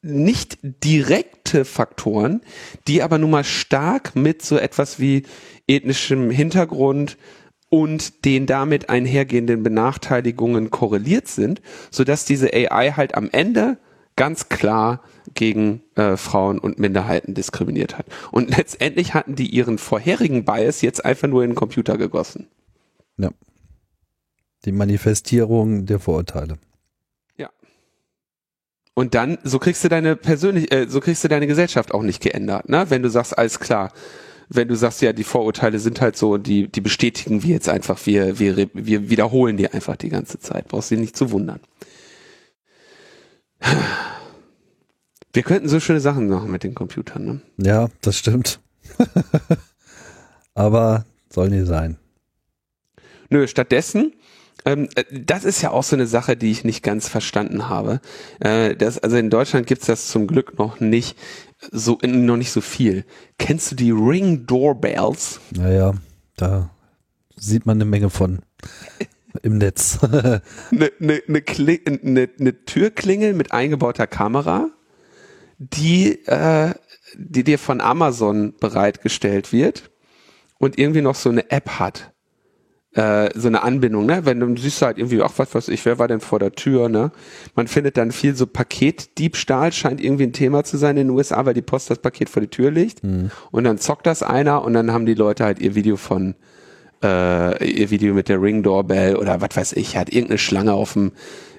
nicht 0.01 0.59
direkte 0.63 1.65
Faktoren, 1.67 2.41
die 2.89 3.03
aber 3.03 3.19
nun 3.19 3.31
mal 3.31 3.45
stark 3.45 4.17
mit 4.17 4.43
so 4.43 4.57
etwas 4.57 4.99
wie 4.99 5.25
ethnischem 5.69 6.31
Hintergrund 6.31 7.19
und 7.73 8.27
den 8.27 8.45
damit 8.45 8.91
einhergehenden 8.91 9.63
Benachteiligungen 9.63 10.71
korreliert 10.71 11.27
sind, 11.27 11.63
so 11.91 12.05
dass 12.05 12.27
diese 12.27 12.53
AI 12.53 12.93
halt 12.93 13.15
am 13.15 13.31
Ende 13.33 13.79
ganz 14.15 14.51
klar 14.51 15.01
gegen 15.33 15.81
äh, 15.95 16.19
Frauen 16.19 16.59
und 16.59 16.79
Minderheiten 16.79 17.33
diskriminiert 17.33 17.97
hat. 17.97 18.05
Und 18.31 18.55
letztendlich 18.55 19.15
hatten 19.15 19.37
die 19.37 19.47
ihren 19.47 19.79
vorherigen 19.79 20.45
Bias 20.45 20.83
jetzt 20.83 21.03
einfach 21.03 21.29
nur 21.29 21.45
in 21.45 21.53
den 21.53 21.57
Computer 21.57 21.97
gegossen. 21.97 22.47
Ja. 23.17 23.31
Die 24.67 24.73
Manifestierung 24.73 25.87
der 25.87 25.99
Vorurteile. 25.99 26.59
Und 28.95 29.15
dann, 29.15 29.39
so 29.43 29.59
kriegst 29.59 29.83
du 29.83 29.89
deine 29.89 30.17
persönlich, 30.17 30.71
äh, 30.71 30.87
so 30.87 31.01
kriegst 31.01 31.25
du 31.25 31.29
deine 31.29 31.47
Gesellschaft 31.47 31.95
auch 31.95 32.03
nicht 32.03 32.23
geändert, 32.23 32.69
ne? 32.69 32.85
Wenn 32.91 33.03
du 33.03 33.09
sagst, 33.09 33.39
alles 33.39 33.59
klar, 33.59 33.93
wenn 34.55 34.69
du 34.69 34.77
sagst, 34.77 35.01
ja, 35.03 35.13
die 35.13 35.25
Vorurteile 35.25 35.79
sind 35.79 36.01
halt 36.01 36.17
so, 36.17 36.37
die, 36.37 36.69
die 36.69 36.81
bestätigen 36.81 37.43
wir 37.43 37.51
jetzt 37.51 37.69
einfach, 37.69 37.99
wir, 38.07 38.39
wir, 38.39 38.71
wir 38.73 39.11
wiederholen 39.11 39.57
die 39.57 39.69
einfach 39.69 39.97
die 39.97 40.11
ganze 40.11 40.39
Zeit, 40.39 40.69
brauchst 40.69 40.91
du 40.91 40.97
dich 40.97 41.03
nicht 41.03 41.17
zu 41.17 41.31
wundern. 41.31 41.61
Wir 45.33 45.43
könnten 45.43 45.69
so 45.69 45.81
schöne 45.81 46.01
Sachen 46.01 46.29
machen 46.29 46.51
mit 46.51 46.63
den 46.63 46.75
Computern, 46.75 47.25
ne? 47.25 47.41
Ja, 47.57 47.89
das 48.03 48.19
stimmt. 48.19 48.61
Aber 50.55 51.07
soll 51.31 51.49
nie 51.49 51.65
sein. 51.65 51.97
Nö, 53.31 53.47
stattdessen 53.47 54.13
ähm, 54.65 54.89
äh, 54.95 55.05
das 55.11 55.45
ist 55.45 55.63
ja 55.63 55.71
auch 55.71 55.83
so 55.83 55.97
eine 55.97 56.07
Sache, 56.07 56.37
die 56.37 56.51
ich 56.51 56.65
nicht 56.65 56.83
ganz 56.83 57.09
verstanden 57.09 57.69
habe. 57.69 58.01
Äh, 58.41 58.77
das, 58.77 58.99
also 58.99 59.17
in 59.17 59.31
Deutschland 59.31 59.67
gibt's 59.67 59.87
das 59.87 60.09
zum 60.09 60.27
Glück 60.27 60.59
noch 60.59 60.81
nicht 60.81 61.17
so 61.71 61.99
noch 62.03 62.37
nicht 62.37 62.51
so 62.51 62.61
viel. 62.61 63.05
Kennst 63.39 63.71
du 63.71 63.77
die 63.77 63.93
Ring 63.93 64.47
Doorbells? 64.47 65.41
Naja, 65.53 65.95
da 66.37 66.71
sieht 67.37 67.67
man 67.67 67.77
eine 67.77 67.85
Menge 67.85 68.11
von 68.11 68.41
im 69.43 69.59
Netz. 69.59 69.99
eine, 70.03 70.43
eine, 71.01 71.23
eine, 71.29 71.81
eine, 71.87 72.29
eine 72.39 72.65
Türklingel 72.65 73.35
mit 73.35 73.53
eingebauter 73.53 74.07
Kamera, 74.07 74.69
die, 75.59 76.27
äh, 76.27 76.75
die 77.17 77.45
dir 77.45 77.59
von 77.59 77.81
Amazon 77.81 78.55
bereitgestellt 78.59 79.53
wird 79.53 79.91
und 80.59 80.79
irgendwie 80.79 81.03
noch 81.03 81.15
so 81.15 81.31
eine 81.31 81.51
App 81.51 81.79
hat 81.79 82.12
äh, 82.95 83.31
so 83.35 83.49
eine 83.49 83.63
Anbindung, 83.63 84.07
ne? 84.07 84.27
Wenn 84.27 84.41
du 84.41 84.55
siehst 84.61 84.83
halt 84.83 84.99
irgendwie, 84.99 85.23
ach 85.23 85.33
was 85.37 85.55
weiß 85.55 85.69
ich, 85.69 85.85
wer 85.87 85.99
war 85.99 86.09
denn 86.09 86.21
vor 86.21 86.39
der 86.39 86.53
Tür, 86.53 86.89
ne? 86.89 87.11
Man 87.55 87.67
findet 87.67 87.97
dann 87.97 88.13
viel 88.13 88.35
so 88.35 88.47
Paketdiebstahl, 88.47 89.73
scheint 89.73 90.03
irgendwie 90.03 90.25
ein 90.25 90.33
Thema 90.33 90.65
zu 90.65 90.77
sein 90.77 90.97
in 90.97 91.09
den 91.09 91.17
USA, 91.17 91.47
weil 91.47 91.55
die 91.55 91.63
Post 91.63 91.91
das 91.91 91.99
Paket 91.99 92.29
vor 92.29 92.43
die 92.43 92.49
Tür 92.49 92.71
legt 92.71 93.03
mhm. 93.03 93.31
und 93.51 93.65
dann 93.65 93.79
zockt 93.79 94.07
das 94.07 94.23
einer 94.23 94.63
und 94.63 94.75
dann 94.75 94.93
haben 94.93 95.07
die 95.07 95.15
Leute 95.15 95.45
halt 95.45 95.59
ihr 95.61 95.75
Video 95.75 95.97
von 95.97 96.35
äh, 97.03 97.65
ihr 97.65 97.91
Video 97.91 98.13
mit 98.15 98.29
der 98.29 98.41
Ring 98.41 98.63
Doorbell 98.63 99.17
oder 99.17 99.41
was 99.41 99.57
weiß 99.57 99.73
ich, 99.73 99.97
hat 99.97 100.11
irgendeine 100.11 100.39
Schlange 100.39 100.75
auf 100.75 100.93
dem 100.93 101.13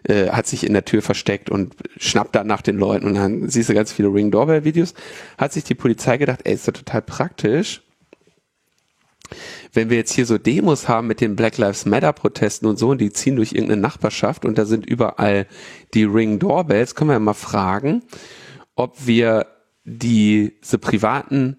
äh, 0.03 0.29
hat 0.29 0.45
sich 0.47 0.65
in 0.65 0.73
der 0.73 0.85
Tür 0.85 1.01
versteckt 1.01 1.49
und 1.49 1.75
schnappt 1.97 2.35
dann 2.35 2.45
nach 2.45 2.61
den 2.61 2.77
Leuten 2.77 3.07
und 3.07 3.15
dann 3.15 3.49
siehst 3.49 3.69
du 3.69 3.73
ganz 3.73 3.91
viele 3.91 4.09
Ring 4.09 4.31
Doorbell 4.31 4.65
Videos. 4.65 4.93
Hat 5.37 5.53
sich 5.53 5.63
die 5.63 5.75
Polizei 5.75 6.17
gedacht, 6.17 6.41
ey, 6.43 6.53
ist 6.53 6.67
doch 6.67 6.73
total 6.73 7.01
praktisch 7.01 7.81
wenn 9.73 9.89
wir 9.89 9.97
jetzt 9.97 10.13
hier 10.13 10.25
so 10.25 10.37
Demos 10.37 10.87
haben 10.87 11.07
mit 11.07 11.19
den 11.19 11.35
Black 11.35 11.57
Lives 11.57 11.85
Matter 11.85 12.13
Protesten 12.13 12.67
und 12.67 12.77
so 12.77 12.89
und 12.89 13.01
die 13.01 13.11
ziehen 13.11 13.35
durch 13.35 13.53
irgendeine 13.53 13.81
Nachbarschaft 13.81 14.45
und 14.45 14.57
da 14.57 14.65
sind 14.65 14.85
überall 14.85 15.47
die 15.93 16.03
Ring 16.03 16.39
Doorbells, 16.39 16.95
können 16.95 17.09
wir 17.09 17.19
mal 17.19 17.33
fragen, 17.33 18.03
ob 18.75 19.05
wir 19.05 19.47
diese 19.83 20.77
privaten 20.77 21.57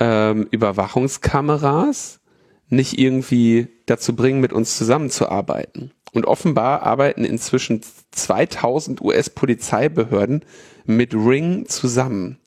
ähm, 0.00 0.48
Überwachungskameras 0.50 2.20
nicht 2.68 2.98
irgendwie 2.98 3.68
dazu 3.86 4.16
bringen, 4.16 4.40
mit 4.40 4.52
uns 4.52 4.78
zusammenzuarbeiten. 4.78 5.92
Und 6.12 6.26
offenbar 6.26 6.82
arbeiten 6.82 7.24
inzwischen 7.24 7.82
2000 8.10 9.00
US-Polizeibehörden 9.00 10.44
mit 10.84 11.14
Ring 11.14 11.66
zusammen. 11.66 12.38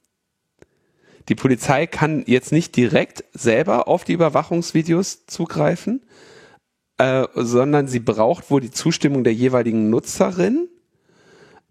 Die 1.29 1.35
Polizei 1.35 1.87
kann 1.87 2.23
jetzt 2.27 2.51
nicht 2.51 2.75
direkt 2.75 3.23
selber 3.33 3.87
auf 3.87 4.03
die 4.03 4.13
Überwachungsvideos 4.13 5.25
zugreifen, 5.25 6.03
äh, 6.97 7.25
sondern 7.33 7.87
sie 7.87 7.99
braucht 7.99 8.51
wohl 8.51 8.61
die 8.61 8.71
Zustimmung 8.71 9.23
der 9.23 9.33
jeweiligen 9.33 9.89
Nutzerin. 9.89 10.69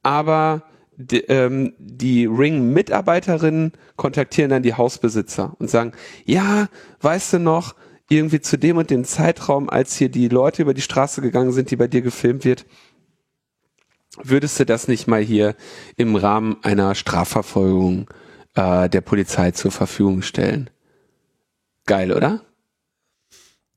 Aber 0.03 0.65
die, 0.97 1.21
ähm, 1.25 1.75
die 1.79 2.27
Ring-Mitarbeiterinnen 2.27 3.73
kontaktieren 3.97 4.51
dann 4.51 4.63
die 4.63 4.75
Hausbesitzer 4.75 5.55
und 5.59 5.71
sagen, 5.71 5.93
ja, 6.25 6.69
weißt 7.01 7.35
du 7.35 7.39
noch, 7.39 7.75
irgendwie 8.09 8.41
zu 8.41 8.59
dem 8.59 8.77
und 8.77 8.91
dem 8.91 9.05
Zeitraum, 9.05 9.71
als 9.71 9.97
hier 9.97 10.11
die 10.11 10.29
Leute 10.29 10.63
über 10.63 10.75
die 10.75 10.83
Straße 10.83 11.23
gegangen 11.23 11.53
sind, 11.53 11.71
die 11.71 11.77
bei 11.77 11.89
dir 11.89 12.03
gefilmt 12.03 12.45
wird, 12.45 12.67
würdest 14.23 14.61
du 14.61 14.67
das 14.67 14.89
nicht 14.89 15.07
mal 15.07 15.23
hier 15.23 15.57
im 15.97 16.15
Rahmen 16.15 16.59
einer 16.63 16.95
Strafverfolgung 16.95 18.09
äh, 18.55 18.89
der 18.89 19.01
Polizei 19.01 19.51
zur 19.53 19.71
Verfügung 19.71 20.23
stellen? 20.23 20.71
Geil, 21.87 22.13
oder? 22.13 22.41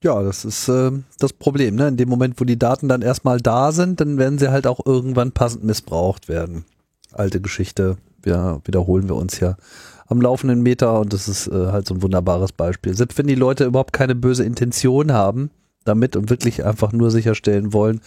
Ja, 0.04 0.22
das 0.22 0.46
ist 0.46 0.70
äh, 0.70 0.92
das 1.20 1.34
Problem. 1.34 1.76
Ne? 1.76 1.88
In 1.88 1.98
dem 1.98 2.10
Moment, 2.10 2.40
wo 2.40 2.46
die 2.46 2.60
Daten 2.60 2.88
dann 2.88 3.02
erstmal 3.02 3.40
da 3.40 3.72
sind, 3.72 4.00
dann 4.00 4.18
werden 4.18 4.38
sie 4.38 4.52
halt 4.52 4.68
auch 4.68 4.86
irgendwann 4.86 5.32
passend 5.32 5.64
missbraucht 5.64 6.30
werden. 6.30 6.66
Alte 7.12 7.42
Geschichte, 7.42 7.98
ja, 8.26 8.60
wiederholen 8.66 9.10
wir 9.10 9.16
uns 9.16 9.40
ja 9.40 9.58
am 10.08 10.22
laufenden 10.22 10.62
Meter 10.62 11.00
und 11.00 11.12
das 11.14 11.28
ist 11.28 11.48
äh, 11.48 11.68
halt 11.72 11.88
so 11.88 11.96
ein 11.96 12.02
wunderbares 12.02 12.54
Beispiel. 12.54 12.96
Selbst 12.96 13.18
wenn 13.18 13.28
die 13.28 13.36
Leute 13.36 13.66
überhaupt 13.66 13.94
keine 13.94 14.16
böse 14.16 14.44
Intention 14.44 15.12
haben 15.12 15.50
damit 15.84 16.16
und 16.16 16.30
wirklich 16.30 16.64
einfach 16.64 16.92
nur 16.92 17.12
sicherstellen 17.12 17.74
wollen, 17.74 18.02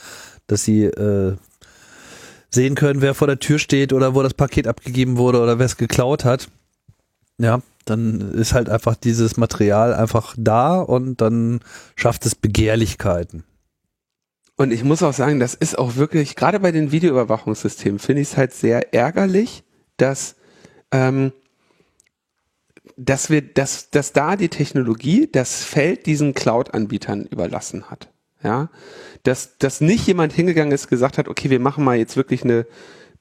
dass 0.46 0.64
sie 0.64 0.84
äh, 0.84 1.36
sehen 2.50 2.74
können, 2.74 3.02
wer 3.02 3.14
vor 3.14 3.26
der 3.26 3.38
Tür 3.38 3.58
steht 3.58 3.92
oder 3.92 4.14
wo 4.14 4.22
das 4.22 4.34
Paket 4.34 4.66
abgegeben 4.66 5.16
wurde 5.16 5.40
oder 5.40 5.58
wer 5.58 5.66
es 5.66 5.76
geklaut 5.76 6.24
hat. 6.24 6.48
Ja, 7.40 7.62
dann 7.86 8.34
ist 8.34 8.52
halt 8.52 8.68
einfach 8.68 8.94
dieses 8.94 9.38
Material 9.38 9.94
einfach 9.94 10.34
da 10.36 10.78
und 10.78 11.22
dann 11.22 11.60
schafft 11.96 12.26
es 12.26 12.34
Begehrlichkeiten. 12.34 13.44
Und 14.56 14.72
ich 14.72 14.84
muss 14.84 15.02
auch 15.02 15.14
sagen, 15.14 15.40
das 15.40 15.54
ist 15.54 15.78
auch 15.78 15.96
wirklich, 15.96 16.36
gerade 16.36 16.60
bei 16.60 16.70
den 16.70 16.92
Videoüberwachungssystemen, 16.92 17.98
finde 17.98 18.20
ich 18.20 18.32
es 18.32 18.36
halt 18.36 18.52
sehr 18.52 18.92
ärgerlich, 18.92 19.64
dass, 19.96 20.36
ähm, 20.92 21.32
dass 22.98 23.30
wir, 23.30 23.40
dass, 23.40 23.88
dass 23.88 24.12
da 24.12 24.36
die 24.36 24.50
Technologie 24.50 25.30
das 25.32 25.64
Feld 25.64 26.04
diesen 26.04 26.34
Cloud-Anbietern 26.34 27.24
überlassen 27.24 27.90
hat. 27.90 28.10
Ja, 28.42 28.68
dass, 29.22 29.56
dass 29.56 29.80
nicht 29.80 30.06
jemand 30.06 30.34
hingegangen 30.34 30.72
ist, 30.72 30.88
gesagt 30.88 31.16
hat, 31.16 31.28
okay, 31.28 31.48
wir 31.48 31.60
machen 31.60 31.84
mal 31.84 31.96
jetzt 31.96 32.16
wirklich 32.16 32.44
eine 32.44 32.66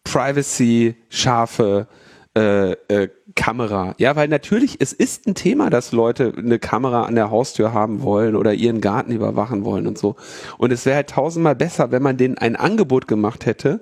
privacy-scharfe 0.04 1.88
äh, 2.36 2.72
äh, 2.72 3.10
Kamera. 3.36 3.96
Ja, 3.98 4.16
weil 4.16 4.28
natürlich, 4.28 4.78
es 4.80 4.94
ist 4.94 5.28
ein 5.28 5.36
Thema, 5.36 5.70
dass 5.70 5.92
Leute 5.92 6.34
eine 6.38 6.60
Kamera 6.60 7.04
an 7.04 7.16
der 7.16 7.32
Haustür 7.32 7.74
haben 7.74 8.02
wollen 8.04 8.36
oder 8.36 8.54
ihren 8.54 8.82
Garten 8.82 9.12
überwachen 9.12 9.66
wollen 9.66 9.88
und 9.88 9.98
so. 9.98 10.16
Und 10.58 10.72
es 10.72 10.86
wäre 10.86 10.98
halt 10.98 11.10
tausendmal 11.10 11.56
besser, 11.56 11.92
wenn 11.92 12.04
man 12.04 12.18
denen 12.18 12.38
ein 12.38 12.56
Angebot 12.56 13.08
gemacht 13.08 13.46
hätte, 13.46 13.82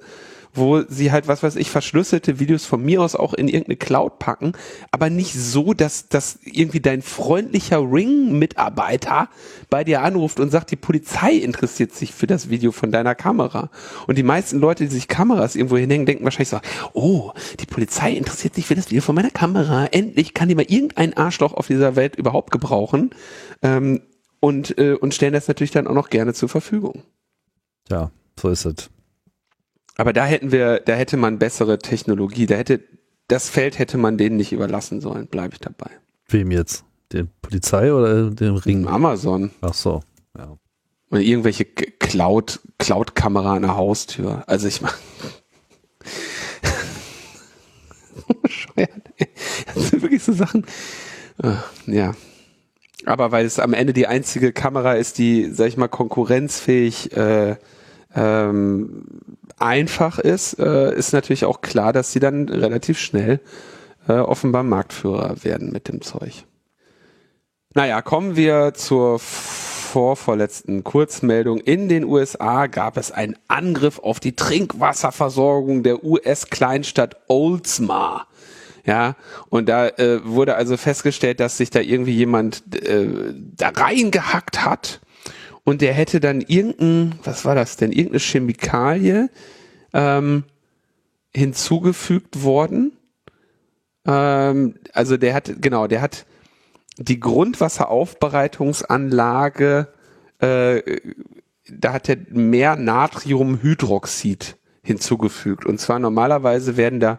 wo 0.54 0.82
sie 0.88 1.12
halt, 1.12 1.28
was 1.28 1.44
weiß 1.44 1.56
ich, 1.56 1.70
verschlüsselte 1.70 2.40
Videos 2.40 2.66
von 2.66 2.84
mir 2.84 3.02
aus 3.02 3.16
auch 3.16 3.34
in 3.34 3.48
irgendeine 3.48 3.78
Cloud 3.78 4.20
packen, 4.20 4.54
aber 4.92 5.10
nicht 5.10 5.34
so, 5.34 5.74
dass, 5.74 6.10
dass 6.10 6.40
irgendwie 6.44 6.80
dein 6.80 7.02
freundlicher 7.02 7.80
Ring-Mitarbeiter 7.80 9.30
bei 9.70 9.84
dir 9.84 10.02
anruft 10.02 10.40
und 10.40 10.50
sagt, 10.50 10.72
die 10.72 10.76
Polizei 10.76 11.34
interessiert 11.34 11.94
sich 11.94 12.14
für 12.14 12.28
das 12.28 12.50
Video 12.50 12.72
von 12.72 12.92
deiner 12.92 13.16
Kamera. 13.16 13.70
Und 14.08 14.18
die 14.18 14.24
meisten 14.24 14.60
Leute, 14.60 14.86
die 14.86 14.94
sich 14.94 15.08
Kameras 15.08 15.56
irgendwo 15.56 15.78
hinhängen, 15.78 16.06
denken 16.06 16.24
wahrscheinlich 16.24 16.50
so, 16.50 16.60
oh, 16.94 17.32
die 17.60 17.66
Polizei 17.66 18.14
interessiert 18.14 18.56
sich 18.56 18.66
für 18.66 18.76
das 18.76 18.90
Video 18.90 19.02
von 19.02 19.16
meiner 19.16 19.32
Kamera. 19.32 19.86
Endlich 19.88 20.34
kann 20.34 20.50
die 20.50 20.56
mal 20.56 20.66
irgendein 20.68 21.16
Arschloch 21.16 21.54
auf 21.54 21.68
dieser 21.68 21.96
Welt 21.96 22.16
überhaupt 22.16 22.52
gebrauchen. 22.52 23.12
Ähm, 23.62 24.02
und, 24.40 24.78
äh, 24.78 24.94
und 24.94 25.14
stellen 25.14 25.34
das 25.34 25.48
natürlich 25.48 25.72
dann 25.72 25.88
auch 25.88 25.94
noch 25.94 26.10
gerne 26.10 26.34
zur 26.34 26.50
Verfügung. 26.50 27.04
Ja, 27.90 28.12
so 28.40 28.50
ist 28.50 28.66
es. 28.66 28.90
Aber 29.98 30.14
da 30.14 30.26
hätten 30.26 30.52
wir, 30.52 30.80
da 30.80 30.94
hätte 30.94 31.18
man 31.18 31.40
bessere 31.40 31.80
Technologie, 31.80 32.46
da 32.46 32.56
hätte, 32.56 32.82
das 33.28 33.50
Feld 33.50 33.80
hätte 33.80 33.98
man 33.98 34.18
denen 34.18 34.38
nicht 34.38 34.54
überlassen 34.54 35.02
sollen, 35.02 35.28
bleibe 35.28 35.56
ich 35.56 35.60
dabei. 35.60 35.90
Wem 36.30 36.52
jetzt? 36.52 36.86
Den 37.12 37.30
Polizei 37.42 37.92
oder 37.94 38.30
den 38.30 38.58
Ring? 38.58 38.88
Amazon. 38.88 39.52
Ach 39.62 39.74
so, 39.74 40.02
ja. 40.38 40.58
Oder 41.10 41.22
irgendwelche 41.22 41.66
Cloud, 41.66 42.60
Cloud-Kamera 42.78 43.56
an 43.56 43.62
der 43.64 43.76
Haustür. 43.76 44.44
Also 44.48 44.68
ich 44.68 44.82
meine. 44.82 44.94
Das 49.74 49.90
sind 49.90 50.02
wirklich 50.02 50.24
so 50.24 50.34
Sachen. 50.34 50.66
Ah, 51.42 51.64
ja. 51.86 52.14
Aber 53.06 53.32
weil 53.32 53.46
es 53.46 53.60
am 53.60 53.74
Ende 53.74 53.94
die 53.94 54.08
einzige 54.08 54.52
Kamera 54.52 54.94
ist, 54.94 55.18
die, 55.18 55.50
sag 55.52 55.68
ich 55.68 55.78
mal, 55.78 55.88
konkurrenzfähig 55.88 57.16
äh, 57.16 57.56
ähm, 58.16 59.04
einfach 59.58 60.20
ist, 60.20 60.60
äh, 60.60 60.94
ist 60.96 61.14
natürlich 61.14 61.46
auch 61.46 61.62
klar, 61.62 61.94
dass 61.94 62.12
sie 62.12 62.20
dann 62.20 62.50
relativ 62.50 63.00
schnell 63.00 63.40
äh, 64.08 64.14
offenbar 64.14 64.64
Marktführer 64.64 65.44
werden 65.44 65.72
mit 65.72 65.88
dem 65.88 66.02
Zeug. 66.02 66.46
Naja, 67.74 68.02
kommen 68.02 68.36
wir 68.36 68.74
zur 68.74 69.20
vorvorletzten 69.20 70.84
Kurzmeldung. 70.84 71.60
In 71.60 71.90
den 71.90 72.04
USA 72.04 72.68
gab 72.68 72.98
es 72.98 73.12
einen 73.12 73.38
Angriff 73.48 74.00
auf 74.00 74.20
die 74.20 74.36
Trinkwasserversorgung 74.36 75.84
der 75.84 76.04
US-Kleinstadt 76.04 77.18
Oldsmar. 77.28 78.28
Ja, 78.86 79.16
und 79.50 79.68
da 79.68 79.88
äh, 79.90 80.26
wurde 80.26 80.56
also 80.56 80.78
festgestellt, 80.78 81.40
dass 81.40 81.58
sich 81.58 81.70
da 81.70 81.82
irgendwie 81.82 82.14
jemand 82.14 82.64
äh, 82.74 83.34
da 83.36 83.70
reingehackt 83.70 84.64
hat 84.64 85.02
und 85.68 85.82
der 85.82 85.94
hätte 85.94 86.20
dann 86.22 86.40
irgendein, 86.40 87.20
was 87.26 87.44
war 87.44 87.54
das 87.54 87.76
denn, 87.76 87.92
irgendeine 87.92 88.22
Chemikalie 88.22 89.30
ähm, 89.92 90.46
hinzugefügt 91.36 92.42
worden. 92.42 92.94
Ähm, 94.06 94.76
also 94.94 95.18
der 95.18 95.34
hat, 95.34 95.52
genau, 95.60 95.88
der 95.88 96.02
hat 96.02 96.26
die 96.98 97.20
Grundwasseraufbereitungsanlage, 97.20 99.90
äh, 100.40 101.00
da 101.70 101.92
hat 101.92 102.08
er 102.08 102.16
mehr 102.30 102.78
Natriumhydroxid 102.78 104.56
hinzugefügt. 104.84 105.66
Und 105.66 105.82
zwar 105.82 106.00
normalerweise 106.00 106.78
werden 106.78 107.02
da 107.02 107.18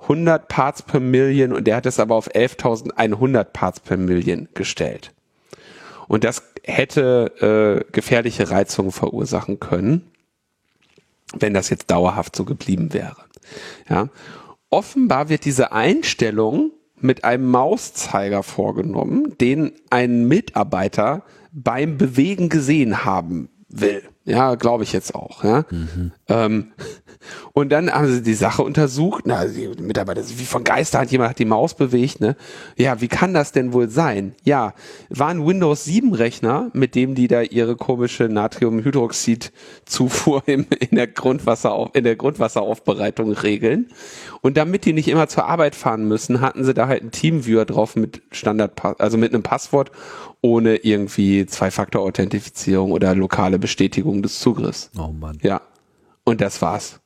100 0.00 0.46
Parts 0.46 0.82
per 0.82 1.00
Million 1.00 1.54
und 1.54 1.66
der 1.66 1.76
hat 1.76 1.86
es 1.86 1.98
aber 1.98 2.16
auf 2.16 2.34
11.100 2.34 3.44
Parts 3.44 3.80
per 3.80 3.96
Million 3.96 4.50
gestellt. 4.52 5.14
Und 6.08 6.24
das 6.24 6.42
hätte 6.64 7.84
äh, 7.86 7.92
gefährliche 7.92 8.50
Reizungen 8.50 8.92
verursachen 8.92 9.60
können, 9.60 10.10
wenn 11.38 11.54
das 11.54 11.70
jetzt 11.70 11.90
dauerhaft 11.90 12.34
so 12.34 12.44
geblieben 12.44 12.92
wäre. 12.92 13.16
Ja. 13.88 14.08
Offenbar 14.70 15.28
wird 15.28 15.44
diese 15.44 15.72
Einstellung 15.72 16.72
mit 17.00 17.24
einem 17.24 17.46
Mauszeiger 17.46 18.42
vorgenommen, 18.42 19.36
den 19.38 19.72
ein 19.90 20.26
Mitarbeiter 20.26 21.22
beim 21.52 21.96
Bewegen 21.96 22.48
gesehen 22.48 23.04
haben 23.04 23.50
will. 23.68 24.02
Ja, 24.24 24.56
glaube 24.56 24.84
ich 24.84 24.92
jetzt 24.92 25.14
auch. 25.14 25.44
Ja. 25.44 25.64
Mhm. 25.70 26.12
Ähm, 26.28 26.72
und 27.52 27.70
dann 27.70 27.90
haben 27.90 28.12
sie 28.12 28.22
die 28.22 28.34
Sache 28.34 28.62
untersucht. 28.62 29.24
Na, 29.26 29.44
die 29.46 29.68
Mitarbeiter, 29.80 30.22
wie 30.22 30.44
von 30.44 30.62
Geisterhand, 30.64 31.10
jemand 31.10 31.30
hat 31.30 31.38
die 31.38 31.44
Maus 31.44 31.74
bewegt. 31.74 32.20
Ne? 32.20 32.36
Ja, 32.76 33.00
wie 33.00 33.08
kann 33.08 33.34
das 33.34 33.52
denn 33.52 33.72
wohl 33.72 33.88
sein? 33.88 34.34
Ja, 34.44 34.74
war 35.08 35.28
ein 35.28 35.46
Windows 35.46 35.84
7 35.84 36.14
Rechner, 36.14 36.70
mit 36.72 36.94
dem 36.94 37.14
die 37.14 37.28
da 37.28 37.42
ihre 37.42 37.76
komische 37.76 38.24
Natriumhydroxid-Zufuhr 38.24 40.42
in 40.46 40.66
der 40.92 41.06
Grundwasser 41.06 41.90
in 41.94 42.04
der 42.04 42.16
Grundwasseraufbereitung 42.16 43.32
regeln. 43.32 43.88
Und 44.40 44.56
damit 44.56 44.84
die 44.84 44.92
nicht 44.92 45.08
immer 45.08 45.28
zur 45.28 45.46
Arbeit 45.46 45.74
fahren 45.74 46.06
müssen, 46.06 46.40
hatten 46.40 46.64
sie 46.64 46.74
da 46.74 46.86
halt 46.86 47.02
einen 47.02 47.10
Teamviewer 47.10 47.64
drauf 47.64 47.96
mit 47.96 48.22
Standard, 48.30 49.00
also 49.00 49.18
mit 49.18 49.34
einem 49.34 49.42
Passwort 49.42 49.90
ohne 50.40 50.76
irgendwie 50.76 51.46
Zwei-Faktor-Authentifizierung 51.46 52.92
oder 52.92 53.14
lokale 53.14 53.58
Bestätigung 53.58 54.22
des 54.22 54.38
Zugriffs. 54.38 54.90
Oh 54.98 55.08
Mann. 55.08 55.38
Ja. 55.42 55.62
Und 56.24 56.40
das 56.40 56.60
war's. 56.62 57.00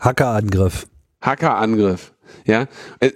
Hackerangriff. 0.00 0.86
Hackerangriff. 1.20 2.12
Ja. 2.44 2.66
Äh, 3.00 3.12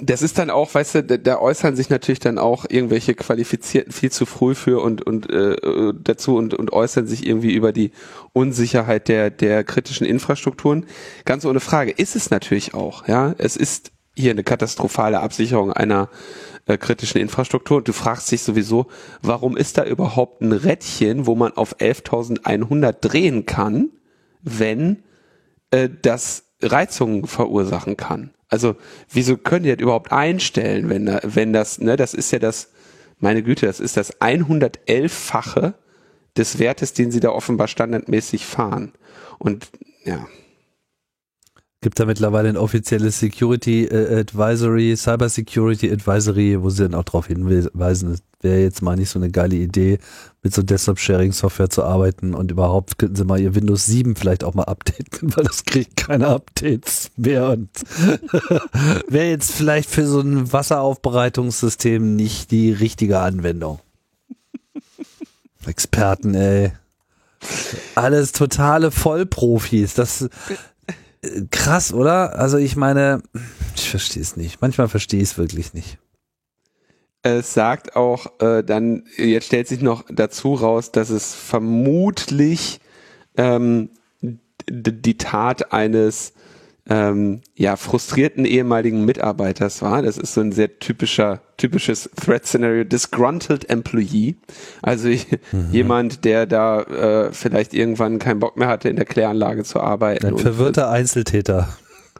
das 0.00 0.20
ist 0.22 0.38
dann 0.38 0.50
auch, 0.50 0.74
weißt 0.74 0.94
du, 0.96 1.18
da, 1.18 1.38
äußern 1.38 1.74
sich 1.74 1.88
natürlich 1.88 2.18
dann 2.18 2.38
auch 2.38 2.66
irgendwelche 2.68 3.14
Qualifizierten 3.14 3.92
viel 3.92 4.10
zu 4.10 4.26
früh 4.26 4.54
für 4.54 4.82
und 4.82 5.06
und 5.06 5.30
äh, 5.30 5.92
dazu 5.94 6.36
und 6.36 6.54
und 6.54 6.72
äußern 6.72 7.06
sich 7.06 7.26
irgendwie 7.26 7.54
über 7.54 7.72
die 7.72 7.92
Unsicherheit 8.32 9.08
der 9.08 9.30
der 9.30 9.64
kritischen 9.64 10.06
Infrastrukturen. 10.06 10.86
Ganz 11.24 11.44
ohne 11.46 11.60
Frage 11.60 11.92
ist 11.92 12.14
es 12.16 12.30
natürlich 12.30 12.74
auch. 12.74 13.08
Ja, 13.08 13.34
es 13.38 13.56
ist 13.56 13.92
hier 14.14 14.32
eine 14.32 14.44
katastrophale 14.44 15.20
Absicherung 15.20 15.72
einer 15.72 16.08
äh, 16.66 16.76
kritischen 16.76 17.20
Infrastruktur 17.20 17.78
und 17.78 17.88
du 17.88 17.92
fragst 17.92 18.30
dich 18.30 18.42
sowieso, 18.42 18.86
warum 19.22 19.56
ist 19.56 19.78
da 19.78 19.84
überhaupt 19.84 20.42
ein 20.42 20.52
Rädchen, 20.52 21.26
wo 21.26 21.34
man 21.34 21.52
auf 21.52 21.76
11.100 21.78 22.92
drehen 23.00 23.46
kann, 23.46 23.90
wenn 24.42 25.02
äh, 25.70 25.88
das 26.02 26.44
Reizungen 26.62 27.26
verursachen 27.26 27.96
kann? 27.96 28.30
Also 28.48 28.76
wieso 29.08 29.36
können 29.36 29.64
die 29.64 29.70
das 29.70 29.80
überhaupt 29.80 30.12
einstellen, 30.12 30.88
wenn, 30.88 31.06
da, 31.06 31.20
wenn 31.22 31.52
das, 31.52 31.78
ne, 31.78 31.96
das 31.96 32.14
ist 32.14 32.30
ja 32.30 32.38
das, 32.38 32.70
meine 33.18 33.42
Güte, 33.42 33.66
das 33.66 33.80
ist 33.80 33.96
das 33.96 34.20
111-fache 34.20 35.74
des 36.36 36.58
Wertes, 36.58 36.92
den 36.92 37.10
sie 37.10 37.20
da 37.20 37.30
offenbar 37.30 37.66
standardmäßig 37.66 38.44
fahren. 38.44 38.92
Und 39.38 39.68
ja, 40.04 40.26
Gibt 41.82 42.00
da 42.00 42.06
mittlerweile 42.06 42.48
ein 42.48 42.56
offizielles 42.56 43.20
Security 43.20 43.84
äh, 43.84 44.20
Advisory, 44.20 44.96
Cyber 44.96 45.28
Security 45.28 45.92
Advisory, 45.92 46.62
wo 46.62 46.70
sie 46.70 46.84
dann 46.84 46.94
auch 46.94 47.04
darauf 47.04 47.26
hinweisen, 47.26 48.18
wäre 48.40 48.60
jetzt 48.60 48.82
mal 48.82 48.96
nicht 48.96 49.10
so 49.10 49.18
eine 49.18 49.30
geile 49.30 49.56
Idee, 49.56 49.98
mit 50.42 50.54
so 50.54 50.62
Desktop-Sharing-Software 50.62 51.68
zu 51.68 51.84
arbeiten 51.84 52.34
und 52.34 52.50
überhaupt 52.50 52.98
könnten 52.98 53.16
sie 53.16 53.24
mal 53.24 53.40
ihr 53.40 53.54
Windows 53.54 53.86
7 53.86 54.16
vielleicht 54.16 54.44
auch 54.44 54.54
mal 54.54 54.64
updaten, 54.64 55.36
weil 55.36 55.44
das 55.44 55.64
kriegt 55.64 55.96
keine 55.96 56.28
Updates 56.28 57.10
mehr 57.16 57.50
und 57.50 57.68
wäre 59.08 59.28
jetzt 59.28 59.52
vielleicht 59.52 59.90
für 59.90 60.06
so 60.06 60.20
ein 60.20 60.52
Wasseraufbereitungssystem 60.52 62.16
nicht 62.16 62.50
die 62.50 62.72
richtige 62.72 63.18
Anwendung. 63.20 63.80
Experten, 65.66 66.34
ey. 66.34 66.72
Alles 67.96 68.32
totale 68.32 68.90
Vollprofis. 68.90 69.94
Das 69.94 70.28
krass, 71.50 71.92
oder? 71.92 72.38
Also 72.38 72.58
ich 72.58 72.76
meine, 72.76 73.22
ich 73.74 73.90
verstehe 73.90 74.22
es 74.22 74.36
nicht. 74.36 74.60
Manchmal 74.60 74.88
verstehe 74.88 75.20
ich 75.20 75.30
es 75.30 75.38
wirklich 75.38 75.74
nicht. 75.74 75.98
Es 77.22 77.54
sagt 77.54 77.96
auch 77.96 78.40
äh, 78.40 78.62
dann, 78.62 79.04
jetzt 79.16 79.46
stellt 79.46 79.66
sich 79.66 79.80
noch 79.80 80.04
dazu 80.08 80.54
raus, 80.54 80.92
dass 80.92 81.10
es 81.10 81.34
vermutlich 81.34 82.80
ähm, 83.36 83.90
die 84.68 85.18
Tat 85.18 85.72
eines 85.72 86.34
ähm, 86.88 87.40
ja, 87.54 87.76
frustrierten 87.76 88.44
ehemaligen 88.44 89.04
Mitarbeiters 89.04 89.82
war. 89.82 90.02
Das 90.02 90.18
ist 90.18 90.34
so 90.34 90.40
ein 90.40 90.52
sehr 90.52 90.78
typischer, 90.78 91.40
typisches 91.56 92.08
Threat-Scenario, 92.16 92.84
disgruntled 92.84 93.68
Employee. 93.68 94.36
Also 94.82 95.08
ich, 95.08 95.26
mhm. 95.50 95.70
jemand, 95.72 96.24
der 96.24 96.46
da 96.46 96.82
äh, 96.82 97.32
vielleicht 97.32 97.74
irgendwann 97.74 98.18
keinen 98.18 98.38
Bock 98.38 98.56
mehr 98.56 98.68
hatte, 98.68 98.88
in 98.88 98.96
der 98.96 99.04
Kläranlage 99.04 99.64
zu 99.64 99.80
arbeiten. 99.80 100.26
Ein 100.26 100.38
verwirrter 100.38 100.90
Einzeltäter. 100.90 101.76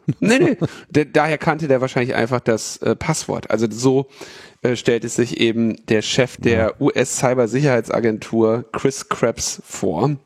nee, 0.20 0.38
nee, 0.38 0.56
der, 0.90 1.04
daher 1.04 1.38
kannte 1.38 1.68
der 1.68 1.80
wahrscheinlich 1.80 2.14
einfach 2.14 2.40
das 2.40 2.76
äh, 2.78 2.96
Passwort. 2.96 3.50
Also 3.50 3.66
so 3.70 4.08
äh, 4.62 4.76
stellt 4.76 5.04
es 5.04 5.16
sich 5.16 5.40
eben 5.40 5.84
der 5.86 6.02
Chef 6.02 6.36
der 6.38 6.58
ja. 6.58 6.72
US-Cybersicherheitsagentur 6.80 8.64
Chris 8.72 9.08
Krebs 9.08 9.62
vor, 9.64 10.16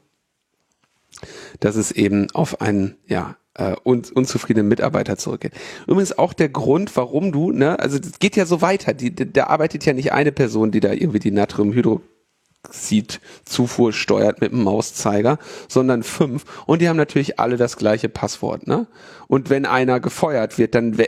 dass 1.60 1.76
es 1.76 1.92
eben 1.92 2.30
auf 2.32 2.60
einen, 2.60 2.96
ja, 3.06 3.36
äh, 3.54 3.76
un 3.84 4.02
unzufriedenen 4.14 4.68
Mitarbeiter 4.68 5.16
zurückgeht. 5.16 5.52
Übrigens 5.86 6.18
auch 6.18 6.32
der 6.32 6.48
Grund, 6.48 6.96
warum 6.96 7.30
du, 7.32 7.52
ne, 7.52 7.78
also 7.78 7.98
das 7.98 8.18
geht 8.18 8.36
ja 8.36 8.46
so 8.46 8.62
weiter. 8.62 8.94
Die, 8.94 9.14
da 9.14 9.48
arbeitet 9.48 9.84
ja 9.84 9.92
nicht 9.92 10.12
eine 10.12 10.32
Person, 10.32 10.70
die 10.70 10.80
da 10.80 10.92
irgendwie 10.92 11.18
die 11.18 11.32
Natriumhydroxid-Zufuhr 11.32 13.92
steuert 13.92 14.40
mit 14.40 14.52
dem 14.52 14.62
Mauszeiger, 14.62 15.38
sondern 15.68 16.02
fünf. 16.02 16.46
Und 16.66 16.80
die 16.80 16.88
haben 16.88 16.96
natürlich 16.96 17.38
alle 17.40 17.56
das 17.56 17.76
gleiche 17.76 18.08
Passwort, 18.08 18.66
ne? 18.66 18.86
Und 19.26 19.50
wenn 19.50 19.66
einer 19.66 20.00
gefeuert 20.00 20.56
wird, 20.58 20.74
dann 20.74 20.98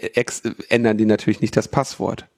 ändern 0.68 0.98
die 0.98 1.06
natürlich 1.06 1.40
nicht 1.40 1.56
das 1.56 1.68
Passwort. 1.68 2.28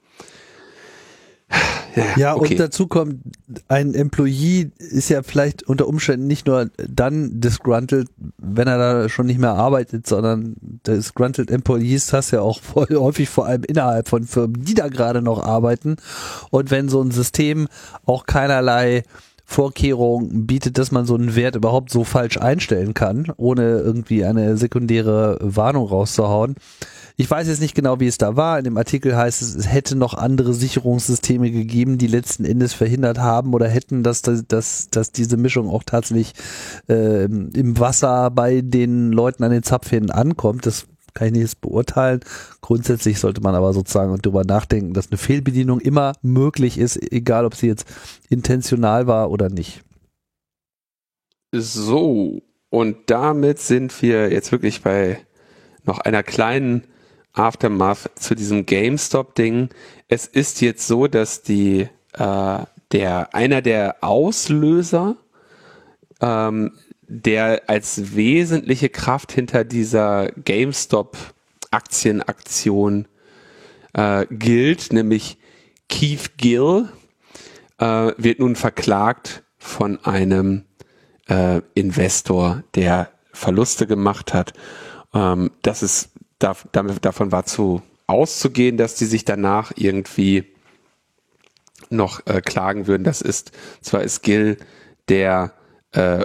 Ja, 1.97 2.05
ja 2.17 2.37
okay. 2.37 2.53
und 2.53 2.61
dazu 2.61 2.87
kommt, 2.87 3.21
ein 3.69 3.95
Employee 3.95 4.71
ist 4.79 5.09
ja 5.09 5.23
vielleicht 5.23 5.63
unter 5.63 5.87
Umständen 5.87 6.27
nicht 6.27 6.47
nur 6.47 6.71
dann 6.77 7.41
disgruntled, 7.41 8.09
wenn 8.39 8.69
er 8.69 8.79
da 8.79 9.09
schon 9.09 9.27
nicht 9.27 9.39
mehr 9.39 9.53
arbeitet, 9.53 10.07
sondern 10.07 10.57
disgruntled 10.87 11.51
Employees 11.51 12.13
hast 12.13 12.31
ja 12.31 12.41
auch 12.41 12.61
voll, 12.61 12.87
häufig 12.91 13.29
vor 13.29 13.47
allem 13.47 13.65
innerhalb 13.65 14.09
von 14.09 14.25
Firmen, 14.25 14.65
die 14.65 14.75
da 14.75 14.89
gerade 14.89 15.23
noch 15.23 15.43
arbeiten. 15.43 15.97
Und 16.51 16.71
wenn 16.71 16.89
so 16.89 17.01
ein 17.03 17.11
System 17.11 17.69
auch 18.05 18.27
keinerlei 18.27 19.03
Vorkehrung 19.47 20.47
bietet, 20.47 20.79
dass 20.79 20.91
man 20.91 21.05
so 21.05 21.15
einen 21.15 21.37
Wert 21.37 21.55
überhaupt 21.55 21.91
so 21.91 22.03
falsch 22.05 22.39
einstellen 22.39 22.95
kann, 22.95 23.31
ohne 23.37 23.79
irgendwie 23.79 24.25
eine 24.25 24.57
sekundäre 24.57 25.39
Warnung 25.41 25.87
rauszuhauen, 25.87 26.57
ich 27.17 27.31
weiß 27.31 27.47
jetzt 27.47 27.61
nicht 27.61 27.77
genau, 27.77 28.01
wie 28.01 28.09
es 28.09 28.19
da 28.19 28.37
war. 28.37 28.59
In 28.59 28.65
dem 28.65 28.77
Artikel 28.77 29.17
heißt 29.17 29.41
es, 29.41 29.55
es 29.55 29.73
hätte 29.73 29.95
noch 29.95 30.15
andere 30.15 30.53
Sicherungssysteme 30.53 31.51
gegeben, 31.51 31.97
die 31.97 32.09
letzten 32.09 32.45
Endes 32.45 32.75
verhindert 32.75 33.19
haben 33.19 33.55
oder 33.55 33.69
hätten, 33.69 34.03
dass, 34.03 34.23
dass, 34.23 34.89
dass 34.89 35.13
diese 35.13 35.37
Mischung 35.37 35.69
auch 35.69 35.85
tatsächlich 35.85 36.33
äh, 36.89 37.25
im 37.25 37.79
Wasser 37.79 38.31
bei 38.31 38.63
den 38.63 39.13
Leuten 39.13 39.45
an 39.45 39.53
den 39.53 39.63
Zapfhähnen 39.63 40.11
ankommt. 40.11 40.67
Das 40.67 40.87
kann 41.15 41.29
ich 41.29 41.33
nicht 41.35 41.43
jetzt 41.43 41.61
beurteilen. 41.61 42.19
Grundsätzlich 42.61 43.21
sollte 43.21 43.41
man 43.41 43.55
aber 43.55 43.73
sozusagen 43.73 44.19
darüber 44.21 44.43
nachdenken, 44.43 44.93
dass 44.93 45.13
eine 45.13 45.19
Fehlbedienung 45.19 45.79
immer 45.79 46.15
möglich 46.23 46.79
ist, 46.79 47.01
egal 47.13 47.45
ob 47.45 47.55
sie 47.55 47.69
jetzt 47.69 47.87
intentional 48.29 49.07
war 49.07 49.31
oder 49.31 49.51
nicht. 49.51 49.83
So, 51.53 52.43
und 52.71 52.97
damit 53.07 53.61
sind 53.61 54.03
wir 54.03 54.33
jetzt 54.33 54.51
wirklich 54.51 54.83
bei 54.83 55.21
noch 55.85 56.01
einer 56.01 56.25
kleinen 56.25 56.83
Aftermath 57.35 58.11
zu 58.15 58.35
diesem 58.35 58.65
GameStop-Ding. 58.65 59.69
Es 60.09 60.27
ist 60.27 60.61
jetzt 60.61 60.87
so, 60.87 61.09
dass 61.09 61.43
die 61.43 61.89
äh, 62.13 62.59
der 62.93 63.35
einer 63.35 63.61
der 63.61 63.97
Auslöser, 64.03 65.17
ähm, 66.21 66.73
der 67.03 67.69
als 67.69 68.15
wesentliche 68.15 68.89
Kraft 68.89 69.33
hinter 69.33 69.65
dieser 69.65 70.31
GameStop-Aktienaktion 70.33 73.09
äh, 73.95 74.27
gilt, 74.31 74.93
nämlich 74.93 75.39
Keith 75.89 76.37
Gill, 76.37 76.89
äh, 77.79 78.13
wird 78.17 78.39
nun 78.39 78.55
verklagt 78.57 79.43
von 79.59 80.05
einem 80.05 80.65
äh, 81.29 81.61
Investor, 81.75 82.63
der 82.75 83.11
Verluste 83.33 83.87
gemacht 83.87 84.35
hat. 84.35 84.53
Ähm, 85.13 85.51
das 85.63 85.83
ist 85.83 86.11
da, 86.45 86.57
damit, 86.73 87.05
davon 87.05 87.33
war 87.33 87.47
zu 87.47 87.83
auszugehen, 88.07 88.77
dass 88.77 88.97
die 88.97 89.07
sich 89.07 89.25
danach 89.25 89.73
irgendwie 89.77 90.45
noch 91.89 92.27
äh, 92.27 92.43
klagen 92.43 92.87
würden. 92.87 93.05
Das 93.05 93.23
ist 93.23 93.53
zwar 93.81 94.03
ist 94.03 94.23
Gil, 94.23 94.59
der 95.09 95.55
äh, 95.93 96.25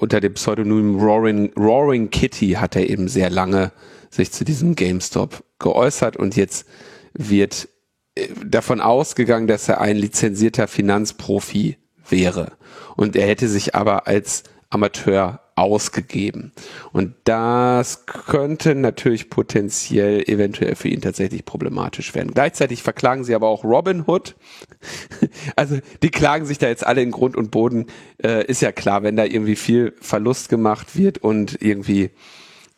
unter 0.00 0.20
dem 0.20 0.34
Pseudonym 0.34 0.98
Roaring, 0.98 1.52
Roaring 1.56 2.10
Kitty 2.10 2.52
hat 2.52 2.74
er 2.74 2.88
eben 2.90 3.06
sehr 3.06 3.30
lange 3.30 3.70
sich 4.10 4.32
zu 4.32 4.44
diesem 4.44 4.74
GameStop 4.74 5.44
geäußert 5.60 6.16
und 6.16 6.36
jetzt 6.36 6.66
wird 7.14 7.68
äh, 8.16 8.28
davon 8.44 8.80
ausgegangen, 8.80 9.46
dass 9.46 9.68
er 9.68 9.80
ein 9.80 9.96
lizenzierter 9.96 10.66
Finanzprofi 10.66 11.76
wäre. 12.08 12.52
Und 12.96 13.14
er 13.14 13.28
hätte 13.28 13.48
sich 13.48 13.76
aber 13.76 14.08
als 14.08 14.42
Amateur 14.70 15.41
ausgegeben. 15.54 16.52
Und 16.92 17.14
das 17.24 18.06
könnte 18.06 18.74
natürlich 18.74 19.30
potenziell 19.30 20.22
eventuell 20.28 20.74
für 20.76 20.88
ihn 20.88 21.00
tatsächlich 21.00 21.44
problematisch 21.44 22.14
werden. 22.14 22.32
Gleichzeitig 22.32 22.82
verklagen 22.82 23.24
sie 23.24 23.34
aber 23.34 23.48
auch 23.48 23.64
Robin 23.64 24.04
Hood. 24.06 24.34
Also 25.56 25.78
die 26.02 26.10
klagen 26.10 26.44
sich 26.44 26.58
da 26.58 26.68
jetzt 26.68 26.84
alle 26.84 27.02
in 27.02 27.10
Grund 27.10 27.36
und 27.36 27.50
Boden. 27.50 27.86
Äh, 28.22 28.46
ist 28.46 28.62
ja 28.62 28.72
klar, 28.72 29.02
wenn 29.02 29.16
da 29.16 29.24
irgendwie 29.24 29.56
viel 29.56 29.94
Verlust 30.00 30.48
gemacht 30.48 30.96
wird 30.96 31.18
und 31.18 31.60
irgendwie 31.60 32.10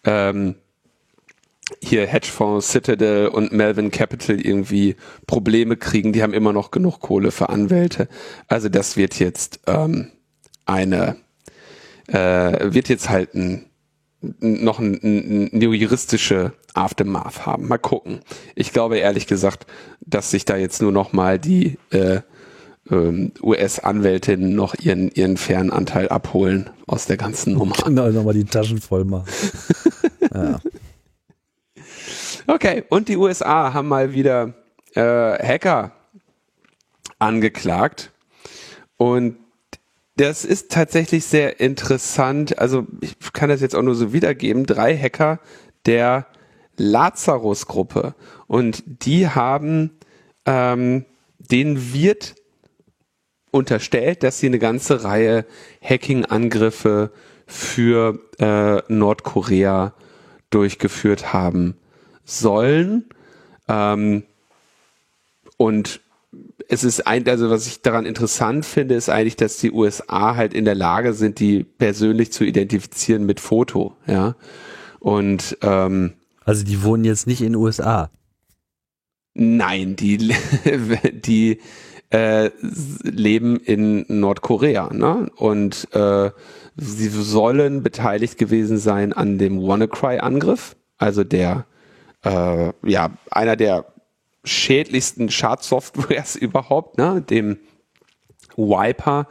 ähm, 0.05 0.57
hier 1.83 2.07
Hedgefonds, 2.07 2.71
Citadel 2.71 3.29
und 3.29 3.53
Melvin 3.53 3.91
Capital 3.91 4.41
irgendwie 4.41 4.97
Probleme 5.27 5.77
kriegen, 5.77 6.13
die 6.13 6.23
haben 6.23 6.35
immer 6.35 6.53
noch 6.53 6.71
genug 6.71 7.01
Kohle 7.01 7.31
für 7.31 7.49
Anwälte. 7.49 8.09
Also 8.49 8.69
das 8.69 8.97
wird 8.97 9.19
jetzt 9.19 9.61
ähm, 9.67 10.11
eine 10.67 11.17
äh, 12.09 12.73
wird 12.73 12.89
jetzt 12.89 13.09
halt 13.09 13.35
ein, 13.35 13.67
noch 14.21 14.79
ein, 14.79 14.95
ein, 15.03 15.51
eine 15.53 15.65
juristische 15.65 16.53
Aftermath 16.75 17.47
haben. 17.47 17.69
Mal 17.69 17.79
gucken. 17.79 18.21
Ich 18.55 18.73
glaube 18.73 18.99
ehrlich 18.99 19.27
gesagt, 19.27 19.67
dass 20.01 20.31
sich 20.31 20.45
da 20.45 20.57
jetzt 20.57 20.83
nur 20.83 20.93
noch 20.93 21.13
mal 21.13 21.39
die 21.39 21.79
äh, 21.91 22.21
ähm, 22.91 23.33
US-Anwältinnen 23.43 24.55
noch 24.55 24.75
ihren, 24.75 25.11
ihren 25.11 25.37
fairen 25.37 25.71
Anteil 25.71 26.09
abholen 26.09 26.71
aus 26.87 27.07
der 27.07 27.17
ganzen 27.17 27.55
Nummer. 27.55 27.75
Genau, 27.85 28.11
nochmal 28.11 28.35
die 28.35 28.45
Taschen 28.45 28.81
voll 28.81 29.05
machen. 29.05 29.29
ja. 30.35 30.61
Okay, 32.47 32.85
und 32.91 33.09
die 33.09 33.17
USA 33.17 33.73
haben 33.73 33.89
mal 33.89 34.13
wieder 34.13 34.53
äh, 34.95 35.01
Hacker 35.01 35.93
angeklagt. 37.19 38.13
Und 38.97 39.37
das 40.17 40.45
ist 40.45 40.71
tatsächlich 40.71 41.25
sehr 41.25 41.61
interessant. 41.61 42.59
Also 42.59 42.87
ich 43.01 43.17
kann 43.33 43.49
das 43.49 43.61
jetzt 43.61 43.75
auch 43.75 43.83
nur 43.83 43.95
so 43.95 44.13
wiedergeben. 44.13 44.67
Drei 44.67 44.97
Hacker 44.97 45.41
der 45.87 46.27
Lazarus-Gruppe. 46.77 48.15
Und 48.47 48.83
die 48.87 49.29
haben, 49.29 49.99
ähm, 50.47 51.05
denen 51.39 51.93
wird 51.93 52.35
unterstellt, 53.51 54.23
dass 54.23 54.39
sie 54.39 54.47
eine 54.47 54.59
ganze 54.59 55.05
Reihe 55.05 55.47
Hacking-Angriffe 55.83 57.13
für 57.47 58.19
äh, 58.39 58.83
Nordkorea 58.93 59.95
durchgeführt 60.51 61.33
haben 61.33 61.77
sollen. 62.25 63.07
Ähm, 63.69 64.25
und 65.57 66.01
es 66.69 66.85
ist 66.85 67.07
ein, 67.07 67.29
also 67.29 67.51
was 67.51 67.67
ich 67.67 67.83
daran 67.83 68.07
interessant 68.07 68.65
finde, 68.65 68.95
ist 68.95 69.09
eigentlich, 69.09 69.37
dass 69.37 69.59
die 69.59 69.73
USA 69.73 70.37
halt 70.37 70.55
in 70.55 70.65
der 70.65 70.75
Lage 70.75 71.13
sind, 71.13 71.41
die 71.41 71.65
persönlich 71.65 72.33
zu 72.33 72.45
identifizieren 72.45 73.27
mit 73.27 73.41
Foto, 73.41 73.97
ja. 74.07 74.37
Und 75.01 75.59
ähm, 75.63 76.15
also 76.45 76.65
die 76.65 76.83
wohnen 76.83 77.05
jetzt 77.05 77.27
nicht 77.27 77.41
in 77.41 77.53
den 77.53 77.57
USA. 77.57 78.11
Nein, 79.35 79.97
die 79.97 80.19
die 81.13 81.61
äh, 82.11 82.51
leben 83.03 83.57
in 83.57 84.05
Nordkorea. 84.09 84.93
Ne? 84.93 85.31
Und 85.37 85.89
äh, 85.93 86.31
sie 86.77 87.09
sollen 87.09 87.83
beteiligt 87.83 88.39
gewesen 88.39 88.79
sein 88.79 89.13
an 89.13 89.39
dem 89.39 89.61
WannaCry-Angriff, 89.61 90.77
also 90.97 91.25
der 91.25 91.67
äh, 92.23 92.73
ja 92.85 93.11
einer 93.31 93.57
der 93.57 93.87
schädlichsten 94.45 95.31
Schadsoftwares 95.31 96.37
überhaupt, 96.41 96.99
ne? 96.99 97.23
dem 97.23 97.59
Wiper, 98.57 99.27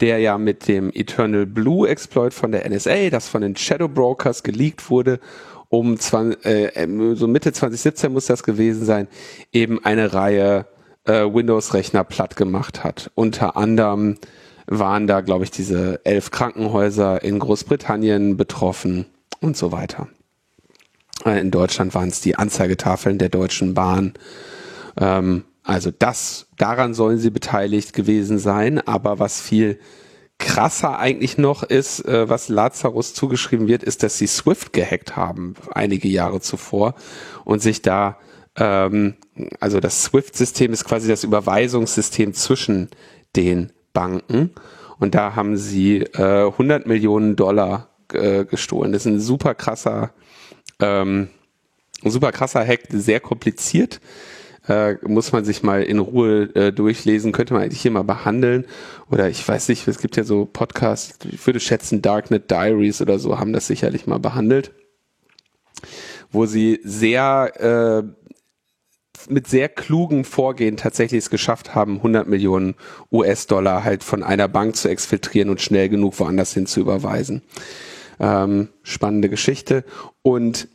der 0.00 0.18
ja 0.18 0.38
mit 0.38 0.68
dem 0.68 0.90
Eternal 0.94 1.46
Blue 1.46 1.88
Exploit 1.88 2.32
von 2.32 2.52
der 2.52 2.68
NSA, 2.68 3.10
das 3.10 3.28
von 3.28 3.42
den 3.42 3.56
Shadow 3.56 3.88
Brokers 3.88 4.42
geleakt 4.42 4.88
wurde, 4.88 5.18
um 5.68 5.98
20, 5.98 6.44
äh, 6.46 7.14
so 7.14 7.26
Mitte 7.26 7.52
2017 7.52 8.12
muss 8.12 8.26
das 8.26 8.42
gewesen 8.42 8.84
sein, 8.84 9.08
eben 9.52 9.84
eine 9.84 10.14
Reihe 10.14 10.66
äh, 11.04 11.24
Windows-Rechner 11.24 12.04
platt 12.04 12.36
gemacht 12.36 12.84
hat. 12.84 13.10
Unter 13.14 13.56
anderem 13.56 14.16
waren 14.66 15.06
da, 15.06 15.20
glaube 15.20 15.44
ich, 15.44 15.50
diese 15.50 16.00
elf 16.04 16.30
Krankenhäuser 16.30 17.22
in 17.22 17.38
Großbritannien 17.38 18.36
betroffen 18.36 19.06
und 19.40 19.56
so 19.56 19.72
weiter. 19.72 20.08
Äh, 21.24 21.40
in 21.40 21.50
Deutschland 21.50 21.94
waren 21.94 22.08
es 22.08 22.20
die 22.20 22.36
Anzeigetafeln 22.36 23.18
der 23.18 23.28
Deutschen 23.28 23.74
Bahn. 23.74 24.14
Ähm, 24.98 25.44
also 25.62 25.90
das, 25.90 26.48
daran 26.56 26.94
sollen 26.94 27.18
sie 27.18 27.30
beteiligt 27.30 27.92
gewesen 27.92 28.38
sein, 28.38 28.80
aber 28.80 29.18
was 29.18 29.40
viel 29.40 29.78
krasser 30.38 30.98
eigentlich 30.98 31.36
noch 31.36 31.62
ist, 31.62 32.04
äh, 32.06 32.28
was 32.28 32.48
Lazarus 32.48 33.12
zugeschrieben 33.12 33.68
wird, 33.68 33.82
ist, 33.82 34.02
dass 34.02 34.18
sie 34.18 34.26
Swift 34.26 34.72
gehackt 34.72 35.16
haben, 35.16 35.54
einige 35.72 36.08
Jahre 36.08 36.40
zuvor 36.40 36.94
und 37.44 37.60
sich 37.60 37.82
da, 37.82 38.18
ähm, 38.56 39.16
also 39.60 39.80
das 39.80 40.04
Swift-System 40.04 40.72
ist 40.72 40.84
quasi 40.84 41.08
das 41.08 41.24
Überweisungssystem 41.24 42.34
zwischen 42.34 42.88
den 43.36 43.72
Banken. 43.92 44.52
Und 44.98 45.14
da 45.14 45.36
haben 45.36 45.56
sie 45.56 45.98
äh, 45.98 46.46
100 46.46 46.86
Millionen 46.86 47.36
Dollar 47.36 47.90
äh, 48.12 48.44
gestohlen. 48.44 48.92
Das 48.92 49.02
ist 49.02 49.12
ein 49.12 49.20
super 49.20 49.54
krasser, 49.54 50.12
ähm, 50.80 51.28
super 52.04 52.32
krasser 52.32 52.66
Hack, 52.66 52.86
sehr 52.90 53.20
kompliziert 53.20 54.00
äh, 54.68 54.96
muss 55.06 55.32
man 55.32 55.44
sich 55.44 55.62
mal 55.62 55.82
in 55.82 55.98
Ruhe 55.98 56.54
äh, 56.54 56.72
durchlesen, 56.72 57.32
könnte 57.32 57.54
man 57.54 57.62
eigentlich 57.62 57.80
hier 57.80 57.90
mal 57.90 58.04
behandeln. 58.04 58.66
Oder 59.10 59.28
ich 59.28 59.46
weiß 59.46 59.68
nicht, 59.68 59.88
es 59.88 59.98
gibt 59.98 60.16
ja 60.16 60.24
so 60.24 60.44
Podcasts, 60.44 61.18
ich 61.30 61.44
würde 61.46 61.60
schätzen, 61.60 62.02
Darknet 62.02 62.50
Diaries 62.50 63.00
oder 63.00 63.18
so 63.18 63.38
haben 63.38 63.52
das 63.52 63.66
sicherlich 63.66 64.06
mal 64.06 64.18
behandelt, 64.18 64.72
wo 66.30 66.46
sie 66.46 66.80
sehr 66.84 68.04
äh, 68.04 68.28
mit 69.28 69.48
sehr 69.48 69.68
klugen 69.68 70.24
Vorgehen 70.24 70.76
tatsächlich 70.76 71.18
es 71.18 71.30
geschafft 71.30 71.74
haben, 71.74 71.96
100 71.96 72.28
Millionen 72.28 72.74
US-Dollar 73.10 73.84
halt 73.84 74.04
von 74.04 74.22
einer 74.22 74.48
Bank 74.48 74.76
zu 74.76 74.88
exfiltrieren 74.88 75.50
und 75.50 75.60
schnell 75.60 75.88
genug 75.88 76.18
woanders 76.20 76.54
hin 76.54 76.66
zu 76.66 76.80
überweisen. 76.80 77.42
Ähm, 78.20 78.68
spannende 78.82 79.28
Geschichte. 79.28 79.84
Und 80.22 80.68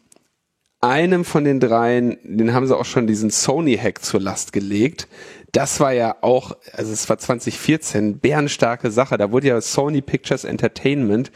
einem 0.84 1.24
von 1.24 1.46
den 1.46 1.62
dreien, 1.62 2.18
den 2.24 2.54
haben 2.54 2.68
sie 2.68 2.78
auch 2.78 2.86
schon 2.86 3.08
diesen 3.08 3.30
Sony-Hack 3.30 4.04
zur 4.04 4.20
Last 4.20 4.52
gelegt. 4.52 5.08
Das 5.54 5.80
war 5.80 5.94
ja 5.94 6.18
auch, 6.22 6.58
also 6.74 6.92
es 6.92 7.08
war 7.08 7.18
2014, 7.18 8.20
bärenstarke 8.20 8.92
Sache. 8.92 9.18
Da 9.18 9.32
wurde 9.32 9.48
ja 9.48 9.62
Sony 9.62 10.02
Pictures 10.02 10.44
Entertainment 10.44 11.32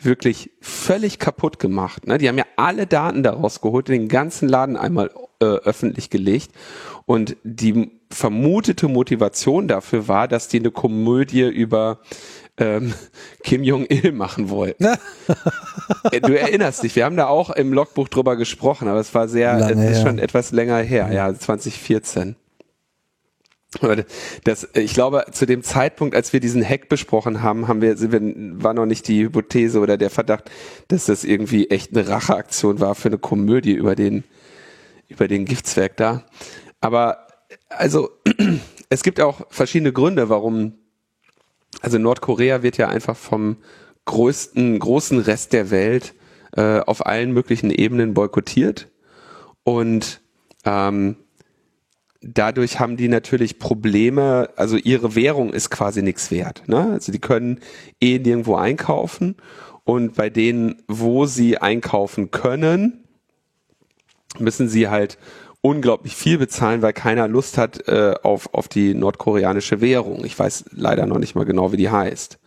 wirklich 0.00 0.50
völlig 0.60 1.18
kaputt 1.18 1.58
gemacht. 1.58 2.06
Ne? 2.06 2.18
Die 2.18 2.28
haben 2.28 2.38
ja 2.38 2.46
alle 2.56 2.86
Daten 2.86 3.22
daraus 3.22 3.60
geholt, 3.60 3.88
den 3.88 4.08
ganzen 4.08 4.48
Laden 4.48 4.76
einmal 4.76 5.10
äh, 5.40 5.44
öffentlich 5.44 6.08
gelegt. 6.08 6.52
Und 7.04 7.36
die 7.42 7.90
vermutete 8.10 8.88
Motivation 8.88 9.66
dafür 9.66 10.06
war, 10.06 10.28
dass 10.28 10.48
die 10.48 10.60
eine 10.60 10.70
Komödie 10.70 11.48
über 11.48 11.98
ähm, 12.58 12.92
Kim 13.42 13.62
Jong-il 13.62 14.12
machen 14.12 14.50
wollten. 14.50 14.84
Äh, 16.10 16.20
du 16.20 16.38
erinnerst 16.38 16.82
dich, 16.82 16.96
wir 16.96 17.04
haben 17.04 17.16
da 17.16 17.26
auch 17.26 17.50
im 17.50 17.72
Logbuch 17.72 18.08
drüber 18.08 18.36
gesprochen, 18.36 18.88
aber 18.88 19.00
es 19.00 19.14
war 19.14 19.28
sehr, 19.28 19.58
Lange, 19.58 19.84
es 19.86 19.98
ist 19.98 20.02
schon 20.02 20.18
etwas 20.18 20.52
länger 20.52 20.78
her, 20.78 21.10
ja, 21.12 21.34
2014. 21.34 22.36
Das, 24.44 24.68
ich 24.74 24.92
glaube, 24.92 25.24
zu 25.32 25.46
dem 25.46 25.62
Zeitpunkt, 25.62 26.14
als 26.14 26.34
wir 26.34 26.40
diesen 26.40 26.62
Hack 26.62 26.90
besprochen 26.90 27.42
haben, 27.42 27.68
haben 27.68 27.80
wir, 27.80 27.96
sind 27.96 28.12
wir, 28.12 28.20
war 28.62 28.74
noch 28.74 28.84
nicht 28.84 29.08
die 29.08 29.22
Hypothese 29.22 29.80
oder 29.80 29.96
der 29.96 30.10
Verdacht, 30.10 30.50
dass 30.88 31.06
das 31.06 31.24
irgendwie 31.24 31.70
echt 31.70 31.96
eine 31.96 32.06
Racheaktion 32.06 32.80
war 32.80 32.94
für 32.94 33.08
eine 33.08 33.16
Komödie 33.16 33.72
über 33.72 33.94
den, 33.94 34.24
über 35.08 35.26
den 35.26 35.46
Giftswerk 35.46 35.96
da. 35.96 36.24
Aber, 36.82 37.26
also, 37.70 38.10
es 38.90 39.02
gibt 39.02 39.22
auch 39.22 39.46
verschiedene 39.48 39.92
Gründe, 39.94 40.28
warum 40.28 40.74
also 41.80 41.98
Nordkorea 41.98 42.62
wird 42.62 42.76
ja 42.76 42.88
einfach 42.88 43.16
vom 43.16 43.56
größten, 44.04 44.78
großen 44.78 45.18
Rest 45.18 45.52
der 45.52 45.70
Welt 45.70 46.14
äh, 46.56 46.80
auf 46.80 47.06
allen 47.06 47.32
möglichen 47.32 47.70
Ebenen 47.70 48.14
boykottiert. 48.14 48.88
Und 49.64 50.20
ähm, 50.64 51.16
dadurch 52.20 52.78
haben 52.80 52.96
die 52.96 53.08
natürlich 53.08 53.58
Probleme, 53.58 54.50
also 54.56 54.76
ihre 54.76 55.14
Währung 55.14 55.52
ist 55.52 55.70
quasi 55.70 56.02
nichts 56.02 56.30
wert. 56.30 56.62
Ne? 56.66 56.90
Also 56.92 57.12
die 57.12 57.20
können 57.20 57.60
eh 58.00 58.18
nirgendwo 58.18 58.56
einkaufen 58.56 59.36
und 59.84 60.14
bei 60.14 60.30
denen, 60.30 60.82
wo 60.86 61.26
sie 61.26 61.58
einkaufen 61.58 62.30
können, 62.30 63.04
müssen 64.38 64.68
sie 64.68 64.88
halt 64.88 65.18
unglaublich 65.62 66.14
viel 66.16 66.38
bezahlen, 66.38 66.82
weil 66.82 66.92
keiner 66.92 67.28
Lust 67.28 67.56
hat 67.56 67.88
äh, 67.88 68.14
auf, 68.22 68.52
auf 68.52 68.68
die 68.68 68.94
nordkoreanische 68.94 69.80
Währung. 69.80 70.24
Ich 70.24 70.38
weiß 70.38 70.66
leider 70.72 71.06
noch 71.06 71.18
nicht 71.18 71.34
mal 71.34 71.44
genau, 71.44 71.72
wie 71.72 71.76
die 71.76 71.90
heißt, 71.90 72.38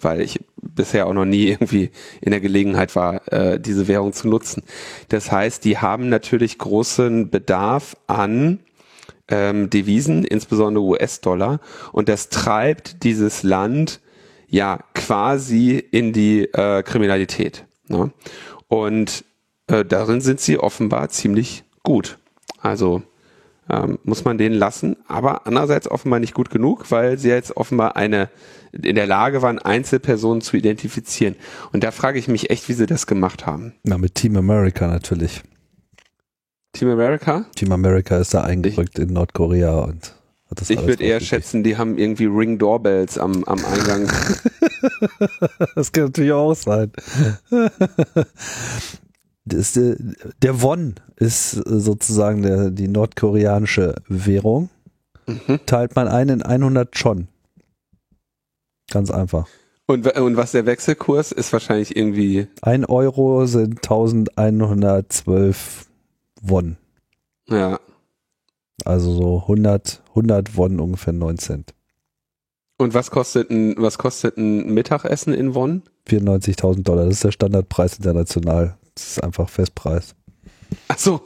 weil 0.00 0.22
ich 0.22 0.40
bisher 0.56 1.06
auch 1.06 1.12
noch 1.12 1.26
nie 1.26 1.48
irgendwie 1.48 1.90
in 2.22 2.30
der 2.30 2.40
Gelegenheit 2.40 2.96
war, 2.96 3.30
äh, 3.30 3.60
diese 3.60 3.88
Währung 3.88 4.14
zu 4.14 4.26
nutzen. 4.26 4.62
Das 5.10 5.30
heißt, 5.30 5.64
die 5.64 5.78
haben 5.78 6.08
natürlich 6.08 6.58
großen 6.58 7.30
Bedarf 7.30 7.94
an 8.06 8.60
ähm, 9.28 9.68
Devisen, 9.68 10.24
insbesondere 10.24 10.84
US-Dollar, 10.84 11.60
und 11.92 12.08
das 12.08 12.30
treibt 12.30 13.04
dieses 13.04 13.42
Land 13.42 14.00
ja 14.48 14.80
quasi 14.94 15.76
in 15.78 16.12
die 16.12 16.44
äh, 16.44 16.82
Kriminalität. 16.82 17.66
Ne? 17.88 18.12
Und 18.68 19.24
äh, 19.66 19.84
darin 19.84 20.22
sind 20.22 20.40
sie 20.40 20.58
offenbar 20.58 21.10
ziemlich 21.10 21.64
gut. 21.82 22.18
Also 22.62 23.02
ähm, 23.68 23.98
muss 24.04 24.24
man 24.24 24.38
den 24.38 24.52
lassen, 24.52 24.96
aber 25.06 25.46
andererseits 25.46 25.90
offenbar 25.90 26.20
nicht 26.20 26.34
gut 26.34 26.50
genug, 26.50 26.90
weil 26.90 27.18
sie 27.18 27.28
jetzt 27.28 27.56
offenbar 27.56 27.96
eine 27.96 28.30
in 28.72 28.94
der 28.94 29.06
Lage 29.06 29.42
waren, 29.42 29.58
Einzelpersonen 29.58 30.40
zu 30.40 30.56
identifizieren. 30.56 31.36
Und 31.72 31.84
da 31.84 31.90
frage 31.90 32.18
ich 32.18 32.26
mich 32.26 32.48
echt, 32.50 32.68
wie 32.68 32.72
sie 32.72 32.86
das 32.86 33.06
gemacht 33.06 33.44
haben. 33.44 33.74
Na, 33.82 33.98
mit 33.98 34.14
Team 34.14 34.36
America 34.36 34.86
natürlich. 34.86 35.42
Team 36.72 36.88
America? 36.88 37.44
Team 37.54 37.70
America 37.72 38.16
ist 38.16 38.32
da 38.32 38.42
eingerückt 38.42 38.98
ich, 38.98 39.04
in 39.04 39.12
Nordkorea 39.12 39.80
und 39.80 40.14
hat 40.50 40.60
das 40.60 40.70
Ich 40.70 40.86
würde 40.86 41.04
eher 41.04 41.20
schätzen, 41.20 41.62
die 41.62 41.76
haben 41.76 41.98
irgendwie 41.98 42.24
Ring 42.24 42.58
Doorbells 42.58 43.18
am, 43.18 43.44
am 43.44 43.62
Eingang. 43.64 44.10
das 45.74 45.92
kann 45.92 46.04
natürlich 46.04 46.32
auch 46.32 46.54
sein. 46.54 46.92
Das, 49.44 49.76
äh, 49.76 49.96
der 50.42 50.62
Won 50.62 50.94
ist 51.16 51.52
sozusagen 51.52 52.42
der, 52.42 52.70
die 52.70 52.88
nordkoreanische 52.88 53.96
Währung. 54.08 54.70
Mhm. 55.26 55.60
Teilt 55.66 55.96
man 55.96 56.08
ein 56.08 56.28
in 56.28 56.42
100 56.42 56.92
Chon. 56.92 57.28
Ganz 58.90 59.10
einfach. 59.10 59.46
Und, 59.86 60.06
und 60.16 60.36
was 60.36 60.52
der 60.52 60.66
Wechselkurs 60.66 61.32
ist 61.32 61.52
wahrscheinlich 61.52 61.96
irgendwie. 61.96 62.46
Ein 62.62 62.84
Euro 62.84 63.46
sind 63.46 63.78
1112 63.78 65.86
Won. 66.40 66.76
Ja. 67.48 67.80
Also 68.84 69.12
so 69.12 69.40
100, 69.42 70.02
100 70.10 70.56
Won 70.56 70.80
ungefähr 70.80 71.12
9 71.12 71.38
Cent. 71.38 71.74
Und 72.78 72.94
was 72.94 73.10
kostet 73.10 73.50
ein, 73.50 73.74
was 73.78 73.98
kostet 73.98 74.36
ein 74.36 74.72
Mittagessen 74.72 75.34
in 75.34 75.54
Won? 75.54 75.82
94.000 76.08 76.82
Dollar. 76.82 77.04
Das 77.04 77.14
ist 77.14 77.24
der 77.24 77.32
Standardpreis 77.32 77.96
international. 77.96 78.76
Das 78.94 79.06
ist 79.08 79.22
einfach 79.22 79.48
Festpreis. 79.48 80.14
Ach 80.88 80.98
so. 80.98 81.20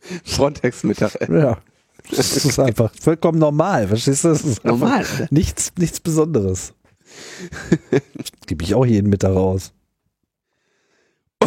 Frontex 0.24 0.82
Mittagessen. 0.82 1.38
Ja. 1.38 1.58
Das 2.10 2.44
ist 2.44 2.58
einfach 2.58 2.92
vollkommen 3.00 3.38
normal, 3.38 3.86
verstehst 3.88 4.24
du? 4.24 4.28
Das 4.28 4.42
ist 4.42 4.64
normal. 4.64 5.06
Nichts, 5.30 5.72
nichts 5.76 6.00
Besonderes. 6.00 6.74
Gebe 8.46 8.64
ich 8.64 8.74
auch 8.74 8.86
jeden 8.86 9.10
Mittag 9.10 9.34
raus. 9.34 9.72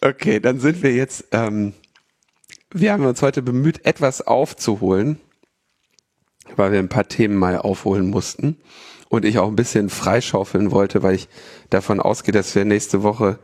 okay, 0.00 0.40
dann 0.40 0.58
sind 0.60 0.82
wir 0.82 0.94
jetzt, 0.94 1.26
ähm, 1.32 1.72
wir 2.70 2.92
haben 2.92 3.04
uns 3.06 3.22
heute 3.22 3.42
bemüht, 3.42 3.84
etwas 3.86 4.20
aufzuholen, 4.26 5.20
weil 6.56 6.72
wir 6.72 6.80
ein 6.80 6.88
paar 6.88 7.08
Themen 7.08 7.36
mal 7.36 7.58
aufholen 7.58 8.10
mussten 8.10 8.56
und 9.08 9.24
ich 9.24 9.38
auch 9.38 9.48
ein 9.48 9.56
bisschen 9.56 9.88
freischaufeln 9.88 10.70
wollte, 10.70 11.02
weil 11.02 11.14
ich 11.14 11.28
davon 11.70 12.00
ausgehe, 12.00 12.32
dass 12.32 12.54
wir 12.54 12.64
nächste 12.64 13.02
Woche 13.02 13.38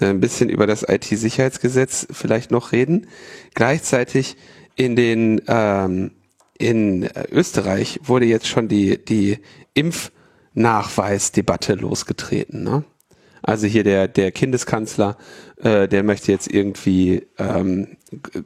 äh, 0.00 0.06
ein 0.06 0.20
bisschen 0.20 0.48
über 0.48 0.66
das 0.66 0.84
IT-Sicherheitsgesetz 0.88 2.06
vielleicht 2.10 2.50
noch 2.50 2.72
reden. 2.72 3.06
Gleichzeitig 3.54 4.36
in 4.76 4.96
den 4.96 5.42
ähm, 5.46 6.12
in 6.58 7.08
Österreich 7.30 8.00
wurde 8.02 8.26
jetzt 8.26 8.46
schon 8.46 8.68
die 8.68 9.02
die 9.02 9.38
Impfnachweisdebatte 9.74 11.74
losgetreten. 11.74 12.62
Ne? 12.62 12.84
Also 13.42 13.66
hier 13.66 13.84
der 13.84 14.08
der 14.08 14.32
Kindeskanzler, 14.32 15.16
äh, 15.56 15.88
der 15.88 16.02
möchte 16.02 16.32
jetzt 16.32 16.52
irgendwie 16.52 17.26
ähm, 17.38 17.96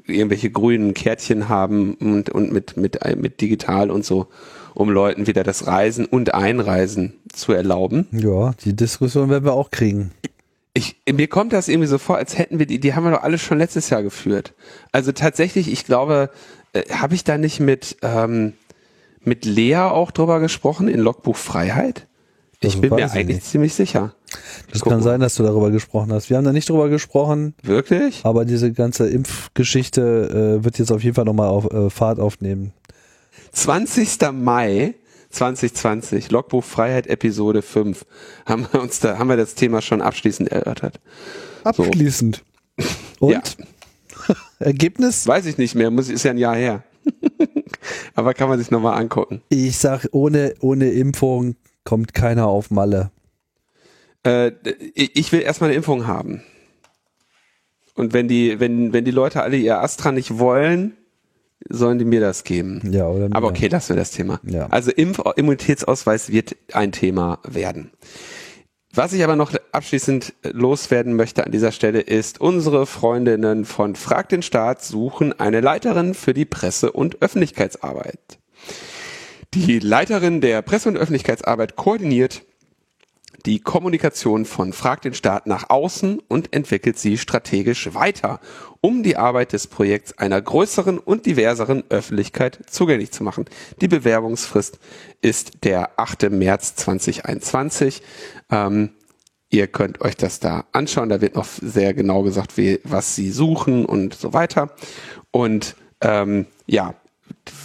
irgendwelche 0.07 0.51
grünen 0.51 0.95
Kärtchen 0.95 1.49
haben 1.49 1.95
und 1.95 2.31
und 2.31 2.53
mit 2.53 2.77
mit 2.77 2.99
mit 3.17 3.41
digital 3.41 3.91
und 3.91 4.05
so 4.05 4.29
um 4.75 4.91
Leuten 4.91 5.27
wieder 5.27 5.45
das 5.45 5.67
Reisen 5.67 6.05
und 6.05 6.35
Einreisen 6.35 7.15
zu 7.33 7.53
erlauben. 7.53 8.09
Ja, 8.13 8.53
die 8.65 8.75
Diskussion 8.75 9.31
werden 9.31 9.45
wir 9.45 9.53
auch 9.53 9.71
kriegen. 9.71 10.11
Ich, 10.75 10.97
mir 11.11 11.29
kommt 11.29 11.53
das 11.53 11.69
irgendwie 11.69 11.87
so 11.87 11.99
vor, 11.99 12.17
als 12.17 12.37
hätten 12.37 12.59
wir 12.59 12.67
die, 12.67 12.81
die 12.81 12.95
haben 12.95 13.05
wir 13.05 13.13
doch 13.13 13.23
alle 13.23 13.39
schon 13.39 13.59
letztes 13.59 13.91
Jahr 13.91 14.03
geführt. 14.03 14.55
Also 14.91 15.13
tatsächlich, 15.13 15.71
ich 15.71 15.85
glaube, 15.85 16.31
äh, 16.73 16.83
habe 16.91 17.15
ich 17.15 17.23
da 17.23 17.39
nicht 17.39 17.61
mit, 17.61 17.97
ähm, 18.03 18.55
mit 19.23 19.45
Lea 19.45 19.77
auch 19.77 20.11
drüber 20.11 20.41
gesprochen 20.41 20.89
in 20.89 20.99
Logbuch 20.99 21.37
Freiheit? 21.37 22.09
Ich 22.61 22.73
das 22.73 22.81
bin 22.81 22.93
mir 22.93 23.11
eigentlich 23.13 23.37
nicht. 23.37 23.47
ziemlich 23.47 23.75
sicher. 23.75 24.15
Das 24.71 24.81
Guck 24.81 24.91
kann 24.91 25.01
mal. 25.01 25.05
sein, 25.05 25.21
dass 25.21 25.35
du 25.35 25.43
darüber 25.43 25.71
gesprochen 25.71 26.13
hast. 26.13 26.31
Wir 26.31 26.37
haben 26.37 26.45
da 26.45 26.53
nicht 26.53 26.69
drüber 26.69 26.89
gesprochen. 26.89 27.55
Wirklich? 27.63 28.21
Aber 28.25 28.45
diese 28.45 28.73
ganze 28.73 29.09
Impfgeschichte 29.09 30.59
äh, 30.61 30.65
wird 30.65 30.79
jetzt 30.79 30.91
auf 30.91 31.03
jeden 31.03 31.15
Fall 31.15 31.25
nochmal 31.25 31.49
auf 31.49 31.71
äh, 31.73 31.91
Fahrt 31.91 32.19
aufnehmen. 32.19 32.73
20. 33.53 34.33
Mai 34.33 34.95
2020, 35.35 36.31
Logbuch 36.31 36.65
Freiheit 36.65 37.07
Episode 37.07 37.63
5, 37.63 38.07
haben 38.47 38.67
wir 38.71 38.81
uns 38.81 39.01
da, 39.01 39.19
haben 39.19 39.29
wir 39.29 39.37
das 39.37 39.55
Thema 39.55 39.83
schon 39.83 40.01
abschließend 40.01 40.51
erörtert. 40.51 41.01
Abschließend. 41.65 42.45
So. 43.21 43.27
Und? 43.27 43.33
Ja. 43.33 43.43
Ergebnis? 44.59 45.27
Weiß 45.27 45.47
ich 45.47 45.59
nicht 45.59 45.75
mehr, 45.75 45.91
muss, 45.91 46.09
ist 46.09 46.25
ja 46.25 46.31
ein 46.31 46.39
Jahr 46.39 46.57
her. 46.57 46.85
Aber 48.15 48.33
kann 48.33 48.49
man 48.49 48.59
sich 48.59 48.71
nochmal 48.71 48.99
angucken. 48.99 49.43
Ich 49.49 49.79
sag, 49.79 50.09
ohne, 50.13 50.55
ohne 50.61 50.91
Impfung 50.91 51.57
kommt 51.85 52.15
keiner 52.15 52.47
auf 52.47 52.71
Malle. 52.71 53.11
Äh, 54.25 54.53
ich 54.95 55.33
will 55.33 55.41
erstmal 55.41 55.71
eine 55.71 55.77
Impfung 55.77 56.07
haben. 56.07 56.43
Und 57.95 58.13
wenn 58.13 58.27
die, 58.27 58.59
wenn, 58.59 58.93
wenn 58.93 59.05
die 59.05 59.11
Leute 59.11 59.43
alle 59.43 59.57
ihr 59.57 59.81
Astra 59.81 60.11
nicht 60.11 60.39
wollen, 60.39 60.97
sollen 61.69 61.99
die 61.99 62.05
mir 62.05 62.21
das 62.21 62.45
geben. 62.45 62.83
Ja, 62.91 63.07
oder 63.07 63.29
Aber 63.31 63.49
okay, 63.49 63.69
lassen 63.69 63.91
wir 63.91 63.97
das 63.97 64.11
Thema. 64.11 64.41
Ja. 64.43 64.67
Also 64.71 64.91
Impf 64.91 65.21
Immunitätsausweis 65.37 66.31
wird 66.31 66.57
ein 66.73 66.93
Thema 66.93 67.39
werden. 67.45 67.91
Was 68.93 69.13
ich 69.13 69.25
aber 69.25 69.35
noch 69.35 69.53
abschließend 69.73 70.35
loswerden 70.45 71.15
möchte 71.15 71.45
an 71.45 71.51
dieser 71.51 71.73
Stelle 71.73 72.01
ist, 72.01 72.41
unsere 72.41 72.87
Freundinnen 72.87 73.65
von 73.65 73.97
Frag 73.97 74.29
den 74.29 74.43
Staat 74.43 74.85
suchen 74.85 75.39
eine 75.41 75.61
Leiterin 75.61 76.15
für 76.15 76.33
die 76.33 76.45
Presse- 76.45 76.93
und 76.93 77.21
Öffentlichkeitsarbeit. 77.21 78.39
Die 79.53 79.81
Leiterin 79.81 80.41
der 80.41 80.63
Presse- 80.63 80.89
und 80.89 80.97
Öffentlichkeitsarbeit 80.97 81.75
koordiniert 81.75 82.43
die 83.47 83.61
Kommunikation 83.61 84.47
von 84.47 84.73
Frag 84.73 85.03
den 85.03 85.15
Staat 85.15 85.47
nach 85.47 85.69
außen 85.69 86.21
und 86.29 86.55
entwickelt 86.55 86.99
sie 86.99 87.19
strategisch 87.19 87.93
weiter, 87.95 88.41
um 88.81 89.03
die 89.03 89.17
Arbeit 89.17 89.53
des 89.53 89.67
Projekts 89.67 90.17
einer 90.19 90.41
größeren 90.41 90.99
und 90.99 91.27
diverseren 91.27 91.85
Öffentlichkeit 91.91 92.59
zugänglich 92.69 93.13
zu 93.13 93.23
machen. 93.23 93.45
Die 93.81 93.89
Bewerbungsfrist 93.89 94.79
ist 95.21 95.65
der 95.65 95.99
8. 95.99 96.31
März 96.31 96.77
2021. 96.77 98.03
Ähm, 98.51 98.91
ihr 99.51 99.67
könnt 99.67 100.01
euch 100.01 100.17
das 100.17 100.41
da 100.41 100.65
anschauen. 100.73 101.11
Da 101.11 101.21
wird 101.21 101.35
noch 101.35 101.47
sehr 101.47 101.93
genau 101.93 102.23
gesagt, 102.23 102.57
wie, 102.57 102.81
was 102.85 103.15
sie 103.15 103.31
suchen 103.31 103.85
und 103.85 104.15
so 104.15 104.33
weiter. 104.33 104.71
Und 105.31 105.77
ähm, 106.01 106.47
ja, 106.67 106.95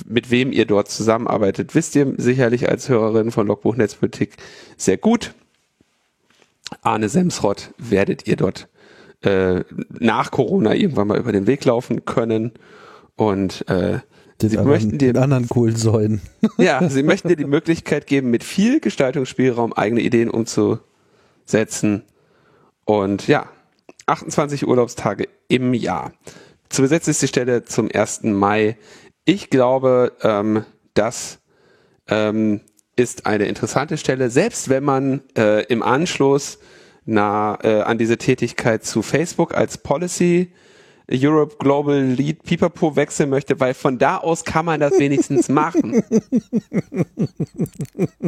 mit 0.05 0.29
wem 0.29 0.51
ihr 0.51 0.65
dort 0.65 0.89
zusammenarbeitet, 0.89 1.73
wisst 1.73 1.95
ihr 1.95 2.13
sicherlich 2.17 2.67
als 2.67 2.89
Hörerin 2.89 3.31
von 3.31 3.47
Logbuch 3.47 3.75
Netzpolitik 3.75 4.35
sehr 4.77 4.97
gut. 4.97 5.33
Arne 6.81 7.09
Semsrott 7.09 7.73
werdet 7.77 8.27
ihr 8.27 8.35
dort 8.35 8.69
äh, 9.21 9.63
nach 9.89 10.31
Corona 10.31 10.73
irgendwann 10.75 11.07
mal 11.07 11.19
über 11.19 11.31
den 11.31 11.47
Weg 11.47 11.65
laufen 11.65 12.05
können. 12.05 12.53
Und 13.15 13.67
äh, 13.69 13.99
den 14.41 14.49
sie 14.49 14.57
anderen, 14.57 14.67
möchten 14.67 14.97
dir 14.97 15.13
den 15.13 15.21
anderen 15.21 15.49
coolen 15.49 15.75
Säulen. 15.75 16.21
ja, 16.57 16.87
sie 16.89 17.03
möchten 17.03 17.27
dir 17.27 17.35
die 17.35 17.45
Möglichkeit 17.45 18.07
geben, 18.07 18.29
mit 18.29 18.43
viel 18.43 18.79
Gestaltungsspielraum 18.79 19.73
eigene 19.73 20.01
Ideen 20.01 20.29
umzusetzen. 20.29 22.03
Und 22.85 23.27
ja, 23.27 23.49
28 24.05 24.67
Urlaubstage 24.67 25.27
im 25.47 25.73
Jahr. 25.73 26.13
Zu 26.69 26.83
besetzen 26.83 27.11
ist 27.11 27.21
die 27.21 27.27
Stelle 27.27 27.65
zum 27.65 27.89
1. 27.93 28.23
Mai. 28.23 28.77
Ich 29.25 29.49
glaube, 29.49 30.13
ähm, 30.21 30.63
dass 30.93 31.39
ähm, 32.07 32.61
ist 32.99 33.25
eine 33.25 33.45
interessante 33.45 33.97
Stelle, 33.97 34.29
selbst 34.29 34.67
wenn 34.67 34.83
man 34.83 35.21
äh, 35.37 35.63
im 35.67 35.81
Anschluss 35.81 36.59
na, 37.05 37.57
äh, 37.63 37.81
an 37.81 37.97
diese 37.97 38.17
Tätigkeit 38.17 38.83
zu 38.83 39.01
Facebook 39.01 39.55
als 39.55 39.77
Policy 39.77 40.51
Europe 41.11 41.55
Global 41.57 41.99
Lead 41.99 42.43
Pipapo 42.43 42.95
wechseln 42.95 43.31
möchte, 43.31 43.59
weil 43.59 43.73
von 43.73 43.97
da 43.97 44.17
aus 44.17 44.43
kann 44.43 44.65
man 44.65 44.79
das 44.79 44.99
wenigstens 44.99 45.49
machen. 45.49 46.03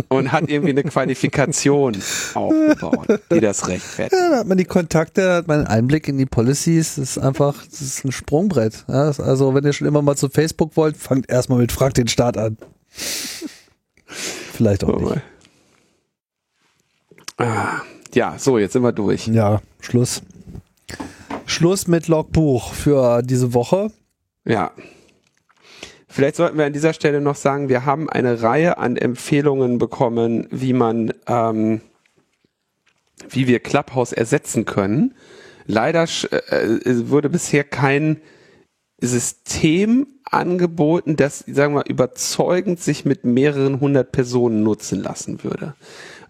Und 0.08 0.32
hat 0.32 0.50
irgendwie 0.50 0.72
eine 0.72 0.84
Qualifikation 0.84 2.02
aufgebaut, 2.34 3.20
die 3.32 3.40
das 3.40 3.68
rechtfertigt. 3.68 4.20
Ja, 4.20 4.30
da 4.30 4.38
hat 4.38 4.48
man 4.48 4.58
die 4.58 4.66
Kontakte, 4.66 5.34
hat 5.34 5.48
man 5.48 5.60
einen 5.60 5.68
Einblick 5.68 6.08
in 6.08 6.18
die 6.18 6.26
Policies, 6.26 6.96
das 6.96 7.18
ist 7.18 7.18
einfach, 7.20 7.64
das 7.70 7.82
ist 7.82 8.04
ein 8.04 8.12
Sprungbrett. 8.12 8.86
Ja, 8.88 9.12
also 9.20 9.54
wenn 9.54 9.64
ihr 9.64 9.74
schon 9.74 9.88
immer 9.88 10.02
mal 10.02 10.16
zu 10.16 10.30
Facebook 10.30 10.76
wollt, 10.76 10.98
fangt 10.98 11.30
erstmal 11.30 11.60
mit 11.60 11.72
Frag 11.72 11.94
den 11.94 12.08
Staat 12.08 12.38
an. 12.38 12.58
Vielleicht 14.52 14.84
auch 14.84 15.00
nicht. 15.00 15.22
Ah, 17.38 17.82
ja, 18.14 18.38
so, 18.38 18.58
jetzt 18.58 18.74
sind 18.74 18.84
wir 18.84 18.92
durch. 18.92 19.28
Ja, 19.28 19.62
Schluss. 19.80 20.22
Schluss 21.46 21.88
mit 21.88 22.08
Logbuch 22.08 22.74
für 22.74 23.22
diese 23.24 23.54
Woche. 23.54 23.92
Ja. 24.46 24.72
Vielleicht 26.08 26.36
sollten 26.36 26.58
wir 26.58 26.66
an 26.66 26.74
dieser 26.74 26.94
Stelle 26.94 27.22
noch 27.22 27.36
sagen, 27.36 27.70
wir 27.70 27.86
haben 27.86 28.10
eine 28.10 28.42
Reihe 28.42 28.78
an 28.78 28.98
Empfehlungen 28.98 29.78
bekommen, 29.78 30.48
wie 30.52 30.74
man, 30.74 31.14
ähm, 31.26 31.82
wie 33.30 33.48
wir 33.48 33.60
Clubhouse 33.60 34.12
ersetzen 34.12 34.66
können. 34.66 35.16
Leider 35.66 36.04
äh, 36.04 37.10
wurde 37.10 37.30
bisher 37.30 37.64
kein 37.64 38.22
System 39.02 40.08
angeboten, 40.24 41.16
das, 41.16 41.44
sagen 41.48 41.76
wir, 41.76 41.86
überzeugend 41.88 42.80
sich 42.80 43.04
mit 43.04 43.26
mehreren 43.26 43.80
hundert 43.80 44.12
Personen 44.12 44.64
nutzen 44.64 45.02
lassen 45.02 45.44
würde. 45.44 45.74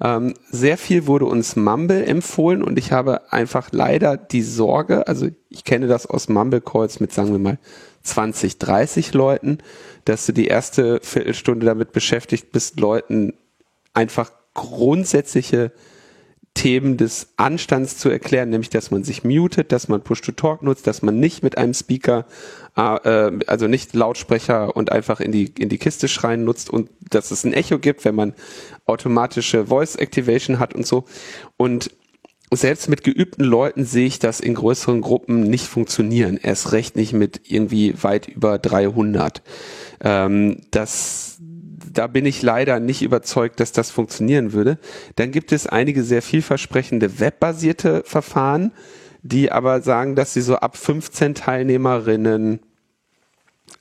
Ähm, 0.01 0.33
sehr 0.49 0.77
viel 0.77 1.05
wurde 1.05 1.25
uns 1.25 1.55
Mumble 1.55 2.03
empfohlen 2.03 2.63
und 2.63 2.79
ich 2.79 2.91
habe 2.91 3.31
einfach 3.31 3.69
leider 3.71 4.17
die 4.17 4.41
Sorge, 4.41 5.07
also 5.07 5.27
ich 5.49 5.63
kenne 5.63 5.87
das 5.87 6.07
aus 6.07 6.29
Mumble 6.29 6.61
Calls 6.61 6.99
mit, 6.99 7.13
sagen 7.13 7.31
wir 7.31 7.39
mal, 7.39 7.59
20, 8.03 8.57
30 8.57 9.13
Leuten, 9.13 9.59
dass 10.05 10.25
du 10.25 10.31
die 10.31 10.47
erste 10.47 10.99
Viertelstunde 11.03 11.67
damit 11.67 11.91
beschäftigt 11.91 12.51
bist, 12.51 12.79
Leuten 12.79 13.33
einfach 13.93 14.31
grundsätzliche 14.55 15.71
Themen 16.53 16.97
des 16.97 17.29
Anstands 17.37 17.97
zu 17.97 18.09
erklären, 18.09 18.49
nämlich 18.49 18.69
dass 18.69 18.91
man 18.91 19.03
sich 19.03 19.23
mutet, 19.23 19.71
dass 19.71 19.87
man 19.87 20.01
Push-to-Talk 20.01 20.61
nutzt, 20.63 20.85
dass 20.85 21.01
man 21.01 21.19
nicht 21.19 21.43
mit 21.43 21.57
einem 21.57 21.73
Speaker, 21.73 22.25
äh, 22.75 23.31
also 23.47 23.67
nicht 23.67 23.93
Lautsprecher 23.93 24.75
und 24.75 24.91
einfach 24.91 25.21
in 25.21 25.31
die, 25.31 25.53
in 25.57 25.69
die 25.69 25.77
Kiste 25.77 26.07
schreien 26.07 26.43
nutzt 26.43 26.69
und 26.69 26.89
dass 27.09 27.31
es 27.31 27.45
ein 27.45 27.53
Echo 27.53 27.79
gibt, 27.79 28.03
wenn 28.05 28.15
man 28.15 28.33
automatische 28.85 29.67
Voice 29.67 29.95
Activation 29.95 30.59
hat 30.59 30.75
und 30.75 30.85
so. 30.85 31.05
Und 31.57 31.91
selbst 32.53 32.89
mit 32.89 33.03
geübten 33.03 33.45
Leuten 33.45 33.85
sehe 33.85 34.07
ich 34.07 34.19
das 34.19 34.41
in 34.41 34.55
größeren 34.55 34.99
Gruppen 34.99 35.41
nicht 35.43 35.65
funktionieren. 35.65 36.37
Erst 36.37 36.73
recht 36.73 36.97
nicht 36.97 37.13
mit 37.13 37.41
irgendwie 37.49 37.95
weit 38.03 38.27
über 38.27 38.59
300. 38.59 39.41
Ähm, 40.01 40.57
das 40.71 41.39
da 41.93 42.07
bin 42.07 42.25
ich 42.25 42.41
leider 42.41 42.79
nicht 42.79 43.01
überzeugt, 43.01 43.59
dass 43.59 43.71
das 43.71 43.91
funktionieren 43.91 44.53
würde. 44.53 44.77
Dann 45.15 45.31
gibt 45.31 45.51
es 45.51 45.67
einige 45.67 46.03
sehr 46.03 46.21
vielversprechende 46.21 47.19
webbasierte 47.19 48.03
Verfahren, 48.05 48.71
die 49.23 49.51
aber 49.51 49.81
sagen, 49.81 50.15
dass 50.15 50.33
sie 50.33 50.41
so 50.41 50.55
ab 50.55 50.77
15 50.77 51.35
Teilnehmerinnen 51.35 52.59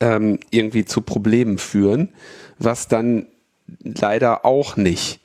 ähm, 0.00 0.38
irgendwie 0.50 0.84
zu 0.84 1.00
Problemen 1.02 1.58
führen, 1.58 2.10
was 2.58 2.88
dann 2.88 3.26
leider 3.82 4.44
auch 4.44 4.76
nicht 4.76 5.20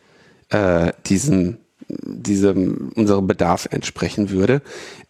äh, 0.50 0.92
diesem 1.06 1.58
diesem 1.88 2.92
unserem 2.96 3.28
Bedarf 3.28 3.68
entsprechen 3.70 4.32
würde. 4.32 4.62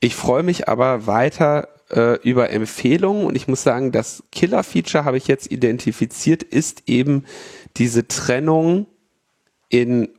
Ich 0.02 0.16
freue 0.16 0.44
mich 0.44 0.68
aber 0.68 1.08
weiter 1.08 1.70
äh, 1.90 2.20
über 2.22 2.50
Empfehlungen 2.50 3.26
und 3.26 3.36
ich 3.36 3.48
muss 3.48 3.64
sagen, 3.64 3.92
das 3.92 4.24
Killer-Feature 4.32 5.06
habe 5.06 5.18
ich 5.18 5.28
jetzt 5.28 5.52
identifiziert, 5.52 6.44
ist 6.44 6.84
eben 6.88 7.26
diese 7.78 8.08
Trennung 8.08 8.88
in 9.70 10.10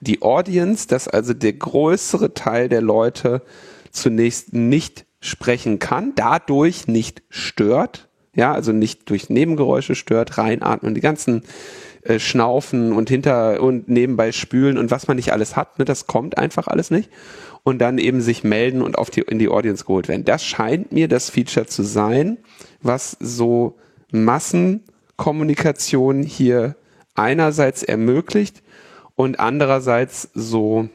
die 0.00 0.22
Audience, 0.22 0.88
dass 0.88 1.08
also 1.08 1.34
der 1.34 1.54
größere 1.54 2.34
Teil 2.34 2.68
der 2.68 2.80
Leute 2.80 3.42
zunächst 3.90 4.52
nicht 4.52 5.06
sprechen 5.20 5.78
kann, 5.78 6.12
dadurch 6.14 6.86
nicht 6.86 7.22
stört, 7.30 8.08
ja, 8.34 8.52
also 8.52 8.72
nicht 8.72 9.08
durch 9.10 9.30
Nebengeräusche 9.30 9.96
stört, 9.96 10.38
reinatmen, 10.38 10.94
die 10.94 11.00
ganzen 11.00 11.42
äh, 12.02 12.20
Schnaufen 12.20 12.92
und 12.92 13.08
hinter 13.08 13.60
und 13.60 13.88
nebenbei 13.88 14.32
spülen 14.32 14.78
und 14.78 14.92
was 14.92 15.08
man 15.08 15.16
nicht 15.16 15.32
alles 15.32 15.56
hat, 15.56 15.78
ne, 15.78 15.84
das 15.84 16.06
kommt 16.06 16.38
einfach 16.38 16.68
alles 16.68 16.90
nicht. 16.90 17.10
Und 17.64 17.80
dann 17.80 17.98
eben 17.98 18.20
sich 18.20 18.44
melden 18.44 18.82
und 18.82 18.96
auf 18.96 19.10
die, 19.10 19.22
in 19.22 19.40
die 19.40 19.48
Audience 19.48 19.84
geholt 19.84 20.06
werden. 20.08 20.24
Das 20.24 20.44
scheint 20.44 20.92
mir 20.92 21.08
das 21.08 21.28
Feature 21.28 21.66
zu 21.66 21.82
sein, 21.82 22.38
was 22.80 23.16
so 23.20 23.76
Massenkommunikation 24.12 26.22
hier 26.22 26.76
einerseits 27.18 27.82
ermöglicht 27.82 28.62
und 29.14 29.40
andererseits 29.40 30.30
so 30.34 30.88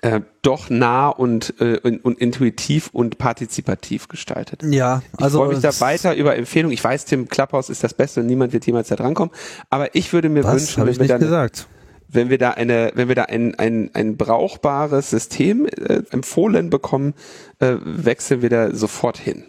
äh, 0.00 0.20
doch 0.42 0.70
nah 0.70 1.08
und, 1.08 1.54
äh, 1.60 1.80
und, 1.82 2.20
intuitiv 2.20 2.90
und 2.92 3.18
partizipativ 3.18 4.06
gestaltet. 4.06 4.62
Ja, 4.62 5.02
also 5.16 5.38
ich 5.38 5.44
freue 5.44 5.54
mich 5.54 5.62
da 5.62 5.80
weiter 5.80 6.14
über 6.14 6.36
Empfehlungen. 6.36 6.72
Ich 6.72 6.84
weiß, 6.84 7.04
Tim 7.04 7.28
Klapphaus 7.28 7.68
ist 7.68 7.82
das 7.82 7.94
Beste 7.94 8.20
und 8.20 8.26
niemand 8.26 8.52
wird 8.52 8.64
jemals 8.64 8.88
da 8.88 8.96
drankommen. 8.96 9.34
Aber 9.70 9.94
ich 9.96 10.12
würde 10.12 10.28
mir 10.28 10.44
Was? 10.44 10.54
wünschen, 10.54 10.86
wenn 10.86 11.00
wir, 11.00 11.08
dann, 11.08 11.20
gesagt. 11.20 11.66
wenn 12.06 12.30
wir 12.30 12.38
da 12.38 12.50
eine, 12.50 12.92
wenn 12.94 13.08
wir 13.08 13.16
da 13.16 13.24
ein 13.24 13.56
ein, 13.56 13.90
ein 13.92 14.16
brauchbares 14.16 15.10
System 15.10 15.66
äh, 15.66 16.02
empfohlen 16.10 16.70
bekommen, 16.70 17.14
äh, 17.58 17.74
wechseln 17.82 18.40
wir 18.40 18.50
da 18.50 18.72
sofort 18.72 19.18
hin. 19.18 19.44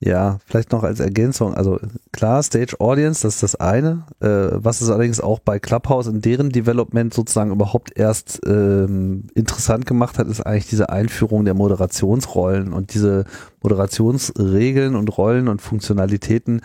Ja, 0.00 0.38
vielleicht 0.46 0.70
noch 0.70 0.84
als 0.84 1.00
Ergänzung. 1.00 1.54
Also 1.54 1.80
klar, 2.12 2.40
Stage 2.44 2.76
Audience, 2.78 3.22
das 3.22 3.34
ist 3.34 3.42
das 3.42 3.56
eine. 3.56 4.06
Äh, 4.20 4.50
was 4.52 4.80
es 4.80 4.90
allerdings 4.90 5.20
auch 5.20 5.40
bei 5.40 5.58
Clubhouse 5.58 6.06
in 6.06 6.20
deren 6.20 6.50
Development 6.50 7.12
sozusagen 7.12 7.50
überhaupt 7.50 7.98
erst 7.98 8.40
ähm, 8.46 9.24
interessant 9.34 9.86
gemacht 9.86 10.18
hat, 10.18 10.28
ist 10.28 10.40
eigentlich 10.40 10.68
diese 10.68 10.90
Einführung 10.90 11.44
der 11.44 11.54
Moderationsrollen 11.54 12.72
und 12.72 12.94
diese 12.94 13.24
Moderationsregeln 13.60 14.94
und 14.94 15.18
Rollen 15.18 15.48
und 15.48 15.62
Funktionalitäten, 15.62 16.60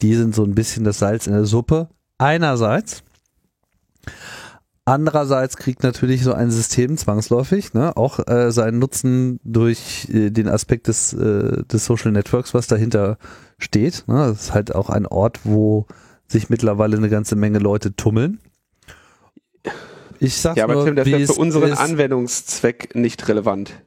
die 0.00 0.14
sind 0.14 0.34
so 0.34 0.44
ein 0.44 0.54
bisschen 0.54 0.84
das 0.84 0.98
Salz 0.98 1.26
in 1.26 1.34
der 1.34 1.44
Suppe. 1.44 1.88
Einerseits. 2.16 3.02
Andererseits 4.88 5.58
kriegt 5.58 5.82
natürlich 5.82 6.22
so 6.22 6.32
ein 6.32 6.50
System 6.50 6.96
zwangsläufig 6.96 7.74
ne, 7.74 7.94
auch 7.94 8.26
äh, 8.26 8.50
seinen 8.50 8.78
Nutzen 8.78 9.38
durch 9.44 10.08
äh, 10.10 10.30
den 10.30 10.48
Aspekt 10.48 10.88
des, 10.88 11.12
äh, 11.12 11.62
des 11.64 11.84
Social 11.84 12.10
Networks, 12.10 12.54
was 12.54 12.68
dahinter 12.68 13.18
steht. 13.58 14.04
Ne. 14.06 14.14
Das 14.14 14.44
ist 14.44 14.54
halt 14.54 14.74
auch 14.74 14.88
ein 14.88 15.06
Ort, 15.06 15.40
wo 15.44 15.86
sich 16.26 16.48
mittlerweile 16.48 16.96
eine 16.96 17.10
ganze 17.10 17.36
Menge 17.36 17.58
Leute 17.58 17.96
tummeln. 17.96 18.40
Ich 20.20 20.38
sag 20.38 20.56
ja, 20.56 20.64
aber 20.64 20.72
nur, 20.72 20.86
Tim, 20.86 20.94
das 20.96 21.06
ist 21.06 21.34
für 21.34 21.40
unseren 21.40 21.72
ist, 21.72 21.78
Anwendungszweck 21.78 22.94
nicht 22.94 23.28
relevant. 23.28 23.82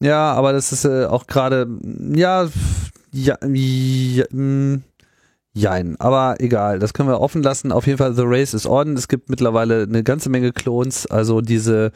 Ja, 0.00 0.32
aber 0.32 0.54
das 0.54 0.72
ist 0.72 0.86
äh, 0.86 1.04
auch 1.04 1.26
gerade, 1.26 1.68
ja, 2.14 2.48
ja, 3.12 3.36
ja, 3.44 4.24
mh, 4.30 4.80
Jein, 5.56 5.94
aber 6.00 6.36
egal, 6.40 6.80
das 6.80 6.94
können 6.94 7.08
wir 7.08 7.20
offen 7.20 7.42
lassen. 7.42 7.70
Auf 7.70 7.86
jeden 7.86 7.98
Fall, 7.98 8.14
The 8.14 8.24
Race 8.24 8.54
is 8.54 8.66
on. 8.66 8.96
Es 8.96 9.06
gibt 9.06 9.30
mittlerweile 9.30 9.84
eine 9.84 10.02
ganze 10.02 10.28
Menge 10.28 10.52
Clones, 10.52 11.06
also 11.06 11.40
diese 11.40 11.92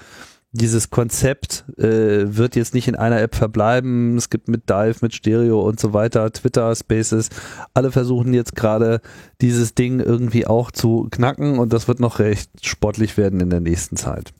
dieses 0.53 0.89
Konzept 0.89 1.65
äh, 1.77 2.25
wird 2.37 2.57
jetzt 2.57 2.73
nicht 2.73 2.89
in 2.89 2.97
einer 2.97 3.21
App 3.21 3.35
verbleiben. 3.35 4.17
Es 4.17 4.31
gibt 4.31 4.49
mit 4.49 4.71
Dive, 4.71 4.97
mit 5.03 5.15
Stereo 5.15 5.61
und 5.61 5.79
so 5.79 5.93
weiter, 5.93 6.33
Twitter, 6.33 6.75
Spaces. 6.75 7.29
Alle 7.75 7.93
versuchen 7.93 8.33
jetzt 8.33 8.57
gerade 8.57 9.01
dieses 9.43 9.75
Ding 9.75 10.01
irgendwie 10.01 10.47
auch 10.47 10.71
zu 10.71 11.09
knacken 11.11 11.59
und 11.59 11.73
das 11.73 11.87
wird 11.87 12.01
noch 12.01 12.19
recht 12.19 12.51
sportlich 12.67 13.17
werden 13.17 13.41
in 13.41 13.51
der 13.51 13.61
nächsten 13.61 13.97
Zeit. 13.97 14.33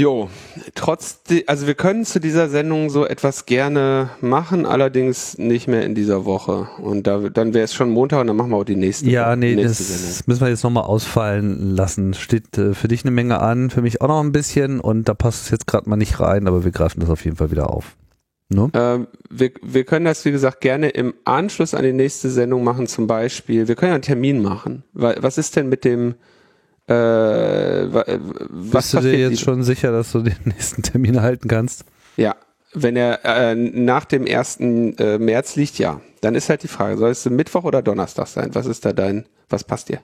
Jo, 0.00 0.30
trotzdem, 0.74 1.42
also 1.46 1.66
wir 1.66 1.74
können 1.74 2.06
zu 2.06 2.20
dieser 2.20 2.48
Sendung 2.48 2.88
so 2.88 3.04
etwas 3.04 3.44
gerne 3.44 4.08
machen, 4.22 4.64
allerdings 4.64 5.36
nicht 5.36 5.68
mehr 5.68 5.84
in 5.84 5.94
dieser 5.94 6.24
Woche. 6.24 6.68
Und 6.78 7.06
da, 7.06 7.18
dann 7.28 7.52
wäre 7.52 7.64
es 7.64 7.74
schon 7.74 7.90
Montag 7.90 8.22
und 8.22 8.28
dann 8.28 8.36
machen 8.36 8.48
wir 8.48 8.56
auch 8.56 8.64
die 8.64 8.76
nächste. 8.76 9.10
Ja, 9.10 9.36
nee, 9.36 9.54
nächste 9.54 9.84
das 9.84 10.00
Sendung. 10.00 10.22
müssen 10.24 10.40
wir 10.40 10.48
jetzt 10.48 10.64
nochmal 10.64 10.84
ausfallen 10.84 11.76
lassen. 11.76 12.14
Steht 12.14 12.56
äh, 12.56 12.72
für 12.72 12.88
dich 12.88 13.04
eine 13.04 13.10
Menge 13.10 13.40
an, 13.40 13.68
für 13.68 13.82
mich 13.82 14.00
auch 14.00 14.08
noch 14.08 14.20
ein 14.20 14.32
bisschen 14.32 14.80
und 14.80 15.06
da 15.06 15.12
passt 15.12 15.44
es 15.44 15.50
jetzt 15.50 15.66
gerade 15.66 15.86
mal 15.90 15.96
nicht 15.96 16.18
rein, 16.18 16.48
aber 16.48 16.64
wir 16.64 16.70
greifen 16.70 17.00
das 17.00 17.10
auf 17.10 17.22
jeden 17.26 17.36
Fall 17.36 17.50
wieder 17.50 17.68
auf. 17.68 17.94
No? 18.48 18.70
Ähm, 18.72 19.06
wir, 19.28 19.50
wir 19.62 19.84
können 19.84 20.06
das, 20.06 20.24
wie 20.24 20.32
gesagt, 20.32 20.62
gerne 20.62 20.88
im 20.88 21.12
Anschluss 21.26 21.74
an 21.74 21.84
die 21.84 21.92
nächste 21.92 22.30
Sendung 22.30 22.64
machen, 22.64 22.86
zum 22.86 23.06
Beispiel. 23.06 23.68
Wir 23.68 23.74
können 23.74 23.90
ja 23.90 23.96
einen 23.96 24.02
Termin 24.02 24.40
machen. 24.40 24.82
Was 24.94 25.36
ist 25.36 25.56
denn 25.56 25.68
mit 25.68 25.84
dem 25.84 26.14
äh, 26.90 28.18
was 28.50 28.90
Bist 28.90 28.94
du 28.94 29.00
dir 29.00 29.18
jetzt 29.18 29.40
schon 29.40 29.62
sicher, 29.62 29.92
dass 29.92 30.12
du 30.12 30.20
den 30.20 30.36
nächsten 30.44 30.82
Termin 30.82 31.22
halten 31.22 31.48
kannst? 31.48 31.84
Ja, 32.16 32.34
wenn 32.74 32.96
er 32.96 33.24
äh, 33.24 33.54
nach 33.54 34.04
dem 34.04 34.26
1. 34.26 34.58
Äh, 34.60 35.18
März 35.18 35.56
liegt, 35.56 35.78
ja. 35.78 36.00
Dann 36.20 36.34
ist 36.34 36.48
halt 36.50 36.62
die 36.62 36.68
Frage, 36.68 36.98
soll 36.98 37.10
es 37.10 37.24
Mittwoch 37.26 37.64
oder 37.64 37.82
Donnerstag 37.82 38.26
sein? 38.26 38.50
Was 38.54 38.66
ist 38.66 38.84
da 38.84 38.92
dein, 38.92 39.24
was 39.48 39.64
passt 39.64 39.88
dir? 39.88 40.00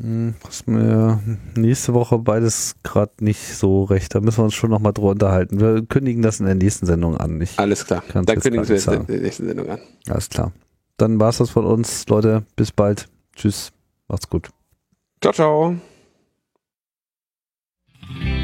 Hm, 0.00 0.34
was 0.42 0.66
mir 0.66 1.20
nächste 1.54 1.92
Woche 1.92 2.18
beides 2.18 2.76
gerade 2.82 3.12
nicht 3.20 3.56
so 3.56 3.84
recht. 3.84 4.14
Da 4.14 4.20
müssen 4.20 4.38
wir 4.38 4.44
uns 4.44 4.54
schon 4.54 4.70
nochmal 4.70 4.92
drüber 4.92 5.10
unterhalten. 5.10 5.60
Wir 5.60 5.84
kündigen 5.84 6.22
das 6.22 6.40
in 6.40 6.46
der 6.46 6.54
nächsten 6.54 6.86
Sendung 6.86 7.16
an. 7.16 7.40
Ich 7.40 7.58
Alles 7.58 7.84
klar. 7.84 8.02
Dann 8.12 8.24
kündigen 8.24 8.66
wir 8.66 8.76
es 8.76 8.86
in 8.86 9.06
der 9.06 9.20
nächsten 9.20 9.46
Sendung 9.46 9.68
an. 9.68 9.80
Alles 10.08 10.30
klar. 10.30 10.52
Dann 10.96 11.20
war 11.20 11.28
es 11.30 11.38
das 11.38 11.50
von 11.50 11.66
uns, 11.66 12.06
Leute. 12.08 12.44
Bis 12.56 12.72
bald. 12.72 13.08
Tschüss. 13.36 13.72
Macht's 14.08 14.28
gut. 14.30 14.50
Ciao, 15.20 15.32
ciao. 15.32 15.76
Bye. 18.20 18.41